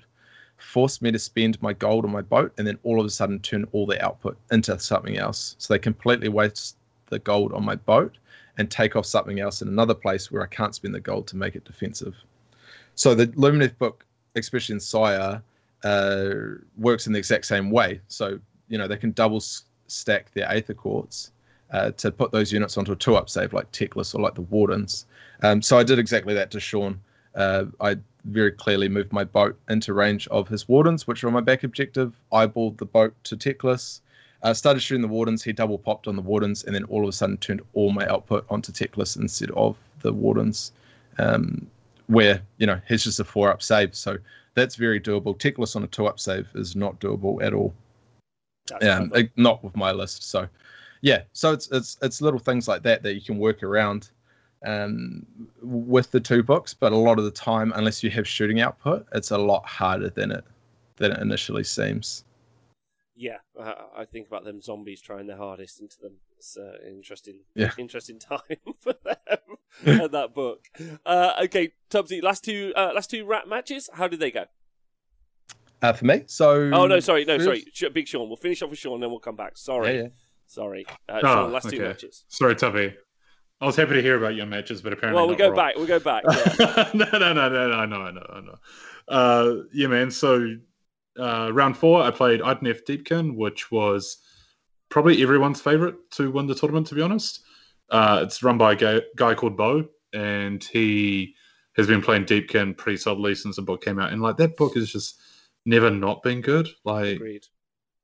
force 0.57 1.03
me 1.03 1.13
to 1.13 1.19
spend 1.19 1.61
my 1.63 1.73
gold 1.73 2.05
on 2.05 2.11
my 2.11 2.23
boat, 2.23 2.53
and 2.59 2.67
then 2.67 2.79
all 2.83 2.99
of 2.99 3.07
a 3.07 3.11
sudden 3.11 3.41
turn 3.41 3.67
all 3.73 3.87
their 3.87 4.03
output 4.05 4.37
into 4.51 4.79
something 4.79 5.19
else. 5.19 5.57
So 5.59 5.75
they 5.75 5.79
completely 5.79 6.29
waste 6.29 6.77
the 7.07 7.19
gold 7.19 7.53
on 7.53 7.65
my 7.65 7.77
boat 7.77 8.19
and 8.59 8.71
take 8.71 8.97
off 8.97 9.07
something 9.07 9.41
else 9.41 9.63
in 9.63 9.69
another 9.69 9.95
place 9.95 10.31
where 10.31 10.43
I 10.43 10.47
can't 10.47 10.75
spend 10.75 10.95
the 10.95 11.01
gold 11.01 11.27
to 11.29 11.37
make 11.37 11.55
it 11.55 11.65
defensive. 11.65 12.15
So 12.95 13.15
the 13.15 13.27
Lumineth 13.29 13.77
book, 13.79 14.05
especially 14.35 14.75
in 14.75 14.81
Syar, 14.81 15.43
uh, 15.85 16.31
works 16.79 17.07
in 17.07 17.13
the 17.13 17.19
exact 17.19 17.45
same 17.45 17.71
way. 17.71 18.01
So 18.09 18.39
you 18.69 18.79
know 18.79 18.89
they 18.89 18.97
can 18.97 19.13
double 19.13 19.41
stack 19.41 20.33
their 20.33 20.51
Aether 20.51 20.75
Quartz 20.75 21.31
uh, 21.71 21.91
to 21.93 22.11
put 22.11 22.33
those 22.33 22.53
units 22.53 22.77
onto 22.77 22.93
a 22.93 22.97
two-up 22.97 23.29
save 23.29 23.53
like 23.53 23.71
Teclis 23.73 24.15
or 24.15 24.21
like 24.21 24.35
the 24.35 24.43
Wardens. 24.43 25.07
Um, 25.43 25.61
so 25.63 25.79
I 25.79 25.83
did 25.83 25.99
exactly 25.99 26.35
that 26.35 26.51
to 26.53 26.61
Shaun. 26.61 27.01
Uh, 27.35 27.67
I 27.81 27.97
very 28.25 28.53
clearly 28.53 28.89
moved 28.89 29.13
my 29.13 29.25
boat 29.25 29.59
into 29.69 29.93
range 29.93 30.27
of 30.29 30.49
his 30.49 30.69
Wardens, 30.69 31.07
which 31.07 31.23
were 31.23 31.31
my 31.31 31.41
back 31.41 31.65
objective. 31.65 32.15
Eyeballed 32.33 32.79
the 32.79 32.87
boat 32.87 33.15
to 33.25 33.37
Teclis. 33.37 34.01
Uh, 34.43 34.55
started 34.55 34.81
shooting 34.81 35.03
the 35.03 35.09
Wardens. 35.09 35.43
He 35.43 35.53
double 35.53 35.79
popped 35.79 36.07
on 36.07 36.17
the 36.17 36.23
Wardens, 36.23 36.65
and 36.65 36.75
then 36.75 36.85
all 36.85 37.03
of 37.03 37.09
a 37.09 37.13
sudden 37.13 37.37
turned 37.37 37.63
all 37.75 37.93
my 37.93 38.07
output 38.09 38.47
onto 38.49 38.73
Teclis 38.73 39.17
instead 39.17 39.51
of 39.53 39.77
the 40.01 40.13
Wardens. 40.13 40.73
Um, 41.19 41.67
where 42.09 42.41
you 42.59 42.67
know 42.67 42.81
he's 42.87 43.03
just 43.05 43.19
a 43.19 43.25
four-up 43.25 43.63
save, 43.63 43.95
so 43.95 44.19
that's 44.55 44.77
very 44.77 45.01
doable. 45.01 45.37
Teclis 45.37 45.75
on 45.75 45.83
a 45.83 45.89
two-up 45.89 46.21
save 46.21 46.49
is 46.55 46.77
not 46.77 47.01
doable 47.01 47.43
at 47.43 47.53
all 47.53 47.75
um, 48.83 49.13
not 49.37 49.63
with 49.63 49.77
my 49.77 49.93
list. 49.93 50.25
So, 50.25 50.49
yeah, 51.01 51.23
so 51.33 51.53
it's 51.53 51.71
it's 51.71 51.99
it's 52.03 52.21
little 52.21 52.41
things 52.41 52.69
like 52.69 52.83
that 52.83 53.03
that 53.03 53.15
you 53.15 53.21
can 53.21 53.39
work 53.39 53.63
around 53.63 54.11
um, 54.65 55.27
with 55.63 56.11
the 56.11 56.21
two 56.21 56.43
books. 56.43 56.75
But 56.75 56.93
a 56.93 56.97
lot 56.97 57.19
of 57.19 57.25
the 57.25 57.31
time, 57.31 57.73
unless 57.77 58.03
you 58.03 58.11
have 58.11 58.27
shooting 58.27 58.61
output, 58.61 59.07
it's 59.13 59.31
a 59.31 59.39
lot 59.39 59.67
harder 59.67 60.11
than 60.11 60.31
it 60.31 60.45
than 60.97 61.13
it 61.13 61.21
initially 61.21 61.65
seems. 61.65 62.25
Yeah, 63.19 63.39
I, 63.59 63.75
I 63.99 64.05
think 64.05 64.27
about 64.27 64.45
them 64.45 64.61
zombies 64.61 65.01
trying 65.01 65.27
their 65.27 65.39
hardest 65.39 65.81
into 65.81 65.99
them. 66.01 66.13
It's 66.37 66.57
uh, 66.57 66.77
interesting, 66.87 67.41
Yeah. 67.55 67.71
interesting 67.79 68.19
time 68.19 68.41
for 68.81 68.93
them 69.05 69.57
at 70.03 70.13
that 70.13 70.35
book. 70.35 70.67
Uh, 71.05 71.33
okay, 71.45 71.73
Tubbsy, 71.91 72.23
last 72.23 72.45
two, 72.45 72.75
uh, 72.77 72.93
last 72.95 73.11
two 73.11 73.25
rap 73.25 73.49
matches. 73.49 73.89
How 73.95 74.07
did 74.07 74.21
they 74.21 74.31
go? 74.31 74.45
Uh, 75.81 75.93
for 75.95 76.05
me, 76.05 76.25
so 76.27 76.71
Oh 76.73 76.87
no, 76.87 77.01
sorry, 77.01 77.25
no, 77.25 77.39
sorry, 77.39 77.65
Big 77.93 78.09
Shaun. 78.09 78.29
We'll 78.29 78.37
finish 78.37 78.63
off 78.63 78.71
with 78.71 78.79
Shaun, 78.79 79.01
then 79.01 79.11
we'll 79.11 79.19
come 79.19 79.37
back. 79.37 79.57
Sorry, 79.57 79.97
Yeah, 79.97 80.03
yeah. 80.03 80.09
Sorry, 80.47 80.87
uh, 81.09 81.21
Oh. 81.23 81.47
Last 81.49 81.71
two 81.71 81.81
matches. 81.81 82.25
Sorry, 82.29 82.55
Tubby. 82.55 82.95
I 83.61 83.65
was 83.67 83.77
happy 83.77 83.95
to 83.95 84.03
hear 84.03 84.17
about 84.19 84.35
your 84.35 84.47
matches, 84.47 84.83
but 84.83 84.93
apparently 84.93 85.21
Well, 85.21 85.29
we 85.29 85.37
go 85.37 85.55
back. 85.55 85.77
We 85.77 85.87
go 85.87 85.99
back. 85.99 86.25
Yeah. 86.29 86.91
no, 86.95 87.07
no, 87.13 87.33
no, 87.33 87.49
no, 87.49 87.69
no, 87.69 87.75
I 87.75 87.87
know, 87.87 88.01
I 88.03 88.11
know, 88.11 88.27
I 88.29 88.41
know. 88.41 88.59
Uh, 89.09 89.55
yeah, 89.73 89.87
man. 89.87 90.11
So 90.11 90.57
uh, 91.19 91.51
round 91.53 91.77
four, 91.77 92.03
I 92.03 92.11
played 92.11 92.41
Idnef 92.41 92.85
Deepkin, 92.85 93.35
which 93.35 93.71
was 93.71 94.19
probably 94.91 95.23
everyone's 95.23 95.61
favorite 95.61 95.95
to 96.13 96.31
win 96.31 96.47
the 96.47 96.55
tournament. 96.55 96.87
To 96.89 96.95
be 96.95 97.03
honest, 97.03 97.41
uh, 97.91 98.21
it's 98.23 98.43
run 98.43 98.59
by 98.59 98.73
a 98.73 98.77
guy, 98.77 99.01
guy 99.17 99.35
called 99.35 99.57
Bo, 99.57 99.87
and 100.13 100.63
he 100.63 101.35
has 101.77 101.87
been 101.87 102.03
playing 102.03 102.25
Deepkin 102.27 102.77
pretty 102.77 102.99
solidly 102.99 103.35
since 103.35 103.57
the 103.57 103.63
book 103.63 103.83
came 103.83 103.99
out. 103.99 104.13
And 104.13 104.21
like 104.21 104.37
that 104.37 104.57
book 104.57 104.75
has 104.75 104.91
just 104.91 105.19
never 105.65 105.91
not 105.91 106.23
been 106.23 106.41
good. 106.43 106.69
Like 106.85 107.17
Agreed. 107.17 107.47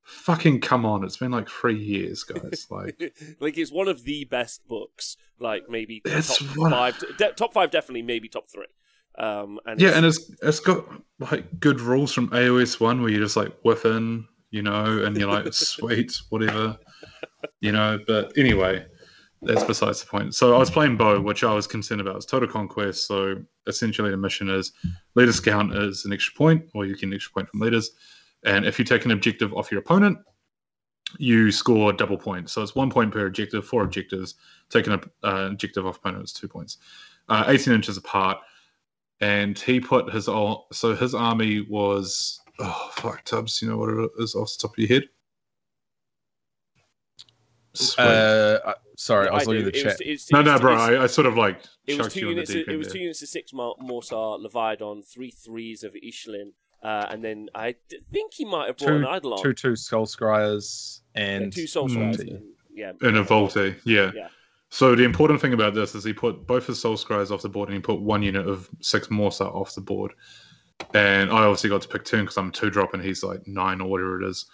Fucking 0.05 0.61
come 0.61 0.85
on, 0.85 1.05
it's 1.05 1.17
been 1.17 1.31
like 1.31 1.49
three 1.49 1.79
years, 1.79 2.25
guys. 2.25 2.67
Like 2.71 3.01
like 3.41 3.57
it's 3.57 3.71
one 3.73 3.89
of 3.89 4.03
the 4.05 4.25
best 4.25 4.67
books. 4.67 5.17
Like 5.39 5.65
maybe 5.69 6.03
It's 6.05 6.39
top 6.39 6.57
one- 6.57 6.71
five, 6.73 7.05
de- 7.19 7.33
top 7.33 7.53
five, 7.53 7.71
definitely, 7.71 8.03
maybe 8.03 8.29
top 8.29 8.49
three. 8.51 8.67
Um, 9.19 9.61
and 9.67 9.81
Yeah, 9.81 9.89
it's- 9.89 9.97
and 9.99 10.07
it's 10.07 10.31
it's 10.43 10.61
got 10.61 10.85
like 11.19 11.61
good 11.61 11.81
rules 11.81 12.13
from 12.13 12.29
AOS 12.31 12.81
one 12.81 13.01
where 13.03 13.11
you 13.11 13.19
just 13.19 13.37
like 13.37 13.53
whiff 13.63 13.85
in, 13.85 14.27
you 14.51 14.63
know, 14.63 15.03
and 15.05 15.17
you're 15.17 15.31
like 15.31 15.53
sweet, 15.55 16.21
whatever, 16.31 16.79
you 17.61 17.71
know. 17.73 17.99
But 18.07 18.37
anyway, 18.37 18.85
that's 19.43 19.65
besides 19.65 20.01
the 20.01 20.07
point. 20.09 20.35
So 20.35 20.55
I 20.55 20.59
was 20.59 20.71
playing 20.71 20.97
Bo, 20.97 21.21
which 21.21 21.45
I 21.45 21.55
was 21.55 21.67
concerned 21.67 22.01
about. 22.01 22.17
It's 22.17 22.27
total 22.27 22.49
conquest. 22.49 23.07
So 23.07 23.37
essentially, 23.67 24.11
the 24.11 24.17
mission 24.17 24.49
is 24.49 24.73
leader 25.15 25.33
scout 25.33 25.75
is 25.77 26.05
an 26.05 26.13
extra 26.13 26.35
point, 26.37 26.65
or 26.75 26.87
you 26.87 26.95
get 26.95 27.05
an 27.05 27.15
extra 27.15 27.33
point 27.33 27.49
from 27.51 27.61
leaders. 27.61 27.91
And 28.45 28.65
if 28.65 28.79
you 28.79 28.85
take 28.85 29.05
an 29.05 29.11
objective 29.13 29.53
off 29.55 29.71
your 29.71 29.81
opponent, 29.81 30.19
you 31.19 31.51
score 31.53 31.93
double 31.93 32.17
points. 32.19 32.53
So 32.53 32.63
it's 32.63 32.75
one 32.75 32.91
point 32.91 33.13
per 33.13 33.27
objective, 33.27 33.67
four 33.67 33.83
objectives. 33.85 34.35
Taking 34.71 34.95
an 34.95 35.01
uh, 35.23 35.49
objective 35.51 35.87
off 35.87 35.99
opponent 35.99 36.25
is 36.25 36.33
two 36.33 36.49
points. 36.49 36.79
Uh, 37.29 37.45
18 37.49 37.73
inches 37.75 37.97
apart 37.97 38.39
and 39.21 39.57
he 39.59 39.79
put 39.79 40.13
his 40.13 40.27
all 40.27 40.67
so 40.73 40.93
his 40.95 41.15
army 41.15 41.61
was 41.71 42.41
oh 42.59 42.91
fuck 42.95 43.25
Tubbs, 43.25 43.63
you 43.63 43.69
know 43.71 43.77
what 43.77 43.91
it 43.91 44.11
is 44.19 44.35
off 44.35 44.51
the 44.57 44.63
top 44.63 44.73
of 44.73 44.79
your 44.79 44.89
head? 44.89 45.05
Sweet. 47.75 48.05
Uh, 48.05 48.75
sorry, 48.97 49.29
I 49.29 49.35
was 49.35 49.45
do. 49.45 49.51
looking 49.53 49.67
at 49.69 49.73
the 49.73 49.79
It 49.79 49.83
chat. 49.83 49.93
was- 49.93 50.01
it's- 50.01 50.31
no, 50.33 50.43
no, 50.43 50.59
bro. 50.59 50.75
I, 50.75 51.05
I 51.05 51.07
sort 51.07 51.27
of 51.27 51.37
like 51.37 51.63
It 51.87 51.97
was 51.97 52.07
chucked 52.07 52.15
two 52.15 52.21
you 52.21 52.29
units. 52.31 52.51
deep 52.51 52.69
It 52.69 52.77
was 52.77 52.89
two 52.93 52.99
units 52.99 53.23
of 53.23 53.29
six 53.29 53.53
Mar- 53.53 53.77
Morrsarr 53.81 54.45
Leviadon, 54.45 55.05
three 55.07 55.31
threes 55.31 55.83
of 55.85 55.95
Ishlaen, 55.95 56.53
uh, 56.83 57.07
and 57.11 57.23
then 57.25 57.49
I 57.55 57.75
d- 57.89 57.99
think 58.13 58.35
he 58.35 58.45
might 58.45 58.67
have 58.69 58.77
brought 58.79 58.95
an 58.95 59.03
Two, 59.03 59.09
Eidolon. 59.09 59.43
two, 59.43 59.53
two 59.53 59.77
Soul 59.77 60.07
Scryers 60.07 61.01
Yeah, 61.15 61.23
and 61.23 61.53
two 61.53 61.67
Soul 61.67 61.89
Mm. 61.89 61.93
Swords, 61.95 62.21
and- 62.21 62.43
Yeah, 62.75 62.93
and 63.03 63.17
a 63.17 63.23
Volte, 63.23 63.75
yeah. 63.85 64.11
Yeah. 64.15 64.29
So 64.71 64.95
the 64.97 65.05
important 65.05 65.41
thing 65.41 65.53
about 65.53 65.75
this 65.75 65.95
is 65.95 66.03
he 66.05 66.15
put 66.15 66.47
both 66.47 66.67
his 66.67 66.81
Soul 66.81 66.97
Scryers 66.97 67.31
off 67.31 67.43
the 67.43 67.49
board, 67.51 67.69
and 67.69 67.77
he 67.77 67.83
put 67.83 68.01
one 68.01 68.23
unit 68.23 68.49
of 68.49 68.69
six 68.81 69.09
Morsa 69.09 69.45
off 69.55 69.75
the 69.75 69.83
board. 69.83 70.13
And 70.95 71.31
I 71.31 71.45
obviously 71.45 71.69
got 71.71 71.83
to 71.83 71.89
pick 71.89 72.05
two 72.05 72.23
because 72.23 72.39
I'm 72.39 72.51
two 72.51 72.71
drop, 72.71 72.95
and 72.95 73.03
he's 73.03 73.23
like 73.23 73.47
nine 73.47 73.81
or 73.83 73.89
whatever 73.91 74.23
it 74.23 74.27
is. 74.29 74.47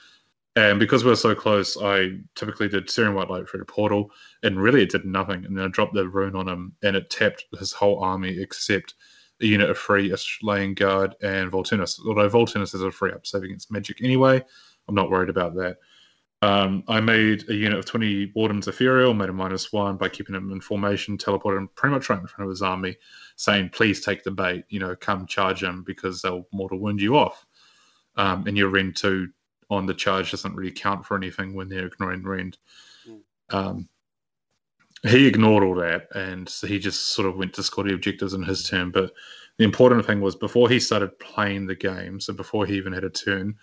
And 0.56 0.80
because 0.80 1.04
we 1.04 1.12
are 1.12 1.16
so 1.16 1.36
close, 1.36 1.76
I 1.80 2.18
typically 2.34 2.68
did 2.68 2.90
Searing 2.90 3.14
White 3.14 3.30
Light 3.30 3.48
through 3.48 3.60
the 3.60 3.64
portal, 3.66 4.10
and 4.42 4.60
really 4.60 4.82
it 4.82 4.90
did 4.90 5.04
nothing. 5.04 5.44
And 5.44 5.56
then 5.56 5.64
I 5.66 5.68
dropped 5.68 5.94
the 5.94 6.08
rune 6.08 6.34
on 6.34 6.48
him, 6.48 6.72
and 6.82 6.96
it 6.96 7.08
tapped 7.10 7.44
his 7.58 7.72
whole 7.72 8.00
army 8.00 8.40
except 8.40 8.94
a 9.40 9.46
unit 9.46 9.70
of 9.70 9.78
free 9.78 10.14
Laying 10.42 10.74
Guard 10.74 11.14
and 11.22 11.50
Volturnos. 11.50 11.98
Although 12.06 12.28
Volturnos 12.28 12.74
is 12.74 12.82
a 12.82 12.90
free 12.90 13.12
up 13.12 13.26
save 13.26 13.42
against 13.42 13.70
magic 13.70 14.02
anyway, 14.02 14.44
I'm 14.88 14.94
not 14.94 15.10
worried 15.10 15.30
about 15.30 15.54
that. 15.54 15.76
Um, 16.40 16.84
I 16.86 17.00
made 17.00 17.48
a 17.48 17.54
unit 17.54 17.78
of 17.78 17.84
20 17.84 18.32
Wardens 18.34 18.68
Ethereal, 18.68 19.12
made 19.12 19.28
a 19.28 19.32
minus 19.32 19.72
one 19.72 19.96
by 19.96 20.08
keeping 20.08 20.36
him 20.36 20.52
in 20.52 20.60
formation, 20.60 21.18
teleported 21.18 21.58
him 21.58 21.70
pretty 21.74 21.94
much 21.94 22.08
right 22.08 22.20
in 22.20 22.26
front 22.28 22.44
of 22.44 22.50
his 22.50 22.62
army, 22.62 22.96
saying, 23.34 23.70
please 23.70 24.04
take 24.04 24.22
the 24.22 24.30
bait, 24.30 24.64
you 24.68 24.78
know, 24.78 24.94
come 24.94 25.26
charge 25.26 25.62
him 25.64 25.82
because 25.84 26.22
they'll 26.22 26.46
mortal 26.52 26.78
wound 26.78 27.00
you 27.00 27.16
off. 27.16 27.44
Um, 28.16 28.46
and 28.46 28.56
your 28.56 28.68
Rend 28.68 28.96
2 28.96 29.28
on 29.70 29.86
the 29.86 29.94
charge 29.94 30.30
doesn't 30.30 30.54
really 30.54 30.70
count 30.70 31.04
for 31.04 31.16
anything 31.16 31.54
when 31.54 31.68
they're 31.68 31.86
ignoring 31.86 32.22
Rend. 32.22 32.56
Mm. 33.08 33.20
Um, 33.50 33.88
he 35.06 35.26
ignored 35.26 35.64
all 35.64 35.76
that 35.76 36.08
and 36.14 36.48
he 36.66 36.78
just 36.78 37.08
sort 37.08 37.28
of 37.28 37.36
went 37.36 37.54
to 37.54 37.62
score 37.62 37.84
the 37.84 37.94
objectives 37.94 38.34
in 38.34 38.42
his 38.42 38.68
turn. 38.68 38.90
But 38.90 39.12
the 39.58 39.64
important 39.64 40.06
thing 40.06 40.20
was 40.20 40.36
before 40.36 40.68
he 40.68 40.80
started 40.80 41.18
playing 41.18 41.66
the 41.66 41.74
game, 41.74 42.20
so 42.20 42.32
before 42.32 42.66
he 42.66 42.76
even 42.76 42.92
had 42.92 43.04
a 43.04 43.10
turn, 43.10 43.56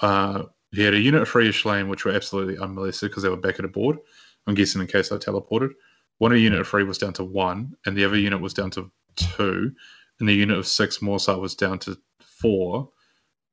uh, 0.00 0.44
he 0.70 0.82
had 0.82 0.94
a 0.94 1.00
unit 1.00 1.22
of 1.22 1.30
freeish 1.30 1.64
lane 1.64 1.88
which 1.88 2.04
were 2.04 2.12
absolutely 2.12 2.58
unmolested 2.58 3.10
because 3.10 3.22
they 3.22 3.28
were 3.28 3.36
back 3.36 3.58
at 3.58 3.64
a 3.64 3.68
board. 3.68 3.98
I'm 4.46 4.54
guessing 4.54 4.80
in 4.80 4.86
case 4.86 5.12
I 5.12 5.16
teleported. 5.16 5.70
One 6.18 6.36
unit 6.36 6.60
of 6.60 6.68
free 6.68 6.84
was 6.84 6.98
down 6.98 7.12
to 7.14 7.24
one, 7.24 7.74
and 7.84 7.96
the 7.96 8.04
other 8.04 8.16
unit 8.16 8.40
was 8.40 8.54
down 8.54 8.70
to 8.72 8.90
two, 9.16 9.72
and 10.20 10.28
the 10.28 10.34
unit 10.34 10.56
of 10.56 10.66
six 10.66 10.98
Morrsarr 10.98 11.40
was 11.40 11.54
down 11.54 11.78
to 11.80 11.98
four. 12.20 12.90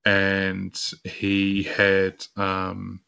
And 0.06 0.80
he 1.04 1.64
had 1.64 2.26
um, 2.38 3.02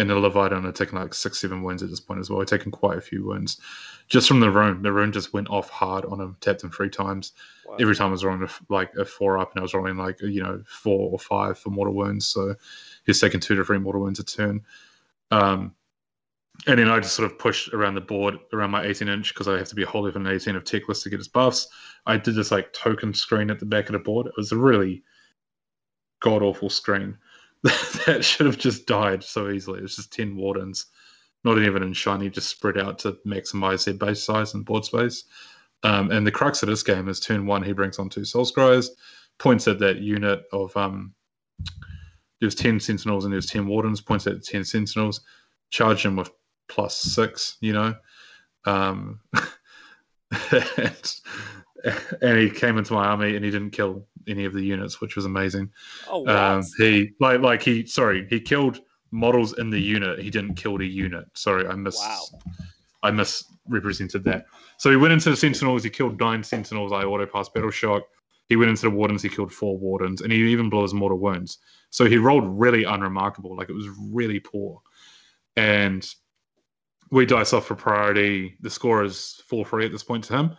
and 0.00 0.08
the 0.08 0.14
Leviathan 0.14 0.64
are 0.64 0.72
taking 0.72 0.98
like 0.98 1.12
six, 1.12 1.38
seven 1.38 1.62
wounds 1.62 1.82
at 1.82 1.90
this 1.90 2.00
point 2.00 2.20
as 2.20 2.30
well. 2.30 2.40
I've 2.40 2.46
taken 2.46 2.72
quite 2.72 2.96
a 2.96 3.02
few 3.02 3.22
wounds 3.22 3.60
just 4.08 4.26
from 4.26 4.40
the 4.40 4.50
rune. 4.50 4.80
The 4.80 4.90
rune 4.90 5.12
just 5.12 5.34
went 5.34 5.50
off 5.50 5.68
hard 5.68 6.06
on 6.06 6.18
him, 6.18 6.38
tapped 6.40 6.64
him 6.64 6.70
three 6.70 6.88
times. 6.88 7.32
Wow. 7.66 7.76
Every 7.78 7.94
time 7.94 8.08
I 8.08 8.12
was 8.12 8.24
rolling 8.24 8.42
a, 8.42 8.48
like 8.72 8.94
a 8.94 9.04
four 9.04 9.36
up, 9.36 9.52
and 9.52 9.60
I 9.60 9.62
was 9.62 9.74
rolling 9.74 9.98
like 9.98 10.18
you 10.22 10.42
know 10.42 10.62
four 10.66 11.10
or 11.10 11.18
five 11.18 11.58
for 11.58 11.68
mortal 11.68 11.94
wounds. 11.94 12.26
So 12.26 12.54
he's 13.04 13.20
taking 13.20 13.40
two 13.40 13.54
to 13.56 13.64
three 13.64 13.78
mortal 13.78 14.00
wounds 14.00 14.18
a 14.18 14.24
turn. 14.24 14.62
Um, 15.30 15.74
and 16.66 16.78
then 16.78 16.88
I 16.88 16.98
just 16.98 17.14
sort 17.14 17.30
of 17.30 17.38
pushed 17.38 17.74
around 17.74 17.94
the 17.94 18.00
board 18.00 18.38
around 18.54 18.70
my 18.70 18.84
18 18.84 19.06
inch 19.06 19.34
because 19.34 19.48
I 19.48 19.58
have 19.58 19.68
to 19.68 19.74
be 19.74 19.82
a 19.82 19.86
whole 19.86 20.02
level 20.02 20.26
18 20.26 20.56
of 20.56 20.64
Teclis 20.64 21.02
to 21.02 21.10
get 21.10 21.18
his 21.18 21.28
buffs. 21.28 21.68
I 22.06 22.16
did 22.16 22.34
this 22.36 22.50
like 22.50 22.72
token 22.72 23.12
screen 23.12 23.50
at 23.50 23.58
the 23.58 23.66
back 23.66 23.86
of 23.88 23.92
the 23.92 23.98
board. 23.98 24.26
It 24.26 24.34
was 24.36 24.52
a 24.52 24.56
really 24.56 25.02
god 26.20 26.42
awful 26.42 26.70
screen 26.70 27.18
that 28.06 28.24
should 28.24 28.46
have 28.46 28.58
just 28.58 28.86
died 28.86 29.22
so 29.22 29.50
easily. 29.50 29.80
It's 29.80 29.96
just 29.96 30.12
10 30.12 30.36
wardens, 30.36 30.86
not 31.44 31.58
even 31.58 31.82
in 31.82 31.92
shiny, 31.92 32.30
just 32.30 32.48
spread 32.48 32.78
out 32.78 32.98
to 33.00 33.18
maximize 33.26 33.84
their 33.84 33.94
base 33.94 34.22
size 34.22 34.54
and 34.54 34.64
board 34.64 34.84
space. 34.84 35.24
Um, 35.82 36.10
and 36.10 36.26
the 36.26 36.32
crux 36.32 36.62
of 36.62 36.68
this 36.68 36.82
game 36.82 37.08
is 37.08 37.20
turn 37.20 37.46
one, 37.46 37.62
he 37.62 37.72
brings 37.72 37.98
on 37.98 38.08
two 38.08 38.24
Soul 38.24 38.44
Scryers, 38.44 38.88
points 39.38 39.66
at 39.68 39.78
that 39.78 39.98
unit 39.98 40.42
of 40.52 40.74
um, 40.76 41.14
there's 42.40 42.54
10 42.54 42.80
sentinels 42.80 43.24
and 43.24 43.32
there's 43.32 43.46
10 43.46 43.66
wardens, 43.66 44.00
points 44.00 44.26
at 44.26 44.42
10 44.42 44.64
sentinels, 44.64 45.20
charge 45.70 46.04
him 46.04 46.16
with 46.16 46.30
plus 46.68 46.96
six, 46.96 47.56
you 47.60 47.72
know. 47.72 47.94
Um, 48.64 49.20
and, 50.76 51.14
and, 52.22 52.38
he 52.38 52.50
came 52.50 52.78
into 52.78 52.92
my 52.92 53.06
army 53.06 53.36
and 53.36 53.44
he 53.44 53.50
didn't 53.50 53.70
kill 53.70 54.06
any 54.28 54.44
of 54.44 54.52
the 54.52 54.62
units, 54.62 55.00
which 55.00 55.16
was 55.16 55.24
amazing. 55.24 55.70
Oh, 56.08 56.20
wow. 56.20 56.58
Um, 56.58 56.64
he 56.78 57.10
like 57.20 57.40
like 57.40 57.62
he 57.62 57.86
sorry 57.86 58.26
he 58.28 58.40
killed 58.40 58.80
models 59.10 59.58
in 59.58 59.70
the 59.70 59.80
unit. 59.80 60.18
He 60.18 60.30
didn't 60.30 60.54
kill 60.54 60.78
the 60.78 60.86
unit. 60.86 61.24
Sorry, 61.34 61.66
I 61.66 61.74
miss. 61.74 61.96
Wow. 61.96 62.20
I 63.02 63.10
misrepresented 63.10 64.24
that. 64.24 64.46
So 64.76 64.90
he 64.90 64.96
went 64.96 65.12
into 65.12 65.30
the 65.30 65.36
Sentinels. 65.36 65.84
He 65.84 65.90
killed 65.90 66.20
nine 66.20 66.42
Sentinels. 66.42 66.92
I 66.92 67.02
auto 67.02 67.26
pass 67.26 67.48
battle 67.48 67.70
shock. 67.70 68.02
He 68.48 68.56
went 68.56 68.70
into 68.70 68.82
the 68.82 68.90
Wardens. 68.90 69.22
He 69.22 69.28
killed 69.28 69.52
four 69.52 69.78
Wardens, 69.78 70.20
and 70.20 70.32
he 70.32 70.50
even 70.50 70.68
blew 70.68 70.82
his 70.82 70.92
mortal 70.92 71.18
wounds. 71.18 71.58
So 71.90 72.04
he 72.04 72.18
rolled 72.18 72.44
really 72.46 72.84
unremarkable. 72.84 73.56
Like 73.56 73.70
it 73.70 73.74
was 73.74 73.88
really 74.10 74.40
poor. 74.40 74.80
And 75.56 76.06
we 77.10 77.26
dice 77.26 77.52
off 77.52 77.66
for 77.66 77.74
priority. 77.74 78.56
The 78.60 78.70
score 78.70 79.02
is 79.02 79.42
four 79.46 79.64
three 79.64 79.86
at 79.86 79.92
this 79.92 80.02
point 80.02 80.24
to 80.24 80.36
him. 80.36 80.56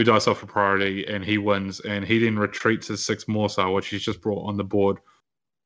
We 0.00 0.04
dice 0.04 0.26
off 0.26 0.38
for 0.38 0.46
priority, 0.46 1.06
and 1.06 1.22
he 1.22 1.36
wins. 1.36 1.80
And 1.80 2.06
he 2.06 2.18
then 2.18 2.38
retreats 2.38 2.88
his 2.88 3.04
six 3.04 3.24
Morrsarr, 3.24 3.74
which 3.74 3.88
he's 3.88 4.02
just 4.02 4.22
brought 4.22 4.48
on 4.48 4.56
the 4.56 4.64
board, 4.64 4.96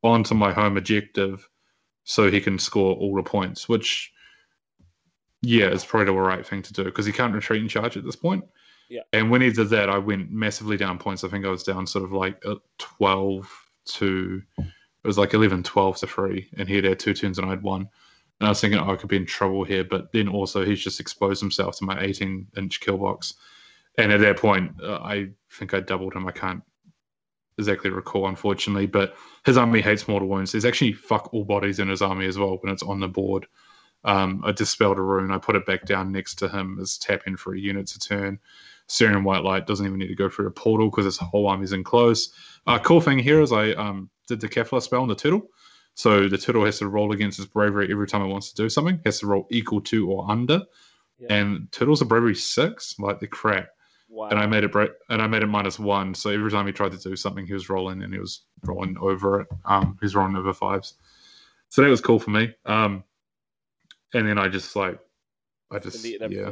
onto 0.03 0.35
my 0.35 0.53
home 0.53 0.77
objective, 0.77 1.49
so 2.03 2.29
he 2.29 2.41
can 2.41 2.59
score 2.59 2.97
all 2.97 3.15
the 3.15 3.23
points. 3.23 3.69
Which, 3.69 4.13
yeah, 5.41 5.67
is 5.67 5.85
probably 5.85 6.07
the 6.07 6.19
right 6.19 6.45
thing 6.45 6.63
to 6.63 6.73
do 6.73 6.83
because 6.83 7.07
he 7.07 7.13
can't 7.13 7.33
retreat 7.33 7.61
and 7.61 7.71
charge 7.71 7.97
at 7.97 8.05
this 8.05 8.17
point. 8.17 8.45
Yeah. 8.89 9.03
And 9.13 9.31
when 9.31 9.41
he 9.41 9.53
did 9.53 9.69
that, 9.69 9.89
I 9.89 9.99
went 9.99 10.33
massively 10.33 10.77
down 10.77 10.99
points. 10.99 11.23
I 11.23 11.29
think 11.29 11.47
I 11.47 11.51
was 11.51 11.63
down 11.63 11.87
sort 11.87 12.05
of 12.05 12.11
like 12.11 12.43
twelve 12.79 13.49
to 13.85 14.43
it 14.59 15.07
was 15.07 15.17
like 15.17 15.33
11, 15.33 15.63
12 15.63 15.99
to 15.99 16.07
three, 16.09 16.49
and 16.59 16.69
he 16.69 16.75
had 16.75 16.85
had 16.85 16.99
two 16.99 17.15
turns 17.15 17.39
and 17.39 17.47
I 17.47 17.51
had 17.51 17.63
one. 17.63 17.89
And 18.41 18.47
I 18.47 18.49
was 18.49 18.61
thinking, 18.61 18.81
oh, 18.81 18.91
I 18.91 18.97
could 18.97 19.11
be 19.11 19.19
in 19.19 19.27
trouble 19.27 19.63
here. 19.63 19.85
But 19.85 20.11
then 20.13 20.27
also, 20.27 20.65
he's 20.65 20.83
just 20.83 20.99
exposed 20.99 21.41
himself 21.41 21.77
to 21.79 21.85
my 21.85 22.03
18 22.03 22.49
inch 22.57 22.81
kill 22.81 22.99
box. 22.99 23.35
And 23.99 24.13
at 24.13 24.21
that 24.21 24.39
point, 24.39 24.73
uh, 24.83 24.97
I 24.97 25.31
think 25.51 25.75
I 25.75 25.81
doubled 25.81 26.15
him. 26.15 26.27
I 26.27 26.33
can't 26.33 26.63
exactly 27.59 27.91
recall, 27.91 28.27
unfortunately. 28.27 28.87
But 28.87 29.17
his 29.47 29.57
army 29.57 29.81
hates 29.81 30.09
mortal 30.09 30.29
wounds. 30.29 30.53
There's 30.53 30.65
actually 30.65 30.93
fuck 30.93 31.33
all 31.33 31.45
bodies 31.45 31.79
in 31.79 31.89
his 31.89 32.03
army 32.03 32.27
as 32.27 32.39
well 32.39 32.59
when 32.61 32.73
it's 32.73 32.83
on 32.83 33.01
the 33.01 33.09
board. 33.09 33.47
Um, 34.05 34.43
I 34.45 34.53
dispelled 34.53 34.99
a 34.99 35.03
rune. 35.03 35.31
I 35.31 35.39
put 35.39 35.57
it 35.57 35.65
back 35.65 35.87
down 35.87 36.13
next 36.13 36.35
to 36.37 36.49
him 36.49 36.79
as 36.81 36.99
tap 36.99 37.23
in 37.27 37.37
for 37.37 37.55
a 37.55 37.59
unit 37.59 37.87
to 37.89 37.99
turn. 37.99 38.39
Searing 38.87 39.25
White 39.25 39.45
Light 39.45 39.67
doesn't 39.67 39.87
even 39.87 39.99
need 39.99 40.09
to 40.09 40.15
go 40.15 40.29
through 40.29 40.47
a 40.47 40.51
portal 40.51 40.91
because 40.91 41.07
his 41.07 41.17
whole 41.17 41.47
army's 41.47 41.73
in 41.73 41.85
close. 41.85 42.33
Uh, 42.67 42.79
cool 42.79 43.01
thing 43.01 43.19
here 43.19 43.41
is 43.41 43.51
I 43.51 43.71
um, 43.73 44.11
did 44.29 44.41
the 44.41 44.49
Kefla 44.49 44.83
spell 44.83 45.03
on 45.03 45.09
the 45.09 45.15
turtle. 45.15 45.49
So 45.95 46.29
the 46.29 46.37
turtle 46.37 46.65
has 46.65 46.81
to 46.81 46.89
roll 46.89 47.13
against 47.13 47.39
its 47.39 47.49
bravery 47.49 47.91
every 47.91 48.07
time 48.07 48.23
it 48.23 48.27
wants 48.27 48.53
to 48.53 48.63
do 48.63 48.69
something. 48.69 48.97
It 48.97 49.07
has 49.07 49.21
to 49.21 49.27
roll 49.27 49.47
equal 49.51 49.81
to 49.83 50.11
or 50.11 50.31
under. 50.31 50.63
Yeah. 51.19 51.33
And 51.33 51.73
turtles 51.73 52.03
are 52.03 52.07
bravery 52.07 52.35
six, 52.35 52.99
like 52.99 53.21
the 53.21 53.29
crap. 53.29 53.69
Wow. 54.15 54.29
And 54.29 54.39
I 54.39 54.47
made 54.47 54.63
it 54.63 54.71
bra- 54.71 54.87
and 55.09 55.21
I 55.21 55.27
made 55.27 55.43
it 55.43 55.49
minus 55.49 55.77
one. 55.77 56.15
So 56.15 56.31
every 56.31 56.51
time 56.51 56.67
he 56.67 56.73
tried 56.73 56.93
to 56.93 56.99
do 56.99 57.17
something, 57.17 57.45
he 57.45 57.53
was 57.53 57.69
rolling 57.69 58.01
and 58.03 58.13
he 58.13 58.21
was 58.21 58.43
rolling 58.63 58.97
over 59.01 59.41
it. 59.41 59.49
Um, 59.65 59.99
he 60.01 60.05
was 60.05 60.15
rolling 60.15 60.37
over 60.37 60.55
fives. 60.55 60.95
So 61.69 61.83
that 61.83 61.89
was 61.89 62.01
cool 62.01 62.21
for 62.21 62.31
me. 62.31 62.55
Um, 62.65 63.03
and 64.13 64.29
then 64.29 64.39
I 64.39 64.47
just 64.47 64.77
like, 64.77 65.01
I 65.73 65.81
just 65.81 66.05
yeah. 66.05 66.51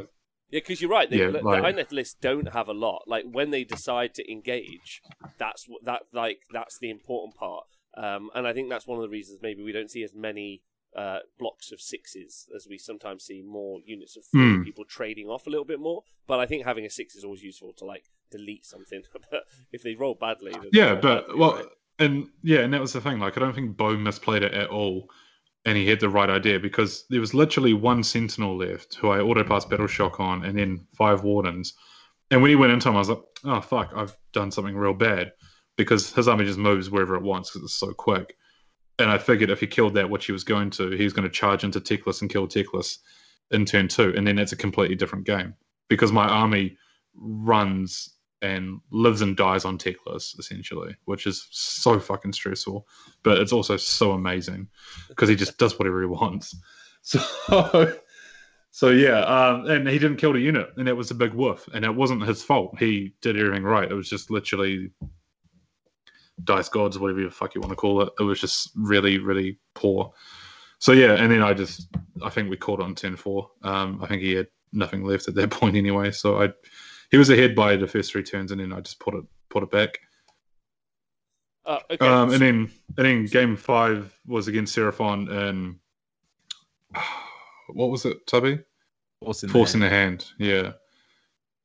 Yeah, 0.49 0.59
because 0.59 0.81
you're 0.81 0.91
right. 0.91 1.09
They, 1.09 1.17
yeah, 1.17 1.27
like, 1.41 1.75
the 1.89 1.95
list 1.95 2.17
don't 2.21 2.53
have 2.53 2.67
a 2.67 2.73
lot. 2.73 3.05
Like 3.07 3.23
when 3.31 3.49
they 3.49 3.63
decide 3.63 4.13
to 4.15 4.31
engage, 4.31 5.01
that's 5.39 5.65
what 5.67 5.83
that 5.85 6.01
like 6.11 6.41
that's 6.51 6.77
the 6.77 6.91
important 6.91 7.35
part. 7.35 7.63
Um, 7.95 8.29
and 8.35 8.45
I 8.45 8.53
think 8.53 8.69
that's 8.69 8.85
one 8.85 8.99
of 8.99 9.03
the 9.03 9.09
reasons 9.09 9.39
maybe 9.41 9.63
we 9.63 9.71
don't 9.71 9.89
see 9.89 10.03
as 10.03 10.13
many 10.13 10.61
uh, 10.95 11.19
blocks 11.39 11.71
of 11.71 11.81
sixes 11.81 12.47
as 12.55 12.67
we 12.67 12.77
sometimes 12.77 13.23
see 13.23 13.41
more 13.41 13.79
units 13.85 14.17
of 14.17 14.23
mm. 14.35 14.63
people 14.63 14.85
trading 14.85 15.27
off 15.27 15.47
a 15.47 15.49
little 15.49 15.65
bit 15.65 15.79
more. 15.79 16.03
But 16.27 16.39
I 16.39 16.45
think 16.45 16.65
having 16.65 16.85
a 16.85 16.89
six 16.89 17.15
is 17.15 17.23
always 17.23 17.43
useful 17.43 17.73
to 17.73 17.85
like 17.85 18.09
delete 18.31 18.65
something. 18.65 19.03
if 19.71 19.83
they 19.83 19.95
roll 19.95 20.15
badly, 20.15 20.53
yeah, 20.71 20.95
but 20.95 21.27
badly, 21.27 21.39
well, 21.39 21.55
right? 21.55 21.65
and 21.99 22.27
yeah, 22.41 22.59
and 22.59 22.73
that 22.73 22.81
was 22.81 22.93
the 22.93 23.01
thing. 23.01 23.19
Like, 23.19 23.37
I 23.37 23.39
don't 23.39 23.53
think 23.53 23.77
Bo 23.77 23.95
misplayed 23.95 24.41
it 24.41 24.53
at 24.53 24.69
all, 24.69 25.09
and 25.65 25.77
he 25.77 25.87
had 25.87 25.99
the 25.99 26.09
right 26.09 26.29
idea 26.29 26.59
because 26.59 27.05
there 27.09 27.19
was 27.19 27.33
literally 27.33 27.73
one 27.73 28.03
Sentinel 28.03 28.57
left 28.57 28.95
who 28.95 29.09
I 29.09 29.19
auto 29.19 29.43
passed 29.43 29.69
Battle 29.69 29.87
Shock 29.87 30.19
on, 30.19 30.45
and 30.45 30.57
then 30.57 30.85
five 30.95 31.23
Wardens. 31.23 31.73
And 32.31 32.41
when 32.41 32.49
he 32.49 32.55
went 32.55 32.73
into 32.73 32.89
him, 32.89 32.95
I 32.95 32.99
was 32.99 33.09
like, 33.09 33.23
"Oh 33.43 33.61
fuck, 33.61 33.91
I've 33.95 34.15
done 34.31 34.51
something 34.51 34.75
real 34.75 34.93
bad." 34.93 35.33
because 35.77 36.13
his 36.13 36.27
army 36.27 36.45
just 36.45 36.59
moves 36.59 36.89
wherever 36.89 37.15
it 37.15 37.23
wants 37.23 37.49
because 37.49 37.63
it's 37.63 37.79
so 37.79 37.93
quick. 37.93 38.35
And 38.99 39.09
I 39.09 39.17
figured 39.17 39.49
if 39.49 39.59
he 39.59 39.67
killed 39.67 39.95
that, 39.95 40.09
which 40.09 40.25
he 40.25 40.31
was 40.31 40.43
going 40.43 40.69
to, 40.71 40.91
he's 40.91 41.13
going 41.13 41.27
to 41.27 41.33
charge 41.33 41.63
into 41.63 41.79
Teclis 41.79 42.21
and 42.21 42.29
kill 42.29 42.47
Teclis 42.47 42.99
in 43.51 43.65
turn 43.65 43.87
two, 43.87 44.13
and 44.15 44.25
then 44.25 44.39
it's 44.39 44.51
a 44.51 44.57
completely 44.57 44.95
different 44.95 45.25
game 45.25 45.53
because 45.89 46.11
my 46.11 46.27
army 46.27 46.77
runs 47.15 48.09
and 48.41 48.81
lives 48.91 49.21
and 49.21 49.37
dies 49.37 49.63
on 49.63 49.77
Teclis 49.77 50.37
essentially, 50.37 50.95
which 51.05 51.25
is 51.25 51.47
so 51.51 51.99
fucking 51.99 52.33
stressful, 52.33 52.85
but 53.23 53.39
it's 53.39 53.53
also 53.53 53.77
so 53.77 54.11
amazing 54.11 54.67
because 55.07 55.29
he 55.29 55.35
just 55.35 55.57
does 55.57 55.79
whatever 55.79 56.01
he 56.01 56.07
wants. 56.07 56.55
So, 57.05 57.93
so 58.71 58.91
yeah, 58.91 59.19
um, 59.25 59.69
and 59.69 59.85
he 59.89 59.99
didn't 59.99 60.15
kill 60.15 60.31
the 60.31 60.39
unit, 60.39 60.69
and 60.77 60.87
that 60.87 60.95
was 60.95 61.11
a 61.11 61.15
big 61.15 61.33
woof, 61.33 61.67
and 61.73 61.83
it 61.83 61.93
wasn't 61.93 62.25
his 62.25 62.41
fault. 62.41 62.79
He 62.79 63.13
did 63.21 63.37
everything 63.37 63.63
right. 63.63 63.91
It 63.91 63.93
was 63.93 64.09
just 64.09 64.31
literally 64.31 64.89
dice 66.43 66.69
gods, 66.69 66.97
whatever 66.97 67.21
the 67.21 67.29
fuck 67.29 67.55
you 67.55 67.61
want 67.61 67.71
to 67.71 67.75
call 67.75 68.01
it. 68.01 68.09
It 68.19 68.23
was 68.23 68.39
just 68.39 68.71
really, 68.75 69.17
really 69.19 69.59
poor. 69.73 70.13
So 70.79 70.91
yeah, 70.91 71.13
and 71.13 71.31
then 71.31 71.41
I 71.41 71.53
just 71.53 71.87
I 72.23 72.29
think 72.29 72.49
we 72.49 72.57
caught 72.57 72.81
on 72.81 72.95
10-4. 72.95 73.47
Um, 73.63 73.99
I 74.01 74.07
think 74.07 74.21
he 74.21 74.33
had 74.33 74.47
nothing 74.71 75.03
left 75.03 75.27
at 75.27 75.35
that 75.35 75.49
point 75.51 75.75
anyway. 75.75 76.11
So 76.11 76.41
I 76.41 76.49
he 77.11 77.17
was 77.17 77.29
ahead 77.29 77.55
by 77.55 77.75
the 77.75 77.87
first 77.87 78.11
three 78.11 78.23
turns, 78.23 78.51
and 78.51 78.59
then 78.59 78.73
I 78.73 78.81
just 78.81 78.99
put 78.99 79.13
it 79.13 79.23
put 79.49 79.63
it 79.63 79.71
back. 79.71 79.99
Uh, 81.65 81.79
okay. 81.89 82.05
um, 82.05 82.31
and 82.33 82.41
then 82.41 82.71
and 82.97 83.05
then 83.05 83.25
game 83.25 83.55
five 83.55 84.13
was 84.27 84.47
against 84.47 84.75
Seraphon 84.75 85.29
and 85.31 85.75
what 87.69 87.89
was 87.89 88.05
it, 88.05 88.25
Tubby? 88.27 88.59
Force 89.23 89.43
in, 89.43 89.49
Force 89.49 89.71
the, 89.71 89.77
in 89.77 89.81
the 89.81 89.89
hand. 89.89 90.25
Yeah 90.37 90.73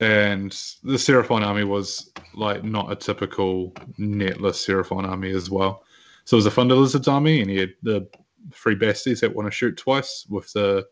and 0.01 0.53
the 0.82 0.94
Seraphon 0.94 1.44
army 1.44 1.64
was 1.64 2.11
like 2.34 2.62
not 2.64 2.92
a 2.92 2.96
typical 2.96 3.72
netless 3.99 4.64
Seraphon 4.66 5.07
army 5.07 5.30
as 5.30 5.51
well. 5.51 5.84
So 6.24 6.36
it 6.36 6.38
was 6.38 6.46
a 6.46 6.51
Thunder 6.51 6.74
Lizards 6.74 7.09
army, 7.09 7.40
and 7.40 7.51
he 7.51 7.57
had 7.57 7.74
the 7.82 8.09
three 8.53 8.76
besties 8.76 9.20
that 9.20 9.34
want 9.34 9.46
to 9.46 9.51
shoot 9.51 9.76
twice 9.76 10.26
with 10.28 10.53
the 10.53 10.86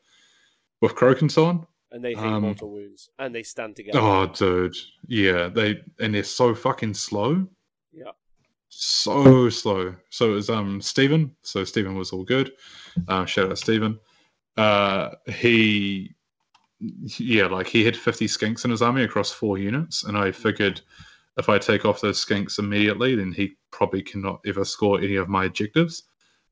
with 0.80 0.94
Kroak 0.94 1.20
and 1.20 1.30
so 1.30 1.46
on. 1.46 1.66
And 1.92 2.04
they 2.04 2.14
hate 2.14 2.24
um, 2.24 2.42
mortal 2.42 2.70
wounds, 2.70 3.10
and 3.18 3.34
they 3.34 3.42
stand 3.42 3.76
together. 3.76 4.00
Oh, 4.00 4.26
dude, 4.26 4.76
yeah, 5.06 5.48
they 5.48 5.80
and 6.00 6.14
they're 6.14 6.24
so 6.24 6.54
fucking 6.54 6.94
slow. 6.94 7.46
Yeah, 7.92 8.10
so 8.68 9.48
slow. 9.48 9.94
So 10.10 10.32
it 10.32 10.34
was 10.34 10.50
um 10.50 10.80
Stephen. 10.80 11.34
So 11.42 11.64
Stephen 11.64 11.96
was 11.96 12.12
all 12.12 12.24
good. 12.24 12.52
Uh, 13.06 13.24
shout 13.24 13.50
out 13.50 13.58
Stephen. 13.58 14.00
Uh, 14.56 15.10
he 15.28 16.15
yeah, 16.80 17.46
like 17.46 17.66
he 17.66 17.84
had 17.84 17.96
50 17.96 18.26
skinks 18.26 18.64
in 18.64 18.70
his 18.70 18.82
army 18.82 19.02
across 19.02 19.32
four 19.32 19.58
units, 19.58 20.04
and 20.04 20.16
I 20.16 20.32
figured 20.32 20.80
if 21.38 21.48
I 21.48 21.58
take 21.58 21.84
off 21.84 22.00
those 22.00 22.24
skinks 22.24 22.58
immediately, 22.58 23.14
then 23.14 23.32
he 23.32 23.56
probably 23.70 24.02
cannot 24.02 24.40
ever 24.46 24.64
score 24.64 25.00
any 25.00 25.16
of 25.16 25.28
my 25.28 25.44
objectives 25.44 26.04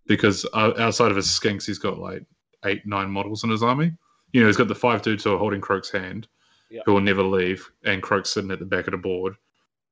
because 0.07 0.47
outside 0.55 1.11
of 1.11 1.17
his 1.17 1.27
skinks, 1.27 1.67
he's 1.67 1.79
got 1.79 1.99
like 1.99 2.23
eight, 2.65 2.87
nine 2.87 3.11
models 3.11 3.45
in 3.45 3.51
his 3.51 3.63
army. 3.63 3.93
You 4.33 4.41
know, 4.41 4.47
he's 4.47 4.57
got 4.57 4.69
the 4.69 4.75
five 4.75 5.03
dudes 5.03 5.25
who 5.25 5.35
are 5.35 5.39
holding 5.39 5.61
Kroak's 5.61 5.91
hand, 5.91 6.29
yep. 6.71 6.83
who 6.85 6.93
will 6.93 7.01
never 7.01 7.23
leave, 7.23 7.71
and 7.85 8.03
Kroak's 8.03 8.31
sitting 8.31 8.51
at 8.51 8.59
the 8.59 8.67
back 8.67 8.87
of 8.87 8.93
the 8.93 8.99
board. 8.99 9.35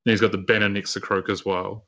And 0.04 0.10
he's 0.10 0.20
got 0.20 0.32
the 0.32 0.38
banner 0.38 0.68
next 0.68 0.92
to 0.94 1.00
Croak 1.00 1.30
as 1.30 1.44
well. 1.44 1.86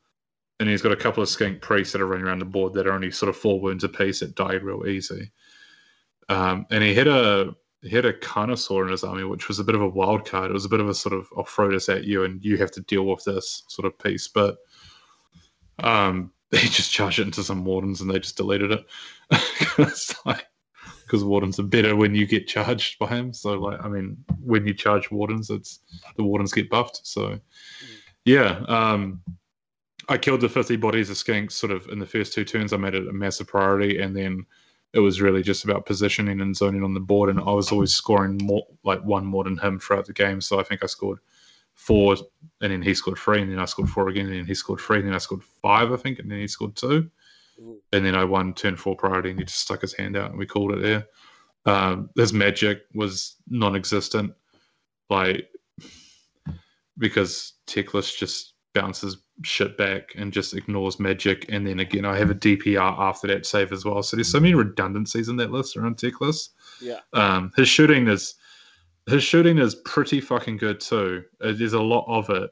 And 0.60 0.68
he's 0.68 0.82
got 0.82 0.92
a 0.92 0.96
couple 0.96 1.22
of 1.22 1.28
skink 1.28 1.60
priests 1.60 1.92
that 1.92 2.00
are 2.00 2.06
running 2.06 2.26
around 2.26 2.38
the 2.38 2.44
board 2.44 2.74
that 2.74 2.86
are 2.86 2.92
only 2.92 3.10
sort 3.10 3.28
of 3.28 3.36
four 3.36 3.60
wounds 3.60 3.82
apiece 3.82 4.20
that 4.20 4.36
died 4.36 4.62
real 4.62 4.86
easy. 4.86 5.32
Um, 6.28 6.64
and 6.70 6.82
he 6.82 6.94
had 6.94 7.08
a 7.08 7.54
he 7.84 7.94
had 7.94 8.06
a 8.06 8.12
Carnosaur 8.12 8.84
in 8.84 8.90
his 8.90 9.04
army, 9.04 9.24
which 9.24 9.48
was 9.48 9.58
a 9.58 9.64
bit 9.64 9.74
of 9.74 9.82
a 9.82 9.88
wild 9.88 10.26
card. 10.26 10.50
It 10.50 10.54
was 10.54 10.64
a 10.64 10.70
bit 10.70 10.80
of 10.80 10.88
a 10.88 10.94
sort 10.94 11.14
of 11.14 11.28
I'll 11.36 11.44
throw 11.44 11.70
this 11.70 11.88
at 11.88 12.04
you 12.04 12.24
and 12.24 12.42
you 12.42 12.56
have 12.56 12.70
to 12.72 12.80
deal 12.82 13.04
with 13.04 13.24
this 13.24 13.64
sort 13.68 13.86
of 13.86 13.98
piece. 13.98 14.28
But 14.28 14.56
um, 15.80 16.32
they 16.50 16.58
just 16.58 16.92
charged 16.92 17.18
it 17.18 17.26
into 17.26 17.42
some 17.42 17.64
wardens 17.64 18.00
and 18.00 18.10
they 18.10 18.18
just 18.18 18.36
deleted 18.36 18.72
it. 18.72 18.86
because 21.04 21.24
wardens 21.24 21.60
are 21.60 21.64
better 21.64 21.94
when 21.94 22.14
you 22.14 22.26
get 22.26 22.48
charged 22.48 22.98
by 22.98 23.06
him. 23.06 23.32
So 23.32 23.52
like 23.54 23.84
I 23.84 23.88
mean, 23.88 24.16
when 24.40 24.66
you 24.66 24.74
charge 24.74 25.10
wardens, 25.10 25.50
it's 25.50 25.80
the 26.16 26.24
wardens 26.24 26.52
get 26.52 26.70
buffed. 26.70 27.00
So 27.06 27.38
yeah, 28.24 28.64
um, 28.68 29.20
I 30.08 30.18
killed 30.18 30.40
the 30.40 30.48
fifty 30.48 30.76
bodies 30.76 31.10
of 31.10 31.16
skinks 31.16 31.52
sort 31.52 31.72
of 31.72 31.86
in 31.88 31.98
the 31.98 32.06
first 32.06 32.32
two 32.32 32.44
turns. 32.44 32.72
I 32.72 32.78
made 32.78 32.94
it 32.94 33.08
a 33.08 33.12
massive 33.12 33.46
priority, 33.46 34.00
and 34.00 34.16
then 34.16 34.46
it 34.94 35.00
was 35.00 35.20
really 35.20 35.42
just 35.42 35.64
about 35.64 35.86
positioning 35.86 36.40
and 36.40 36.56
zoning 36.56 36.84
on 36.84 36.94
the 36.94 37.00
board. 37.00 37.28
And 37.28 37.40
I 37.40 37.50
was 37.50 37.72
always 37.72 37.92
scoring 37.92 38.38
more, 38.42 38.66
like 38.84 39.02
one 39.04 39.26
more 39.26 39.44
than 39.44 39.58
him 39.58 39.80
throughout 39.80 40.06
the 40.06 40.12
game. 40.12 40.40
So 40.40 40.60
I 40.60 40.62
think 40.62 40.82
I 40.82 40.86
scored 40.86 41.18
four, 41.74 42.16
and 42.60 42.72
then 42.72 42.80
he 42.80 42.94
scored 42.94 43.18
three, 43.18 43.42
and 43.42 43.50
then 43.50 43.58
I 43.58 43.64
scored 43.64 43.90
four 43.90 44.08
again, 44.08 44.26
and 44.26 44.34
then 44.34 44.46
he 44.46 44.54
scored 44.54 44.80
three, 44.80 44.98
and 44.98 45.08
then 45.08 45.14
I 45.14 45.18
scored 45.18 45.42
five, 45.42 45.92
I 45.92 45.96
think, 45.96 46.20
and 46.20 46.30
then 46.30 46.38
he 46.38 46.46
scored 46.46 46.76
two. 46.76 47.10
Mm. 47.60 47.76
And 47.92 48.06
then 48.06 48.14
I 48.14 48.24
won 48.24 48.54
turn 48.54 48.76
four 48.76 48.96
priority, 48.96 49.30
and 49.30 49.38
he 49.38 49.44
just 49.44 49.60
stuck 49.60 49.80
his 49.80 49.94
hand 49.94 50.16
out, 50.16 50.30
and 50.30 50.38
we 50.38 50.46
called 50.46 50.72
it 50.72 50.80
there. 50.80 51.06
Um, 51.66 52.10
his 52.16 52.32
magic 52.32 52.82
was 52.94 53.36
non-existent, 53.48 54.32
like 55.10 55.48
because 56.98 57.54
Teclis 57.66 58.16
just 58.16 58.54
bounces 58.74 59.16
shit 59.42 59.76
back 59.76 60.12
and 60.16 60.32
just 60.32 60.54
ignores 60.54 61.00
magic. 61.00 61.46
And 61.48 61.66
then 61.66 61.80
again, 61.80 62.04
I 62.04 62.16
have 62.18 62.30
a 62.30 62.34
DPR 62.34 62.98
after 62.98 63.26
that 63.28 63.46
save 63.46 63.72
as 63.72 63.84
well. 63.84 64.02
So 64.02 64.16
there's 64.16 64.30
so 64.30 64.40
many 64.40 64.54
redundancies 64.54 65.28
in 65.28 65.36
that 65.36 65.50
list 65.50 65.76
around 65.76 65.96
Teclis. 65.96 66.50
Yeah. 66.80 67.00
Um, 67.12 67.52
his 67.56 67.68
shooting 67.68 68.08
is 68.08 68.34
his 69.06 69.22
shooting 69.22 69.58
is 69.58 69.74
pretty 69.74 70.20
fucking 70.20 70.56
good 70.56 70.80
too. 70.80 71.24
Uh, 71.42 71.52
There's 71.52 71.74
a 71.74 71.82
lot 71.82 72.04
of 72.08 72.30
it. 72.30 72.50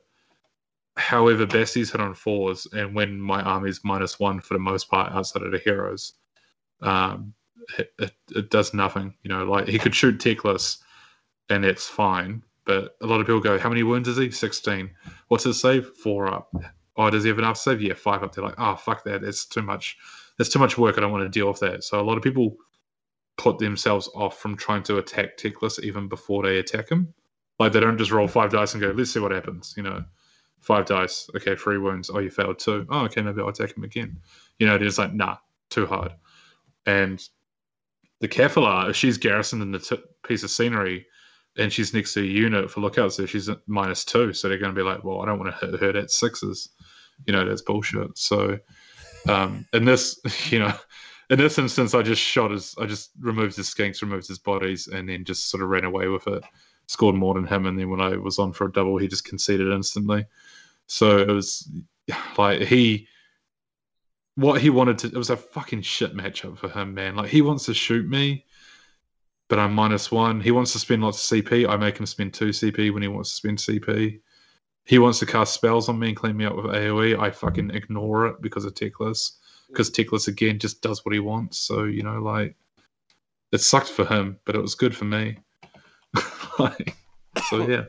However, 0.97 1.47
Bassie's 1.47 1.91
hit 1.91 2.01
on 2.03 2.15
fours, 2.15 2.67
and 2.73 2.95
when 2.95 3.19
my 3.19 3.41
army's 3.41 3.81
minus 3.83 4.21
one 4.21 4.41
for 4.41 4.55
the 4.55 4.61
most 4.61 4.91
part 4.91 5.13
outside 5.13 5.43
of 5.43 5.53
the 5.53 5.59
heroes, 5.59 6.13
um, 6.83 7.33
it, 7.79 7.93
it, 7.99 8.13
it 8.37 8.51
does 8.51 8.75
nothing. 8.75 9.15
You 9.23 9.31
know, 9.31 9.45
like 9.45 9.69
he 9.69 9.79
could 9.79 9.95
shoot 9.95 10.19
Teclis, 10.19 10.79
and 11.49 11.65
it's 11.65 11.89
fine. 11.89 12.43
But 12.65 12.97
a 13.01 13.07
lot 13.07 13.21
of 13.21 13.27
people 13.27 13.41
go, 13.41 13.59
"How 13.59 13.69
many 13.69 13.83
wounds 13.83 14.09
is 14.09 14.17
he? 14.19 14.31
16. 14.31 14.91
What's 15.29 15.45
his 15.45 15.61
save? 15.61 15.87
Four 15.89 16.29
up. 16.29 16.55
Oh, 16.97 17.11
does 17.11 17.25
he 17.25 17.29
have 17.29 17.39
enough 17.39 17.57
save? 17.57 17.81
Yeah, 17.81 17.95
five 17.95 18.23
up. 18.23 18.35
They're 18.35 18.45
like, 18.45 18.59
oh 18.59 18.77
fuck 18.77 19.05
that. 19.05 19.25
It's 19.25 19.47
too 19.47 19.63
much. 19.63 19.97
That's 20.39 20.51
too 20.51 20.59
much 20.59 20.77
work. 20.77 20.99
I 20.99 21.01
don't 21.01 21.13
want 21.13 21.25
to 21.25 21.29
deal 21.29 21.49
with 21.49 21.61
that. 21.61 21.85
So 21.85 22.01
a 22.01 22.03
lot 22.03 22.17
of 22.17 22.23
people 22.23 22.57
put 23.39 23.59
themselves 23.59 24.09
off 24.15 24.39
from 24.39 24.57
trying 24.57 24.83
to 24.85 24.99
attack 24.99 25.37
Teclis 25.39 25.83
even 25.83 26.09
before 26.09 26.43
they 26.43 26.59
attack 26.59 26.91
him. 26.91 27.13
Like 27.59 27.73
they 27.73 27.81
don't 27.81 27.99
just 27.99 28.11
roll 28.11 28.29
five 28.29 28.51
dice 28.51 28.75
and 28.75 28.83
go, 28.83 28.91
let's 28.91 29.13
see 29.13 29.21
what 29.21 29.31
happens. 29.31 29.75
You 29.77 29.85
know, 29.85 30.05
five 30.61 30.85
dice. 30.85 31.31
Okay, 31.37 31.57
three 31.57 31.79
wounds. 31.79 32.11
Oh, 32.11 32.19
you 32.19 32.31
failed 32.31 32.59
two. 32.59 32.87
Oh, 32.91 33.05
okay, 33.07 33.23
maybe 33.23 33.41
I'll 33.41 33.49
attack 33.49 33.77
him 33.77 33.85
again. 33.85 34.19
You 34.59 34.67
know, 34.67 34.77
they're 34.77 34.87
just 34.87 34.99
like, 34.99 35.15
nah, 35.15 35.37
too 35.71 35.87
hard. 35.87 36.13
And 36.87 37.27
the 38.21 38.29
Kefala, 38.29 38.91
if 38.91 38.97
she's 38.97 39.19
garrisoned 39.19 39.63
in 39.63 39.73
the 39.73 39.79
t- 39.79 40.03
piece 40.27 40.43
of 40.43 40.51
scenery 40.51 41.07
and 41.59 41.73
she's 41.73 41.93
next 41.93 42.15
to 42.15 42.21
a 42.21 42.25
unit 42.25 42.71
for 42.71 42.81
lookouts, 42.81 43.17
so 43.17 43.27
she's 43.27 43.49
at 43.49 43.59
minus 43.67 44.05
two. 44.05 44.33
So 44.33 44.49
they're 44.49 44.59
going 44.59 44.75
to 44.75 44.79
be 44.79 44.87
like, 44.87 45.05
well, 45.05 45.21
I 45.21 45.27
don't 45.27 45.39
want 45.39 45.55
to 45.59 45.67
hit 45.67 45.81
her 45.81 45.99
at 45.99 46.11
sixes. 46.11 46.71
You 47.27 47.33
know, 47.33 47.47
that's 47.47 47.63
bullshit. 47.63 48.17
So 48.17 48.59
um, 49.29 49.67
in 49.73 49.85
this, 49.85 50.19
you 50.51 50.59
know, 50.59 50.73
in 51.31 51.39
this 51.39 51.59
instance, 51.59 51.95
I 51.95 52.03
just 52.03 52.23
shot 52.23 52.51
his, 52.51 52.75
I 52.81 52.87
just 52.87 53.11
removed 53.21 53.57
his 53.57 53.73
skinks, 53.73 54.03
removed 54.03 54.29
his 54.29 54.39
bodies, 54.39 54.89
and 54.89 55.09
then 55.09 55.25
just 55.25 55.51
sort 55.51 55.63
of 55.63 55.69
ran 55.69 55.85
away 55.85 56.09
with 56.09 56.27
it. 56.27 56.43
Scored 56.89 57.15
more 57.15 57.35
than 57.35 57.47
him, 57.47 57.67
and 57.67 57.79
then 57.79 57.89
when 57.89 58.01
I 58.01 58.17
was 58.17 58.39
on 58.39 58.53
for 58.53 58.67
a 58.67 58.73
double, 58.73 58.99
he 58.99 59.09
just 59.09 59.25
conceded 59.25 59.73
instantly. 59.73 60.27
So 60.89 61.19
it 61.19 61.29
was 61.29 61.71
like 62.39 62.63
he, 62.63 63.07
what 64.35 64.61
he 64.61 64.71
wanted 64.71 64.99
to, 64.99 65.07
it 65.09 65.15
was 65.15 65.31
a 65.31 65.37
fucking 65.37 65.83
shit 65.83 66.15
matchup 66.15 66.59
for 66.59 66.69
him, 66.69 66.95
man. 66.95 67.17
Like 67.17 67.31
he 67.31 67.41
wants 67.41 67.67
to 67.67 67.75
shoot 67.75 68.09
me, 68.09 68.45
but 69.53 69.59
I'm 69.59 69.75
minus 69.75 70.11
one. 70.11 70.41
He 70.41 70.51
wants 70.51 70.73
to 70.73 70.79
spend 70.79 71.03
lots 71.03 71.31
of 71.31 71.45
CP. 71.45 71.69
I 71.69 71.77
make 71.77 72.01
him 72.01 72.07
spend 72.07 72.33
two 72.33 72.49
CP 72.49 72.91
when 72.91 73.03
he 73.03 73.09
wants 73.09 73.29
to 73.29 73.37
spend 73.37 73.59
CP. 73.59 74.19
He 74.87 74.99
wants 74.99 75.19
to 75.19 75.27
cast 75.27 75.53
spells 75.53 75.91
on 75.91 75.99
me 75.99 76.09
and 76.09 76.17
clean 76.17 76.39
me 76.39 76.47
up 76.47 76.57
with 76.57 76.65
AoE. 76.65 77.21
I 77.21 77.31
fucking 77.31 77.69
ignore 77.73 78.29
it 78.29 78.41
because 78.41 78.65
of 78.65 78.73
Teclis. 78.73 79.33
Because 79.69 79.91
Teclis 79.91 80.27
again 80.27 80.59
just 80.59 80.81
does 80.81 81.05
what 81.05 81.13
he 81.13 81.21
wants. 81.21 81.59
So 81.59 81.85
you 81.85 82.03
know, 82.03 82.19
like 82.23 82.57
it 83.53 83.59
sucked 83.59 83.91
for 83.91 84.07
him, 84.07 84.39
but 84.47 84.57
it 84.57 84.63
was 84.63 84.75
good 84.75 84.97
for 84.97 85.05
me. 85.05 85.37
like, 86.59 86.97
so 87.51 87.69
yeah, 87.69 87.85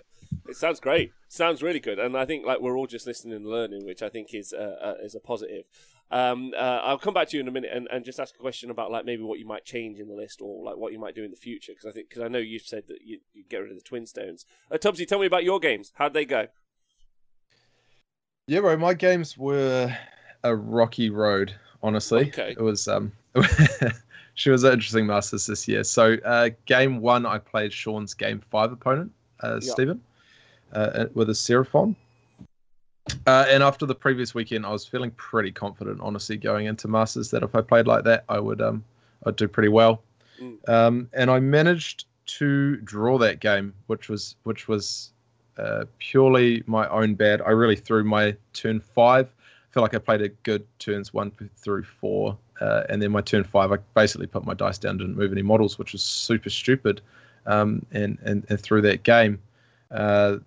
It 0.47 0.55
sounds 0.55 0.79
great. 0.79 1.11
Sounds 1.27 1.63
really 1.63 1.79
good, 1.79 1.99
and 1.99 2.17
I 2.17 2.25
think 2.25 2.45
like 2.45 2.59
we're 2.61 2.77
all 2.77 2.88
just 2.88 3.07
listening 3.07 3.36
and 3.36 3.45
learning, 3.45 3.86
which 3.86 4.01
I 4.01 4.09
think 4.09 4.34
is 4.34 4.53
uh, 4.53 4.75
uh, 4.81 4.93
is 5.03 5.15
a 5.15 5.19
positive. 5.19 5.65
Um, 6.11 6.51
uh, 6.55 6.59
I'll 6.84 6.99
come 6.99 7.13
back 7.15 7.29
to 7.29 7.38
you 7.38 7.41
in 7.41 7.47
a 7.47 7.51
minute 7.51 7.71
and, 7.73 7.88
and 7.91 8.05
just 8.05 8.19
ask 8.19 8.36
a 8.36 8.38
question 8.38 8.69
about 8.69 8.91
like 8.91 9.03
maybe 9.03 9.23
what 9.23 9.39
you 9.39 9.47
might 9.47 9.65
change 9.65 9.97
in 9.99 10.07
the 10.07 10.13
list 10.13 10.41
or 10.41 10.63
like 10.63 10.77
what 10.77 10.91
you 10.93 10.99
might 10.99 11.15
do 11.15 11.23
in 11.23 11.31
the 11.31 11.38
future 11.38 11.71
because 11.71 11.86
I 11.88 11.91
think 11.91 12.07
because 12.09 12.21
I 12.21 12.27
know 12.27 12.38
you've 12.38 12.61
said 12.67 12.84
that 12.89 12.99
you, 13.03 13.19
you 13.34 13.43
get 13.49 13.57
rid 13.57 13.71
of 13.71 13.77
the 13.77 13.84
twin 13.84 14.05
stones. 14.05 14.45
Uh, 14.69 14.77
Tubbsy, 14.77 15.07
tell 15.07 15.17
me 15.17 15.25
about 15.25 15.43
your 15.43 15.59
games. 15.59 15.91
How'd 15.95 16.13
they 16.13 16.25
go? 16.25 16.47
Yeah, 18.47 18.59
bro. 18.59 18.77
My 18.77 18.93
games 18.93 19.38
were 19.38 19.95
a 20.43 20.55
rocky 20.55 21.09
road. 21.09 21.55
Honestly, 21.81 22.27
Okay. 22.27 22.51
it 22.51 22.61
was. 22.61 22.88
Um, 22.88 23.11
she 24.36 24.49
was 24.49 24.63
an 24.63 24.73
interesting 24.73 25.05
masters 25.05 25.45
this 25.47 25.67
year. 25.67 25.84
So, 25.84 26.13
uh, 26.23 26.49
game 26.65 27.01
one, 27.01 27.25
I 27.25 27.39
played 27.39 27.73
Shaun's 27.73 28.13
game 28.13 28.41
five 28.51 28.71
opponent, 28.71 29.11
uh, 29.41 29.59
Yeah. 29.61 29.73
Stephen, 29.73 30.01
uh, 30.74 31.05
with 31.13 31.30
a 31.30 31.34
Seraphon. 31.34 31.95
Uh, 33.28 33.45
and 33.49 33.61
after 33.63 33.86
the 33.86 33.95
previous 33.95 34.34
weekend, 34.34 34.65
I 34.65 34.71
was 34.71 34.86
feeling 34.86 35.11
pretty 35.11 35.51
confident, 35.51 35.99
honestly, 36.01 36.38
going 36.38 36.67
into 36.67 36.88
masters 36.88 37.32
that 37.32 37.43
if 37.43 37.53
I 37.55 37.61
played 37.61 37.86
like 37.88 38.03
that, 38.05 38.24
I 38.30 38.39
would 38.39 38.61
um, 38.61 38.84
I'd 39.26 39.36
do 39.36 39.47
pretty 39.47 39.69
well. 39.69 40.01
Mm. 40.41 40.69
Um, 40.69 41.09
and 41.13 41.30
I 41.30 41.39
managed 41.39 42.05
to 42.26 42.78
draw 42.78 43.17
that 43.17 43.39
game, 43.39 43.74
which 43.88 44.09
was 44.09 44.36
which 44.43 44.67
was 44.67 45.11
uh, 45.57 45.86
purely 45.99 46.63
my 46.65 46.88
own 46.88 47.15
bad. 47.15 47.41
I 47.41 47.49
really 47.49 47.76
threw 47.76 48.03
my 48.03 48.36
turn 48.53 48.80
five. 48.80 49.28
I 49.28 49.74
feel 49.74 49.84
like 49.84 49.95
I 49.95 49.99
played 49.99 50.21
a 50.21 50.30
good 50.30 50.65
turns 50.80 51.13
one 51.13 51.32
through 51.57 51.84
four, 51.84 52.38
uh, 52.61 52.84
and 52.89 53.01
then 53.01 53.11
my 53.11 53.21
turn 53.21 53.43
five, 53.43 53.71
I 53.71 53.78
basically 53.95 54.28
put 54.28 54.45
my 54.45 54.53
dice 54.53 54.78
down, 54.78 54.97
didn't 54.97 55.17
move 55.17 55.32
any 55.32 55.41
models, 55.41 55.78
which 55.78 55.93
was 55.93 56.03
super 56.03 56.49
stupid. 56.49 57.01
Um, 57.45 57.86
and, 57.91 58.17
and 58.24 58.45
and 58.49 58.59
through 58.59 58.84
that 58.84 59.03
game, 59.03 59.39
uh, 59.91 60.38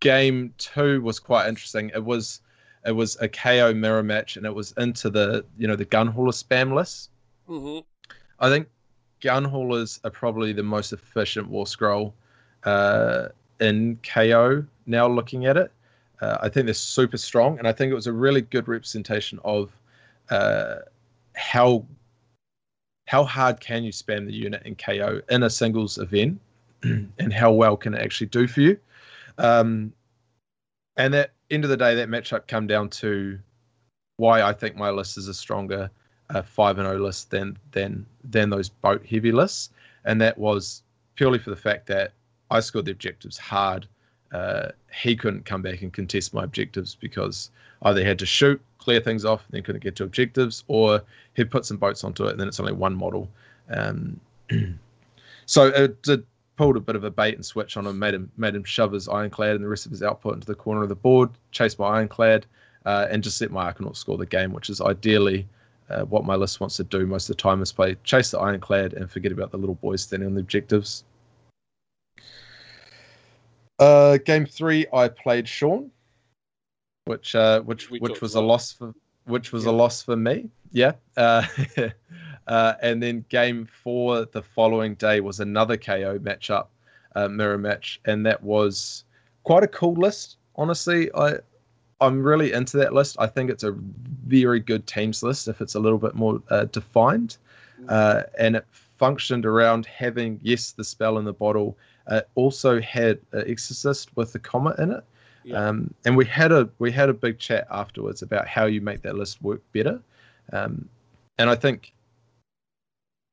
game 0.00 0.52
two 0.58 1.00
was 1.02 1.18
quite 1.18 1.48
interesting. 1.48 1.90
It 1.94 2.04
was 2.04 2.40
it 2.86 2.92
was 2.92 3.16
a 3.20 3.28
KO 3.28 3.74
mirror 3.74 4.02
match, 4.02 4.36
and 4.36 4.46
it 4.46 4.54
was 4.54 4.72
into 4.78 5.10
the 5.10 5.44
you 5.58 5.68
know 5.68 5.76
the 5.76 5.84
gun 5.84 6.06
hauler 6.06 6.32
spam 6.32 6.74
list. 6.74 7.10
Mm-hmm. 7.48 7.80
I 8.40 8.48
think 8.48 8.68
gun 9.20 9.44
haulers 9.44 10.00
are 10.04 10.10
probably 10.10 10.52
the 10.52 10.62
most 10.62 10.92
efficient 10.92 11.48
war 11.48 11.66
scroll 11.66 12.14
uh, 12.64 13.28
in 13.60 13.98
KO. 14.02 14.64
Now 14.86 15.06
looking 15.06 15.46
at 15.46 15.56
it, 15.56 15.70
uh, 16.20 16.38
I 16.40 16.48
think 16.48 16.64
they're 16.64 16.74
super 16.74 17.18
strong, 17.18 17.58
and 17.58 17.68
I 17.68 17.72
think 17.72 17.90
it 17.90 17.94
was 17.94 18.06
a 18.06 18.12
really 18.12 18.40
good 18.40 18.66
representation 18.66 19.38
of 19.44 19.70
uh, 20.30 20.76
how 21.36 21.84
how 23.06 23.24
hard 23.24 23.60
can 23.60 23.82
you 23.82 23.92
spam 23.92 24.24
the 24.24 24.32
unit 24.32 24.62
in 24.64 24.76
KO 24.76 25.20
in 25.28 25.42
a 25.42 25.50
singles 25.50 25.98
event, 25.98 26.40
and 26.82 27.32
how 27.32 27.52
well 27.52 27.76
can 27.76 27.92
it 27.92 28.00
actually 28.00 28.28
do 28.28 28.46
for 28.46 28.62
you. 28.62 28.78
Um, 29.40 29.92
and 30.96 31.14
at 31.14 31.32
end 31.50 31.64
of 31.64 31.70
the 31.70 31.76
day, 31.76 31.94
that 31.94 32.08
matchup 32.08 32.46
come 32.46 32.66
down 32.66 32.90
to 32.90 33.38
why 34.18 34.42
I 34.42 34.52
think 34.52 34.76
my 34.76 34.90
list 34.90 35.16
is 35.16 35.28
a 35.28 35.34
stronger 35.34 35.90
uh, 36.28 36.42
five 36.42 36.78
and 36.78 36.86
O 36.86 36.96
list 36.96 37.30
than 37.30 37.56
than 37.72 38.06
than 38.22 38.50
those 38.50 38.68
boat 38.68 39.04
heavy 39.06 39.32
lists, 39.32 39.70
and 40.04 40.20
that 40.20 40.36
was 40.38 40.82
purely 41.16 41.38
for 41.38 41.50
the 41.50 41.56
fact 41.56 41.86
that 41.86 42.12
I 42.50 42.60
scored 42.60 42.84
the 42.84 42.92
objectives 42.92 43.38
hard. 43.38 43.86
Uh, 44.32 44.68
he 44.92 45.16
couldn't 45.16 45.44
come 45.44 45.62
back 45.62 45.82
and 45.82 45.92
contest 45.92 46.34
my 46.34 46.44
objectives 46.44 46.94
because 46.94 47.50
either 47.82 48.00
he 48.00 48.06
had 48.06 48.18
to 48.20 48.26
shoot, 48.26 48.60
clear 48.78 49.00
things 49.00 49.24
off, 49.24 49.44
and 49.46 49.56
then 49.56 49.62
couldn't 49.62 49.82
get 49.82 49.96
to 49.96 50.04
objectives, 50.04 50.64
or 50.68 51.02
he'd 51.34 51.50
put 51.50 51.64
some 51.64 51.78
boats 51.78 52.04
onto 52.04 52.26
it, 52.26 52.32
and 52.32 52.40
then 52.40 52.46
it's 52.46 52.60
only 52.60 52.72
one 52.72 52.94
model. 52.94 53.28
Um, 53.70 54.20
so 55.46 55.66
it 55.66 56.00
did 56.02 56.24
pulled 56.60 56.76
a 56.76 56.80
bit 56.80 56.94
of 56.94 57.04
a 57.04 57.10
bait 57.10 57.34
and 57.34 57.46
switch 57.46 57.78
on 57.78 57.86
him, 57.86 57.98
made 57.98 58.12
him 58.12 58.30
made 58.36 58.54
him 58.54 58.62
shove 58.62 58.92
his 58.92 59.08
ironclad 59.08 59.56
and 59.56 59.64
the 59.64 59.68
rest 59.68 59.86
of 59.86 59.92
his 59.92 60.02
output 60.02 60.34
into 60.34 60.46
the 60.46 60.54
corner 60.54 60.82
of 60.82 60.90
the 60.90 60.94
board, 60.94 61.30
chase 61.52 61.78
my 61.78 61.86
ironclad, 61.86 62.44
uh, 62.84 63.06
and 63.10 63.24
just 63.24 63.40
let 63.40 63.50
my 63.50 63.72
Arkanaut 63.72 63.96
score 63.96 64.18
the 64.18 64.26
game, 64.26 64.52
which 64.52 64.68
is 64.68 64.78
ideally 64.82 65.48
uh, 65.88 66.02
what 66.02 66.26
my 66.26 66.34
list 66.34 66.60
wants 66.60 66.76
to 66.76 66.84
do 66.84 67.06
most 67.06 67.30
of 67.30 67.36
the 67.38 67.40
time 67.42 67.62
is 67.62 67.72
play 67.72 67.96
chase 68.04 68.30
the 68.30 68.38
ironclad 68.38 68.92
and 68.92 69.10
forget 69.10 69.32
about 69.32 69.50
the 69.50 69.56
little 69.56 69.76
boys 69.76 70.02
standing 70.02 70.26
on 70.28 70.34
the 70.34 70.40
objectives. 70.42 71.04
Uh, 73.78 74.18
game 74.18 74.44
three, 74.44 74.84
I 74.92 75.08
played 75.08 75.48
Shaun, 75.48 75.90
which 77.06 77.34
uh, 77.34 77.62
which 77.62 77.88
We 77.88 78.00
which 78.00 78.20
was 78.20 78.34
a 78.34 78.40
loss 78.42 78.70
for 78.70 78.92
which 79.24 79.50
was 79.50 79.64
Yeah. 79.64 79.70
a 79.70 79.72
loss 79.72 80.02
for 80.02 80.14
me. 80.14 80.50
Yeah. 80.72 80.92
Uh, 82.50 82.74
and 82.82 83.00
then 83.00 83.24
game 83.28 83.64
four 83.64 84.24
the 84.24 84.42
following 84.42 84.96
day 84.96 85.20
was 85.20 85.38
another 85.38 85.76
KO 85.76 86.18
matchup, 86.18 86.66
uh, 87.14 87.28
mirror 87.28 87.56
match, 87.56 88.00
and 88.06 88.26
that 88.26 88.42
was 88.42 89.04
quite 89.44 89.62
a 89.62 89.68
cool 89.68 89.94
list. 89.94 90.36
Honestly, 90.56 91.08
I 91.14 91.34
I'm 92.00 92.20
really 92.24 92.52
into 92.52 92.76
that 92.78 92.92
list. 92.92 93.14
I 93.20 93.28
think 93.28 93.50
it's 93.50 93.62
a 93.62 93.70
very 94.26 94.58
good 94.58 94.84
teams 94.88 95.22
list 95.22 95.46
if 95.46 95.60
it's 95.60 95.76
a 95.76 95.78
little 95.78 95.96
bit 95.98 96.16
more 96.16 96.42
uh, 96.50 96.64
defined, 96.64 97.36
uh, 97.88 98.24
and 98.36 98.56
it 98.56 98.66
functioned 98.72 99.46
around 99.46 99.86
having 99.86 100.40
yes 100.42 100.72
the 100.72 100.82
spell 100.82 101.18
in 101.18 101.24
the 101.24 101.32
bottle. 101.32 101.78
Uh, 102.08 102.22
also 102.34 102.80
had 102.80 103.20
uh, 103.32 103.44
Exorcist 103.46 104.10
with 104.16 104.32
the 104.32 104.40
comet 104.40 104.76
in 104.80 104.90
it, 104.90 105.04
Yeah. 105.44 105.68
um, 105.68 105.94
and 106.04 106.16
we 106.16 106.24
had 106.24 106.50
a 106.50 106.68
we 106.80 106.90
had 106.90 107.08
a 107.10 107.14
big 107.14 107.38
chat 107.38 107.68
afterwards 107.70 108.22
about 108.22 108.48
how 108.48 108.64
you 108.64 108.80
make 108.80 109.02
that 109.02 109.14
list 109.14 109.40
work 109.40 109.60
better. 109.72 110.00
Um, 110.52 110.88
and 111.38 111.48
I 111.48 111.54
think 111.54 111.92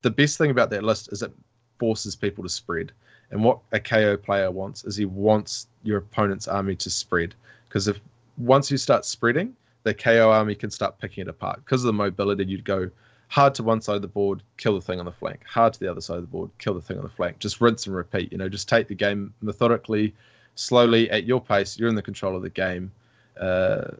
the 0.02 0.12
best 0.12 0.38
thing 0.38 0.52
about 0.52 0.70
that 0.70 0.84
list 0.84 1.12
is 1.12 1.22
it 1.22 1.32
forces 1.80 2.16
people 2.16 2.44
to 2.44 2.50
spread. 2.50 2.92
And 3.32 3.44
what 3.44 3.60
a 3.72 3.80
KO 3.80 4.18
player 4.18 4.52
wants 4.52 4.86
is 4.86 4.96
he 4.96 5.06
wants 5.06 5.68
your 5.84 5.98
opponent's 5.98 6.48
army 6.48 6.76
to 6.78 6.90
spread. 6.90 7.36
Because 7.68 7.88
if 7.88 8.00
once 8.38 8.72
you 8.72 8.78
start 8.78 9.06
spreading, 9.06 9.56
the 9.84 9.94
KO 9.94 10.32
army 10.32 10.56
can 10.56 10.70
start 10.70 11.00
picking 11.00 11.24
it 11.24 11.28
apart. 11.28 11.64
Because 11.64 11.84
of 11.84 11.88
the 11.88 11.94
mobility, 11.94 12.46
you'd 12.46 12.64
go 12.64 12.90
hard 13.30 13.54
to 13.56 13.64
one 13.64 13.82
side 13.82 13.98
of 13.98 14.02
the 14.02 14.08
board, 14.08 14.42
kill 14.58 14.76
the 14.76 14.82
thing 14.82 15.00
on 15.00 15.06
the 15.06 15.12
flank, 15.12 15.42
hard 15.46 15.74
to 15.74 15.80
the 15.80 15.90
other 15.90 16.02
side 16.02 16.18
of 16.18 16.24
the 16.24 16.28
board, 16.28 16.50
kill 16.60 16.74
the 16.74 16.82
thing 16.82 16.98
on 16.98 17.04
the 17.04 17.10
flank. 17.10 17.40
Just 17.40 17.60
rinse 17.60 17.86
and 17.88 17.96
repeat. 17.96 18.32
You 18.32 18.38
know, 18.38 18.50
just 18.50 18.70
take 18.70 18.88
the 18.88 18.96
game 18.96 19.34
methodically, 19.42 20.16
slowly 20.56 21.10
at 21.12 21.26
your 21.26 21.42
pace. 21.42 21.78
You're 21.78 21.90
in 21.90 21.96
the 21.96 22.02
control 22.02 22.36
of 22.36 22.42
the 22.42 22.50
game. 22.50 22.92
Uh, 23.40 23.92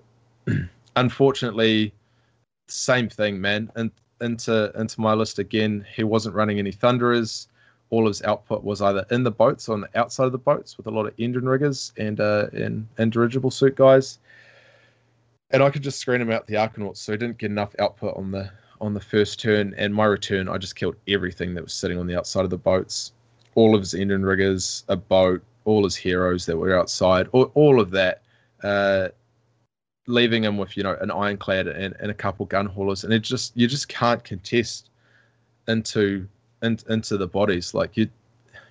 unfortunately, 0.96 1.94
same 2.68 3.10
thing, 3.10 3.40
man. 3.40 3.72
And 3.76 3.92
into 4.22 4.72
into 4.80 5.02
my 5.02 5.14
list 5.14 5.40
again, 5.40 5.86
he 5.96 6.04
wasn't 6.04 6.36
running 6.36 6.60
any 6.60 6.72
thunderers. 6.72 7.48
All 7.90 8.06
of 8.06 8.10
his 8.10 8.22
output 8.24 8.64
was 8.64 8.82
either 8.82 9.06
in 9.12 9.24
the 9.24 9.32
boats 9.32 9.70
or 9.70 9.74
on 9.74 9.82
the 9.82 10.00
outside 10.00 10.26
of 10.26 10.34
the 10.34 10.38
boats 10.38 10.76
with 10.76 10.88
a 10.88 10.92
lot 10.92 11.06
of 11.06 11.16
Endrinriggers 11.18 11.94
and 11.98 12.20
uh, 12.20 12.48
and, 12.54 12.88
and 12.98 13.12
dirigible 13.12 13.52
suit 13.52 13.76
guys. 13.76 14.20
And 15.52 15.64
I 15.64 15.70
could 15.70 15.84
just 15.84 16.00
screen 16.00 16.20
him 16.20 16.32
out 16.32 16.46
the 16.48 16.56
Arkanauts, 16.56 16.98
so 16.98 17.14
he 17.14 17.18
didn't 17.18 17.38
get 17.38 17.52
enough 17.52 17.74
output 17.80 18.18
on 18.18 18.32
the 18.32 18.52
on 18.82 18.94
the 18.94 19.00
first 19.00 19.40
turn. 19.40 19.74
And 19.78 19.94
my 19.94 20.06
return, 20.06 20.50
I 20.50 20.58
just 20.58 20.76
killed 20.76 20.96
everything 21.08 21.54
that 21.54 21.64
was 21.64 21.74
sitting 21.74 21.98
on 21.98 22.08
the 22.08 22.18
outside 22.18 22.44
of 22.44 22.50
the 22.50 22.58
boats. 22.58 23.14
All 23.56 23.74
of 23.74 23.82
his 23.82 23.94
Endrinriggers, 23.94 24.84
a 24.88 24.96
boat, 24.96 25.42
all 25.66 25.84
his 25.84 25.96
heroes 25.96 26.46
that 26.46 26.58
were 26.58 26.78
outside, 26.78 27.28
all, 27.32 27.52
all 27.54 27.80
of 27.80 27.92
that. 27.92 28.22
Uh, 28.64 29.10
leaving 30.08 30.44
him 30.44 30.58
with 30.58 30.76
you 30.76 30.84
know 30.84 30.98
an 31.02 31.12
ironclad 31.12 31.68
and, 31.68 31.96
and 32.00 32.10
a 32.10 32.14
couple 32.14 32.46
gun 32.46 32.66
haulers, 32.66 33.04
and 33.04 33.14
it 33.14 33.20
just 33.20 33.56
you 33.56 33.68
just 33.68 33.88
can't 33.88 34.24
contest 34.24 34.90
into 35.68 36.28
in, 36.64 36.80
into 36.90 37.18
the 37.18 37.28
bodies. 37.28 37.74
Like 37.74 37.96
you, 37.96 38.10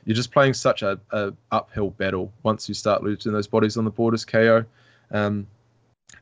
you're 0.05 0.17
just 0.17 0.33
playing 0.33 0.55
such 0.55 0.83
a, 0.83 0.99
a 1.13 1.33
uphill 1.53 1.91
battle 1.91 2.33
once 2.43 2.69
you 2.69 2.75
start 2.75 3.03
losing 3.03 3.33
those 3.33 3.47
bodies 3.47 3.77
on 3.77 3.85
the 3.85 3.91
board 3.91 4.15
as 4.15 4.25
KO. 4.25 4.65
Um, 5.11 5.47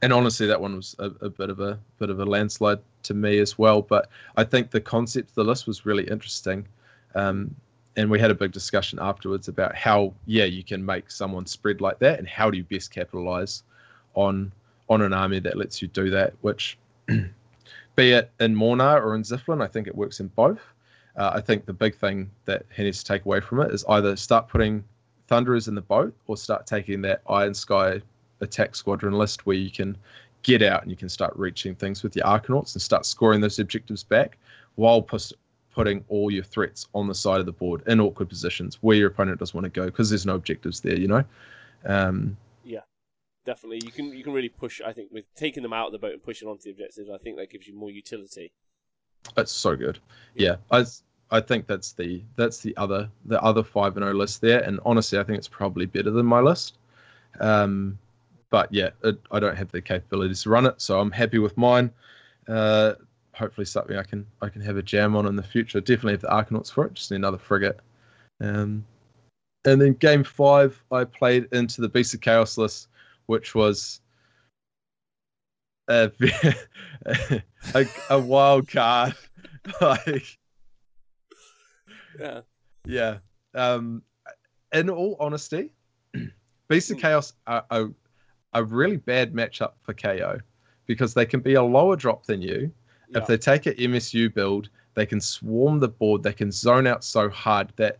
and 0.02 0.12
honestly, 0.12 0.46
that 0.46 0.60
one 0.60 0.76
was 0.76 0.96
a, 0.98 1.06
a 1.22 1.30
bit 1.30 1.50
of 1.50 1.60
a 1.60 1.78
bit 1.98 2.10
of 2.10 2.20
a 2.20 2.24
landslide 2.24 2.80
to 3.04 3.14
me 3.14 3.38
as 3.38 3.58
well. 3.58 3.82
But 3.82 4.08
I 4.36 4.44
think 4.44 4.70
the 4.70 4.80
concept 4.80 5.30
of 5.30 5.34
the 5.36 5.44
list 5.44 5.66
was 5.66 5.86
really 5.86 6.04
interesting. 6.04 6.66
Um, 7.14 7.54
and 7.96 8.10
we 8.10 8.18
had 8.18 8.32
a 8.32 8.34
big 8.34 8.50
discussion 8.50 8.98
afterwards 9.00 9.46
about 9.46 9.76
how 9.76 10.12
yeah 10.26 10.44
you 10.44 10.64
can 10.64 10.84
make 10.84 11.10
someone 11.10 11.46
spread 11.46 11.80
like 11.80 12.00
that 12.00 12.18
and 12.18 12.26
how 12.26 12.50
do 12.50 12.56
you 12.56 12.64
best 12.64 12.90
capitalize 12.90 13.62
on 14.14 14.50
on 14.88 15.02
an 15.02 15.12
army 15.12 15.40
that 15.40 15.56
lets 15.56 15.80
you 15.80 15.88
do 15.88 16.10
that, 16.10 16.34
which 16.42 16.78
be 17.06 18.10
it 18.10 18.30
in 18.40 18.54
Mhornar 18.54 19.02
or 19.02 19.14
in 19.14 19.22
Zilfin, 19.22 19.62
I 19.62 19.66
think 19.66 19.86
it 19.86 19.94
works 19.94 20.20
in 20.20 20.28
both. 20.28 20.60
Uh, 21.16 21.30
I 21.34 21.40
think 21.40 21.64
the 21.64 21.72
big 21.72 21.96
thing 21.96 22.30
that 22.44 22.64
he 22.74 22.82
needs 22.82 23.02
to 23.02 23.04
take 23.04 23.24
away 23.24 23.40
from 23.40 23.60
it 23.60 23.72
is 23.72 23.84
either 23.88 24.16
start 24.16 24.48
putting 24.48 24.84
Thunderers 25.28 25.68
in 25.68 25.74
the 25.74 25.80
boat 25.80 26.14
or 26.26 26.36
start 26.36 26.66
taking 26.66 27.00
that 27.02 27.22
Iron 27.28 27.54
Sky 27.54 28.00
attack 28.40 28.74
squadron 28.74 29.14
list 29.14 29.46
where 29.46 29.56
you 29.56 29.70
can 29.70 29.96
get 30.42 30.62
out 30.62 30.82
and 30.82 30.90
you 30.90 30.96
can 30.96 31.08
start 31.08 31.32
reaching 31.36 31.74
things 31.74 32.02
with 32.02 32.14
your 32.14 32.26
Arkanauts 32.26 32.74
and 32.74 32.82
start 32.82 33.06
scoring 33.06 33.40
those 33.40 33.58
objectives 33.58 34.04
back 34.04 34.36
while 34.74 35.00
pus- 35.00 35.32
putting 35.72 36.04
all 36.08 36.30
your 36.30 36.44
threats 36.44 36.88
on 36.94 37.08
the 37.08 37.14
side 37.14 37.40
of 37.40 37.46
the 37.46 37.52
board 37.52 37.82
in 37.86 38.00
awkward 38.00 38.28
positions 38.28 38.78
where 38.80 38.96
your 38.96 39.08
opponent 39.08 39.38
doesn't 39.38 39.54
want 39.54 39.64
to 39.64 39.80
go 39.80 39.86
because 39.86 40.10
there's 40.10 40.26
no 40.26 40.34
objectives 40.34 40.80
there, 40.80 40.98
you 40.98 41.08
know? 41.08 41.24
Um, 41.86 42.36
Definitely, 43.44 43.82
you 43.84 43.92
can 43.92 44.06
you 44.12 44.24
can 44.24 44.32
really 44.32 44.48
push. 44.48 44.80
I 44.80 44.92
think 44.92 45.10
with 45.12 45.24
taking 45.34 45.62
them 45.62 45.72
out 45.72 45.86
of 45.86 45.92
the 45.92 45.98
boat 45.98 46.12
and 46.12 46.22
pushing 46.22 46.48
onto 46.48 46.62
the 46.64 46.70
objectives, 46.70 47.10
I 47.10 47.18
think 47.18 47.36
that 47.36 47.50
gives 47.50 47.66
you 47.66 47.74
more 47.74 47.90
utility. 47.90 48.52
That's 49.34 49.52
so 49.52 49.76
good. 49.76 49.98
Yeah, 50.34 50.56
I 50.70 50.84
I 51.30 51.40
think 51.40 51.66
that's 51.66 51.92
the 51.92 52.22
that's 52.36 52.60
the 52.60 52.76
other 52.76 53.10
the 53.26 53.42
other 53.42 53.62
five 53.62 53.96
and 53.96 54.04
O 54.04 54.12
list 54.12 54.40
there, 54.40 54.60
and 54.60 54.80
honestly, 54.86 55.18
I 55.18 55.24
think 55.24 55.38
it's 55.38 55.48
probably 55.48 55.86
better 55.86 56.10
than 56.10 56.26
my 56.26 56.40
list. 56.40 56.78
Um, 57.40 57.98
but 58.50 58.72
yeah, 58.72 58.90
it, 59.02 59.18
I 59.30 59.40
don't 59.40 59.56
have 59.56 59.72
the 59.72 59.82
capabilities 59.82 60.42
to 60.44 60.50
run 60.50 60.66
it, 60.66 60.80
so 60.80 61.00
I'm 61.00 61.10
happy 61.10 61.38
with 61.38 61.56
mine. 61.58 61.90
Uh, 62.48 62.94
hopefully, 63.32 63.64
something 63.64 63.96
I 63.96 64.04
can 64.04 64.26
I 64.40 64.48
can 64.48 64.62
have 64.62 64.76
a 64.76 64.82
jam 64.82 65.16
on 65.16 65.26
in 65.26 65.36
the 65.36 65.42
future. 65.42 65.80
Definitely 65.80 66.12
have 66.12 66.20
the 66.20 66.28
Arkanauts 66.28 66.70
for 66.70 66.86
it. 66.86 66.94
Just 66.94 67.10
need 67.10 67.16
another 67.16 67.38
frigate. 67.38 67.80
Um, 68.40 68.84
and 69.64 69.80
then 69.80 69.94
game 69.94 70.24
five, 70.24 70.80
I 70.92 71.04
played 71.04 71.48
into 71.52 71.80
the 71.80 71.88
Beast 71.88 72.14
of 72.14 72.20
Chaos 72.20 72.58
list, 72.58 72.88
which 73.26 73.54
was 73.54 74.00
a 75.88 76.10
a, 77.74 77.86
a 78.10 78.18
wild 78.18 78.68
card. 78.68 79.14
like, 79.80 80.38
Yeah, 82.18 82.40
yeah. 82.84 83.18
Um, 83.54 84.02
in 84.72 84.90
all 84.90 85.16
honesty, 85.20 85.72
Beast 86.68 86.90
of 86.90 86.96
Mm. 86.98 87.00
Chaos 87.00 87.32
are 87.46 87.64
a, 87.70 87.86
a 88.52 88.64
really 88.64 88.96
bad 88.96 89.32
matchup 89.32 89.72
for 89.82 89.94
KO 89.94 90.38
because 90.86 91.14
they 91.14 91.26
can 91.26 91.40
be 91.40 91.54
a 91.54 91.62
lower 91.62 91.96
drop 91.96 92.26
than 92.26 92.42
you. 92.42 92.70
yeah. 93.08 93.18
If 93.18 93.26
they 93.26 93.36
take 93.36 93.66
an 93.66 93.74
MSU 93.74 94.32
build, 94.32 94.68
they 94.94 95.06
can 95.06 95.20
swarm 95.20 95.80
the 95.80 95.88
board. 95.88 96.22
They 96.22 96.32
can 96.32 96.50
zone 96.50 96.86
out 96.86 97.04
so 97.04 97.28
hard 97.28 97.72
that 97.76 97.98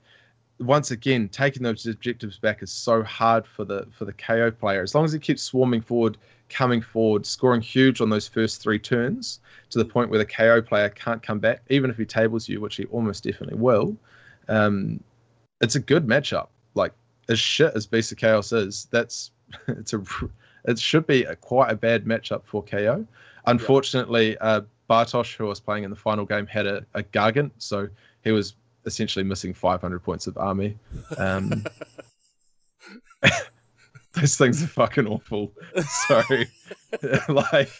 once 0.60 0.90
again, 0.90 1.28
taking 1.28 1.62
those 1.62 1.86
objectives 1.86 2.38
back 2.38 2.62
is 2.62 2.70
so 2.70 3.02
hard 3.02 3.46
for 3.46 3.64
the 3.64 3.86
for 3.90 4.04
the 4.04 4.12
KO 4.12 4.50
player. 4.50 4.82
As 4.82 4.94
long 4.94 5.04
as 5.04 5.12
he 5.12 5.18
keeps 5.18 5.42
swarming 5.42 5.80
forward, 5.80 6.16
coming 6.48 6.80
forward, 6.80 7.26
scoring 7.26 7.60
huge 7.60 8.00
on 8.00 8.10
those 8.10 8.28
first 8.28 8.62
three 8.62 8.78
turns 8.78 9.40
to 9.70 9.78
the 9.78 9.84
point 9.84 10.10
where 10.10 10.18
the 10.18 10.26
KO 10.26 10.62
player 10.62 10.88
can't 10.90 11.22
come 11.22 11.38
back, 11.38 11.62
even 11.70 11.90
if 11.90 11.96
he 11.96 12.04
tables 12.04 12.48
you, 12.48 12.60
which 12.60 12.76
he 12.76 12.84
almost 12.86 13.24
definitely 13.24 13.58
will. 13.58 13.96
Um, 14.48 15.02
it's 15.60 15.74
a 15.74 15.80
good 15.80 16.06
matchup. 16.06 16.48
Like 16.74 16.92
as 17.28 17.38
shit 17.38 17.72
as 17.74 17.86
Beast 17.86 18.12
of 18.12 18.18
Chaos 18.18 18.52
is, 18.52 18.86
that's 18.90 19.32
it's 19.68 19.92
a 19.92 20.02
it 20.66 20.78
should 20.78 21.06
be 21.06 21.24
a, 21.24 21.36
quite 21.36 21.70
a 21.70 21.76
bad 21.76 22.04
matchup 22.04 22.42
for 22.44 22.62
KO. 22.62 23.06
Unfortunately, 23.46 24.38
uh, 24.38 24.62
Bartosz, 24.88 25.34
who 25.34 25.44
was 25.46 25.60
playing 25.60 25.84
in 25.84 25.90
the 25.90 25.96
final 25.96 26.24
game, 26.24 26.46
had 26.46 26.66
a, 26.66 26.86
a 26.94 27.02
Gargant, 27.02 27.50
so 27.58 27.88
he 28.22 28.30
was 28.30 28.54
essentially 28.86 29.24
missing 29.24 29.54
500 29.54 30.00
points 30.00 30.26
of 30.26 30.36
army. 30.36 30.76
Um, 31.18 31.64
those 34.12 34.36
things 34.36 34.62
are 34.62 34.68
fucking 34.68 35.06
awful. 35.06 35.52
Sorry, 36.06 36.48
like, 37.28 37.70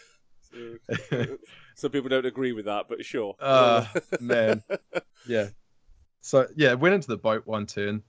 Some 1.75 1.91
people 1.91 2.09
don't 2.09 2.25
agree 2.25 2.53
with 2.53 2.65
that, 2.65 2.85
but 2.87 3.03
sure. 3.05 3.35
uh, 3.39 3.85
man, 4.19 4.63
yeah. 5.27 5.47
So 6.21 6.47
yeah, 6.55 6.73
went 6.73 6.95
into 6.95 7.07
the 7.07 7.17
boat 7.17 7.45
one 7.45 7.65
turn. 7.65 8.01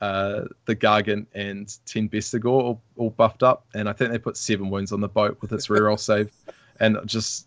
Uh, 0.00 0.42
the 0.66 0.76
Gargant 0.76 1.26
and 1.34 1.76
Ten 1.86 2.08
Bestigor 2.08 2.46
all, 2.46 2.82
all 2.96 3.10
buffed 3.10 3.42
up, 3.42 3.64
and 3.74 3.88
I 3.88 3.92
think 3.92 4.10
they 4.10 4.18
put 4.18 4.36
seven 4.36 4.68
wounds 4.68 4.92
on 4.92 5.00
the 5.00 5.08
boat 5.08 5.38
with 5.40 5.52
its 5.52 5.68
reroll 5.68 5.98
save, 5.98 6.30
and 6.80 6.98
just 7.06 7.46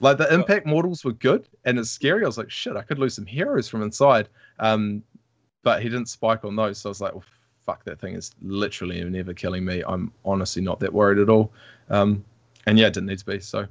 like 0.00 0.18
the 0.18 0.32
impact 0.32 0.66
models 0.66 1.04
were 1.04 1.12
good 1.12 1.48
and 1.64 1.78
it's 1.78 1.90
scary. 1.90 2.24
I 2.24 2.26
was 2.26 2.38
like, 2.38 2.50
shit, 2.50 2.76
I 2.76 2.82
could 2.82 2.98
lose 2.98 3.14
some 3.14 3.26
heroes 3.26 3.68
from 3.68 3.82
inside. 3.82 4.28
Um, 4.58 5.02
but 5.62 5.82
he 5.82 5.88
didn't 5.88 6.08
spike 6.08 6.44
on 6.44 6.54
those, 6.54 6.78
so 6.78 6.88
I 6.88 6.90
was 6.90 7.00
like, 7.00 7.12
well, 7.12 7.24
fuck, 7.64 7.82
that 7.84 7.98
thing 7.98 8.14
is 8.14 8.32
literally 8.40 9.02
never 9.02 9.34
killing 9.34 9.64
me. 9.64 9.82
I'm 9.86 10.12
honestly 10.24 10.62
not 10.62 10.78
that 10.80 10.92
worried 10.92 11.18
at 11.18 11.28
all. 11.28 11.52
Um, 11.90 12.24
and 12.66 12.78
yeah, 12.78 12.86
it 12.86 12.94
didn't 12.94 13.08
need 13.08 13.18
to 13.18 13.26
be. 13.26 13.40
So 13.40 13.66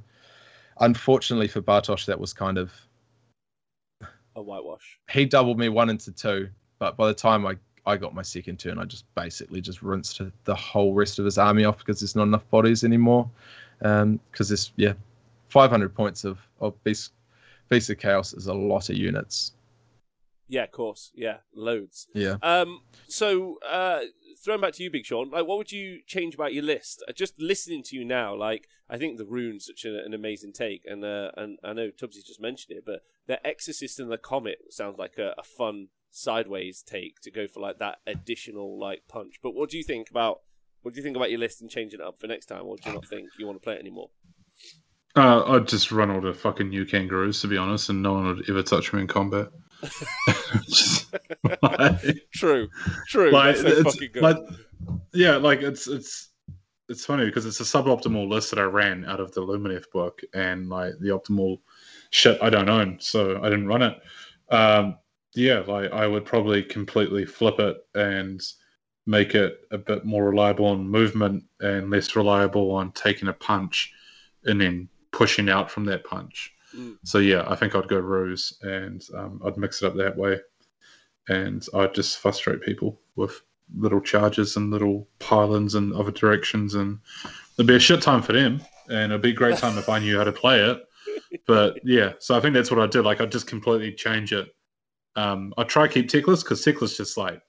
unfortunately 0.80 1.48
for 1.48 1.62
Bartosz, 1.62 2.04
that 2.06 2.18
was 2.18 2.32
kind 2.32 2.58
of 2.58 2.72
a 4.34 4.42
whitewash. 4.42 4.98
he 5.10 5.24
doubled 5.24 5.58
me 5.58 5.68
one 5.68 5.88
into 5.88 6.12
two, 6.12 6.48
but 6.78 6.96
by 6.96 7.06
the 7.06 7.14
time 7.14 7.46
I 7.46 7.56
I 7.86 7.96
got 7.96 8.14
my 8.14 8.22
second 8.22 8.58
turn, 8.58 8.80
I 8.80 8.84
just 8.84 9.04
basically 9.14 9.60
just 9.60 9.80
rinsed 9.80 10.20
the 10.44 10.54
whole 10.54 10.92
rest 10.92 11.20
of 11.20 11.24
his 11.24 11.38
army 11.38 11.64
off 11.64 11.78
because 11.78 12.00
there's 12.00 12.16
not 12.16 12.24
enough 12.24 12.48
bodies 12.50 12.82
anymore. 12.82 13.30
Um, 13.82 14.18
because 14.30 14.48
this 14.48 14.72
yeah, 14.74 14.94
500 15.56 15.94
points 15.94 16.24
of 16.24 16.38
of 16.60 16.82
beast 16.84 17.12
beast 17.70 17.88
of 17.88 17.98
chaos 17.98 18.34
is 18.34 18.46
a 18.46 18.52
lot 18.52 18.90
of 18.90 18.96
units. 18.96 19.52
Yeah, 20.48 20.64
of 20.64 20.70
course. 20.70 21.12
Yeah, 21.14 21.38
loads. 21.54 22.08
Yeah. 22.12 22.36
Um. 22.42 22.82
So, 23.08 23.58
uh, 23.66 24.00
throwing 24.44 24.60
back 24.60 24.74
to 24.74 24.82
you, 24.82 24.90
Big 24.90 25.06
Shaun. 25.06 25.30
Like, 25.30 25.46
what 25.46 25.56
would 25.56 25.72
you 25.72 26.00
change 26.06 26.34
about 26.34 26.52
your 26.52 26.62
list? 26.62 27.02
Uh, 27.08 27.12
Just 27.12 27.40
listening 27.40 27.82
to 27.84 27.96
you 27.96 28.04
now, 28.04 28.36
like, 28.36 28.68
I 28.90 28.98
think 28.98 29.16
the 29.16 29.24
rune's 29.24 29.64
such 29.64 29.86
a, 29.86 30.04
an 30.04 30.12
amazing 30.12 30.52
take, 30.52 30.82
and 30.84 31.02
uh, 31.02 31.30
and 31.38 31.58
I 31.64 31.72
know 31.72 31.90
Tubbsy's 31.90 32.24
just 32.24 32.40
mentioned 32.40 32.76
it, 32.76 32.84
but 32.84 33.00
the 33.26 33.44
Exorcist 33.44 33.98
and 33.98 34.12
the 34.12 34.18
Comet 34.18 34.58
sounds 34.70 34.98
like 34.98 35.16
a, 35.16 35.34
a 35.38 35.42
fun 35.42 35.88
sideways 36.10 36.82
take 36.82 37.20
to 37.20 37.30
go 37.30 37.48
for 37.48 37.60
like 37.60 37.78
that 37.78 37.98
additional 38.06 38.78
like 38.78 39.08
punch. 39.08 39.40
But 39.42 39.54
what 39.54 39.70
do 39.70 39.78
you 39.78 39.84
think 39.84 40.10
about 40.10 40.42
what 40.82 40.92
do 40.92 40.98
you 40.98 41.02
think 41.02 41.16
about 41.16 41.30
your 41.30 41.40
list 41.40 41.62
and 41.62 41.70
changing 41.70 42.00
it 42.00 42.06
up 42.06 42.20
for 42.20 42.26
next 42.26 42.46
time, 42.46 42.66
or 42.66 42.76
do 42.76 42.90
you 42.90 42.94
not 42.94 43.08
think 43.08 43.30
you 43.38 43.46
want 43.46 43.56
to 43.58 43.64
play 43.64 43.74
it 43.74 43.80
anymore? 43.80 44.10
Uh, 45.16 45.44
I'd 45.52 45.66
just 45.66 45.90
run 45.90 46.10
all 46.10 46.20
the 46.20 46.34
fucking 46.34 46.68
new 46.68 46.84
kangaroos, 46.84 47.40
to 47.40 47.48
be 47.48 47.56
honest, 47.56 47.88
and 47.88 48.02
no 48.02 48.12
one 48.12 48.26
would 48.26 48.50
ever 48.50 48.62
touch 48.62 48.92
me 48.92 49.00
in 49.00 49.06
combat. 49.06 49.48
Just, 50.68 51.14
like, 51.62 52.28
True, 52.32 52.68
true. 53.08 53.30
like, 53.30 53.56
it's, 53.58 54.16
like, 54.16 54.36
yeah, 55.14 55.36
like 55.36 55.62
it's 55.62 55.86
it's 55.88 56.30
it's 56.88 57.04
funny 57.04 57.24
because 57.24 57.46
it's 57.46 57.60
a 57.60 57.64
suboptimal 57.64 58.28
list 58.28 58.50
that 58.50 58.58
I 58.58 58.64
ran 58.64 59.04
out 59.06 59.20
of 59.20 59.32
the 59.32 59.40
Lumineth 59.40 59.90
book, 59.90 60.20
and 60.34 60.68
like 60.68 60.92
the 61.00 61.08
optimal 61.08 61.60
shit 62.10 62.38
I 62.42 62.50
don't 62.50 62.68
own, 62.68 62.98
so 63.00 63.40
I 63.42 63.48
didn't 63.48 63.68
run 63.68 63.82
it. 63.82 63.98
Um, 64.50 64.98
yeah, 65.34 65.60
like 65.60 65.92
I 65.92 66.06
would 66.06 66.26
probably 66.26 66.62
completely 66.62 67.24
flip 67.24 67.58
it 67.58 67.76
and 67.94 68.40
make 69.06 69.34
it 69.34 69.60
a 69.70 69.78
bit 69.78 70.04
more 70.04 70.24
reliable 70.24 70.66
on 70.66 70.88
movement 70.88 71.44
and 71.60 71.90
less 71.90 72.16
reliable 72.16 72.70
on 72.72 72.92
taking 72.92 73.28
a 73.28 73.32
punch 73.32 73.92
and 74.44 74.60
then 74.60 74.88
pushing 75.12 75.48
out 75.48 75.70
from 75.70 75.84
that 75.86 76.04
punch. 76.04 76.52
Mm. 76.76 76.98
So 77.04 77.18
yeah, 77.18 77.44
I 77.46 77.56
think 77.56 77.74
I'd 77.74 77.88
go 77.88 77.98
ruse 77.98 78.58
and 78.62 79.02
um, 79.14 79.40
I'd 79.44 79.56
mix 79.56 79.82
it 79.82 79.86
up 79.86 79.96
that 79.96 80.16
way, 80.16 80.40
and 81.28 81.66
I'd 81.74 81.94
just 81.94 82.18
frustrate 82.18 82.62
people 82.62 83.00
with 83.16 83.40
little 83.74 84.00
charges 84.00 84.56
and 84.56 84.70
little 84.70 85.08
pylons 85.18 85.74
in 85.74 85.92
other 85.94 86.12
directions, 86.12 86.74
and 86.74 86.98
it'd 87.56 87.66
be 87.66 87.76
a 87.76 87.80
shit 87.80 88.02
time 88.02 88.22
for 88.22 88.32
them, 88.32 88.60
and 88.88 89.12
it'd 89.12 89.22
be 89.22 89.30
a 89.30 89.34
great 89.34 89.58
time 89.58 89.78
if 89.78 89.88
I 89.88 89.98
knew 89.98 90.18
how 90.18 90.24
to 90.24 90.32
play 90.32 90.60
it. 90.60 90.82
But 91.46 91.80
yeah, 91.84 92.12
so 92.18 92.36
I 92.36 92.40
think 92.40 92.54
that's 92.54 92.70
what 92.70 92.80
I 92.80 92.86
did. 92.86 93.02
Like 93.02 93.20
I'd 93.20 93.32
just 93.32 93.46
completely 93.46 93.92
change 93.92 94.32
it. 94.32 94.48
Um, 95.14 95.54
I 95.56 95.64
try 95.64 95.86
to 95.86 95.92
keep 95.92 96.08
Teclis 96.08 96.42
because 96.42 96.64
Teclis 96.64 96.96
just 96.96 97.16
like. 97.16 97.40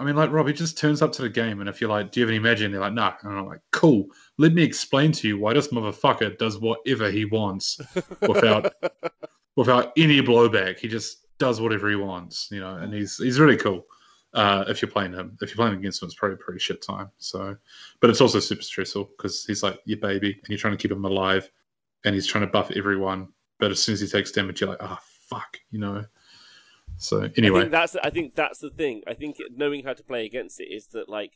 I 0.00 0.04
mean, 0.04 0.16
like 0.16 0.32
Rob, 0.32 0.46
he 0.46 0.54
just 0.54 0.78
turns 0.78 1.02
up 1.02 1.12
to 1.12 1.22
the 1.22 1.28
game, 1.28 1.60
and 1.60 1.68
if 1.68 1.78
you're 1.78 1.90
like, 1.90 2.10
"Do 2.10 2.20
you 2.20 2.26
have 2.26 2.30
any 2.30 2.38
magic?" 2.38 2.64
and 2.64 2.72
they're 2.72 2.80
like, 2.80 2.94
"Nah," 2.94 3.12
and 3.22 3.38
I'm 3.38 3.46
like, 3.46 3.60
"Cool. 3.70 4.06
Let 4.38 4.54
me 4.54 4.62
explain 4.62 5.12
to 5.12 5.28
you 5.28 5.38
why 5.38 5.52
this 5.52 5.68
motherfucker 5.68 6.38
does 6.38 6.58
whatever 6.58 7.10
he 7.10 7.26
wants 7.26 7.78
without 8.22 8.72
without 9.56 9.92
any 9.98 10.22
blowback. 10.22 10.78
He 10.78 10.88
just 10.88 11.26
does 11.36 11.60
whatever 11.60 11.90
he 11.90 11.96
wants, 11.96 12.48
you 12.50 12.60
know, 12.60 12.76
and 12.76 12.94
he's 12.94 13.18
he's 13.18 13.38
really 13.38 13.58
cool. 13.58 13.84
Uh, 14.32 14.64
if 14.68 14.80
you're 14.80 14.90
playing 14.90 15.12
him, 15.12 15.36
if 15.42 15.50
you're 15.50 15.56
playing 15.56 15.78
against 15.78 16.02
him, 16.02 16.06
it's 16.06 16.14
probably 16.14 16.36
a 16.36 16.38
pretty 16.38 16.60
shit 16.60 16.80
time. 16.80 17.10
So, 17.18 17.54
but 18.00 18.08
it's 18.08 18.22
also 18.22 18.40
super 18.40 18.62
stressful 18.62 19.10
because 19.18 19.44
he's 19.44 19.62
like 19.62 19.80
your 19.84 19.98
baby, 19.98 20.32
and 20.32 20.48
you're 20.48 20.58
trying 20.58 20.76
to 20.76 20.82
keep 20.82 20.92
him 20.92 21.04
alive, 21.04 21.50
and 22.06 22.14
he's 22.14 22.26
trying 22.26 22.46
to 22.46 22.50
buff 22.50 22.70
everyone. 22.70 23.28
But 23.58 23.70
as 23.70 23.82
soon 23.82 23.92
as 23.92 24.00
he 24.00 24.06
takes 24.06 24.32
damage, 24.32 24.62
you're 24.62 24.70
like, 24.70 24.82
ah, 24.82 24.98
fuck, 25.28 25.58
you 25.70 25.78
know. 25.78 26.06
So 27.00 27.24
I 27.24 27.30
anyway, 27.36 27.60
think 27.60 27.72
that's 27.72 27.96
I 27.96 28.10
think 28.10 28.34
that's 28.34 28.58
the 28.58 28.70
thing. 28.70 29.02
I 29.06 29.14
think 29.14 29.36
knowing 29.54 29.84
how 29.84 29.94
to 29.94 30.02
play 30.02 30.26
against 30.26 30.60
it 30.60 30.64
is 30.64 30.88
that 30.88 31.08
like 31.08 31.32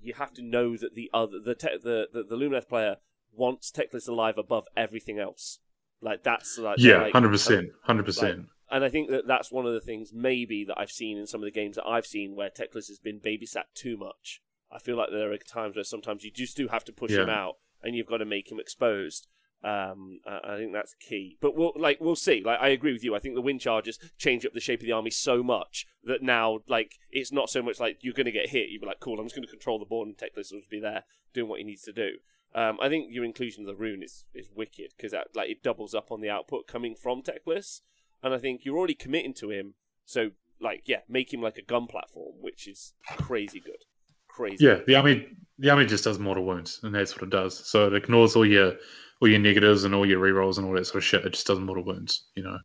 you 0.00 0.14
have 0.14 0.32
to 0.34 0.42
know 0.42 0.76
that 0.76 0.94
the 0.94 1.10
other 1.12 1.38
the 1.44 1.54
te- 1.54 1.78
the, 1.82 2.08
the 2.12 2.22
the 2.22 2.36
Lumineth 2.36 2.68
player 2.68 2.96
wants 3.32 3.70
Teclis 3.70 4.08
alive 4.08 4.38
above 4.38 4.66
everything 4.76 5.18
else. 5.18 5.58
Like 6.00 6.22
that's 6.22 6.58
like 6.58 6.78
yeah, 6.78 7.10
hundred 7.10 7.30
percent, 7.30 7.70
hundred 7.82 8.04
percent. 8.04 8.46
And 8.70 8.84
I 8.84 8.88
think 8.88 9.10
that 9.10 9.26
that's 9.26 9.52
one 9.52 9.66
of 9.66 9.74
the 9.74 9.80
things 9.80 10.12
maybe 10.14 10.64
that 10.64 10.78
I've 10.78 10.90
seen 10.90 11.18
in 11.18 11.26
some 11.26 11.42
of 11.42 11.44
the 11.44 11.50
games 11.50 11.76
that 11.76 11.86
I've 11.86 12.06
seen 12.06 12.34
where 12.34 12.48
Teclis 12.48 12.88
has 12.88 12.98
been 12.98 13.20
babysat 13.20 13.64
too 13.74 13.96
much. 13.98 14.40
I 14.70 14.78
feel 14.78 14.96
like 14.96 15.10
there 15.10 15.30
are 15.30 15.36
times 15.36 15.76
where 15.76 15.84
sometimes 15.84 16.24
you 16.24 16.30
just 16.30 16.56
do 16.56 16.68
have 16.68 16.84
to 16.84 16.92
push 16.92 17.10
him 17.10 17.28
out 17.28 17.56
and 17.82 17.94
you've 17.94 18.06
got 18.06 18.18
to 18.18 18.24
make 18.24 18.50
him 18.50 18.58
exposed. 18.58 19.28
Um, 19.64 20.20
I 20.26 20.56
think 20.56 20.72
that's 20.72 20.94
key. 20.94 21.38
But 21.40 21.56
we'll 21.56 21.72
like 21.76 22.00
we'll 22.00 22.16
see. 22.16 22.42
Like 22.44 22.58
I 22.60 22.68
agree 22.68 22.92
with 22.92 23.04
you. 23.04 23.14
I 23.14 23.20
think 23.20 23.34
the 23.34 23.40
wind 23.40 23.60
charges 23.60 23.98
change 24.18 24.44
up 24.44 24.54
the 24.54 24.60
shape 24.60 24.80
of 24.80 24.86
the 24.86 24.92
army 24.92 25.10
so 25.10 25.42
much 25.42 25.86
that 26.04 26.22
now 26.22 26.60
like 26.68 26.98
it's 27.10 27.30
not 27.30 27.48
so 27.48 27.62
much 27.62 27.78
like 27.78 27.98
you're 28.00 28.14
going 28.14 28.26
to 28.26 28.32
get 28.32 28.48
hit. 28.48 28.70
You'd 28.70 28.80
be 28.80 28.86
like, 28.86 29.00
cool, 29.00 29.20
I'm 29.20 29.26
just 29.26 29.36
going 29.36 29.46
to 29.46 29.50
control 29.50 29.78
the 29.78 29.84
board 29.84 30.08
and 30.08 30.16
Teclis 30.16 30.50
will 30.50 30.58
just 30.58 30.70
be 30.70 30.80
there 30.80 31.04
doing 31.32 31.48
what 31.48 31.60
he 31.60 31.64
needs 31.64 31.82
to 31.82 31.92
do. 31.92 32.14
Um, 32.54 32.78
I 32.82 32.88
think 32.88 33.08
your 33.10 33.24
inclusion 33.24 33.62
of 33.62 33.68
the 33.68 33.80
rune 33.80 34.02
is 34.02 34.24
is 34.34 34.50
wicked 34.54 34.92
because 34.96 35.14
like 35.34 35.48
it 35.48 35.62
doubles 35.62 35.94
up 35.94 36.10
on 36.10 36.20
the 36.20 36.28
output 36.28 36.66
coming 36.66 36.94
from 36.94 37.22
Teclis, 37.22 37.80
and 38.22 38.34
I 38.34 38.38
think 38.38 38.64
you're 38.64 38.76
already 38.76 38.94
committing 38.94 39.34
to 39.34 39.50
him. 39.50 39.74
So 40.04 40.30
like 40.60 40.82
yeah, 40.84 41.00
make 41.08 41.32
him 41.32 41.40
like 41.40 41.56
a 41.56 41.62
gun 41.62 41.86
platform, 41.86 42.34
which 42.40 42.68
is 42.68 42.92
crazy 43.16 43.60
good, 43.60 43.84
crazy. 44.28 44.64
Yeah, 44.64 44.80
the 44.86 44.96
army 44.96 45.28
the 45.58 45.70
army 45.70 45.86
just 45.86 46.04
does 46.04 46.18
mortal 46.18 46.44
wounds, 46.44 46.80
and 46.82 46.94
that's 46.94 47.14
what 47.14 47.22
it 47.22 47.30
does. 47.30 47.56
So 47.56 47.86
it 47.86 47.94
ignores 47.94 48.36
all 48.36 48.46
your 48.46 48.74
all 49.22 49.28
your 49.28 49.38
negatives 49.38 49.84
and 49.84 49.94
all 49.94 50.04
your 50.04 50.20
rerolls 50.20 50.58
and 50.58 50.66
all 50.66 50.74
that 50.74 50.84
sort 50.84 50.96
of 50.96 51.04
shit. 51.04 51.24
It 51.24 51.32
just 51.32 51.46
does 51.46 51.60
mortal 51.60 51.84
wounds, 51.84 52.24
you 52.34 52.42
know. 52.42 52.58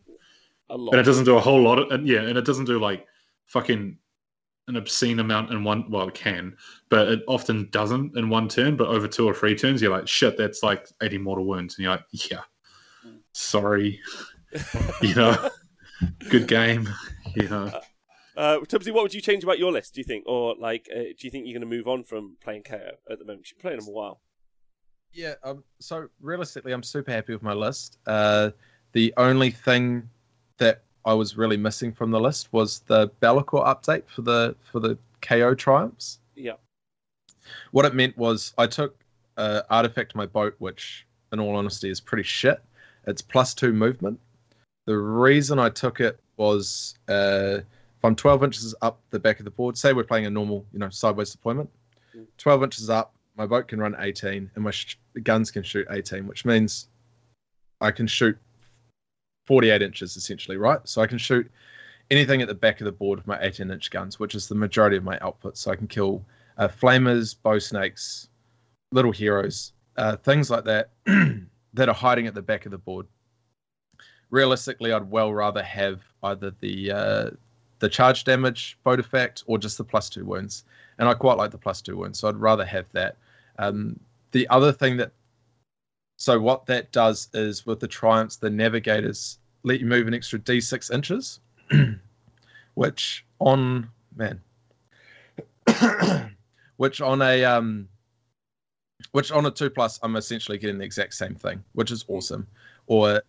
And 0.69 0.99
it 0.99 1.03
doesn't 1.03 1.25
do 1.25 1.37
a 1.37 1.39
whole 1.39 1.61
lot 1.61 1.77
of 1.77 1.91
and 1.91 2.07
yeah, 2.07 2.21
and 2.21 2.37
it 2.37 2.45
doesn't 2.45 2.65
do 2.65 2.79
like 2.79 3.05
fucking 3.45 3.95
an 4.67 4.75
obscene 4.75 5.19
amount 5.19 5.51
in 5.51 5.63
one 5.63 5.89
well 5.89 6.07
it 6.07 6.15
can, 6.15 6.57
but 6.89 7.07
it 7.09 7.21
often 7.27 7.69
doesn't 7.71 8.17
in 8.17 8.29
one 8.29 8.49
turn, 8.49 8.75
but 8.75 8.87
over 8.87 9.07
two 9.07 9.25
or 9.25 9.35
three 9.35 9.55
turns 9.55 9.81
you're 9.81 9.95
like, 9.95 10.07
shit, 10.07 10.35
that's 10.35 10.63
like 10.63 10.87
eighty 11.03 11.19
mortal 11.19 11.45
wounds. 11.45 11.77
And 11.77 11.83
you're 11.83 11.91
like, 11.91 12.05
Yeah. 12.11 12.41
Sorry. 13.33 14.01
you 15.01 15.13
know. 15.13 15.49
Good 16.29 16.47
game. 16.47 16.89
You 17.35 17.49
know. 17.49 17.71
Uh, 18.35 18.59
Tubbsy, 18.59 18.91
what 18.91 19.03
would 19.03 19.13
you 19.13 19.21
change 19.21 19.43
about 19.43 19.57
your 19.57 19.71
list? 19.71 19.95
Do 19.95 20.01
you 20.01 20.05
think, 20.05 20.25
or 20.27 20.55
like, 20.59 20.87
uh, 20.95 20.99
do 20.99 21.15
you 21.21 21.31
think 21.31 21.45
you're 21.45 21.59
going 21.59 21.67
to 21.67 21.75
move 21.75 21.87
on 21.87 22.03
from 22.03 22.37
playing 22.39 22.63
KO 22.63 22.91
at 23.09 23.17
the 23.17 23.25
moment? 23.25 23.47
You've 23.49 23.57
been 23.57 23.69
playing 23.69 23.79
them 23.79 23.87
a 23.87 23.91
while. 23.91 24.21
Yeah. 25.17 25.33
Um. 25.43 25.63
So 25.79 26.07
realistically, 26.21 26.71
I'm 26.71 26.83
super 26.83 27.11
happy 27.11 27.33
with 27.33 27.41
my 27.41 27.53
list. 27.53 27.97
Uh, 28.05 28.51
the 28.93 29.13
only 29.17 29.49
thing 29.49 30.07
that 30.57 30.83
I 31.05 31.13
was 31.13 31.35
really 31.35 31.57
missing 31.57 31.91
from 31.91 32.11
the 32.11 32.19
list 32.19 32.53
was 32.53 32.79
the 32.81 33.07
Be'lakor 33.19 33.65
update 33.65 34.03
for 34.07 34.21
the 34.21 34.55
for 34.71 34.79
the 34.79 34.97
KO 35.21 35.55
triumphs. 35.55 36.19
Yeah. 36.35 36.53
What 37.71 37.85
it 37.85 37.95
meant 37.95 38.15
was 38.17 38.53
I 38.59 38.67
took 38.67 38.95
uh, 39.37 39.61
artifact 39.71 40.15
my 40.15 40.27
boat, 40.27 40.55
which, 40.59 41.07
in 41.33 41.39
all 41.39 41.55
honesty, 41.55 41.89
is 41.89 41.99
pretty 41.99 42.23
shit. 42.23 42.61
It's 43.07 43.21
plus 43.21 43.53
two 43.55 43.73
movement. 43.73 44.19
The 44.85 44.97
reason 44.97 45.57
I 45.57 45.69
took 45.69 45.99
it 45.99 46.19
was 46.37 46.95
uh, 47.09 47.59
if 47.97 48.03
I'm 48.05 48.15
12 48.15 48.43
inches 48.43 48.75
up 48.83 48.99
the 49.09 49.19
back 49.19 49.39
of 49.39 49.45
the 49.45 49.51
board, 49.51 49.77
say 49.77 49.93
we're 49.93 50.03
playing 50.03 50.27
a 50.27 50.29
normal, 50.29 50.65
you 50.71 50.79
know, 50.79 50.89
sideways 50.89 51.31
deployment, 51.31 51.69
Mm. 52.15 52.25
12 52.37 52.63
inches 52.63 52.89
up, 52.89 53.13
my 53.37 53.45
boat 53.45 53.67
can 53.67 53.79
run 53.79 53.95
18, 53.99 54.51
and 54.55 54.63
my 54.63 54.71
sh- 54.71 54.97
guns 55.23 55.51
can 55.51 55.63
shoot 55.63 55.87
18, 55.89 56.27
which 56.27 56.45
means 56.45 56.89
I 57.79 57.91
can 57.91 58.07
shoot 58.07 58.37
48 59.45 59.81
inches 59.81 60.17
essentially, 60.17 60.57
right? 60.57 60.79
So 60.85 61.01
I 61.01 61.07
can 61.07 61.17
shoot 61.17 61.49
anything 62.11 62.41
at 62.41 62.47
the 62.47 62.55
back 62.55 62.81
of 62.81 62.85
the 62.85 62.91
board 62.91 63.19
with 63.19 63.27
my 63.27 63.37
18 63.41 63.71
inch 63.71 63.91
guns, 63.91 64.19
which 64.19 64.35
is 64.35 64.47
the 64.47 64.55
majority 64.55 64.97
of 64.97 65.03
my 65.03 65.17
output. 65.21 65.57
So 65.57 65.71
I 65.71 65.75
can 65.75 65.87
kill 65.87 66.23
uh, 66.57 66.67
flamers, 66.67 67.35
bow 67.41 67.59
snakes, 67.59 68.29
little 68.91 69.11
heroes, 69.11 69.73
uh, 69.97 70.15
things 70.17 70.49
like 70.49 70.63
that 70.65 70.89
that 71.73 71.89
are 71.89 71.95
hiding 71.95 72.27
at 72.27 72.33
the 72.33 72.41
back 72.41 72.65
of 72.65 72.71
the 72.71 72.77
board. 72.77 73.05
Realistically, 74.29 74.91
I'd 74.91 75.09
well 75.09 75.33
rather 75.33 75.63
have 75.63 76.01
either 76.23 76.51
the 76.59 76.91
uh, 76.91 77.29
the 77.79 77.87
charge 77.87 78.23
damage 78.23 78.77
boat 78.83 78.99
effect 78.99 79.43
or 79.45 79.57
just 79.57 79.77
the 79.77 79.83
plus 79.83 80.09
two 80.09 80.25
wounds, 80.25 80.65
and 80.97 81.07
I 81.07 81.13
quite 81.13 81.37
like 81.37 81.51
the 81.51 81.57
plus 81.57 81.81
two 81.81 81.95
wounds, 81.95 82.19
so 82.19 82.27
I'd 82.27 82.35
rather 82.35 82.65
have 82.65 82.91
that. 82.91 83.15
Um, 83.57 83.99
the 84.31 84.47
other 84.49 84.71
thing 84.71 84.97
that 84.97 85.11
so 86.17 86.39
what 86.39 86.65
that 86.65 86.91
does 86.91 87.29
is 87.33 87.65
with 87.65 87.79
the 87.79 87.87
triumphs, 87.87 88.37
the 88.37 88.49
navigators 88.49 89.37
let 89.63 89.79
you 89.79 89.85
move 89.85 90.07
an 90.07 90.13
extra 90.13 90.39
d6 90.39 90.91
inches, 90.91 91.39
which 92.73 93.23
on 93.39 93.87
man, 94.15 94.41
which 96.77 97.01
on 97.01 97.21
a 97.21 97.43
um, 97.45 97.87
which 99.11 99.31
on 99.31 99.45
a 99.45 99.51
two 99.51 99.69
plus, 99.69 99.99
I'm 100.01 100.15
essentially 100.15 100.57
getting 100.57 100.79
the 100.79 100.85
exact 100.85 101.13
same 101.13 101.35
thing, 101.35 101.63
which 101.73 101.91
is 101.91 102.03
awesome. 102.07 102.47
Or 102.87 103.21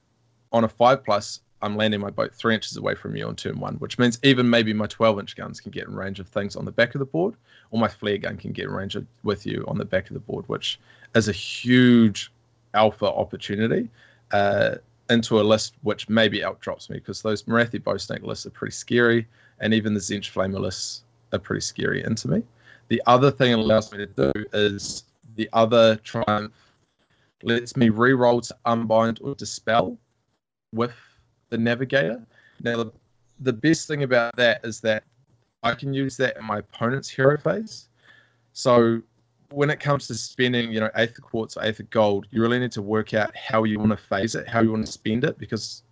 on 0.53 0.65
a 0.65 0.69
five 0.69 1.05
plus, 1.05 1.41
I'm 1.61 1.77
landing 1.77 2.01
my 2.01 2.11
boat 2.11 2.33
three 2.35 2.55
inches 2.55 2.77
away 2.77 2.95
from 2.95 3.17
you 3.17 3.27
on 3.27 3.37
turn 3.37 3.59
one, 3.59 3.75
which 3.77 3.99
means 3.99 4.19
even 4.23 4.49
maybe 4.49 4.73
my 4.73 4.87
12 4.87 5.19
inch 5.19 5.37
guns 5.37 5.61
can 5.61 5.71
get 5.71 5.89
in 5.89 5.95
range 5.95 6.21
of 6.21 6.29
things 6.29 6.57
on 6.57 6.65
the 6.65 6.73
back 6.73 6.95
of 6.95 7.01
the 7.01 7.05
board, 7.05 7.35
or 7.71 7.81
my 7.81 7.89
flare 7.89 8.19
gun 8.19 8.37
can 8.37 8.53
get 8.53 8.67
in 8.67 8.71
range 8.71 8.95
of, 8.95 9.07
with 9.25 9.45
you 9.45 9.65
on 9.67 9.77
the 9.77 9.85
back 9.85 10.09
of 10.09 10.15
the 10.15 10.21
board, 10.21 10.45
which 10.49 10.79
is 11.15 11.29
a 11.29 11.33
huge 11.33 12.33
alpha 12.75 13.07
opportunity 13.07 13.89
uh, 14.33 14.77
into 15.11 15.41
a 15.41 15.43
list 15.43 15.75
which 15.83 16.09
maybe 16.09 16.41
outdrops 16.41 16.91
me 16.91 16.99
because 16.99 17.23
those 17.23 17.43
Morathi 17.45 17.81
Bowsnake 17.83 18.23
lists 18.23 18.47
are 18.47 18.51
pretty 18.51 18.75
scary, 18.75 19.27
and 19.61 19.75
even 19.75 19.95
the 19.95 20.01
Tzeentch 20.01 20.31
Flamer 20.31 20.61
lists 20.61 21.03
are 21.33 21.39
pretty 21.39 21.63
scary 21.63 22.05
into 22.05 22.29
me. 22.29 22.43
The 22.89 23.03
other 23.07 23.31
thing 23.31 23.53
it 23.53 23.59
allows 23.59 23.91
me 23.93 23.99
to 23.99 24.07
do 24.07 24.33
is 24.53 25.05
the 25.37 25.49
other 25.53 25.97
triumph 25.97 26.53
lets 27.43 27.77
me 27.77 27.89
re-roll 27.89 28.41
to 28.43 28.57
unbind 28.65 29.21
or 29.23 29.35
dispel 29.35 29.97
with 30.73 30.93
the 31.51 31.59
navigator. 31.59 32.23
Now, 32.63 32.77
the 32.85 32.93
the 33.41 33.53
best 33.53 33.87
thing 33.87 34.03
about 34.03 34.37
that 34.37 34.65
is 34.65 34.81
that 34.81 35.05
I 35.63 35.75
can 35.75 35.95
use 35.95 36.17
that 36.17 36.37
in 36.37 36.45
my 36.45 36.59
opponent's 36.59 37.09
hero 37.09 37.39
phase. 37.39 37.89
So 38.53 39.01
when 39.51 39.71
it 39.71 39.81
comes 39.81 40.07
to 40.09 40.15
spending, 40.15 40.73
you 40.73 40.81
know, 40.81 40.91
Aether 40.95 41.23
Quartz 41.23 41.57
eighth 41.61 41.81
of 41.81 41.89
gold, 41.91 42.27
you 42.31 42.43
really 42.43 42.59
need 42.59 42.73
to 42.73 42.83
work 42.83 43.15
out 43.15 43.35
how 43.37 43.65
you 43.65 43.79
want 43.79 43.91
to 43.91 43.97
phase 43.97 44.35
it, 44.35 44.49
how 44.49 44.61
you 44.61 44.73
want 44.73 44.85
to 44.85 44.93
spend 44.93 45.25
it, 45.25 45.39
because 45.39 45.83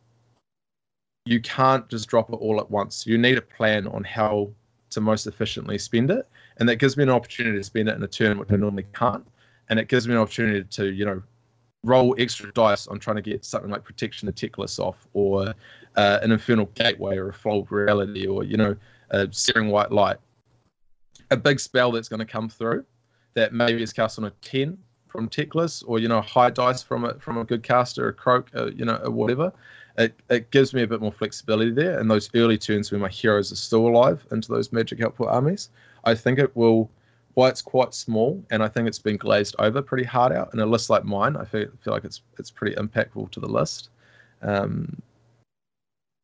you 1.25 1.41
can't 1.41 1.89
just 1.89 2.09
drop 2.09 2.31
it 2.31 2.35
all 2.35 2.61
at 2.61 2.71
once. 2.71 3.07
You 3.07 3.19
need 3.19 3.39
a 3.39 3.43
plan 3.43 3.87
on 3.87 4.05
how 4.05 4.51
to 4.91 5.01
most 5.01 5.27
efficiently 5.27 5.79
spend 5.79 6.11
it, 6.11 6.29
and 6.59 6.69
that 6.69 6.77
gives 6.77 6.97
me 6.97 7.03
an 7.03 7.11
opportunity 7.11 7.59
to 7.59 7.65
spend 7.65 7.89
it 7.89 7.97
in 7.97 8.03
a 8.03 8.09
turn 8.09 8.39
which 8.39 8.53
I 8.53 8.57
normally 8.57 8.87
can't, 8.93 9.27
and 9.69 9.79
it 9.79 9.89
gives 9.89 10.07
me 10.07 10.15
an 10.15 10.21
opportunity 10.21 10.63
to, 10.63 10.93
you 10.93 11.05
know, 11.05 11.23
roll 11.87 12.15
extra 12.19 12.53
dice 12.53 12.87
on 12.87 12.99
trying 12.99 13.17
to 13.17 13.23
get 13.23 13.45
something 13.45 13.71
like 13.71 13.85
protection 13.85 14.29
of 14.29 14.35
Teclis 14.35 14.79
off, 14.79 15.07
or 15.13 15.55
uh, 15.97 16.19
an 16.23 16.33
infernal 16.33 16.67
gateway, 16.75 17.17
or 17.17 17.29
a 17.31 17.51
of 17.51 17.73
reality, 17.73 18.27
or 18.27 18.45
you 18.45 18.57
know, 18.57 18.77
a 19.11 19.29
searing 19.31 19.69
white 19.69 19.93
light. 19.93 20.19
A 21.31 21.37
big 21.37 21.59
spell 21.61 21.93
that's 21.93 22.09
going 22.09 22.21
to 22.21 22.27
come 22.27 22.49
through 22.49 22.85
that 23.35 23.53
maybe 23.53 23.83
is 23.83 23.93
cast 23.93 24.19
on 24.19 24.25
a 24.25 24.31
10 24.43 24.77
from 25.07 25.29
Teclis 25.29 25.85
or 25.87 25.99
you 25.99 26.09
know 26.09 26.19
a 26.19 26.23
high 26.23 26.51
dice 26.51 26.83
from 26.83 27.05
a 27.05 27.15
from 27.15 27.39
a 27.39 27.45
good 27.45 27.63
caster, 27.63 28.09
a 28.09 28.13
Kroak, 28.13 28.51
uh, 28.55 28.67
you 28.67 28.85
know, 28.85 28.97
or 28.97 29.11
whatever. 29.11 29.53
It, 29.99 30.15
it 30.29 30.51
gives 30.51 30.75
me 30.75 30.83
a 30.83 30.87
bit 30.87 31.01
more 31.01 31.13
flexibility 31.13 31.71
there. 31.71 31.99
And 31.99 32.11
those 32.11 32.29
early 32.35 32.59
turns 32.59 32.93
where 32.93 33.01
my 33.01 33.09
heroes 33.09 33.51
are 33.51 33.57
still 33.57 33.89
alive 33.89 34.27
into 34.31 34.53
those 34.53 34.71
magic 34.71 35.01
output 35.03 35.29
armies, 35.29 35.71
I 36.05 36.15
think 36.15 36.39
it 36.39 36.55
will. 36.55 36.91
While 37.37 37.51
it's 37.51 37.61
quite 37.61 37.93
small, 37.93 38.43
and 38.51 38.63
I 38.63 38.69
think 38.69 38.89
it's 38.89 38.99
been 38.99 39.19
glazed 39.19 39.57
over 39.59 39.83
pretty 39.83 40.05
hard 40.05 40.33
out 40.33 40.55
in 40.55 40.61
a 40.61 40.65
list 40.65 40.89
like 40.89 41.05
mine, 41.05 41.37
I 41.37 41.45
feel, 41.45 41.69
feel 41.85 41.93
like 41.93 42.05
it's 42.05 42.23
it's 42.39 42.51
pretty 42.51 42.75
impactful 42.77 43.31
to 43.31 43.41
the 43.41 43.47
list. 43.47 43.91
Um, 44.41 45.03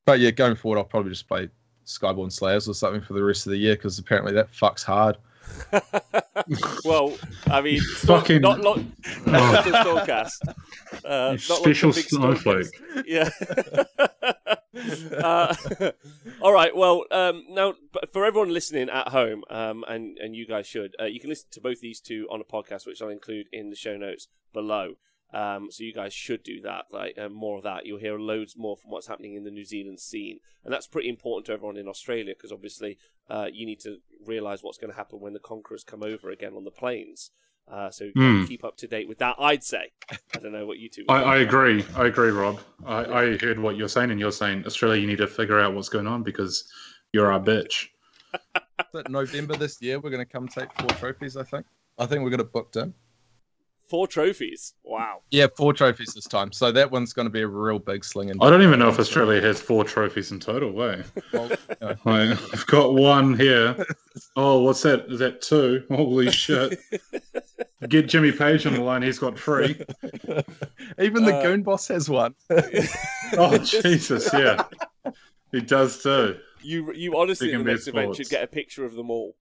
but 0.07 0.21
yeah, 0.21 0.31
going 0.31 0.57
forward, 0.57 0.79
I'll 0.79 0.85
probably 0.85 1.11
just 1.11 1.29
play 1.29 1.51
Skyborn 1.85 2.33
Slayers 2.33 2.67
or 2.67 2.73
something 2.73 3.03
for 3.03 3.13
the 3.13 3.23
rest 3.23 3.45
of 3.47 3.51
the 3.51 3.59
year 3.59 3.75
because 3.75 3.99
apparently 3.99 4.33
that 4.33 4.51
fucks 4.51 4.83
hard. 4.83 5.19
well, 6.85 7.17
I 7.47 7.61
mean, 7.61 7.81
Fucking... 7.81 8.41
not 8.41 8.61
not 8.61 8.79
not 9.27 9.65
Stormcast. 9.65 10.55
Uh, 11.05 11.37
special 11.39 11.93
snowflake. 11.93 12.67
Yeah. 13.07 13.31
uh, 15.19 15.55
all 16.41 16.53
right. 16.53 16.77
Well, 16.77 17.07
um, 17.11 17.45
now 17.49 17.75
for 18.13 18.25
everyone 18.25 18.53
listening 18.53 18.89
at 18.91 19.09
home, 19.09 19.43
um, 19.51 19.85
and 19.89 20.19
and 20.19 20.37
you 20.37 20.47
guys 20.47 20.67
should, 20.67 20.95
uh, 21.01 21.07
you 21.07 21.19
can 21.19 21.31
listen 21.31 21.49
to 21.53 21.61
both 21.61 21.81
these 21.81 21.99
two 21.99 22.29
on 22.31 22.41
a 22.41 22.45
podcast, 22.45 22.87
which 22.87 23.01
I'll 23.01 23.09
include 23.09 23.47
in 23.53 23.71
the 23.71 23.77
show 23.77 23.97
notes 23.97 24.29
below. 24.53 24.95
Um, 25.33 25.71
so 25.71 25.85
you 25.85 25.95
guys 25.95 26.13
should 26.13 26.43
do 26.43 26.61
that. 26.63 26.87
Like 26.91 27.17
uh, 27.19 27.29
more 27.29 27.59
of 27.59 27.65
that. 27.65 27.87
You'll 27.87 27.99
hear 27.99 28.19
loads 28.19 28.57
more 28.57 28.77
from 28.77 28.91
what's 28.91 29.07
happening 29.07 29.35
in 29.35 29.45
the 29.45 29.51
New 29.51 29.65
Zealand 29.65 30.01
scene, 30.01 30.41
and 30.65 30.73
that's 30.73 30.87
pretty 30.87 31.09
important 31.09 31.47
to 31.47 31.53
everyone 31.53 31.77
in 31.77 31.89
Australia 31.89 32.35
because 32.37 32.53
obviously 32.53 32.99
uh, 33.31 33.47
you 33.53 33.65
need 33.67 33.81
to 33.81 33.99
realise 34.27 34.63
what's 34.63 34.79
going 34.79 34.91
to 34.91 34.97
happen 34.97 35.21
when 35.21 35.33
the 35.33 35.41
conquerors 35.41 35.85
come 35.85 36.03
over 36.03 36.31
again 36.31 36.55
on 36.55 36.65
the 36.65 36.71
plains. 36.71 37.31
Uh, 37.71 37.91
so 37.91 38.11
mm. 38.17 38.47
keep 38.49 38.65
up 38.65 38.77
to 38.77 38.89
date 38.89 39.09
with 39.09 39.19
that. 39.19 39.37
I'd 39.39 39.63
say. 39.65 39.93
I 40.11 40.39
don't 40.41 40.53
know 40.53 40.67
what 40.67 40.79
you 40.79 40.89
two. 40.89 41.05
I, 41.09 41.23
I, 41.23 41.37
agree. 41.39 41.85
I 41.97 42.07
agree, 42.07 42.31
Rob. 42.31 42.61
I, 42.85 43.05
yeah. 43.05 43.15
I 43.15 43.37
heard 43.39 43.59
what 43.59 43.77
you're 43.77 43.89
saying, 43.89 44.11
and 44.11 44.19
you're 44.19 44.33
saying 44.33 44.67
Australia, 44.67 45.01
you 45.01 45.07
need 45.07 45.19
to 45.19 45.29
figure 45.29 45.61
out 45.61 45.75
what's 45.75 45.89
going 45.89 46.07
on 46.07 46.23
because 46.23 46.71
you're 47.13 47.33
our 47.33 47.41
bitch. 47.41 47.87
But 48.93 49.11
November 49.11 49.55
this 49.55 49.81
year, 49.81 50.01
we're 50.01 50.11
going 50.11 50.25
to 50.25 50.31
come 50.31 50.49
take 50.49 50.71
four 50.79 50.89
trophies. 50.99 51.37
I 51.37 51.45
think. 51.45 51.65
I 51.99 52.05
think 52.05 52.23
we're 52.23 52.31
going 52.31 52.39
to 52.39 52.45
book 52.45 52.75
in. 52.77 52.93
Four 53.93 54.07
trophies. 54.07 54.73
Wow. 54.85 55.21
Yeah, 55.33 55.49
four 55.55 55.75
trophies 55.75 56.15
this 56.15 56.25
time. 56.25 56.51
So 56.51 56.73
that 56.73 56.91
one's 56.91 57.13
going 57.13 57.27
to 57.27 57.31
be 57.31 57.43
a 57.43 57.47
real 57.47 57.79
big 57.79 58.07
sling. 58.07 58.31
I 58.41 58.49
don't 58.49 58.63
even 58.63 58.79
know 58.79 58.89
if 58.89 58.99
Australia 58.99 59.39
has 59.43 59.61
four 59.61 59.85
trophies 59.85 60.33
in 60.33 60.41
total. 60.41 60.73
Way. 60.73 61.05
Well, 61.31 61.51
I've 62.07 62.67
got 62.69 62.95
one 62.95 63.39
here. 63.39 63.77
Oh, 64.35 64.63
what's 64.63 64.81
that? 64.85 65.11
Is 65.11 65.19
that 65.19 65.43
two? 65.43 65.85
Holy 65.91 66.31
shit! 66.31 66.79
Get 67.91 68.09
Jimmy 68.09 68.33
Page 68.33 68.65
on 68.65 68.73
the 68.73 68.81
line. 68.81 69.03
He's 69.03 69.19
got 69.19 69.39
three. 69.39 69.79
Even 70.99 71.27
the 71.27 71.37
uh, 71.37 71.43
Goon 71.43 71.63
Boss 71.63 71.89
has 71.89 72.09
one. 72.09 72.35
oh 73.37 73.59
Jesus! 73.59 74.31
Yeah, 74.33 74.65
he 75.51 75.61
does 75.61 76.03
too. 76.03 76.39
You 76.63 76.95
you 76.95 77.15
honestly 77.19 77.53
in 77.53 77.63
the 77.63 77.73
next 77.73 77.89
event 77.89 78.17
should 78.17 78.31
get 78.31 78.43
a 78.43 78.47
picture 78.47 78.87
of 78.87 78.95
them 78.95 79.11
all 79.11 79.37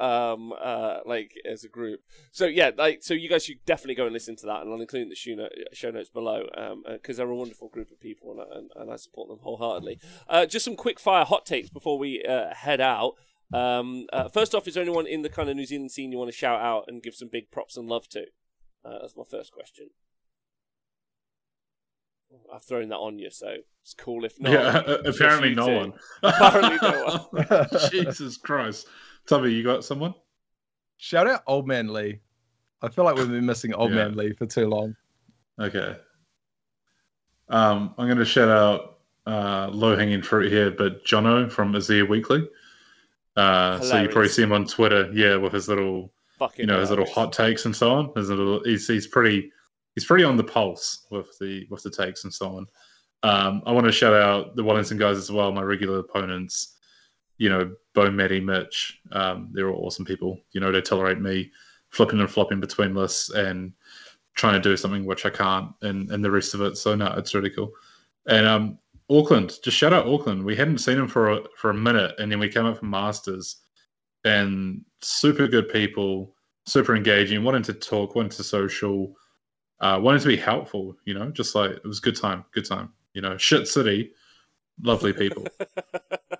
um, 0.00 0.52
uh, 0.60 0.98
like 1.04 1.32
as 1.50 1.64
a 1.64 1.68
group. 1.68 2.00
So 2.32 2.46
yeah, 2.46 2.70
like 2.76 3.02
so 3.02 3.14
you 3.14 3.28
guys 3.28 3.44
should 3.44 3.64
definitely 3.66 3.94
go 3.94 4.04
and 4.04 4.12
listen 4.12 4.36
to 4.36 4.46
that, 4.46 4.62
and 4.62 4.72
I'll 4.72 4.80
include 4.80 5.10
the 5.10 5.14
show, 5.14 5.34
note, 5.34 5.52
show 5.72 5.90
notes 5.90 6.08
below 6.08 6.44
because 6.44 6.72
um, 6.72 6.84
uh, 6.86 7.12
they're 7.16 7.30
a 7.30 7.36
wonderful 7.36 7.68
group 7.68 7.90
of 7.90 8.00
people, 8.00 8.32
and, 8.32 8.40
and, 8.52 8.70
and 8.74 8.92
I 8.92 8.96
support 8.96 9.28
them 9.28 9.38
wholeheartedly. 9.42 10.00
Uh, 10.28 10.46
just 10.46 10.64
some 10.64 10.76
quick 10.76 10.98
fire 10.98 11.24
hot 11.24 11.46
takes 11.46 11.68
before 11.68 11.98
we 11.98 12.24
uh, 12.24 12.54
head 12.54 12.80
out. 12.80 13.14
Um, 13.52 14.06
uh, 14.12 14.28
first 14.28 14.54
off, 14.54 14.68
is 14.68 14.74
there 14.74 14.82
anyone 14.82 15.06
in 15.06 15.22
the 15.22 15.28
kind 15.28 15.48
of 15.50 15.56
New 15.56 15.66
Zealand 15.66 15.90
scene 15.90 16.12
you 16.12 16.18
want 16.18 16.30
to 16.30 16.36
shout 16.36 16.60
out 16.60 16.84
and 16.86 17.02
give 17.02 17.14
some 17.14 17.28
big 17.28 17.50
props 17.50 17.76
and 17.76 17.88
love 17.88 18.08
to? 18.10 18.26
Uh, 18.84 18.98
that's 19.00 19.16
my 19.16 19.24
first 19.28 19.52
question. 19.52 19.90
I've 22.52 22.62
thrown 22.62 22.88
that 22.90 22.96
on 22.96 23.18
you, 23.18 23.30
so 23.30 23.56
it's 23.82 23.94
cool 23.94 24.24
if 24.24 24.40
not. 24.40 24.52
Yeah, 24.52 24.78
apparently 25.04 25.54
no 25.54 25.66
one. 25.66 25.92
apparently 26.22 26.78
no 26.80 27.28
one. 27.30 27.66
Jesus 27.90 28.36
Christ. 28.36 28.86
Tubby, 29.30 29.54
you 29.54 29.62
got 29.62 29.84
someone? 29.84 30.12
Shout 30.96 31.28
out 31.28 31.44
Old 31.46 31.68
Man 31.68 31.92
Lee. 31.92 32.18
I 32.82 32.88
feel 32.88 33.04
like 33.04 33.14
we've 33.14 33.30
been 33.30 33.46
missing 33.46 33.72
Old 33.72 33.90
yeah. 33.90 33.98
Man 33.98 34.16
Lee 34.16 34.32
for 34.32 34.44
too 34.44 34.66
long. 34.66 34.96
Okay. 35.60 35.94
Um, 37.48 37.94
I'm 37.96 38.06
going 38.06 38.18
to 38.18 38.24
shout 38.24 38.48
out 38.48 38.98
uh, 39.28 39.68
low 39.68 39.96
hanging 39.96 40.20
fruit 40.20 40.50
here, 40.50 40.72
but 40.72 41.04
Jono 41.04 41.48
from 41.48 41.74
Azir 41.74 42.08
Weekly. 42.08 42.48
Uh, 43.36 43.78
so 43.78 44.02
you 44.02 44.08
probably 44.08 44.30
see 44.30 44.42
him 44.42 44.50
on 44.50 44.66
Twitter, 44.66 45.08
yeah, 45.12 45.36
with 45.36 45.52
his 45.52 45.68
little, 45.68 46.12
Fucking 46.40 46.64
you 46.64 46.66
know, 46.66 46.80
hilarious. 46.80 46.90
his 46.90 46.98
little 46.98 47.14
hot 47.14 47.32
takes 47.32 47.66
and 47.66 47.76
so 47.76 47.92
on. 47.92 48.12
His 48.16 48.30
little, 48.30 48.64
he's, 48.64 48.88
he's 48.88 49.06
pretty, 49.06 49.52
he's 49.94 50.06
pretty 50.06 50.24
on 50.24 50.38
the 50.38 50.42
pulse 50.42 51.06
with 51.12 51.38
the 51.38 51.68
with 51.70 51.84
the 51.84 51.90
takes 51.90 52.24
and 52.24 52.34
so 52.34 52.56
on. 52.56 52.66
Um, 53.22 53.62
I 53.64 53.70
want 53.70 53.86
to 53.86 53.92
shout 53.92 54.12
out 54.12 54.56
the 54.56 54.64
Wellington 54.64 54.98
guys 54.98 55.18
as 55.18 55.30
well, 55.30 55.52
my 55.52 55.62
regular 55.62 56.00
opponents 56.00 56.78
you 57.40 57.48
know, 57.48 57.74
Bo, 57.94 58.10
Maddie, 58.10 58.38
Mitch, 58.38 59.00
um, 59.12 59.48
they're 59.52 59.70
all 59.70 59.86
awesome 59.86 60.04
people. 60.04 60.38
You 60.52 60.60
know, 60.60 60.70
they 60.70 60.82
tolerate 60.82 61.18
me 61.18 61.50
flipping 61.88 62.20
and 62.20 62.30
flopping 62.30 62.60
between 62.60 62.94
lists 62.94 63.30
and 63.30 63.72
trying 64.34 64.60
to 64.60 64.68
do 64.68 64.76
something 64.76 65.06
which 65.06 65.24
I 65.24 65.30
can't 65.30 65.72
and, 65.80 66.10
and 66.10 66.22
the 66.22 66.30
rest 66.30 66.52
of 66.52 66.60
it. 66.60 66.76
So 66.76 66.94
no, 66.94 67.06
it's 67.16 67.34
really 67.34 67.48
cool. 67.48 67.72
And 68.28 68.46
um, 68.46 68.78
Auckland, 69.10 69.54
just 69.64 69.78
shout 69.78 69.94
out 69.94 70.06
Auckland. 70.06 70.44
We 70.44 70.54
hadn't 70.54 70.78
seen 70.78 70.98
them 70.98 71.08
for 71.08 71.30
a, 71.30 71.40
for 71.56 71.70
a 71.70 71.74
minute, 71.74 72.14
and 72.18 72.30
then 72.30 72.40
we 72.40 72.50
came 72.50 72.66
up 72.66 72.76
from 72.76 72.90
Masters, 72.90 73.56
and 74.26 74.84
super 75.00 75.48
good 75.48 75.70
people, 75.70 76.36
super 76.66 76.94
engaging, 76.94 77.42
wanting 77.42 77.62
to 77.62 77.72
talk, 77.72 78.14
wanting 78.14 78.32
to 78.32 78.44
social, 78.44 79.16
uh, 79.80 79.98
wanting 80.00 80.20
to 80.20 80.28
be 80.28 80.36
helpful. 80.36 80.94
You 81.06 81.14
know, 81.14 81.30
just 81.30 81.54
like 81.54 81.70
it 81.70 81.86
was 81.86 82.00
good 82.00 82.16
time, 82.16 82.44
good 82.52 82.66
time. 82.66 82.92
You 83.14 83.22
know, 83.22 83.38
shit 83.38 83.66
city, 83.66 84.12
lovely 84.82 85.14
people. 85.14 85.46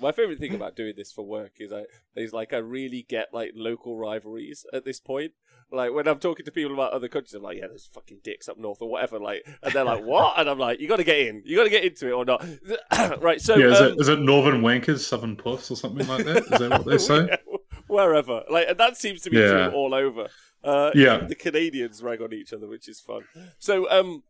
My 0.00 0.12
favorite 0.12 0.38
thing 0.38 0.54
about 0.54 0.76
doing 0.76 0.94
this 0.96 1.12
for 1.12 1.26
work 1.26 1.52
is 1.58 1.72
I 1.72 1.84
is 2.14 2.32
like 2.32 2.52
I 2.52 2.58
really 2.58 3.04
get 3.08 3.28
like 3.32 3.52
local 3.54 3.96
rivalries 3.96 4.64
at 4.72 4.84
this 4.84 5.00
point. 5.00 5.32
Like 5.72 5.92
when 5.92 6.06
I'm 6.06 6.20
talking 6.20 6.44
to 6.44 6.52
people 6.52 6.74
about 6.74 6.92
other 6.92 7.08
countries, 7.08 7.34
I'm 7.34 7.42
like, 7.42 7.58
yeah, 7.58 7.66
there's 7.66 7.86
fucking 7.86 8.20
dicks 8.22 8.48
up 8.48 8.56
north 8.56 8.80
or 8.80 8.88
whatever. 8.88 9.18
Like, 9.18 9.44
and 9.62 9.72
they're 9.72 9.84
like, 9.84 10.04
what? 10.04 10.38
And 10.38 10.48
I'm 10.48 10.58
like, 10.58 10.80
you 10.80 10.86
got 10.86 10.96
to 10.96 11.04
get 11.04 11.18
in. 11.18 11.42
You 11.44 11.56
got 11.56 11.64
to 11.64 11.70
get 11.70 11.84
into 11.84 12.06
it 12.06 12.12
or 12.12 12.24
not. 12.24 12.44
right. 13.20 13.40
So 13.40 13.56
yeah, 13.56 13.72
is, 13.72 13.80
um, 13.80 13.86
it, 13.86 14.00
is 14.00 14.08
it 14.08 14.20
Northern 14.20 14.60
Wankers, 14.60 15.00
Southern 15.00 15.34
Puffs, 15.34 15.70
or 15.70 15.76
something 15.76 16.06
like 16.06 16.24
that? 16.24 16.44
Is 16.44 16.58
that 16.60 16.70
what 16.70 16.84
they 16.84 16.98
say? 16.98 17.36
Wherever. 17.88 18.44
Like, 18.48 18.68
and 18.68 18.78
that 18.78 18.96
seems 18.96 19.22
to 19.22 19.30
be 19.30 19.38
yeah. 19.38 19.68
true 19.68 19.72
all 19.72 19.92
over. 19.92 20.28
Uh, 20.62 20.90
yeah, 20.94 21.18
the 21.18 21.34
Canadians 21.34 22.02
rag 22.02 22.20
on 22.20 22.32
each 22.32 22.52
other, 22.52 22.68
which 22.68 22.88
is 22.88 23.00
fun. 23.00 23.22
So, 23.58 23.88
um, 23.90 24.22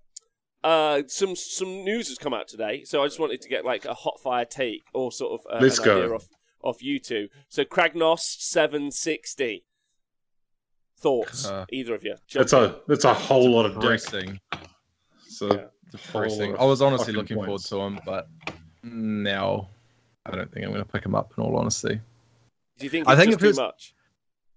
uh, 0.67 1.03
some 1.07 1.37
some 1.37 1.85
news 1.85 2.09
has 2.09 2.19
come 2.19 2.35
out 2.35 2.49
today, 2.49 2.83
so 2.83 3.01
I 3.01 3.07
just 3.07 3.21
wanted 3.21 3.41
to 3.41 3.49
get 3.49 3.65
like 3.65 3.85
a 3.85 3.95
hot 3.95 4.19
fire 4.21 4.45
take 4.45 4.85
or 4.93 5.13
sort 5.13 5.41
of 5.41 5.47
uh, 5.49 5.61
Let's 5.63 5.79
go. 5.79 5.97
idea 5.97 6.13
off, 6.13 6.29
off 6.61 6.83
you 6.83 6.99
two. 6.99 7.29
So 7.49 7.65
Kragnos 7.65 8.19
seven 8.19 8.91
sixty. 8.91 9.65
Thoughts, 10.99 11.47
uh, 11.47 11.67
either 11.71 11.95
of 11.95 12.03
you? 12.03 12.17
That's 12.35 12.53
a 12.53 12.81
that's 12.89 13.05
a 13.05 13.15
whole 13.15 13.49
lot 13.49 13.67
of 13.67 13.75
depressing. 13.75 14.41
So 15.29 15.55
yeah. 15.55 15.65
depressing. 15.93 16.57
I 16.59 16.65
was 16.65 16.83
honestly 16.83 17.13
looking 17.13 17.37
points. 17.37 17.69
forward 17.69 17.93
to 17.93 17.99
him, 17.99 18.03
but 18.05 18.29
now 18.83 19.69
I 20.25 20.35
don't 20.35 20.51
think 20.51 20.65
I'm 20.65 20.73
going 20.73 20.85
to 20.85 20.91
pick 20.91 21.07
him 21.07 21.15
up. 21.15 21.33
In 21.39 21.45
all 21.45 21.57
honesty, 21.57 22.01
do 22.79 22.85
you 22.85 22.91
think? 22.91 23.07
I 23.07 23.15
think 23.15 23.35
if 23.35 23.39
too 23.39 23.49
was, 23.49 23.59
much. 23.59 23.95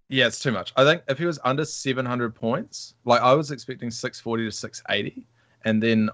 Yeah, 0.07 0.25
it's 0.25 0.39
too 0.39 0.51
much. 0.51 0.73
I 0.75 0.85
think 0.85 1.03
if 1.07 1.19
he 1.19 1.25
was 1.25 1.37
under 1.43 1.65
700 1.65 2.33
points, 2.33 2.95
like 3.05 3.21
I 3.21 3.33
was 3.33 3.51
expecting 3.51 3.91
640 3.91 4.45
to 4.45 4.51
680 4.51 5.27
and 5.65 5.81
then 5.81 6.09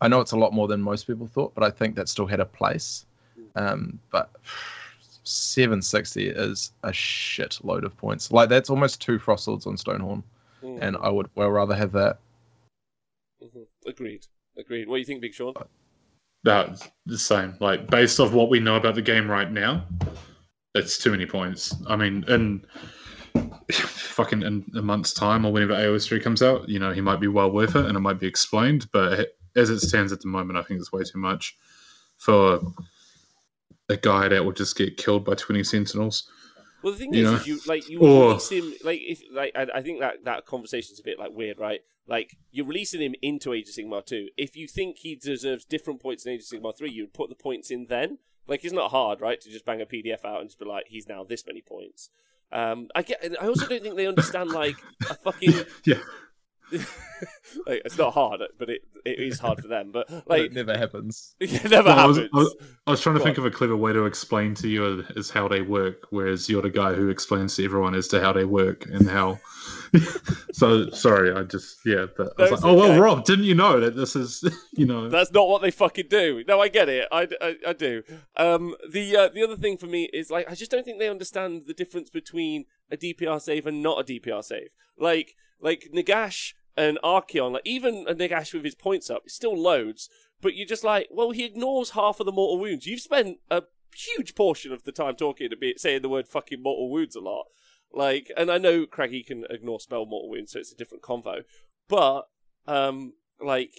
I 0.00 0.08
know 0.08 0.20
it's 0.20 0.32
a 0.32 0.36
lot 0.36 0.52
more 0.52 0.68
than 0.68 0.80
most 0.80 1.06
people 1.06 1.26
thought, 1.26 1.54
but 1.54 1.64
I 1.64 1.70
think 1.70 1.96
that 1.96 2.08
still 2.08 2.26
had 2.26 2.40
a 2.40 2.44
place. 2.44 3.04
Um, 3.56 3.98
but 4.10 4.30
760 5.24 6.28
is 6.28 6.72
a 6.82 6.92
shit 6.92 7.58
load 7.62 7.84
of 7.84 7.96
points. 7.96 8.30
Like 8.30 8.48
that's 8.48 8.70
almost 8.70 9.00
two 9.00 9.18
Frostlords 9.18 9.66
on 9.66 9.76
Stonehorn, 9.76 10.22
mm. 10.62 10.78
and 10.80 10.96
I 11.00 11.08
would 11.08 11.28
well 11.34 11.50
rather 11.50 11.74
have 11.74 11.92
that. 11.92 12.18
Mm-hmm. 13.42 13.88
Agreed. 13.88 14.26
Agreed. 14.56 14.88
What 14.88 14.96
do 14.96 15.00
you 15.00 15.04
think, 15.04 15.20
Big 15.20 15.34
Shaun? 15.34 15.54
About 16.44 16.88
the 17.06 17.18
same. 17.18 17.56
Like 17.60 17.88
based 17.88 18.20
off 18.20 18.32
what 18.32 18.48
we 18.48 18.60
know 18.60 18.76
about 18.76 18.94
the 18.94 19.02
game 19.02 19.30
right 19.30 19.50
now, 19.50 19.84
it's 20.74 20.98
too 20.98 21.10
many 21.10 21.26
points. 21.26 21.74
I 21.88 21.96
mean, 21.96 22.24
in 22.28 22.64
fucking 24.18 24.42
in 24.42 24.64
a 24.76 24.82
month's 24.82 25.14
time 25.14 25.46
or 25.46 25.52
whenever 25.52 25.72
AOS 25.74 26.08
three 26.08 26.18
comes 26.20 26.42
out, 26.42 26.68
you 26.68 26.80
know, 26.80 26.92
he 26.92 27.00
might 27.00 27.20
be 27.20 27.28
well 27.28 27.50
worth 27.52 27.76
it 27.76 27.86
and 27.86 27.96
it 27.96 28.00
might 28.00 28.18
be 28.18 28.26
explained. 28.26 28.88
But 28.92 29.28
as 29.54 29.70
it 29.70 29.78
stands 29.80 30.12
at 30.12 30.20
the 30.20 30.26
moment, 30.28 30.58
I 30.58 30.62
think 30.62 30.80
it's 30.80 30.90
way 30.92 31.04
too 31.04 31.18
much 31.20 31.56
for 32.16 32.60
a 33.88 33.96
guy 33.96 34.26
that 34.28 34.44
will 34.44 34.52
just 34.52 34.76
get 34.76 34.96
killed 34.96 35.24
by 35.24 35.34
twenty 35.34 35.62
sentinels. 35.62 36.28
Well, 36.82 36.92
the 36.92 36.98
thing 36.98 37.14
You 37.14 37.34
is, 37.34 37.40
is 37.40 37.46
you 37.46 37.60
like 37.66 37.88
you 37.88 38.00
Or- 38.00 38.28
release 38.30 38.50
him 38.50 38.72
like 38.84 39.00
if 39.02 39.22
like 39.32 39.52
I, 39.54 39.66
I 39.76 39.82
think 39.82 40.00
that 40.00 40.24
that 40.24 40.46
conversation's 40.46 40.98
a 41.00 41.04
bit 41.04 41.18
like 41.18 41.32
weird, 41.32 41.58
right? 41.58 41.80
Like 42.08 42.36
you're 42.50 42.66
releasing 42.66 43.00
him 43.00 43.14
into 43.22 43.52
Age 43.52 43.68
of 43.68 43.74
Sigmar 43.76 44.04
two. 44.04 44.28
If 44.36 44.56
you 44.56 44.66
think 44.66 44.98
he 44.98 45.14
deserves 45.14 45.64
different 45.64 46.00
points 46.00 46.26
in 46.26 46.32
Age 46.32 46.40
of 46.40 46.46
Sigmar 46.46 46.76
three, 46.76 46.90
you 46.90 47.04
would 47.04 47.14
put 47.14 47.28
the 47.28 47.36
points 47.36 47.70
in 47.70 47.86
then. 47.88 48.18
Like 48.48 48.64
it's 48.64 48.74
not 48.74 48.90
hard, 48.90 49.20
right, 49.20 49.40
to 49.40 49.48
just 49.50 49.64
bang 49.64 49.80
a 49.80 49.86
PDF 49.86 50.24
out 50.24 50.40
and 50.40 50.48
just 50.48 50.58
be 50.58 50.64
like, 50.64 50.86
he's 50.88 51.06
now 51.06 51.22
this 51.22 51.46
many 51.46 51.60
points. 51.60 52.10
Um, 52.52 52.88
I 52.94 53.02
get. 53.02 53.24
I 53.40 53.46
also 53.46 53.66
don't 53.66 53.82
think 53.82 53.96
they 53.96 54.06
understand 54.06 54.50
like 54.50 54.76
a 55.10 55.14
fucking. 55.14 55.52
Yeah. 55.84 55.98
like, 57.66 57.80
it's 57.86 57.96
not 57.96 58.12
hard, 58.12 58.42
but 58.58 58.68
it 58.68 58.82
it 59.06 59.18
is 59.18 59.38
hard 59.38 59.58
for 59.60 59.68
them. 59.68 59.90
But 59.90 60.10
like, 60.28 60.42
it 60.42 60.52
never 60.52 60.76
happens. 60.76 61.34
it 61.40 61.70
never 61.70 61.88
Well, 61.88 61.98
I 61.98 62.04
was- 62.06 62.16
happens. 62.18 62.30
I 62.34 62.38
was- 62.38 62.54
I 62.86 62.90
was 62.90 63.00
trying 63.00 63.14
to 63.16 63.18
Go 63.20 63.24
think 63.24 63.38
of 63.38 63.44
a 63.46 63.50
clever 63.50 63.76
way 63.76 63.92
to 63.92 64.04
explain 64.06 64.54
to 64.56 64.68
you 64.68 65.04
as 65.16 65.28
how 65.30 65.46
they 65.48 65.60
work, 65.62 66.06
whereas 66.10 66.48
you're 66.48 66.62
the 66.62 66.70
guy 66.70 66.94
who 66.94 67.08
explains 67.10 67.56
to 67.56 67.64
everyone 67.64 67.94
as 67.94 68.08
to 68.08 68.20
how 68.20 68.32
they 68.32 68.44
work 68.44 68.86
and 68.86 69.08
how. 69.08 69.38
So 70.58 70.90
sorry, 70.90 71.32
I 71.32 71.44
just 71.44 71.78
yeah, 71.86 72.06
but 72.16 72.32
I 72.36 72.42
was 72.42 72.50
like, 72.50 72.58
it's 72.58 72.64
oh 72.64 72.74
well. 72.74 72.98
Rob, 72.98 73.24
didn't 73.24 73.44
you 73.44 73.54
know 73.54 73.78
that 73.78 73.94
this 73.94 74.16
is 74.16 74.42
you 74.72 74.86
know? 74.86 75.08
That's 75.08 75.30
not 75.30 75.46
what 75.46 75.62
they 75.62 75.70
fucking 75.70 76.06
do. 76.10 76.42
No, 76.48 76.60
I 76.60 76.66
get 76.66 76.88
it. 76.88 77.06
I, 77.12 77.28
I, 77.40 77.56
I 77.68 77.72
do. 77.74 78.02
Um, 78.36 78.74
the 78.90 79.16
uh, 79.16 79.28
the 79.28 79.44
other 79.44 79.56
thing 79.56 79.78
for 79.78 79.86
me 79.86 80.10
is 80.12 80.30
like 80.32 80.50
I 80.50 80.56
just 80.56 80.72
don't 80.72 80.84
think 80.84 80.98
they 80.98 81.08
understand 81.08 81.66
the 81.66 81.74
difference 81.74 82.10
between 82.10 82.64
a 82.90 82.96
DPR 82.96 83.40
save 83.40 83.68
and 83.68 83.84
not 83.84 84.00
a 84.00 84.04
DPR 84.04 84.42
save. 84.42 84.70
Like 84.98 85.36
like 85.60 85.90
Nagash 85.94 86.54
and 86.76 86.98
Archaon, 87.04 87.52
like 87.52 87.62
even 87.64 88.04
a 88.08 88.14
Nagash 88.14 88.52
with 88.52 88.64
his 88.64 88.74
points 88.74 89.10
up, 89.10 89.28
still 89.28 89.56
loads. 89.56 90.08
But 90.40 90.56
you're 90.56 90.66
just 90.66 90.82
like, 90.82 91.08
well, 91.12 91.30
he 91.30 91.44
ignores 91.44 91.90
half 91.90 92.18
of 92.18 92.26
the 92.26 92.32
mortal 92.32 92.58
wounds. 92.58 92.86
You've 92.86 93.00
spent 93.00 93.38
a 93.48 93.62
huge 93.94 94.34
portion 94.34 94.72
of 94.72 94.82
the 94.82 94.92
time 94.92 95.14
talking 95.14 95.50
to 95.50 95.56
be 95.56 95.74
saying 95.76 96.02
the 96.02 96.08
word 96.08 96.26
fucking 96.26 96.62
mortal 96.62 96.90
wounds 96.90 97.14
a 97.14 97.20
lot. 97.20 97.46
Like, 97.92 98.30
and 98.36 98.50
I 98.50 98.58
know 98.58 98.86
Craggy 98.86 99.22
can 99.22 99.44
ignore 99.50 99.80
spell 99.80 100.04
mortal 100.06 100.30
wounds, 100.30 100.52
so 100.52 100.58
it's 100.58 100.72
a 100.72 100.76
different 100.76 101.02
convo. 101.02 101.42
But 101.88 102.28
um, 102.66 103.14
like 103.40 103.72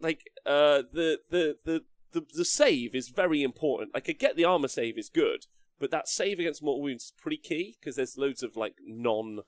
like 0.00 0.30
uh 0.46 0.82
the 0.92 1.18
the 1.30 1.56
the 1.64 1.82
the, 2.12 2.24
the 2.34 2.44
save 2.44 2.94
is 2.94 3.08
very 3.08 3.42
important. 3.42 3.94
Like 3.94 4.08
I 4.08 4.12
get 4.12 4.36
the 4.36 4.44
armor 4.44 4.68
save 4.68 4.98
is 4.98 5.08
good, 5.08 5.46
but 5.80 5.90
that 5.90 6.08
save 6.08 6.38
against 6.38 6.62
mortal 6.62 6.82
wounds 6.82 7.04
is 7.04 7.12
pretty 7.20 7.38
key 7.38 7.76
because 7.80 7.96
there's 7.96 8.16
loads 8.18 8.42
of 8.42 8.56
like 8.56 8.74
non. 8.86 9.40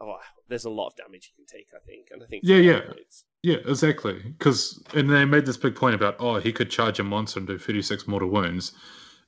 Oh, 0.00 0.16
there's 0.48 0.64
a 0.64 0.70
lot 0.70 0.88
of 0.88 0.96
damage 0.96 1.32
you 1.36 1.44
can 1.44 1.58
take. 1.58 1.68
I 1.74 1.84
think, 1.84 2.08
and 2.12 2.22
I 2.22 2.26
think 2.26 2.42
Yeah, 2.44 2.58
yeah. 2.58 2.80
points. 2.80 3.24
Yeah, 3.42 3.56
exactly. 3.66 4.20
Because 4.38 4.82
and 4.94 5.10
they 5.10 5.24
made 5.24 5.44
this 5.46 5.56
big 5.56 5.76
point 5.76 5.94
about 5.94 6.16
oh 6.18 6.40
he 6.40 6.52
could 6.52 6.70
charge 6.70 6.98
a 6.98 7.04
monster 7.04 7.38
and 7.38 7.46
do 7.46 7.58
thirty 7.58 7.82
six 7.82 8.06
mortal 8.06 8.30
wounds, 8.30 8.72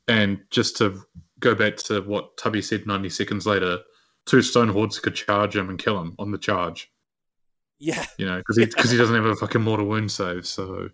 and 0.08 0.40
just 0.50 0.76
to 0.78 1.00
go 1.40 1.54
back 1.54 1.76
to 1.76 2.02
what 2.02 2.36
Tubby 2.36 2.62
said 2.62 2.86
ninety 2.86 3.10
seconds 3.10 3.46
later, 3.46 3.78
two 4.26 4.38
Stonehorns 4.38 5.00
could 5.00 5.14
charge 5.14 5.56
him 5.56 5.68
and 5.70 5.78
kill 5.78 6.00
him 6.00 6.14
on 6.18 6.30
the 6.30 6.38
charge. 6.38 6.90
Yeah, 7.78 8.04
You 8.18 8.26
know, 8.26 8.36
because 8.38 8.58
he 8.58 8.66
because 8.66 8.90
he 8.90 8.98
doesn't 8.98 9.14
have 9.16 9.24
a 9.24 9.34
fucking 9.36 9.62
mortal 9.62 9.86
wound 9.86 10.12
save, 10.12 10.46
so 10.46 10.90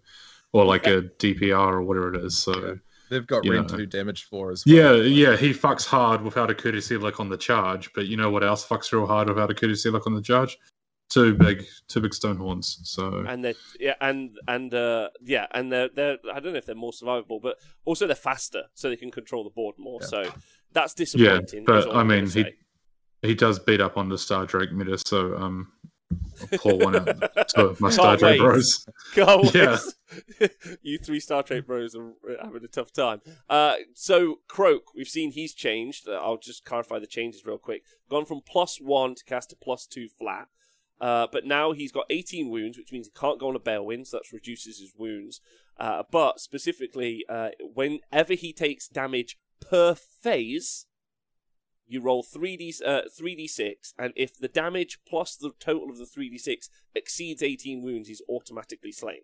or 0.53 0.65
like 0.65 0.86
a 0.86 1.03
DPR 1.19 1.73
or 1.73 1.82
whatever 1.82 2.15
it 2.15 2.24
is. 2.24 2.39
So 2.39 2.78
They've 3.11 3.27
got 3.27 3.44
You 3.44 3.53
Rend 3.53 3.69
2 3.69 3.86
damage 3.86 4.24
for 4.24 4.51
as 4.51 4.65
well. 4.66 4.97
yeah, 4.98 5.03
yeah, 5.03 5.36
he 5.36 5.53
fucks 5.53 5.86
hard 5.86 6.23
without 6.23 6.51
a 6.51 6.55
courtesy 6.55 6.97
look 6.97 7.20
on 7.20 7.28
the 7.28 7.36
charge. 7.36 7.93
But 7.93 8.07
you 8.07 8.16
know 8.16 8.31
what 8.31 8.43
else 8.43 8.66
fucks 8.66 8.93
real 8.93 9.07
hard 9.07 9.28
without 9.28 9.51
a 9.51 9.55
courtesy 9.55 9.90
look 9.90 10.07
on 10.07 10.15
the 10.15 10.23
charge? 10.23 10.57
Two 11.09 11.35
big, 11.35 11.65
two 11.86 12.01
big 12.01 12.15
stone 12.15 12.36
horns. 12.36 12.81
So 12.82 13.24
and 13.28 13.44
they're 13.44 13.55
yeah, 13.78 13.94
and 14.01 14.36
and 14.48 14.74
uh, 14.74 15.11
yeah, 15.23 15.47
and 15.53 15.70
they're 15.70 15.89
they're 15.94 16.19
I 16.32 16.40
don't 16.40 16.53
know 16.53 16.59
if 16.59 16.66
they're 16.66 16.74
more 16.74 16.90
survivable, 16.93 17.40
but 17.40 17.57
also 17.85 18.07
they're 18.09 18.16
faster, 18.16 18.65
so 18.74 18.89
they 18.89 18.97
can 18.97 19.12
control 19.12 19.44
the 19.44 19.51
board 19.51 19.77
more. 19.78 19.98
Yeah. 20.03 20.07
So 20.09 20.23
that's 20.73 20.94
yeah, 20.97 21.05
disappointing. 21.05 21.61
is 21.61 21.66
but 21.66 21.94
I 21.94 22.03
mean 22.03 22.24
he 22.24 22.31
say. 22.31 22.55
He 23.27 23.35
does 23.35 23.59
beat 23.59 23.81
up 23.81 23.97
on 23.97 24.09
the 24.09 24.19
Star 24.19 24.47
Drake 24.47 24.73
meta. 24.73 24.98
So 24.98 25.36
um, 25.36 25.73
I'll 26.40 26.59
pour 26.59 26.78
one 26.78 26.97
out 26.97 27.48
to 27.51 27.77
my 27.81 27.90
Star 27.90 28.16
Can't 28.16 28.20
Drake 28.20 28.40
wait. 28.40 28.47
bros. 28.47 28.86
Can't 29.15 29.55
Yeah. 29.55 29.78
you 30.82 30.98
three 30.98 31.20
Star 31.20 31.43
Trek 31.43 31.66
bros 31.66 31.94
are 31.97 32.12
having 32.43 32.65
a 32.65 32.69
tough 32.69 32.93
time. 32.93 33.20
Uh, 33.51 33.74
so 33.94 34.40
Kroak, 34.48 34.94
we've 34.94 35.09
seen 35.09 35.32
he's 35.32 35.55
changed. 35.55 36.09
Uh, 36.09 36.12
I'll 36.12 36.39
just 36.39 36.65
clarify 36.65 36.98
the 36.98 37.07
changes 37.07 37.44
real 37.44 37.59
quick. 37.59 37.82
Gone 38.09 38.24
from 38.24 38.40
plus 38.47 38.78
one 38.81 39.15
to 39.15 39.24
cast 39.24 39.53
a 39.53 39.57
plus 39.57 39.86
two 39.86 40.09
flat. 40.09 40.48
Uh, 40.98 41.27
but 41.31 41.44
now 41.44 41.73
he's 41.73 41.93
got 41.93 42.07
18 42.09 42.48
wounds, 42.48 42.78
which 42.78 42.90
means 42.90 43.07
he 43.07 43.12
can't 43.20 43.39
go 43.39 43.48
on 43.48 43.57
a 43.57 43.61
Balewind, 43.61 44.07
so 44.07 44.16
that 44.16 44.32
reduces 44.32 44.78
his 44.78 44.94
wounds. 44.97 45.43
Uh, 45.78 46.03
but 46.11 46.40
specifically, 46.40 47.23
uh, 47.28 47.51
whenever 47.61 48.32
he 48.32 48.51
takes 48.53 48.89
damage 48.89 49.36
per 49.61 49.94
phase, 49.94 50.86
you 51.86 52.00
roll 52.00 52.22
3d 52.22 52.80
uh, 52.84 53.02
3d6, 53.20 53.94
and 53.98 54.12
if 54.16 54.38
the 54.38 54.48
damage 54.48 54.98
plus 55.08 55.36
the 55.36 55.52
total 55.58 55.90
of 55.90 55.98
the 55.98 56.04
3d6 56.04 56.68
exceeds 56.94 57.42
18 57.42 57.82
wounds, 57.82 58.08
he's 58.08 58.22
automatically 58.28 58.92
slain. 58.92 59.20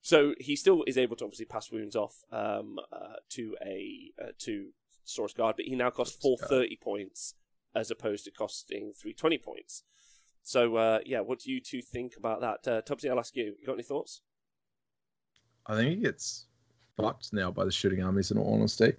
So 0.00 0.34
he 0.40 0.56
still 0.56 0.82
is 0.86 0.98
able 0.98 1.16
to 1.16 1.24
obviously 1.24 1.46
pass 1.46 1.70
wounds 1.70 1.94
off 1.94 2.24
um, 2.32 2.78
uh, 2.92 3.14
to 3.30 3.56
a 3.64 4.12
uh, 4.20 4.32
to 4.40 4.70
Saurus 5.06 5.34
Guard, 5.36 5.56
but 5.56 5.66
he 5.66 5.76
now 5.76 5.90
costs 5.90 6.16
430 6.20 6.76
points 6.82 7.34
as 7.74 7.90
opposed 7.90 8.24
to 8.24 8.30
costing 8.30 8.92
320 8.94 9.38
points. 9.38 9.84
So 10.42 10.76
uh, 10.76 10.98
yeah, 11.06 11.20
what 11.20 11.40
do 11.40 11.52
you 11.52 11.60
two 11.60 11.82
think 11.82 12.14
about 12.16 12.40
that? 12.40 12.68
Uh, 12.68 12.82
Tubbsy, 12.82 13.10
I'll 13.10 13.18
ask 13.18 13.36
you. 13.36 13.54
You 13.60 13.66
got 13.66 13.74
any 13.74 13.84
thoughts? 13.84 14.22
I 15.66 15.76
think 15.76 15.90
he 15.90 15.96
gets 16.02 16.46
fucked 16.96 17.32
now 17.32 17.50
by 17.52 17.64
the 17.64 17.70
shooting 17.70 18.02
armies, 18.02 18.32
in 18.32 18.38
all 18.38 18.54
honesty. 18.54 18.94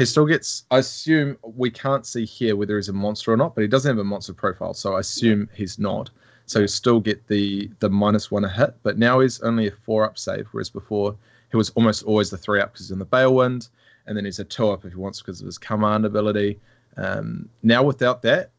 He 0.00 0.06
still 0.06 0.24
gets, 0.24 0.64
I 0.70 0.78
assume, 0.78 1.36
we 1.42 1.70
can't 1.70 2.06
see 2.06 2.24
here 2.24 2.56
whether 2.56 2.76
he's 2.76 2.88
a 2.88 2.92
monster 2.94 3.34
or 3.34 3.36
not, 3.36 3.54
but 3.54 3.60
he 3.60 3.68
doesn't 3.68 3.90
have 3.90 3.98
a 3.98 4.04
monster 4.04 4.32
profile, 4.32 4.72
so 4.72 4.94
I 4.94 5.00
assume 5.00 5.46
he's 5.52 5.78
not. 5.78 6.08
So 6.46 6.60
he'll 6.60 6.68
still 6.68 7.00
get 7.00 7.26
the 7.26 7.70
the 7.80 7.90
minus 7.90 8.30
one 8.30 8.46
a 8.46 8.48
hit, 8.48 8.74
but 8.82 8.96
now 8.96 9.20
he's 9.20 9.42
only 9.42 9.66
a 9.68 9.70
four 9.70 10.06
up 10.06 10.16
save, 10.16 10.46
whereas 10.52 10.70
before 10.70 11.14
he 11.50 11.58
was 11.58 11.68
almost 11.74 12.04
always 12.04 12.30
the 12.30 12.38
three 12.38 12.62
up 12.62 12.72
because 12.72 12.86
he's 12.86 12.92
in 12.92 12.98
the 12.98 13.04
Balewind, 13.04 13.68
and 14.06 14.16
then 14.16 14.24
he's 14.24 14.38
a 14.38 14.44
two 14.44 14.70
up 14.70 14.86
if 14.86 14.92
he 14.92 14.96
wants 14.96 15.20
because 15.20 15.42
of 15.42 15.44
his 15.44 15.58
command 15.58 16.06
ability. 16.06 16.58
Um, 16.96 17.50
now 17.62 17.82
without 17.82 18.22
that, 18.22 18.52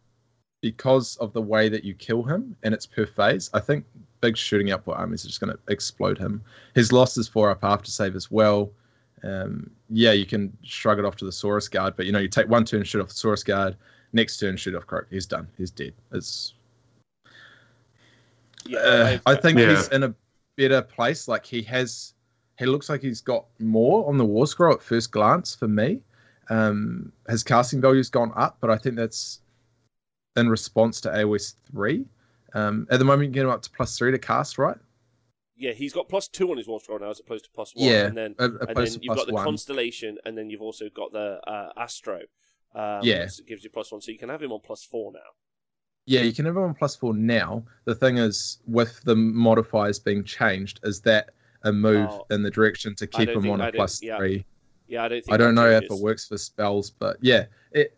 because 0.61 1.18
of 1.18 1.34
the 1.34 1.41
way 1.41 1.69
that 1.69 1.84
you 1.84 1.95
kill 1.95 2.22
him 2.22 2.55
and 2.61 2.72
it's 2.72 2.85
per 2.85 3.07
phase, 3.07 3.49
I 3.51 3.61
think 3.61 3.84
big 4.22 4.38
shooting 4.38 4.69
output 4.69 4.97
armies 4.97 5.26
are 5.26 5.30
just 5.30 5.41
going 5.41 5.57
to 5.57 5.73
explode 5.73 6.19
him. 6.19 6.43
His 6.76 6.91
loss 6.91 7.18
is 7.18 7.27
four 7.27 7.49
up 7.49 7.63
after 7.63 7.89
save 7.89 8.15
as 8.15 8.30
well. 8.30 8.72
Um, 9.23 9.69
yeah, 9.89 10.11
you 10.14 10.26
can 10.26 10.56
shrug 10.64 10.99
it 10.99 11.06
off 11.06 11.15
to 11.18 11.26
the 11.26 11.31
Saurus 11.31 11.69
guard, 11.69 11.95
but 11.95 12.06
you 12.06 12.11
know 12.11 12.19
you 12.19 12.27
take 12.27 12.48
one 12.49 12.65
turn, 12.65 12.84
shoot 12.84 13.02
off 13.02 13.10
the 13.10 13.14
Saurus 13.14 13.45
guard. 13.45 13.76
Next 14.14 14.38
turn, 14.38 14.57
shoot 14.57 14.76
off 14.76 14.88
Kroak. 14.88 15.07
He's 15.10 15.26
done. 15.26 15.48
He's 15.57 15.72
dead. 15.72 15.93
It's. 16.11 16.53
Yeah, 18.65 18.80
uh, 18.80 19.18
I 19.26 19.35
think 19.35 19.57
Yeah. 19.60 19.69
he's 19.76 19.88
in 19.89 20.03
a 20.03 20.14
better 20.57 20.81
place. 20.81 21.27
Like 21.27 21.45
he 21.45 21.61
has, 21.64 22.14
he 22.60 22.65
looks 22.65 22.89
like 22.89 23.02
he's 23.02 23.22
got 23.22 23.45
more 23.60 24.07
on 24.07 24.18
the 24.18 24.26
War 24.26 24.45
Scroll 24.48 24.73
at 24.73 24.81
first 24.81 25.11
glance 25.11 25.56
for 25.56 25.68
me. 25.68 26.02
Um, 26.49 27.11
his 27.30 27.43
casting 27.43 27.81
value's 27.81 28.10
gone 28.10 28.31
up, 28.35 28.57
but 28.60 28.69
I 28.69 28.77
think 28.77 28.95
that's 28.95 29.39
in 30.35 30.49
response 30.49 30.99
to 31.02 31.10
AOS 31.10 31.56
three. 31.72 32.06
Um, 32.53 32.85
at 32.91 32.99
the 32.99 33.06
moment, 33.06 33.22
you 33.22 33.27
can 33.27 33.34
get 33.34 33.43
him 33.45 33.49
up 33.52 33.61
to 33.64 33.69
plus 33.69 33.98
three 33.98 34.11
to 34.11 34.19
cast, 34.19 34.57
right? 34.57 34.77
Yeah, 35.61 35.71
he's 35.73 35.93
got 35.93 36.09
plus 36.09 36.27
two 36.27 36.49
on 36.51 36.57
his 36.57 36.67
war 36.67 36.79
scroll 36.79 36.99
now 36.99 37.09
as 37.09 37.19
opposed 37.19 37.45
to 37.45 37.51
plus 37.51 37.73
one. 37.75 37.88
Yeah, 37.88 38.07
and 38.07 38.17
then 38.17 38.35
and 38.39 38.57
then 38.75 38.88
you've 39.01 39.15
got 39.15 39.27
the 39.27 39.33
one. 39.33 39.43
constellation, 39.45 40.17
and 40.25 40.38
then 40.38 40.49
you've 40.49 40.61
also 40.61 40.89
got 40.93 41.11
the 41.13 41.39
uh, 41.47 41.69
astro. 41.77 42.19
Um, 42.73 42.99
Yeah. 43.03 43.27
so 43.27 43.41
it 43.41 43.47
gives 43.47 43.63
you 43.63 43.69
plus 43.69 43.91
one, 43.91 44.01
so 44.01 44.11
you 44.11 44.17
can 44.17 44.29
have 44.29 44.41
him 44.41 44.51
on 44.51 44.59
plus 44.61 44.83
four 44.83 45.11
now. 45.13 45.19
Yeah, 46.05 46.21
you 46.21 46.33
can 46.33 46.45
have 46.45 46.57
him 46.57 46.63
on 46.63 46.73
plus 46.73 46.95
four 46.95 47.13
now. 47.13 47.63
The 47.85 47.93
thing 47.95 48.17
is, 48.17 48.59
with 48.65 49.01
the 49.03 49.15
modifiers 49.15 49.99
being 49.99 50.23
changed, 50.23 50.79
is 50.83 50.99
that 51.01 51.29
a 51.63 51.71
move 51.71 52.09
Oh, 52.09 52.25
in 52.31 52.41
the 52.41 52.49
direction 52.49 52.95
to 52.95 53.05
keep 53.07 53.29
him 53.29 53.43
think- 53.43 53.53
on 53.53 53.61
a 53.61 53.71
plus 53.71 54.01
yeah. 54.01 54.17
three? 54.17 54.45
Yeah, 54.88 55.03
I 55.03 55.07
don't. 55.07 55.23
Think 55.23 55.33
I 55.33 55.38
don't 55.38 55.55
know 55.55 55.69
if 55.69 55.83
it 55.83 55.99
works 55.99 56.27
for 56.27 56.38
spells, 56.38 56.89
but 56.89 57.17
yeah, 57.21 57.45
it, 57.71 57.93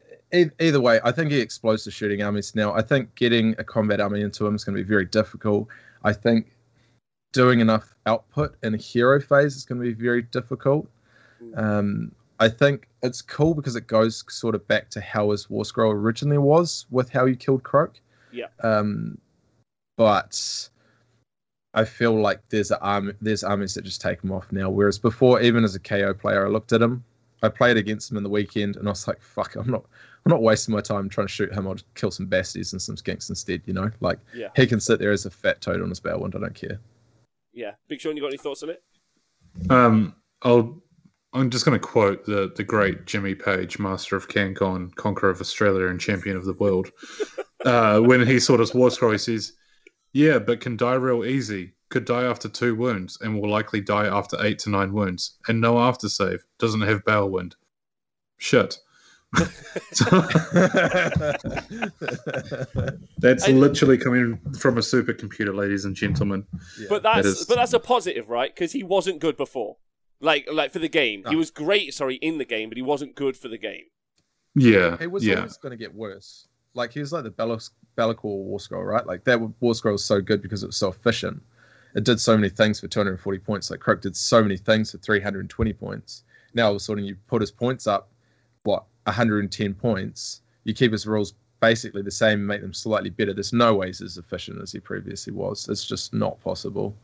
either 0.59 0.79
way, 0.81 0.99
I 1.03 1.11
think 1.11 1.31
he 1.31 1.39
explodes 1.39 1.83
the 1.85 1.91
shooting 1.91 2.21
armies 2.21 2.53
now. 2.55 2.73
I 2.73 2.81
think 2.81 3.13
getting 3.15 3.55
a 3.57 3.63
combat 3.63 3.99
army 3.99 4.21
into 4.21 4.45
him 4.45 4.53
is 4.55 4.63
going 4.63 4.75
to 4.75 4.83
be 4.83 4.87
very 4.87 5.05
difficult. 5.05 5.67
I 6.03 6.13
think 6.13 6.51
doing 7.33 7.59
enough 7.59 7.93
output 8.05 8.55
in 8.63 8.73
a 8.73 8.77
hero 8.77 9.19
phase 9.19 9.55
is 9.55 9.65
going 9.65 9.81
to 9.81 9.85
be 9.85 9.93
very 9.93 10.21
difficult. 10.21 10.87
Mm. 11.43 11.57
Um, 11.57 12.11
I 12.39 12.49
think 12.49 12.87
it's 13.03 13.21
cool 13.21 13.53
because 13.53 13.75
it 13.75 13.87
goes 13.87 14.23
sort 14.29 14.55
of 14.55 14.67
back 14.67 14.89
to 14.91 15.01
how 15.01 15.31
his 15.31 15.49
War 15.49 15.65
Scroll 15.65 15.91
originally 15.91 16.37
was 16.37 16.85
with 16.89 17.09
how 17.09 17.25
you 17.25 17.35
killed 17.35 17.63
Kroak. 17.63 17.99
Yeah. 18.31 18.47
Um, 18.63 19.17
but 19.97 20.69
I 21.73 21.85
feel 21.85 22.19
like 22.19 22.41
there's 22.49 22.71
arm, 22.71 23.13
there's 23.21 23.43
armies 23.43 23.73
that 23.75 23.83
just 23.83 24.01
take 24.01 24.23
him 24.23 24.31
off 24.31 24.51
now. 24.51 24.69
Whereas 24.69 24.97
before, 24.99 25.41
even 25.41 25.63
as 25.63 25.75
a 25.75 25.79
KO 25.79 26.13
player, 26.13 26.45
I 26.45 26.49
looked 26.49 26.73
at 26.73 26.81
him. 26.81 27.03
I 27.43 27.49
played 27.49 27.77
against 27.77 28.09
him 28.09 28.17
in 28.17 28.23
the 28.23 28.29
weekend, 28.29 28.77
and 28.77 28.87
I 28.87 28.91
was 28.91 29.07
like, 29.07 29.21
"Fuck, 29.21 29.55
I'm 29.55 29.69
not, 29.69 29.83
I'm 30.25 30.29
not 30.29 30.41
wasting 30.41 30.73
my 30.73 30.79
time 30.81 31.09
trying 31.09 31.27
to 31.27 31.33
shoot 31.33 31.53
him. 31.53 31.67
I'll 31.67 31.73
just 31.73 31.93
kill 31.93 32.09
some 32.09 32.27
basties 32.27 32.71
and 32.71 32.81
some 32.81 32.95
skinks 32.95 33.29
instead." 33.29 33.61
You 33.65 33.73
know, 33.73 33.91
like 33.99 34.17
Yeah. 34.33 34.47
he 34.55 34.65
can 34.65 34.79
sit 34.79 34.99
there 34.99 35.11
as 35.11 35.25
a 35.25 35.29
fat 35.29 35.59
toad 35.61 35.81
on 35.81 35.89
his 35.89 35.99
Balewind. 35.99 36.35
I 36.35 36.39
don't 36.39 36.55
care. 36.55 36.79
Yeah, 37.53 37.71
Big 37.87 38.01
Shaun, 38.01 38.15
you 38.15 38.21
got 38.21 38.29
any 38.29 38.37
thoughts 38.37 38.63
on 38.63 38.69
it? 38.71 38.83
Um, 39.69 40.15
I'll. 40.41 40.81
I'm 41.35 41.49
just 41.49 41.65
going 41.65 41.79
to 41.79 41.85
quote 41.87 42.25
the 42.25 42.51
the 42.55 42.63
great 42.63 43.05
Jimmy 43.05 43.33
Page, 43.35 43.79
master 43.79 44.15
of 44.15 44.27
CanCon, 44.27 44.93
conqueror 44.95 45.29
of 45.29 45.41
Australia, 45.41 45.87
and 45.87 45.99
champion 45.99 46.37
of 46.37 46.45
the 46.45 46.53
world. 46.53 46.91
uh, 47.65 47.99
when 47.99 48.25
he 48.25 48.39
saw 48.39 48.57
this 48.57 48.73
war 48.73 48.91
scroll, 48.91 49.11
he 49.11 49.17
says, 49.17 49.53
"Yeah, 50.11 50.39
but 50.39 50.61
can 50.61 50.77
die 50.77 50.93
real 50.95 51.25
easy. 51.25 51.73
Could 51.89 52.05
die 52.05 52.23
after 52.23 52.49
two 52.49 52.75
wounds, 52.75 53.17
and 53.21 53.39
will 53.39 53.49
likely 53.49 53.81
die 53.81 54.05
after 54.05 54.37
eight 54.43 54.59
to 54.59 54.69
nine 54.69 54.93
wounds, 54.93 55.37
and 55.47 55.61
no 55.61 55.79
after 55.79 56.09
save. 56.09 56.43
Doesn't 56.59 56.81
have 56.81 57.05
Balewind. 57.05 57.55
Shit." 58.37 58.77
That's 63.17 63.47
I- 63.47 63.51
literally 63.51 63.97
coming 63.97 64.39
from 64.59 64.77
a 64.77 64.81
supercomputer, 64.81 65.55
ladies 65.55 65.85
and 65.85 65.95
gentlemen. 65.95 66.45
Yeah. 66.79 66.87
But 66.89 67.03
that's 67.03 67.27
is- 67.27 67.45
but 67.45 67.55
that's 67.55 67.73
a 67.73 67.79
positive, 67.79 68.29
right? 68.29 68.53
Because 68.53 68.71
he 68.71 68.83
wasn't 68.83 69.19
good 69.19 69.37
before. 69.37 69.77
Like 70.19 70.47
like 70.51 70.71
for 70.71 70.79
the 70.79 70.89
game, 70.89 71.23
he 71.27 71.35
ah. 71.35 71.37
was 71.37 71.51
great. 71.51 71.93
Sorry, 71.93 72.15
in 72.15 72.37
the 72.37 72.45
game, 72.45 72.69
but 72.69 72.77
he 72.77 72.83
wasn't 72.83 73.15
good 73.15 73.35
for 73.35 73.47
the 73.47 73.57
game. 73.57 73.85
Yeah, 74.55 74.97
It 74.99 75.11
was 75.11 75.25
yeah. 75.25 75.37
always 75.37 75.57
going 75.57 75.71
to 75.71 75.77
get 75.77 75.93
worse. 75.95 76.47
Like 76.75 76.93
he 76.93 76.99
was 76.99 77.11
like 77.11 77.23
the 77.23 77.31
Bellac- 77.31 77.71
Be'lakor 77.95 78.23
War 78.23 78.59
Scroll, 78.59 78.83
right? 78.83 79.05
Like 79.05 79.23
that 79.23 79.39
War 79.61 79.73
Scroll 79.73 79.93
was 79.93 80.05
so 80.05 80.21
good 80.21 80.43
because 80.43 80.61
it 80.63 80.67
was 80.67 80.77
so 80.77 80.89
efficient. 80.89 81.41
It 81.95 82.03
did 82.03 82.19
so 82.19 82.35
many 82.35 82.49
things 82.49 82.79
for 82.79 82.87
240 82.87 83.39
points. 83.39 83.71
Like 83.71 83.79
Kroak 83.79 84.01
did 84.01 84.15
so 84.15 84.41
many 84.41 84.57
things 84.57 84.91
for 84.91 84.97
320 84.99 85.73
points. 85.73 86.23
Now 86.53 86.65
all 86.65 86.71
of 86.71 86.77
a 86.77 86.79
sudden 86.79 87.03
you 87.03 87.15
put 87.27 87.41
his 87.41 87.51
points 87.51 87.87
up, 87.87 88.11
what 88.63 88.85
110 89.05 89.73
points. 89.73 90.41
You 90.63 90.73
keep 90.73 90.91
his 90.91 91.05
rules 91.05 91.33
basically 91.59 92.01
the 92.01 92.11
same, 92.11 92.45
make 92.45 92.61
them 92.61 92.73
slightly 92.73 93.09
better. 93.09 93.33
There's 93.33 93.53
no 93.53 93.73
ways 93.73 94.01
as 94.01 94.17
efficient 94.17 94.61
as 94.61 94.71
he 94.71 94.79
previously 94.79 95.33
was. 95.33 95.67
It's 95.69 95.85
just 95.85 96.13
not 96.13 96.39
possible. 96.41 96.95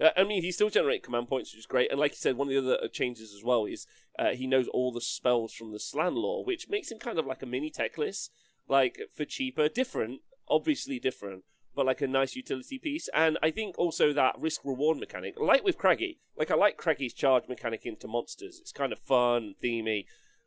Uh, 0.00 0.10
I 0.16 0.24
mean, 0.24 0.42
he 0.42 0.52
still 0.52 0.70
generates 0.70 1.04
command 1.04 1.28
points, 1.28 1.52
which 1.52 1.60
is 1.60 1.66
great. 1.66 1.90
And 1.90 1.98
like 1.98 2.12
you 2.12 2.18
said, 2.18 2.36
one 2.36 2.48
of 2.48 2.54
the 2.54 2.60
other 2.60 2.84
uh, 2.84 2.88
changes 2.88 3.32
as 3.34 3.42
well 3.42 3.64
is 3.64 3.86
uh, 4.18 4.30
he 4.30 4.46
knows 4.46 4.68
all 4.68 4.92
the 4.92 5.00
spells 5.00 5.52
from 5.52 5.72
the 5.72 5.80
Slann 5.80 6.14
lore, 6.14 6.44
which 6.44 6.68
makes 6.68 6.90
him 6.90 6.98
kind 6.98 7.18
of 7.18 7.26
like 7.26 7.42
a 7.42 7.46
mini 7.46 7.70
Teclis, 7.70 8.28
like 8.68 8.98
for 9.14 9.24
cheaper, 9.24 9.68
different, 9.68 10.20
obviously 10.48 10.98
different, 10.98 11.44
but 11.74 11.86
like 11.86 12.02
a 12.02 12.06
nice 12.06 12.36
utility 12.36 12.78
piece. 12.78 13.08
And 13.14 13.38
I 13.42 13.50
think 13.50 13.78
also 13.78 14.12
that 14.12 14.34
risk 14.38 14.62
reward 14.64 14.98
mechanic, 14.98 15.34
like 15.40 15.64
with 15.64 15.78
Craggy, 15.78 16.18
like 16.36 16.50
I 16.50 16.54
like 16.54 16.76
Craggy's 16.76 17.14
charge 17.14 17.44
mechanic 17.48 17.86
into 17.86 18.08
monsters. 18.08 18.58
It's 18.60 18.72
kind 18.72 18.92
of 18.92 18.98
fun, 18.98 19.54
themey. 19.62 20.04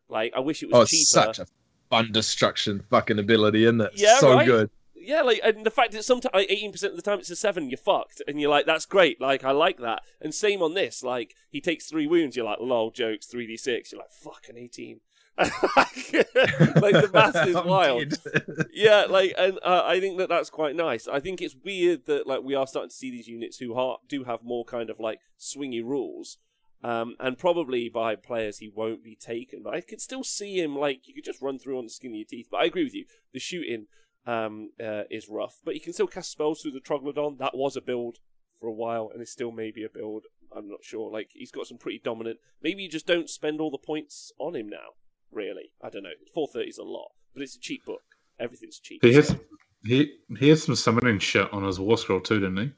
Like 0.10 0.34
I 0.36 0.40
wish 0.40 0.64
it 0.64 0.72
was 0.72 0.76
Oh, 0.76 0.86
cheaper. 0.86 1.06
such 1.06 1.40
a 1.40 1.46
fun 1.90 2.12
destruction 2.12 2.84
fucking 2.90 3.20
ability, 3.20 3.64
isn't 3.64 3.82
it? 3.82 3.92
Yeah, 3.96 4.18
so 4.20 4.34
right? 4.34 4.46
good. 4.46 4.70
Yeah, 4.96 5.22
like 5.22 5.40
and 5.44 5.66
the 5.66 5.72
fact 5.72 5.94
that 5.94 6.04
sometimes 6.04 6.34
like 6.34 6.52
eighteen 6.52 6.72
percent 6.72 6.92
of 6.92 6.98
the 6.98 7.02
time 7.02 7.20
it's 7.20 7.30
a 7.30 7.36
seven, 7.36 7.70
you're 7.70 7.78
fucked, 7.78 8.22
and 8.28 8.40
you're 8.40 8.50
like, 8.50 8.66
that's 8.66 8.86
great. 8.86 9.20
Like 9.22 9.44
I 9.44 9.52
like 9.52 9.78
that. 9.78 10.02
And 10.22 10.34
same 10.36 10.62
on 10.62 10.74
this. 10.74 11.04
Like 11.04 11.36
he 11.50 11.62
takes 11.62 11.88
three 11.88 12.06
wounds, 12.06 12.36
you're 12.36 12.46
like, 12.46 12.60
lol, 12.60 12.92
jokes, 12.92 13.26
three 13.26 13.48
d 13.48 13.56
six. 13.58 13.92
You're 13.92 14.02
like, 14.02 14.12
fucking 14.12 14.58
eighteen. 14.58 15.00
like 15.40 16.94
the 16.94 17.10
math 17.14 17.48
is 17.48 17.56
wild. 17.66 18.14
Yeah, 18.74 19.06
like 19.10 19.34
and 19.38 19.58
uh, 19.64 19.84
I 19.86 20.00
think 20.00 20.18
that 20.18 20.30
that's 20.30 20.50
quite 20.50 20.76
nice. 20.76 21.08
I 21.08 21.20
think 21.20 21.42
it's 21.42 21.56
weird 21.64 22.06
that 22.06 22.28
like 22.28 22.44
we 22.44 22.56
are 22.56 22.68
starting 22.68 22.90
to 22.90 22.96
see 22.96 23.10
these 23.12 23.28
units 23.28 23.58
who 23.58 23.74
ha- 23.76 23.98
do 24.08 24.24
have 24.26 24.44
more 24.44 24.66
kind 24.66 24.90
of 24.90 25.00
like 25.00 25.20
swingy 25.40 25.84
rules. 25.84 26.38
Um, 26.82 27.16
and 27.20 27.38
probably 27.38 27.90
by 27.90 28.16
players 28.16 28.60
he 28.60 28.72
won't 28.74 29.04
be 29.04 29.16
taken, 29.16 29.62
but 29.64 29.74
I 29.74 29.82
could 29.82 30.00
still 30.00 30.24
see 30.24 30.62
him 30.62 30.78
like 30.78 31.08
you 31.08 31.14
could 31.14 31.26
just 31.26 31.42
run 31.42 31.60
through 31.60 31.78
on 31.78 31.84
the 31.84 31.90
skin 31.90 32.12
of 32.12 32.16
your 32.16 32.26
teeth. 32.26 32.48
But 32.50 32.62
I 32.62 32.66
agree 32.66 32.86
with 32.86 32.96
you. 32.96 33.06
The 33.34 33.40
shooting 33.40 33.88
um, 34.26 34.72
uh, 34.82 35.04
is 35.12 35.28
rough, 35.28 35.58
but 35.66 35.76
you 35.76 35.82
can 35.82 35.92
still 35.92 36.08
cast 36.08 36.32
spells 36.32 36.62
through 36.62 36.72
the 36.72 36.80
Troglodon. 36.80 37.38
That 37.38 37.56
was 37.56 37.76
a 37.76 37.82
build 37.82 38.20
for 38.60 38.68
a 38.68 38.74
while, 38.74 39.10
and 39.12 39.22
it's 39.22 39.32
still 39.32 39.52
maybe 39.52 39.84
a 39.84 39.90
build. 39.90 40.24
I'm 40.56 40.70
not 40.70 40.84
sure. 40.84 41.12
Like 41.12 41.32
he's 41.34 41.52
got 41.52 41.68
some 41.68 41.78
pretty 41.78 42.00
dominant. 42.02 42.40
Maybe 42.64 42.84
you 42.84 42.90
just 42.90 43.08
don't 43.08 43.30
spend 43.30 43.60
all 43.60 43.72
the 43.72 43.78
points 43.78 44.32
on 44.40 44.56
him 44.56 44.70
now. 44.70 44.96
Really, 45.32 45.74
I 45.84 45.90
don't 45.90 46.04
know. 46.04 46.10
Four 46.34 46.48
thirty 46.48 46.70
is 46.70 46.78
a 46.78 46.84
lot, 46.84 47.12
but 47.34 47.44
it's 47.44 47.56
a 47.56 47.60
cheap 47.60 47.86
book. 47.86 48.02
Everything's 48.40 48.80
cheap. 48.80 49.04
He 49.04 49.14
has 49.14 49.36
he 49.84 50.14
he 50.40 50.50
has 50.50 50.64
some 50.64 50.76
summoning 50.76 51.20
shit 51.20 51.52
on 51.54 51.64
his 51.64 51.80
war 51.80 51.98
scroll 51.98 52.22
too, 52.22 52.40
didn't 52.40 52.58
he? 52.58 52.72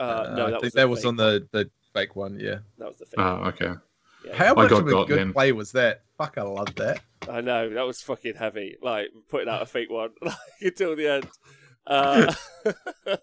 Uh, 0.00 0.02
Uh, 0.02 0.34
no, 0.36 0.46
I 0.46 0.50
think 0.50 0.62
was 0.62 0.72
that 0.72 0.80
the 0.80 0.88
was 0.88 1.04
on 1.04 1.16
the, 1.16 1.48
the 1.52 1.70
fake 1.92 2.16
one, 2.16 2.38
yeah. 2.40 2.58
That 2.78 2.88
was 2.88 2.98
the 2.98 3.06
fake. 3.06 3.18
Oh, 3.18 3.40
one. 3.40 3.48
okay. 3.48 3.72
Yeah. 4.26 4.36
How 4.36 4.52
I 4.52 4.54
much 4.54 4.70
got 4.70 4.82
of 4.82 4.88
a 4.88 4.90
got 4.90 5.08
good 5.08 5.18
then. 5.18 5.32
play 5.32 5.52
was 5.52 5.72
that? 5.72 6.02
Fuck, 6.16 6.38
I 6.38 6.42
love 6.42 6.74
that. 6.76 7.00
I 7.28 7.40
know 7.40 7.70
that 7.70 7.82
was 7.86 8.02
fucking 8.02 8.34
heavy. 8.36 8.76
Like 8.82 9.08
putting 9.28 9.48
out 9.48 9.62
a 9.62 9.66
fake 9.66 9.90
one 9.90 10.10
like, 10.22 10.34
until 10.60 10.94
the 10.96 11.08
end. 11.08 11.28
Uh, 11.86 12.32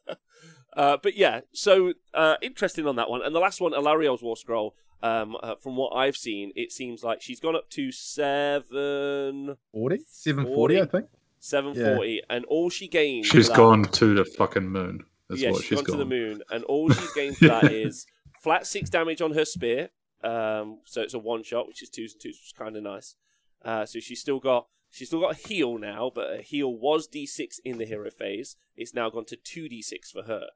uh, 0.73 0.97
but 1.01 1.15
yeah, 1.15 1.41
so 1.53 1.93
uh, 2.13 2.35
interesting 2.41 2.85
on 2.87 2.95
that 2.97 3.09
one. 3.09 3.21
And 3.23 3.33
the 3.33 3.39
last 3.39 3.61
one, 3.61 3.73
Alarielle's 3.73 4.21
War 4.21 4.37
Scroll. 4.37 4.75
Um, 5.01 5.37
uh, 5.41 5.55
from 5.55 5.77
what 5.77 5.95
I've 5.95 6.17
seen, 6.17 6.51
it 6.57 6.73
seems 6.73 7.05
like 7.05 7.21
she's 7.21 7.39
gone 7.39 7.55
up 7.55 7.69
to 7.69 7.89
seven, 7.93 9.55
40? 9.71 9.99
740, 10.09 10.81
I 10.81 10.85
think. 10.85 11.05
seven 11.39 11.73
forty, 11.73 12.21
and 12.29 12.43
all 12.45 12.69
she 12.69 12.89
gained. 12.89 13.25
She's 13.25 13.47
for 13.47 13.53
that- 13.53 13.57
gone 13.57 13.83
to 13.85 14.13
the 14.15 14.25
fucking 14.25 14.67
moon. 14.67 15.05
That's 15.29 15.41
yeah, 15.41 15.51
what 15.51 15.59
she's 15.61 15.67
she's 15.79 15.81
gone, 15.83 15.97
to 15.97 16.03
the 16.03 16.09
moon, 16.09 16.41
and 16.49 16.65
all 16.65 16.89
she's 16.89 17.13
gained 17.13 17.37
for 17.37 17.47
that 17.47 17.63
is 17.71 18.05
flat 18.41 18.65
six 18.67 18.89
damage 18.89 19.21
on 19.21 19.33
her 19.33 19.45
spear. 19.45 19.89
Um, 20.23 20.79
so 20.85 21.01
it's 21.01 21.13
a 21.13 21.19
one 21.19 21.43
shot, 21.43 21.67
which 21.67 21.81
is 21.81 21.89
twos 21.89 22.13
and 22.13 22.21
twos, 22.21 22.37
which 22.37 22.47
is 22.47 22.53
kind 22.57 22.75
of 22.75 22.83
nice. 22.83 23.15
Uh, 23.63 23.85
so 23.85 23.99
she's 23.99 24.19
still 24.19 24.39
got 24.39 24.67
she's 24.89 25.07
still 25.07 25.21
got 25.21 25.35
a 25.35 25.47
heal 25.47 25.77
now, 25.77 26.11
but 26.13 26.29
her 26.29 26.41
heal 26.41 26.73
was 26.73 27.07
d6 27.07 27.55
in 27.63 27.77
the 27.77 27.85
hero 27.85 28.09
phase. 28.09 28.55
It's 28.75 28.93
now 28.93 29.09
gone 29.09 29.25
to 29.25 29.35
two 29.35 29.69
d6 29.69 30.11
for 30.11 30.23
her. 30.23 30.47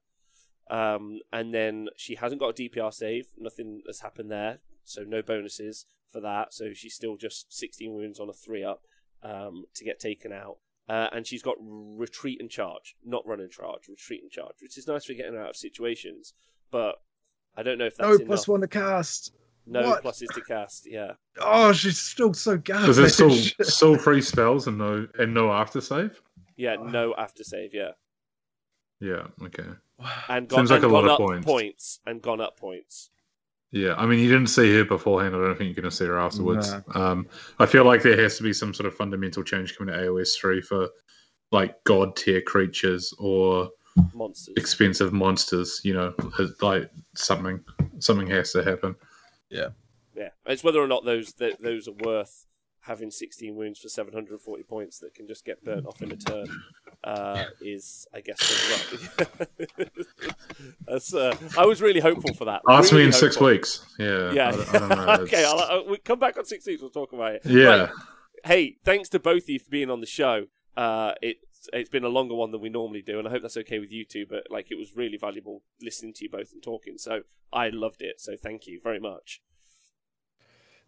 Um, 0.69 1.19
and 1.31 1.53
then 1.53 1.89
she 1.97 2.15
hasn't 2.15 2.39
got 2.39 2.59
a 2.59 2.69
DPR 2.69 2.93
save. 2.93 3.27
Nothing 3.37 3.81
has 3.87 3.99
happened 3.99 4.31
there, 4.31 4.59
so 4.83 5.03
no 5.03 5.21
bonuses 5.21 5.85
for 6.09 6.21
that. 6.21 6.53
So 6.53 6.73
she's 6.73 6.95
still 6.95 7.17
just 7.17 7.53
16 7.53 7.93
wounds 7.93 8.19
on 8.19 8.29
a 8.29 8.33
three 8.33 8.63
up 8.63 8.83
um, 9.21 9.65
to 9.75 9.83
get 9.83 9.99
taken 9.99 10.31
out. 10.31 10.57
Uh, 10.87 11.07
and 11.13 11.25
she's 11.25 11.41
got 11.41 11.55
retreat 11.59 12.41
and 12.41 12.49
charge, 12.49 12.95
not 13.05 13.25
run 13.25 13.39
and 13.39 13.51
charge, 13.51 13.87
retreat 13.87 14.21
and 14.21 14.31
charge, 14.31 14.55
which 14.61 14.77
is 14.77 14.87
nice 14.87 15.05
for 15.05 15.13
getting 15.13 15.37
out 15.37 15.51
of 15.51 15.55
situations. 15.55 16.33
But 16.71 16.95
I 17.55 17.63
don't 17.63 17.77
know 17.77 17.85
if 17.85 17.95
that's 17.97 18.07
No 18.09 18.15
enough. 18.15 18.27
plus 18.27 18.47
one 18.47 18.61
to 18.61 18.67
cast. 18.67 19.33
No 19.65 19.81
What? 19.83 20.03
pluses 20.03 20.27
to 20.33 20.41
cast. 20.41 20.85
Yeah, 20.89 21.13
Oh, 21.39 21.71
she's 21.71 21.97
still 21.99 22.33
so 22.33 22.57
garbage. 22.57 22.89
Is 22.89 22.97
there 22.97 23.09
still 23.09 23.31
still 23.65 23.97
free 23.97 24.21
spells 24.21 24.67
and 24.67 24.77
no 24.77 25.07
and 25.19 25.33
no 25.33 25.51
after 25.51 25.79
save? 25.81 26.21
yeah, 26.57 26.75
no 26.75 27.13
after 27.17 27.43
save. 27.43 27.73
Yeah, 27.73 27.91
Yeah. 28.99 29.27
Okay. 29.43 29.63
and 30.29 30.49
gone, 30.49 30.59
Seems 30.59 30.71
like 30.71 30.83
and 30.83 30.91
a 30.91 30.93
lot 30.93 31.05
of 31.05 31.11
up 31.11 31.43
points. 31.45 31.99
and 32.05 32.21
gone 32.21 32.41
up 32.41 32.57
points. 32.59 33.09
Yeah. 33.71 33.93
I 33.95 34.05
mean, 34.05 34.19
you 34.19 34.27
didn't 34.29 34.47
see 34.47 34.73
her 34.75 34.83
beforehand. 34.85 35.33
I 35.35 35.39
don't 35.39 35.57
think 35.57 35.67
you're 35.75 35.81
going 35.81 35.89
to 35.89 35.95
see 35.95 36.05
her 36.05 36.19
afterwards. 36.19 36.73
Um, 36.93 37.25
I 37.59 37.65
feel 37.65 37.85
like 37.85 38.03
there 38.03 38.21
has 38.21 38.37
to 38.37 38.43
be 38.43 38.53
some 38.53 38.73
sort 38.73 38.85
of 38.87 38.93
fundamental 38.95 39.43
change 39.43 39.77
coming 39.77 39.93
to 39.93 39.99
AOS 39.99 40.35
three 40.37 40.61
for 40.61 40.89
like 41.51 41.81
god 41.85 42.15
tier 42.15 42.41
creatures 42.41 43.13
or 43.17 43.69
Monsters. 44.13 44.53
expensive 44.57 45.13
monsters. 45.13 45.81
You 45.83 45.93
know, 45.93 46.13
like 46.61 46.89
something 47.15 47.63
something 47.99 48.27
has 48.27 48.51
to 48.53 48.63
happen. 48.63 48.95
yeah, 49.49 49.69
yeah. 50.15 50.29
it's 50.45 50.63
whether 50.63 50.79
or 50.81 50.87
not 50.87 51.05
those 51.05 51.33
th- 51.33 51.57
those 51.59 51.87
are 51.87 51.93
worth 52.03 52.45
having 52.81 53.09
16 53.09 53.55
wounds 53.55 53.79
for 53.79 53.87
740 53.87 54.63
points 54.63 54.99
that 54.99 55.13
can 55.15 55.25
just 55.25 55.45
get 55.45 55.63
burnt 55.63 55.85
off 55.85 56.01
in 56.01 56.11
a 56.11 56.17
turn. 56.17 56.47
Uh, 57.03 57.45
is 57.61 58.07
I 58.13 58.19
guess 58.21 58.37
the. 58.39 59.89
That's, 60.87 61.13
uh, 61.13 61.35
I 61.57 61.65
was 61.65 61.81
really 61.81 61.99
hopeful 62.01 62.33
for 62.33 62.45
that. 62.45 62.61
Ask 62.69 62.91
me 62.91 62.97
Really 62.97 63.07
in 63.07 63.13
six 63.13 63.39
weeks. 63.39 63.85
Yeah. 63.97 64.31
Yeah. 64.33 64.49
I, 64.49 64.75
I 64.75 64.79
don't 64.79 64.89
know. 64.89 65.05
okay, 65.21 65.45
I'll, 65.45 65.59
I'll, 65.59 65.85
we'll 65.85 65.97
come 66.03 66.19
back 66.19 66.37
on 66.37 66.45
six 66.45 66.65
weeks. 66.67 66.81
We'll 66.81 66.91
talk 66.91 67.13
about 67.13 67.35
it. 67.35 67.41
yeah. 67.45 67.65
Right. 67.67 67.89
Hey, 68.45 68.77
thanks 68.83 69.07
to 69.09 69.19
both 69.19 69.43
of 69.43 69.49
you 69.49 69.59
for 69.59 69.69
being 69.69 69.89
on 69.89 70.01
the 70.01 70.05
show. 70.07 70.47
Uh, 70.75 71.13
it's 71.21 71.52
it's 71.71 71.89
been 71.89 72.03
a 72.03 72.09
longer 72.09 72.35
one 72.35 72.51
than 72.51 72.61
we 72.61 72.69
normally 72.69 73.01
do, 73.01 73.19
and 73.19 73.27
I 73.27 73.31
hope 73.31 73.41
that's 73.41 73.57
okay 73.57 73.79
with 73.79 73.91
you 73.91 74.05
two. 74.05 74.25
But 74.29 74.47
like, 74.49 74.71
it 74.71 74.77
was 74.77 74.95
really 74.95 75.17
valuable 75.17 75.63
listening 75.81 76.13
to 76.15 76.23
you 76.25 76.29
both 76.29 76.51
and 76.51 76.61
talking. 76.61 76.97
So 76.97 77.21
I 77.51 77.69
loved 77.69 78.01
it. 78.01 78.19
So 78.19 78.35
thank 78.35 78.67
you 78.67 78.79
very 78.83 78.99
much. 78.99 79.41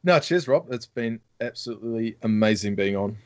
No, 0.03 0.19
cheers, 0.19 0.47
Rob. 0.47 0.67
It's 0.71 0.85
been 0.85 1.19
absolutely 1.41 2.17
amazing 2.21 2.75
being 2.75 2.95
on. 2.95 3.17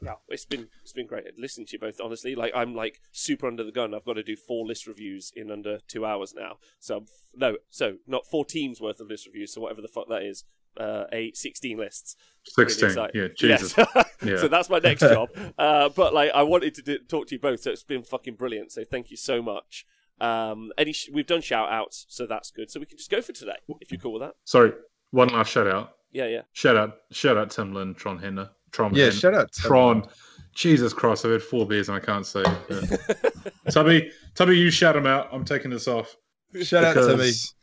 Yeah, 0.00 0.14
it's 0.28 0.44
been 0.44 0.68
it's 0.82 0.92
been 0.92 1.06
great 1.06 1.24
listening 1.38 1.66
to 1.68 1.72
you 1.74 1.78
both. 1.78 2.00
Honestly, 2.02 2.34
like 2.34 2.52
I'm 2.54 2.74
like 2.74 3.00
super 3.12 3.46
under 3.46 3.64
the 3.64 3.72
gun. 3.72 3.94
I've 3.94 4.04
got 4.04 4.14
to 4.14 4.22
do 4.22 4.36
four 4.36 4.66
list 4.66 4.86
reviews 4.86 5.32
in 5.34 5.50
under 5.50 5.78
two 5.88 6.04
hours 6.04 6.34
now. 6.36 6.56
So 6.78 7.06
no, 7.34 7.56
so 7.70 7.96
not 8.06 8.26
four 8.26 8.44
teams 8.44 8.80
worth 8.80 9.00
of 9.00 9.08
list 9.08 9.26
reviews. 9.26 9.52
So 9.54 9.60
whatever 9.62 9.80
the 9.80 9.88
fuck 9.88 10.08
that 10.08 10.22
is, 10.22 10.44
uh, 10.78 11.04
a 11.12 11.32
sixteen 11.32 11.78
lists. 11.78 12.16
Sixteen. 12.44 12.96
yeah. 13.14 13.28
Jesus. 13.36 13.74
Yes. 13.76 14.06
Yeah. 14.24 14.36
so 14.38 14.48
that's 14.48 14.70
my 14.70 14.78
next 14.78 15.00
job. 15.02 15.28
Uh, 15.58 15.90
but 15.90 16.14
like, 16.14 16.30
I 16.34 16.44
wanted 16.44 16.74
to 16.76 16.82
do, 16.82 16.98
talk 16.98 17.26
to 17.26 17.34
you 17.34 17.38
both, 17.38 17.60
so 17.60 17.70
it's 17.70 17.82
been 17.82 18.02
fucking 18.02 18.34
brilliant. 18.36 18.72
So 18.72 18.82
thank 18.82 19.10
you 19.10 19.18
so 19.18 19.42
much. 19.42 19.84
Um, 20.18 20.72
any 20.78 20.92
sh- 20.94 21.10
we've 21.12 21.26
done 21.26 21.42
shout 21.42 21.70
outs, 21.70 22.06
so 22.08 22.26
that's 22.26 22.50
good. 22.50 22.70
So 22.70 22.80
we 22.80 22.86
can 22.86 22.96
just 22.96 23.10
go 23.10 23.20
for 23.20 23.32
today, 23.32 23.56
if 23.82 23.92
you're 23.92 24.00
cool 24.00 24.14
with 24.14 24.22
that. 24.22 24.34
Sorry, 24.44 24.72
one 25.10 25.28
last 25.28 25.50
shout 25.50 25.66
out. 25.66 25.96
Yeah, 26.10 26.26
yeah. 26.28 26.42
Shout 26.52 26.76
out, 26.76 26.94
shout 27.10 27.36
out 27.36 27.50
Tim 27.50 27.74
Lin, 27.74 27.94
Tron 27.94 28.18
Henner, 28.18 28.48
Tron. 28.72 28.94
Yeah, 28.94 29.06
Hen- 29.06 29.12
shout 29.12 29.34
out 29.34 29.52
to 29.52 29.60
Tron. 29.60 30.06
Jesus 30.54 30.94
Christ, 30.94 31.26
I've 31.26 31.32
had 31.32 31.42
four 31.42 31.66
beers 31.66 31.88
and 31.90 31.96
I 31.96 32.00
can't 32.00 32.24
say. 32.24 32.44
Yeah. 32.70 33.70
Tubby, 33.70 34.10
Tubby, 34.34 34.56
you 34.58 34.70
shout 34.70 34.96
him 34.96 35.06
out. 35.06 35.28
I'm 35.32 35.44
taking 35.44 35.70
this 35.70 35.88
off. 35.88 36.16
Shout 36.62 36.84
out 36.84 36.94
Timmy. 36.94 37.08
because 37.16 37.54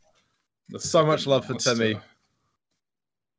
the 0.69 0.79
So 0.79 1.05
much 1.05 1.25
love 1.27 1.45
for 1.45 1.53
monster. 1.53 1.73
Timmy. 1.75 1.99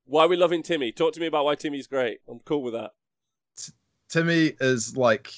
Why 0.05 0.25
are 0.25 0.29
we 0.29 0.37
loving 0.37 0.63
Timmy? 0.63 0.93
Talk 0.93 1.15
to 1.15 1.21
me 1.21 1.27
about 1.27 1.45
why 1.45 1.55
Timmy's 1.55 1.87
great. 1.87 2.19
I'm 2.29 2.41
cool 2.41 2.63
with 2.63 2.75
that. 2.75 2.91
Timmy 4.09 4.53
is 4.61 4.97
like 4.97 5.33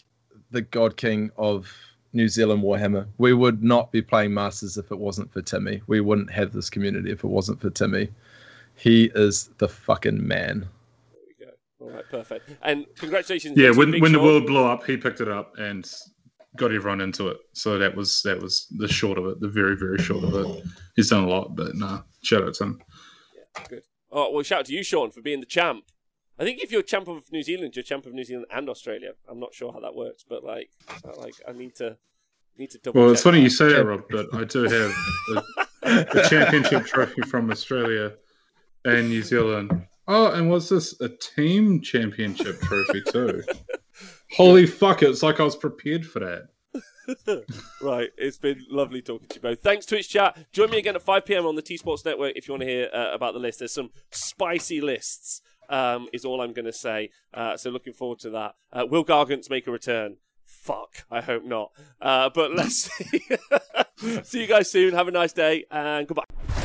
the 0.51 0.63
god 0.63 0.97
king 0.97 1.31
of 1.37 1.73
New 2.13 2.29
Zealand 2.29 2.63
Warhammer. 2.63 3.07
We 3.19 3.35
would 3.35 3.63
not 3.63 3.93
be 3.93 4.03
playing 4.03 4.35
Masters 4.35 4.77
if 4.77 4.91
it 4.91 4.99
wasn't 4.99 5.33
for 5.33 5.43
Timmy. 5.43 5.83
We 5.87 6.01
wouldn't 6.01 6.31
have 6.31 6.53
this 6.53 6.71
community 6.71 7.11
if 7.11 7.25
it 7.25 7.29
wasn't 7.29 7.61
for 7.61 7.71
Timmy. 7.71 8.09
He 8.77 9.11
is 9.15 9.51
the 9.59 9.69
fucking 9.69 10.27
man. 10.27 10.69
There 11.13 11.21
we 11.29 11.47
go. 11.47 11.53
All 11.81 11.91
right, 11.91 12.05
perfect. 12.11 12.51
And 12.63 12.87
congratulations. 12.97 13.57
Yeah, 13.57 13.73
to 13.73 13.79
when 13.79 13.93
Big 13.93 14.03
when 14.03 14.13
the 14.13 14.21
world 14.21 14.47
blew 14.47 14.65
up, 14.65 14.85
he 14.85 14.97
picked 14.97 15.21
it 15.21 15.29
up 15.29 15.57
and 15.59 15.89
got 16.57 16.73
everyone 16.73 17.01
into 17.01 17.29
it. 17.29 17.39
So 17.53 17.79
that 17.79 17.95
was 17.95 18.23
that 18.23 18.41
was 18.41 18.67
the 18.79 18.89
short 18.89 19.19
of 19.19 19.27
it, 19.27 19.41
the 19.41 19.49
very 19.49 19.77
very 19.77 19.99
short 19.99 20.25
of 20.25 20.35
it. 20.35 20.65
He's 20.97 21.11
done 21.11 21.25
a 21.25 21.29
lot, 21.29 21.55
but 21.55 21.75
nah, 21.75 22.03
shout 22.23 22.43
out 22.43 22.55
to 22.55 22.65
him. 22.65 22.81
Yeah, 23.37 23.65
good. 23.69 23.83
Oh 24.15 24.31
well, 24.31 24.45
shout 24.45 24.61
out 24.61 24.67
to 24.67 24.73
you, 24.73 24.85
Shaun, 24.85 25.11
for 25.11 25.21
being 25.21 25.41
the 25.41 25.47
champ. 25.47 25.87
I 26.39 26.45
think 26.45 26.63
if 26.63 26.71
you're 26.71 26.83
champ 26.83 27.09
of 27.09 27.31
New 27.33 27.43
Zealand, 27.43 27.75
you're 27.75 27.83
champ 27.83 28.07
of 28.07 28.15
New 28.15 28.23
Zealand 28.23 28.47
and 28.51 28.69
Australia. 28.69 29.13
I'm 29.29 29.41
not 29.41 29.53
sure 29.55 29.73
how 29.73 29.81
that 29.81 29.97
works, 29.97 30.25
but 30.27 30.45
like, 30.45 30.71
uh, 31.05 31.21
like 31.21 31.35
I 31.49 31.53
need 31.53 31.75
to 31.77 31.97
need 32.57 32.71
to 32.71 32.79
double. 32.79 33.01
Well, 33.01 33.11
it's 33.11 33.23
funny 33.23 33.39
that. 33.39 33.45
you 33.45 33.51
say 33.51 33.73
that, 33.73 33.85
Rob, 33.85 34.05
but 34.09 34.33
I 34.33 34.45
do 34.45 34.63
have 34.63 34.95
the, 35.83 36.27
championship 36.31 36.87
trophy 36.87 37.23
from 37.23 37.51
Australia 37.51 38.13
and 38.85 39.09
New 39.09 39.23
Zealand. 39.23 39.87
Oh, 40.07 40.31
and 40.31 40.49
was 40.49 40.69
this 40.69 41.01
a 41.01 41.09
team 41.09 41.81
championship 41.81 42.61
trophy 42.61 43.03
too? 43.11 43.43
Holy 44.37 44.67
fuck! 44.67 45.03
It's 45.03 45.25
like 45.25 45.41
I 45.41 45.45
was 45.45 45.57
prepared 45.57 46.07
for 46.07 46.21
that. 46.21 46.49
right. 47.83 48.09
It's 48.17 48.39
been 48.39 48.65
lovely 48.71 49.03
talking 49.03 49.29
to 49.29 49.35
you 49.37 49.41
both. 49.41 49.61
Thanks, 49.61 49.87
Twitch 49.87 50.09
chat. 50.09 50.37
Join 50.53 50.71
me 50.71 50.79
again 50.79 50.97
at 50.97 51.03
5 51.03 51.25
p.m. 51.25 51.47
on 51.47 51.57
the 51.57 51.63
T 51.63 51.77
Sports 51.77 52.05
Network 52.05 52.33
if 52.37 52.49
you 52.49 52.53
want 52.53 52.63
to 52.63 52.69
hear 52.69 52.89
uh, 52.93 53.11
about 53.13 53.35
the 53.35 53.41
list. 53.41 53.59
There's 53.61 53.73
some 53.73 53.91
spicy 54.11 54.81
lists, 54.81 55.41
um, 55.69 56.09
is 56.13 56.25
all 56.25 56.41
I'm 56.41 56.53
going 56.53 56.67
to 56.67 56.73
say. 56.73 57.11
Uh, 57.33 57.57
so 57.57 57.71
looking 57.71 57.93
forward 57.93 58.19
to 58.21 58.31
that. 58.31 58.55
Uh, 58.73 58.87
will 58.89 59.05
Gargants 59.05 59.51
make 59.51 59.67
a 59.67 59.71
return? 59.71 60.17
Fuck. 60.45 61.05
I 61.11 61.21
hope 61.21 61.45
not. 61.45 61.73
Uh, 62.01 62.31
but 62.35 62.55
let's 62.55 62.91
see. 62.93 63.21
see 64.23 64.41
you 64.43 64.47
guys 64.47 64.71
soon. 64.71 64.95
Have 64.95 65.09
a 65.09 65.13
nice 65.13 65.33
day 65.33 65.65
and 65.71 66.07
goodbye. 66.07 66.64